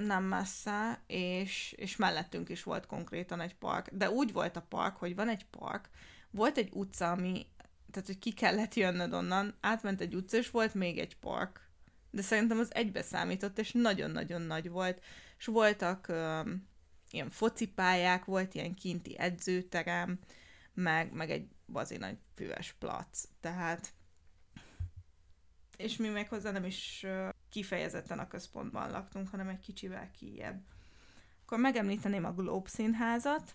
nem 0.01 0.25
messze, 0.25 1.03
és, 1.07 1.75
és 1.77 1.97
mellettünk 1.97 2.49
is 2.49 2.63
volt 2.63 2.87
konkrétan 2.87 3.41
egy 3.41 3.55
park. 3.55 3.89
De 3.93 4.11
úgy 4.11 4.33
volt 4.33 4.57
a 4.57 4.63
park, 4.69 4.97
hogy 4.97 5.15
van 5.15 5.29
egy 5.29 5.47
park, 5.47 5.89
volt 6.31 6.57
egy 6.59 6.71
utca, 6.73 7.11
ami, 7.11 7.47
tehát 7.91 8.07
hogy 8.07 8.19
ki 8.19 8.33
kellett 8.33 8.75
jönnöd 8.75 9.13
onnan, 9.13 9.55
átment 9.61 10.01
egy 10.01 10.15
utca, 10.15 10.37
és 10.37 10.51
volt 10.51 10.75
még 10.75 10.99
egy 10.99 11.17
park. 11.17 11.69
De 12.11 12.23
szerintem 12.23 12.59
az 12.59 12.75
egybe 12.75 13.03
számított, 13.03 13.59
és 13.59 13.73
nagyon-nagyon 13.73 14.43
nagy 14.43 14.71
volt. 14.71 15.03
És 15.39 15.47
voltak 15.47 16.13
ilyen 17.11 17.31
focipályák, 17.31 18.25
volt 18.25 18.55
ilyen 18.55 18.75
kinti 18.75 19.19
edzőterem, 19.19 20.19
meg, 20.75 21.13
meg 21.13 21.31
egy 21.31 21.49
bazi 21.67 21.97
nagy 21.97 22.17
füves 22.35 22.73
plac. 22.79 23.25
Tehát 23.41 23.93
és 25.81 25.97
mi 25.97 26.09
még 26.09 26.29
hozzá 26.29 26.51
nem 26.51 26.65
is 26.65 27.07
kifejezetten 27.51 28.19
a 28.19 28.29
központban 28.29 28.91
laktunk, 28.91 29.29
hanem 29.29 29.49
egy 29.49 29.61
kicsivel 29.61 30.11
kijebb. 30.11 30.63
Akkor 31.45 31.59
megemlíteném 31.59 32.25
a 32.25 32.33
Globe 32.33 32.69
színházat, 32.69 33.53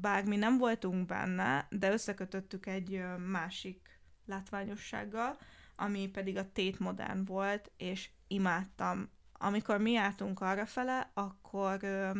bár 0.00 0.24
mi 0.24 0.36
nem 0.36 0.58
voltunk 0.58 1.06
benne, 1.06 1.66
de 1.70 1.92
összekötöttük 1.92 2.66
egy 2.66 3.02
másik 3.26 4.00
látványossággal, 4.26 5.36
ami 5.76 6.08
pedig 6.08 6.36
a 6.36 6.52
Tét 6.52 6.78
Modern 6.78 7.24
volt, 7.24 7.70
és 7.76 8.10
imádtam 8.26 9.08
amikor 9.38 9.78
mi 9.78 9.90
jártunk 9.90 10.40
arra 10.40 10.66
fele, 10.66 11.10
akkor 11.14 11.78
uh, 11.82 12.18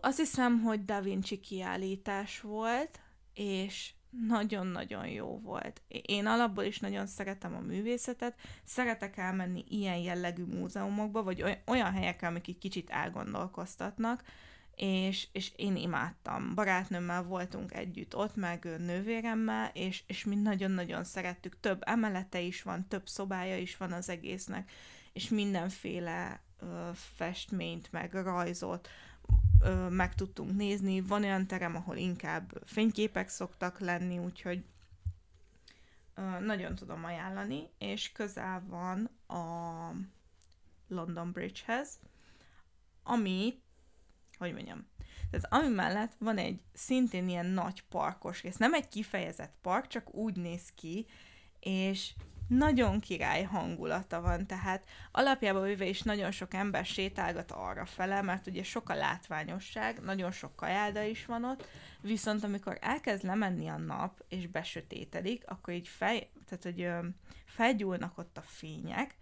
azt 0.00 0.18
hiszem, 0.18 0.60
hogy 0.60 0.84
Da 0.84 1.00
Vinci 1.00 1.40
kiállítás 1.40 2.40
volt, 2.40 3.00
és 3.34 3.92
nagyon-nagyon 4.28 5.06
jó 5.06 5.40
volt. 5.40 5.82
Én 5.88 6.26
alapból 6.26 6.64
is 6.64 6.78
nagyon 6.78 7.06
szeretem 7.06 7.54
a 7.54 7.60
művészetet, 7.60 8.34
szeretek 8.64 9.16
elmenni 9.16 9.64
ilyen 9.68 9.96
jellegű 9.96 10.44
múzeumokba, 10.44 11.22
vagy 11.22 11.44
olyan 11.66 11.92
helyekre, 11.92 12.26
amik 12.26 12.48
egy 12.48 12.58
kicsit 12.58 12.90
elgondolkoztatnak, 12.90 14.22
és, 14.76 15.28
és 15.32 15.52
én 15.56 15.76
imádtam. 15.76 16.54
Barátnőmmel 16.54 17.22
voltunk 17.22 17.74
együtt 17.74 18.16
ott, 18.16 18.36
meg 18.36 18.64
nővéremmel, 18.78 19.70
és, 19.74 20.02
és 20.06 20.24
mi 20.24 20.34
nagyon-nagyon 20.34 21.04
szerettük. 21.04 21.60
Több 21.60 21.82
emelete 21.84 22.40
is 22.40 22.62
van, 22.62 22.88
több 22.88 23.08
szobája 23.08 23.56
is 23.56 23.76
van 23.76 23.92
az 23.92 24.08
egésznek, 24.08 24.70
és 25.12 25.28
mindenféle 25.28 26.40
festményt, 27.16 27.92
meg 27.92 28.12
rajzot 28.12 28.88
meg 29.88 30.14
tudtunk 30.14 30.56
nézni. 30.56 31.00
Van 31.00 31.22
olyan 31.22 31.46
terem, 31.46 31.76
ahol 31.76 31.96
inkább 31.96 32.62
fényképek 32.64 33.28
szoktak 33.28 33.78
lenni, 33.78 34.18
úgyhogy 34.18 34.64
nagyon 36.40 36.74
tudom 36.74 37.04
ajánlani, 37.04 37.70
és 37.78 38.12
közel 38.12 38.62
van 38.66 39.10
a 39.26 39.94
London 40.88 41.32
Bridgehez, 41.32 41.98
ami, 43.02 43.62
hogy 44.38 44.52
mondjam, 44.52 44.86
tehát 45.30 45.52
ami 45.52 45.74
mellett 45.74 46.12
van 46.18 46.38
egy 46.38 46.62
szintén 46.72 47.28
ilyen 47.28 47.46
nagy 47.46 47.82
parkos 47.82 48.42
rész, 48.42 48.56
nem 48.56 48.74
egy 48.74 48.88
kifejezett 48.88 49.54
park, 49.60 49.86
csak 49.86 50.14
úgy 50.14 50.36
néz 50.36 50.72
ki, 50.74 51.06
és 51.60 52.14
nagyon 52.48 53.00
király 53.00 53.42
hangulata 53.42 54.20
van, 54.20 54.46
tehát 54.46 54.84
alapjában 55.12 55.62
véve 55.62 55.84
is 55.84 56.02
nagyon 56.02 56.30
sok 56.30 56.54
ember 56.54 56.84
sétálgat 56.84 57.50
arra 57.50 57.86
fele, 57.86 58.22
mert 58.22 58.46
ugye 58.46 58.62
sok 58.62 58.88
a 58.88 58.94
látványosság, 58.94 60.00
nagyon 60.00 60.30
sok 60.30 60.56
kajálda 60.56 61.02
is 61.02 61.26
van 61.26 61.44
ott, 61.44 61.66
viszont 62.00 62.44
amikor 62.44 62.78
elkezd 62.80 63.24
lemenni 63.24 63.68
a 63.68 63.76
nap, 63.76 64.24
és 64.28 64.46
besötétedik, 64.46 65.42
akkor 65.46 65.74
így 65.74 65.88
fej, 65.88 66.30
tehát, 66.46 66.62
hogy 66.62 66.82
ö, 66.82 66.98
felgyúlnak 67.44 68.18
ott 68.18 68.36
a 68.38 68.42
fények, 68.46 69.14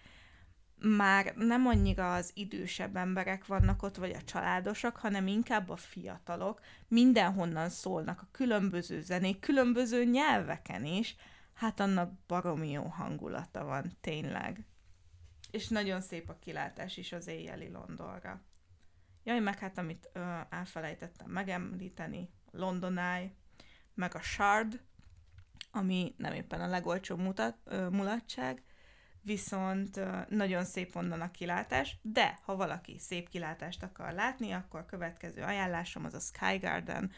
már 0.80 1.34
nem 1.36 1.66
annyira 1.66 2.14
az 2.14 2.30
idősebb 2.34 2.96
emberek 2.96 3.46
vannak 3.46 3.82
ott, 3.82 3.96
vagy 3.96 4.10
a 4.10 4.22
családosak, 4.22 4.96
hanem 4.96 5.26
inkább 5.26 5.68
a 5.68 5.76
fiatalok. 5.76 6.60
Mindenhonnan 6.88 7.68
szólnak 7.68 8.20
a 8.22 8.28
különböző 8.30 9.00
zenék, 9.00 9.40
különböző 9.40 10.04
nyelveken 10.04 10.84
is, 10.84 11.16
hát 11.60 11.80
annak 11.80 12.12
baromi 12.26 12.70
jó 12.70 12.82
hangulata 12.82 13.64
van, 13.64 13.96
tényleg. 14.00 14.64
És 15.50 15.68
nagyon 15.68 16.00
szép 16.00 16.28
a 16.28 16.38
kilátás 16.38 16.96
is 16.96 17.12
az 17.12 17.26
éjjeli 17.26 17.68
Londonra. 17.68 18.42
Jaj, 19.24 19.40
meg 19.40 19.58
hát 19.58 19.78
amit 19.78 20.10
ö, 20.12 20.38
elfelejtettem 20.50 21.30
megemlíteni, 21.30 22.30
London 22.50 22.98
Eye, 22.98 23.32
meg 23.94 24.14
a 24.14 24.20
Shard, 24.20 24.80
ami 25.70 26.14
nem 26.16 26.32
éppen 26.32 26.60
a 26.60 26.66
legolcsóbb 26.66 27.18
mutat, 27.18 27.56
ö, 27.64 27.88
mulatság, 27.88 28.62
viszont 29.22 29.96
ö, 29.96 30.18
nagyon 30.28 30.64
szép 30.64 30.96
onnan 30.96 31.20
a 31.20 31.30
kilátás, 31.30 31.96
de 32.02 32.38
ha 32.42 32.56
valaki 32.56 32.98
szép 32.98 33.28
kilátást 33.28 33.82
akar 33.82 34.12
látni, 34.12 34.52
akkor 34.52 34.80
a 34.80 34.86
következő 34.86 35.42
ajánlásom 35.42 36.04
az 36.04 36.14
a 36.14 36.20
Sky 36.20 36.56
Garden, 36.56 37.12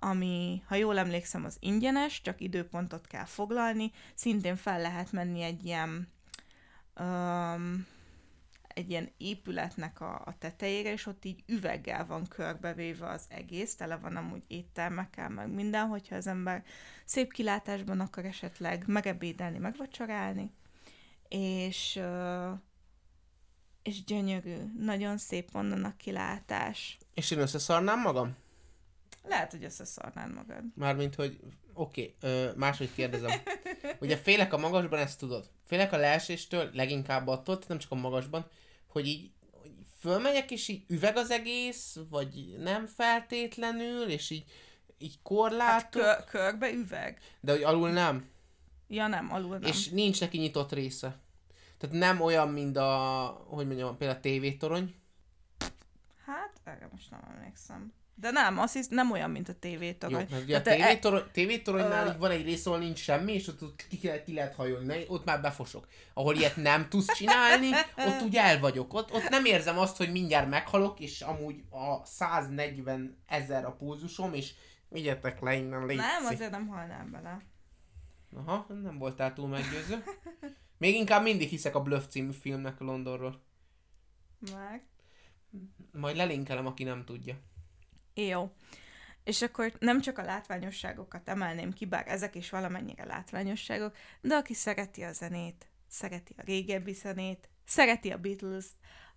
ami, 0.00 0.62
ha 0.66 0.74
jól 0.74 0.98
emlékszem, 0.98 1.44
az 1.44 1.56
ingyenes, 1.60 2.20
csak 2.20 2.40
időpontot 2.40 3.06
kell 3.06 3.24
foglalni, 3.24 3.92
szintén 4.14 4.56
fel 4.56 4.80
lehet 4.80 5.12
menni 5.12 5.42
egy 5.42 5.64
ilyen 5.64 6.08
um, 7.00 7.86
egy 8.78 8.90
ilyen 8.90 9.12
épületnek 9.16 10.00
a, 10.00 10.22
a 10.24 10.34
tetejére, 10.38 10.92
és 10.92 11.06
ott 11.06 11.24
így 11.24 11.44
üveggel 11.46 12.06
van 12.06 12.26
körbevéve 12.26 13.08
az 13.08 13.24
egész, 13.28 13.74
tele 13.74 13.96
van 13.96 14.16
amúgy 14.16 14.42
éttermekkel, 14.46 15.28
meg 15.28 15.50
minden, 15.50 15.86
hogyha 15.86 16.16
az 16.16 16.26
ember 16.26 16.64
szép 17.04 17.32
kilátásban 17.32 18.00
akar 18.00 18.24
esetleg 18.24 18.84
megebédelni, 18.86 19.58
megvacsorálni, 19.58 20.50
és 21.28 22.00
és 23.82 24.04
gyönyörű, 24.04 24.56
nagyon 24.78 25.18
szép 25.18 25.54
onnan 25.54 25.84
a 25.84 25.96
kilátás. 25.96 26.98
És 27.14 27.30
én 27.30 27.38
összeszarnám 27.38 28.00
magam? 28.00 28.36
Lehet, 29.28 29.50
hogy 29.50 29.64
összeszarnád 29.64 30.34
magad. 30.34 30.62
Mármint, 30.74 31.14
hogy 31.14 31.40
oké, 31.72 32.14
okay, 32.20 32.48
máshogy 32.56 32.94
kérdezem. 32.94 33.40
Ugye 34.00 34.16
félek 34.16 34.52
a 34.52 34.58
magasban, 34.58 34.98
ezt 34.98 35.18
tudod. 35.18 35.50
Félek 35.64 35.92
a 35.92 35.96
leeséstől, 35.96 36.70
leginkább 36.72 37.26
attól, 37.26 37.58
nem 37.68 37.78
csak 37.78 37.90
a 37.90 37.94
magasban, 37.94 38.46
hogy 38.86 39.06
így 39.06 39.30
hogy 39.52 39.72
fölmegyek, 39.98 40.50
és 40.50 40.68
így 40.68 40.84
üveg 40.88 41.16
az 41.16 41.30
egész, 41.30 41.96
vagy 42.10 42.54
nem 42.58 42.86
feltétlenül, 42.86 44.08
és 44.08 44.30
így, 44.30 44.44
így 44.98 45.18
korlátok. 45.22 46.02
Hát 46.02 46.16
kö- 46.16 46.30
körbe 46.30 46.70
üveg. 46.70 47.20
De 47.40 47.52
hogy 47.52 47.62
alul 47.62 47.90
nem. 47.90 48.28
Ja 48.88 49.06
nem, 49.06 49.32
alul 49.32 49.58
nem. 49.58 49.70
És 49.70 49.88
nincs 49.88 50.20
neki 50.20 50.38
nyitott 50.38 50.72
része. 50.72 51.18
Tehát 51.78 51.96
nem 51.96 52.20
olyan, 52.20 52.48
mint 52.48 52.76
a, 52.76 53.26
hogy 53.48 53.66
mondjam, 53.66 53.96
például 53.96 54.18
a 54.18 54.22
tévétorony. 54.22 54.94
Hát, 56.24 56.60
erre 56.64 56.88
most 56.92 57.10
nem 57.10 57.20
emlékszem. 57.34 57.92
De 58.20 58.30
nem, 58.30 58.58
azt 58.58 58.72
hisz, 58.72 58.88
nem 58.88 59.10
olyan, 59.10 59.30
mint 59.30 59.48
a 59.48 59.52
tévétorony. 59.52 60.20
Jó, 60.20 60.26
mert 60.30 60.42
ugye 60.42 60.56
a 60.56 60.62
Tehát, 60.62 60.78
e- 60.78 60.82
tévétorony, 60.82 61.22
tévétoronynál 61.32 62.06
Ö- 62.06 62.12
így 62.12 62.18
van 62.18 62.30
egy 62.30 62.44
rész, 62.44 62.66
ahol 62.66 62.78
nincs 62.78 62.98
semmi, 62.98 63.32
és 63.32 63.48
ott, 63.48 63.62
ott 63.62 63.86
ki, 63.88 63.98
lehet, 64.02 64.24
ki 64.24 64.32
lehet 64.32 64.54
hajolni, 64.54 65.04
ott 65.08 65.24
már 65.24 65.40
befosok. 65.40 65.86
Ahol 66.14 66.36
ilyet 66.36 66.56
nem 66.56 66.88
tudsz 66.88 67.14
csinálni, 67.14 67.70
ott 67.96 68.22
úgy 68.22 68.36
el 68.36 68.60
vagyok. 68.60 68.94
Ott, 68.94 69.12
ott 69.12 69.28
nem 69.28 69.44
érzem 69.44 69.78
azt, 69.78 69.96
hogy 69.96 70.12
mindjárt 70.12 70.48
meghalok, 70.48 71.00
és 71.00 71.20
amúgy 71.20 71.62
a 71.70 72.04
140 72.04 73.18
ezer 73.26 73.64
a 73.64 73.72
pulzusom, 73.72 74.34
és 74.34 74.54
vigyetek 74.88 75.40
le 75.40 75.54
innen, 75.54 75.86
légy 75.86 75.96
Nem, 75.96 76.26
azért 76.26 76.50
nem 76.50 76.66
halnám 76.66 77.10
bele. 77.10 77.40
Aha, 78.36 78.66
nem 78.82 78.98
voltál 78.98 79.32
túl 79.32 79.48
meggyőző. 79.48 80.04
Még 80.78 80.94
inkább 80.94 81.22
mindig 81.22 81.48
hiszek 81.48 81.74
a 81.74 81.82
Bluff 81.82 82.04
című 82.08 82.32
filmnek 82.32 82.80
a 82.80 82.84
Londonról. 82.84 83.42
Meg. 84.52 84.86
Majd 85.92 86.16
lelinkelem, 86.16 86.66
aki 86.66 86.84
nem 86.84 87.04
tudja. 87.04 87.34
Jó. 88.26 88.52
És 89.24 89.42
akkor 89.42 89.72
nem 89.78 90.00
csak 90.00 90.18
a 90.18 90.22
látványosságokat 90.22 91.28
emelném 91.28 91.72
ki, 91.72 91.86
bár 91.86 92.08
ezek 92.08 92.34
is 92.34 92.50
valamennyire 92.50 93.04
látványosságok, 93.04 93.96
de 94.20 94.34
aki 94.34 94.54
szereti 94.54 95.02
a 95.02 95.12
zenét, 95.12 95.66
szereti 95.88 96.34
a 96.36 96.42
régebbi 96.42 96.92
zenét, 96.92 97.48
szereti 97.66 98.10
a 98.10 98.18
Beatles, 98.18 98.64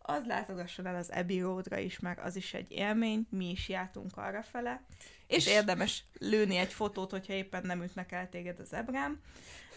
az 0.02 0.26
látogasson 0.26 0.86
el 0.86 0.96
az 0.96 1.10
Abbey 1.10 1.40
Roadra 1.40 1.78
is, 1.78 2.00
mert 2.00 2.20
az 2.20 2.36
is 2.36 2.54
egy 2.54 2.72
élmény, 2.72 3.28
mi 3.30 3.50
is 3.50 3.70
jártunk 3.70 4.18
arra 4.18 4.44
fele, 4.44 4.84
és 5.28 5.48
érdemes 5.48 6.04
lőni 6.20 6.56
egy 6.56 6.74
fotót, 6.74 7.12
hogyha 7.12 7.34
éppen 7.34 7.66
nem 7.66 7.84
ütnek 7.84 8.12
el 8.12 8.30
téged 8.30 8.60
az 8.60 8.74
ebrám. 8.74 9.22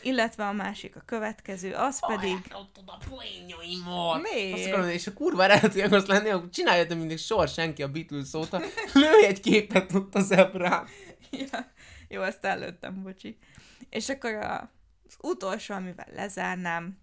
Illetve 0.02 0.46
a 0.46 0.52
másik, 0.52 0.96
a 0.96 1.00
következő, 1.00 1.72
az 1.72 2.06
pedig... 2.06 2.36
Elrontod 2.48 2.84
a 2.86 2.98
poénjaimat! 3.08 4.22
Miért? 4.22 4.54
Azt 4.54 4.66
akarom, 4.66 4.88
és 4.88 5.06
a 5.06 5.12
kurva 5.12 5.44
eredetileg 5.44 5.92
azt 5.92 6.06
lenni, 6.06 6.28
hogy 6.28 6.50
csináljátok 6.50 6.98
mindig 6.98 7.18
soha 7.18 7.46
senki 7.46 7.82
a 7.82 7.88
Beatles 7.88 8.34
óta, 8.34 8.60
lőj 8.92 9.24
egy 9.24 9.40
képet 9.40 9.94
ott 9.94 10.14
az 10.14 10.30
ebrán. 10.30 10.86
Ja, 11.30 11.72
jó, 12.08 12.22
ezt 12.22 12.44
előttem, 12.44 13.02
bocsi. 13.02 13.38
És 13.88 14.08
akkor 14.08 14.34
a, 14.34 14.70
az 15.06 15.16
utolsó, 15.20 15.74
amivel 15.74 16.08
lezárnám, 16.14 16.98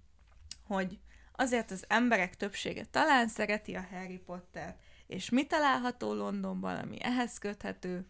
hogy 0.67 0.99
azért 1.41 1.71
az 1.71 1.83
emberek 1.87 2.35
többsége 2.35 2.85
talán 2.85 3.27
szereti 3.27 3.75
a 3.75 3.87
Harry 3.91 4.17
Potter, 4.17 4.75
és 5.07 5.29
mi 5.29 5.45
található 5.45 6.13
Londonban, 6.13 6.75
ami 6.75 6.97
ehhez 7.01 7.37
köthető? 7.37 8.05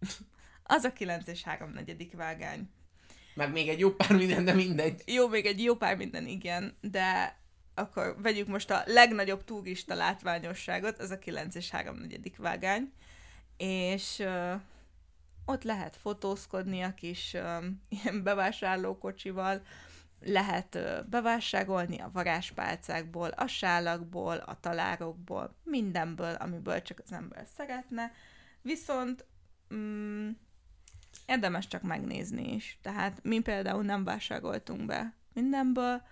Az 0.62 0.84
a 0.84 0.92
9 0.92 1.26
és 1.26 1.42
3 1.42 1.70
negyedik 1.70 2.14
vágány. 2.14 2.70
Meg 3.34 3.52
még 3.52 3.68
egy 3.68 3.78
jó 3.78 3.90
pár 3.90 4.12
minden, 4.12 4.44
de 4.44 4.52
mindegy. 4.52 5.02
Jó, 5.06 5.28
még 5.28 5.46
egy 5.46 5.62
jó 5.62 5.76
pár 5.76 5.96
minden, 5.96 6.26
igen, 6.26 6.76
de 6.80 7.38
akkor 7.74 8.16
vegyük 8.22 8.46
most 8.46 8.70
a 8.70 8.82
legnagyobb 8.86 9.44
turista 9.44 9.94
látványosságot, 9.94 10.98
az 10.98 11.10
a 11.10 11.18
9 11.18 11.54
és 11.54 11.70
3 11.70 11.96
negyedik 11.96 12.36
vágány, 12.36 12.92
és 13.56 14.18
ö, 14.18 14.54
ott 15.44 15.62
lehet 15.62 15.96
fotózkodni 15.96 16.82
a 16.82 16.94
kis 16.94 17.34
ö, 17.34 17.56
ilyen 17.88 18.22
bevásárlókocsival, 18.22 19.62
lehet 20.24 20.78
bevásárolni 21.08 21.98
a 21.98 22.10
varázspálcákból, 22.12 23.28
a 23.28 23.46
sálakból, 23.46 24.36
a 24.36 24.60
talárokból, 24.60 25.54
mindenből, 25.64 26.34
amiből 26.34 26.82
csak 26.82 27.00
az 27.04 27.12
ember 27.12 27.46
szeretne, 27.56 28.12
viszont 28.62 29.24
mm, 29.74 30.30
érdemes 31.26 31.66
csak 31.66 31.82
megnézni 31.82 32.54
is. 32.54 32.78
Tehát 32.82 33.22
mi 33.22 33.40
például 33.40 33.82
nem 33.82 34.04
vásároltunk 34.04 34.86
be 34.86 35.14
mindenből, 35.32 36.02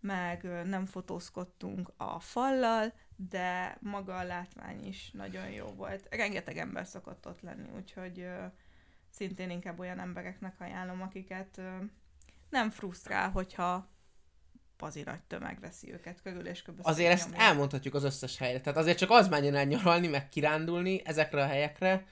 meg 0.00 0.42
nem 0.64 0.86
fotózkodtunk 0.86 1.92
a 1.96 2.20
fallal, 2.20 2.92
de 3.28 3.76
maga 3.80 4.16
a 4.16 4.24
látvány 4.24 4.86
is 4.86 5.10
nagyon 5.10 5.50
jó 5.50 5.66
volt. 5.66 6.06
Rengeteg 6.10 6.56
ember 6.56 6.86
szokott 6.86 7.26
ott 7.26 7.40
lenni, 7.40 7.68
úgyhogy 7.76 8.20
ö, 8.20 8.44
szintén 9.10 9.50
inkább 9.50 9.78
olyan 9.78 9.98
embereknek 9.98 10.60
ajánlom, 10.60 11.02
akiket 11.02 11.58
ö, 11.58 11.76
nem 12.50 12.70
frusztrál, 12.70 13.30
hogyha 13.30 13.88
pazi 14.76 15.02
nagy 15.02 15.22
tömeg 15.22 15.60
veszi 15.60 15.92
őket 15.92 16.22
körül, 16.22 16.46
és 16.46 16.62
kb. 16.62 16.80
Azért 16.82 17.12
ezt 17.12 17.22
szétnyomja. 17.22 17.46
elmondhatjuk 17.46 17.94
az 17.94 18.04
összes 18.04 18.38
helyre. 18.38 18.60
Tehát 18.60 18.78
azért 18.78 18.98
csak 18.98 19.10
az 19.10 19.28
menjen 19.28 19.54
el 19.54 19.64
nyaralni, 19.64 20.06
meg 20.06 20.28
kirándulni 20.28 21.02
ezekre 21.04 21.42
a 21.42 21.46
helyekre, 21.46 22.06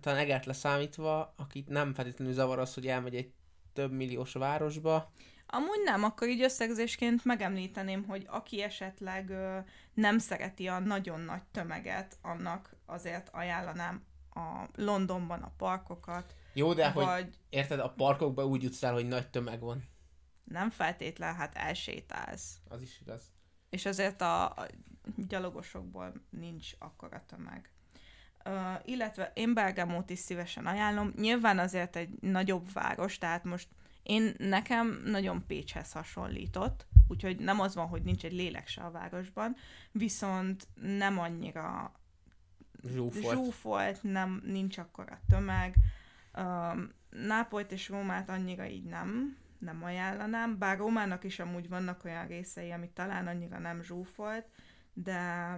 talán 0.00 0.18
Egert 0.18 0.46
leszámítva, 0.46 1.34
akit 1.36 1.68
nem 1.68 1.94
feltétlenül 1.94 2.34
zavar 2.34 2.58
az, 2.58 2.74
hogy 2.74 2.86
elmegy 2.86 3.14
egy 3.14 3.32
több 3.72 3.92
milliós 3.92 4.32
városba. 4.32 5.12
Amúgy 5.46 5.80
nem, 5.84 6.04
akkor 6.04 6.28
így 6.28 6.42
összegzésként 6.42 7.24
megemlíteném, 7.24 8.04
hogy 8.04 8.26
aki 8.28 8.62
esetleg 8.62 9.30
ö, 9.30 9.58
nem 9.94 10.18
szereti 10.18 10.66
a 10.66 10.78
nagyon 10.78 11.20
nagy 11.20 11.42
tömeget, 11.52 12.18
annak 12.22 12.76
azért 12.86 13.28
ajánlanám 13.32 14.04
a 14.34 14.64
Londonban 14.74 15.42
a 15.42 15.52
parkokat, 15.56 16.34
Jó, 16.52 16.74
de 16.74 16.90
hogy 16.90 17.04
vagy 17.04 17.34
érted, 17.50 17.78
a 17.80 17.90
parkokban 17.90 18.44
úgy 18.44 18.62
jutsz 18.62 18.82
el, 18.82 18.92
hogy 18.92 19.08
nagy 19.08 19.30
tömeg 19.30 19.60
van. 19.60 19.88
nem 20.44 20.70
feltétlen, 20.70 21.34
hát 21.34 21.54
elsétálsz. 21.54 22.58
Az 22.68 22.82
is 22.82 23.00
igaz. 23.00 23.22
És 23.70 23.86
azért 23.86 24.20
a, 24.20 24.44
a 24.44 24.66
gyalogosokból 25.16 26.12
nincs 26.30 26.70
akkora 26.78 27.24
tömeg. 27.26 27.70
Uh, 28.44 28.54
illetve 28.84 29.32
én 29.34 29.54
Bergamót 29.54 30.10
is 30.10 30.18
szívesen 30.18 30.66
ajánlom. 30.66 31.12
Nyilván 31.16 31.58
azért 31.58 31.96
egy 31.96 32.10
nagyobb 32.20 32.72
város, 32.72 33.18
tehát 33.18 33.44
most 33.44 33.68
én 34.02 34.34
nekem 34.38 35.02
nagyon 35.04 35.46
Pécshez 35.46 35.92
hasonlított, 35.92 36.86
úgyhogy 37.08 37.38
nem 37.38 37.60
az 37.60 37.74
van, 37.74 37.86
hogy 37.86 38.02
nincs 38.02 38.24
egy 38.24 38.32
lélek 38.32 38.68
se 38.68 38.82
a 38.82 38.90
városban, 38.90 39.56
viszont 39.92 40.68
nem 40.74 41.18
annyira 41.18 41.92
Zsúfolt. 42.84 43.34
zsúfolt, 43.34 44.02
nem, 44.02 44.42
nincs 44.44 44.78
akkora 44.78 45.20
tömeg. 45.28 45.74
Um, 46.38 46.92
Nápolyt 47.10 47.72
és 47.72 47.88
Rómát 47.88 48.28
annyira 48.28 48.66
így 48.66 48.84
nem, 48.84 49.36
nem 49.58 49.84
ajánlanám, 49.84 50.58
bár 50.58 50.78
Rómának 50.78 51.24
is 51.24 51.38
amúgy 51.38 51.68
vannak 51.68 52.04
olyan 52.04 52.26
részei, 52.26 52.70
ami 52.70 52.90
talán 52.94 53.26
annyira 53.26 53.58
nem 53.58 53.82
zsúfolt, 53.82 54.46
de, 54.92 55.54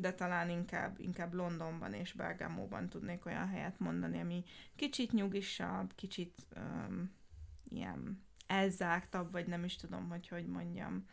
de 0.00 0.12
talán 0.12 0.50
inkább, 0.50 1.00
inkább 1.00 1.34
Londonban 1.34 1.92
és 1.92 2.12
Bergamóban 2.12 2.88
tudnék 2.88 3.26
olyan 3.26 3.48
helyet 3.48 3.78
mondani, 3.78 4.20
ami 4.20 4.44
kicsit 4.76 5.12
nyugisabb, 5.12 5.92
kicsit 5.94 6.46
um, 6.56 7.12
ilyen 7.68 8.22
elzártabb, 8.46 9.32
vagy 9.32 9.46
nem 9.46 9.64
is 9.64 9.76
tudom, 9.76 10.08
hogy 10.08 10.28
hogy 10.28 10.46
mondjam. 10.46 11.04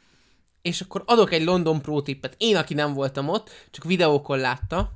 És 0.62 0.82
akkor 0.82 1.04
adok 1.06 1.32
egy 1.32 1.44
London 1.44 1.82
Pro 1.82 2.02
tippet. 2.02 2.36
Én, 2.38 2.56
aki 2.56 2.74
nem 2.74 2.94
voltam 2.94 3.30
ott, 3.30 3.50
csak 3.72 3.84
videókon 3.84 4.38
látta, 4.38 4.92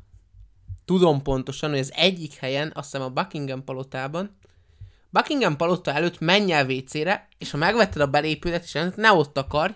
tudom 0.90 1.22
pontosan, 1.22 1.70
hogy 1.70 1.80
az 1.80 1.91
egyik 1.95 2.34
helyen, 2.34 2.72
azt 2.76 2.91
hiszem 2.91 3.06
a 3.06 3.10
Buckingham 3.10 3.64
palotában, 3.64 4.38
Buckingham 5.10 5.56
palota 5.56 5.94
előtt 5.94 6.20
menj 6.20 6.52
el 6.52 6.66
WC-re, 6.66 7.28
és 7.38 7.52
ha 7.52 7.57
megvetted 7.57 8.02
a 8.02 8.07
belépődet, 8.07 8.64
és 8.64 8.78
ne 8.95 9.11
ott 9.11 9.38
akarj, 9.38 9.74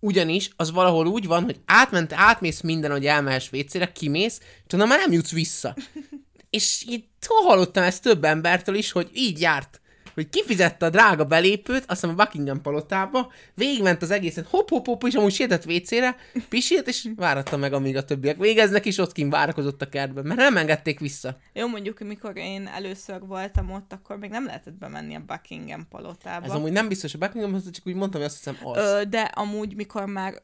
ugyanis 0.00 0.50
az 0.56 0.70
valahol 0.70 1.06
úgy 1.06 1.26
van, 1.26 1.44
hogy 1.44 1.60
átment, 1.64 2.12
átmész 2.12 2.60
minden, 2.60 2.90
hogy 2.90 3.06
elmehess 3.06 3.52
WC-re, 3.52 3.92
kimész, 3.92 4.40
és 4.66 4.76
már 4.76 4.88
nem 4.88 5.12
jutsz 5.12 5.32
vissza. 5.32 5.76
és 6.50 6.84
itt 6.86 7.26
hallottam 7.28 7.82
ezt 7.82 8.02
több 8.02 8.24
embertől 8.24 8.74
is, 8.74 8.92
hogy 8.92 9.10
így 9.12 9.40
járt 9.40 9.79
hogy 10.14 10.28
kifizette 10.28 10.86
a 10.86 10.90
drága 10.90 11.24
belépőt, 11.24 11.84
azt 11.86 12.00
hiszem 12.00 12.10
a 12.10 12.14
Buckingham 12.14 12.60
palotába, 12.60 13.32
végigment 13.54 14.02
az 14.02 14.10
egészet, 14.10 14.46
hop, 14.46 14.68
hop, 14.68 14.86
hop, 14.86 15.04
és 15.04 15.14
amúgy 15.14 15.32
sétett 15.32 15.66
WC-re, 15.66 16.16
pisilt, 16.48 16.88
és 16.88 17.08
váratta 17.16 17.56
meg, 17.56 17.72
amíg 17.72 17.96
a 17.96 18.04
többiek 18.04 18.36
végeznek, 18.36 18.86
és 18.86 18.98
ott 18.98 19.12
kint 19.12 19.32
várakozott 19.32 19.82
a 19.82 19.88
kertben, 19.88 20.26
mert 20.26 20.40
nem 20.40 20.56
engedték 20.56 21.00
vissza. 21.00 21.36
Jó, 21.52 21.68
mondjuk, 21.68 22.00
mikor 22.00 22.36
én 22.36 22.66
először 22.66 23.20
voltam 23.20 23.70
ott, 23.70 23.92
akkor 23.92 24.18
még 24.18 24.30
nem 24.30 24.46
lehetett 24.46 24.74
bemenni 24.74 25.14
a 25.14 25.22
Buckingham 25.26 25.88
palotába. 25.88 26.46
Ez 26.46 26.52
amúgy 26.52 26.72
nem 26.72 26.88
biztos, 26.88 27.10
hogy 27.10 27.20
Buckingham, 27.20 27.62
csak 27.70 27.86
úgy 27.86 27.94
mondtam, 27.94 28.20
hogy 28.20 28.30
azt 28.30 28.44
hiszem 28.44 28.66
az. 28.66 28.76
Ö, 28.76 29.04
de 29.04 29.20
amúgy, 29.20 29.74
mikor 29.74 30.06
már 30.06 30.42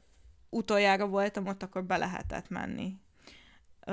utoljára 0.51 1.07
voltam 1.07 1.47
ott, 1.47 1.63
akkor 1.63 1.85
be 1.85 1.97
lehetett 1.97 2.49
menni. 2.49 2.97
Ö, 3.87 3.93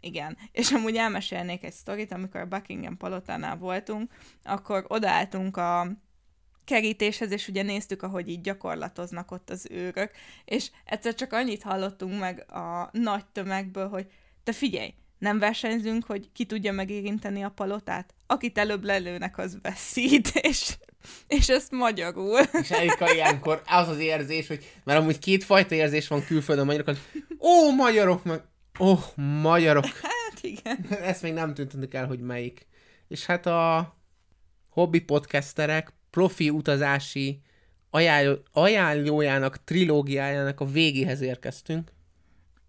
igen, 0.00 0.36
és 0.52 0.70
amúgy 0.70 0.96
elmesélnék 0.96 1.64
egy 1.64 1.72
sztorit, 1.72 2.12
amikor 2.12 2.40
a 2.40 2.46
Buckingham 2.46 2.96
palotánál 2.96 3.56
voltunk, 3.56 4.12
akkor 4.42 4.84
odaálltunk 4.88 5.56
a 5.56 5.86
kerítéshez, 6.64 7.32
és 7.32 7.48
ugye 7.48 7.62
néztük, 7.62 8.02
ahogy 8.02 8.28
így 8.28 8.40
gyakorlatoznak 8.40 9.30
ott 9.30 9.50
az 9.50 9.66
őrök, 9.70 10.10
és 10.44 10.70
egyszer 10.84 11.14
csak 11.14 11.32
annyit 11.32 11.62
hallottunk 11.62 12.20
meg 12.20 12.52
a 12.52 12.88
nagy 12.92 13.24
tömegből, 13.32 13.88
hogy 13.88 14.06
te 14.44 14.52
figyelj, 14.52 14.94
nem 15.18 15.38
versenyzünk, 15.38 16.04
hogy 16.04 16.28
ki 16.32 16.44
tudja 16.44 16.72
megérinteni 16.72 17.42
a 17.42 17.48
palotát? 17.48 18.14
Akit 18.26 18.58
előbb 18.58 18.84
lelőnek, 18.84 19.38
az 19.38 19.58
veszít, 19.62 20.28
és, 20.50 20.76
és 21.26 21.48
ezt 21.48 21.70
magyarul. 21.70 22.38
És 22.60 22.70
Erika 22.70 23.12
ilyenkor 23.12 23.62
az 23.66 23.88
az 23.88 23.98
érzés, 23.98 24.46
hogy 24.46 24.72
mert 24.84 25.00
amúgy 25.00 25.18
kétfajta 25.18 25.74
érzés 25.74 26.08
van 26.08 26.24
külföldön 26.24 26.66
magyarokon. 26.66 26.96
Ó, 27.38 27.74
magyarok, 27.74 28.24
meg 28.24 28.40
ó, 28.78 28.94
magyarok. 29.42 29.84
Hát 30.30 30.42
igen. 30.42 30.86
Ezt 31.02 31.22
még 31.22 31.32
nem 31.32 31.54
tűntenek 31.54 31.94
el, 31.94 32.06
hogy 32.06 32.20
melyik. 32.20 32.66
És 33.08 33.26
hát 33.26 33.46
a 33.46 33.96
hobby 34.68 35.00
podcasterek 35.00 35.92
profi 36.10 36.50
utazási 36.50 37.40
ajánló, 37.90 38.38
ajánlójának, 38.52 39.64
trilógiájának 39.64 40.60
a 40.60 40.64
végéhez 40.64 41.20
érkeztünk. 41.20 41.92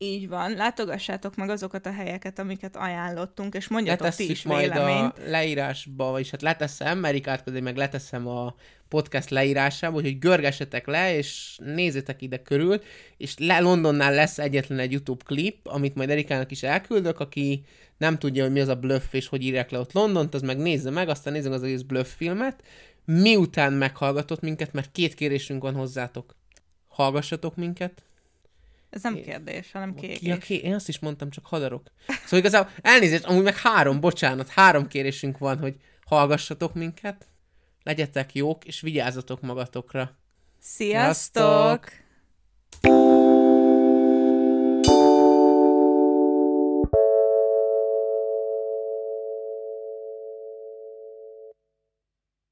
Így 0.03 0.27
van, 0.27 0.51
látogassátok 0.51 1.35
meg 1.35 1.49
azokat 1.49 1.85
a 1.85 1.91
helyeket, 1.91 2.39
amiket 2.39 2.75
ajánlottunk, 2.75 3.53
és 3.55 3.67
mondjatok 3.67 3.99
ti 3.99 4.03
Letesszük 4.05 4.29
is 4.29 4.43
majd 4.43 4.71
véleményt. 4.71 5.17
a 5.17 5.29
leírásba, 5.29 6.11
vagyis 6.11 6.29
hát 6.29 6.41
leteszem, 6.41 6.99
Merikát 6.99 7.43
pedig 7.43 7.63
meg 7.63 7.77
leteszem 7.77 8.27
a 8.27 8.55
podcast 8.87 9.29
leírásába, 9.29 9.95
úgyhogy 9.95 10.19
görgessetek 10.19 10.87
le, 10.87 11.15
és 11.15 11.57
nézzétek 11.63 12.21
ide 12.21 12.41
körül, 12.41 12.81
és 13.17 13.37
le 13.37 13.59
Londonnál 13.59 14.13
lesz 14.13 14.39
egyetlen 14.39 14.79
egy 14.79 14.91
YouTube 14.91 15.23
klip, 15.25 15.67
amit 15.67 15.95
majd 15.95 16.09
Erikának 16.09 16.51
is 16.51 16.63
elküldök, 16.63 17.19
aki 17.19 17.65
nem 17.97 18.17
tudja, 18.17 18.43
hogy 18.43 18.51
mi 18.51 18.59
az 18.59 18.67
a 18.67 18.75
bluff, 18.75 19.13
és 19.13 19.27
hogy 19.27 19.43
írják 19.43 19.69
le 19.69 19.79
ott 19.79 19.93
Londont, 19.93 20.33
az 20.33 20.41
meg 20.41 20.57
nézze 20.57 20.89
meg, 20.89 21.09
aztán 21.09 21.33
nézzük 21.33 21.53
az 21.53 21.63
egész 21.63 21.81
bluff 21.81 22.15
filmet, 22.15 22.63
miután 23.05 23.73
meghallgatott 23.73 24.41
minket, 24.41 24.73
mert 24.73 24.91
két 24.91 25.13
kérésünk 25.13 25.61
van 25.61 25.75
hozzátok. 25.75 26.35
Hallgassatok 26.87 27.55
minket, 27.55 28.03
Ez 28.91 29.03
nem 29.03 29.21
kérdés, 29.21 29.71
hanem 29.71 29.95
kérés. 29.95 30.21
Ja, 30.21 30.37
ké- 30.37 30.63
én 30.63 30.73
azt 30.73 30.87
is 30.87 30.99
mondtam, 30.99 31.29
csak 31.29 31.45
hadarok. 31.45 31.91
Szóval 32.07 32.39
igazából 32.39 32.71
elnézést, 32.81 33.25
amúgy 33.25 33.43
meg 33.43 33.57
három, 33.57 33.99
bocsánat, 33.99 34.49
három 34.49 34.87
kérésünk 34.87 35.37
van, 35.37 35.59
hogy 35.59 35.75
hallgassatok 36.05 36.73
minket, 36.73 37.27
legyetek 37.83 38.35
jók, 38.35 38.65
és 38.65 38.81
vigyázzatok 38.81 39.41
magatokra. 39.41 40.17
Sziasztok! 40.59 41.91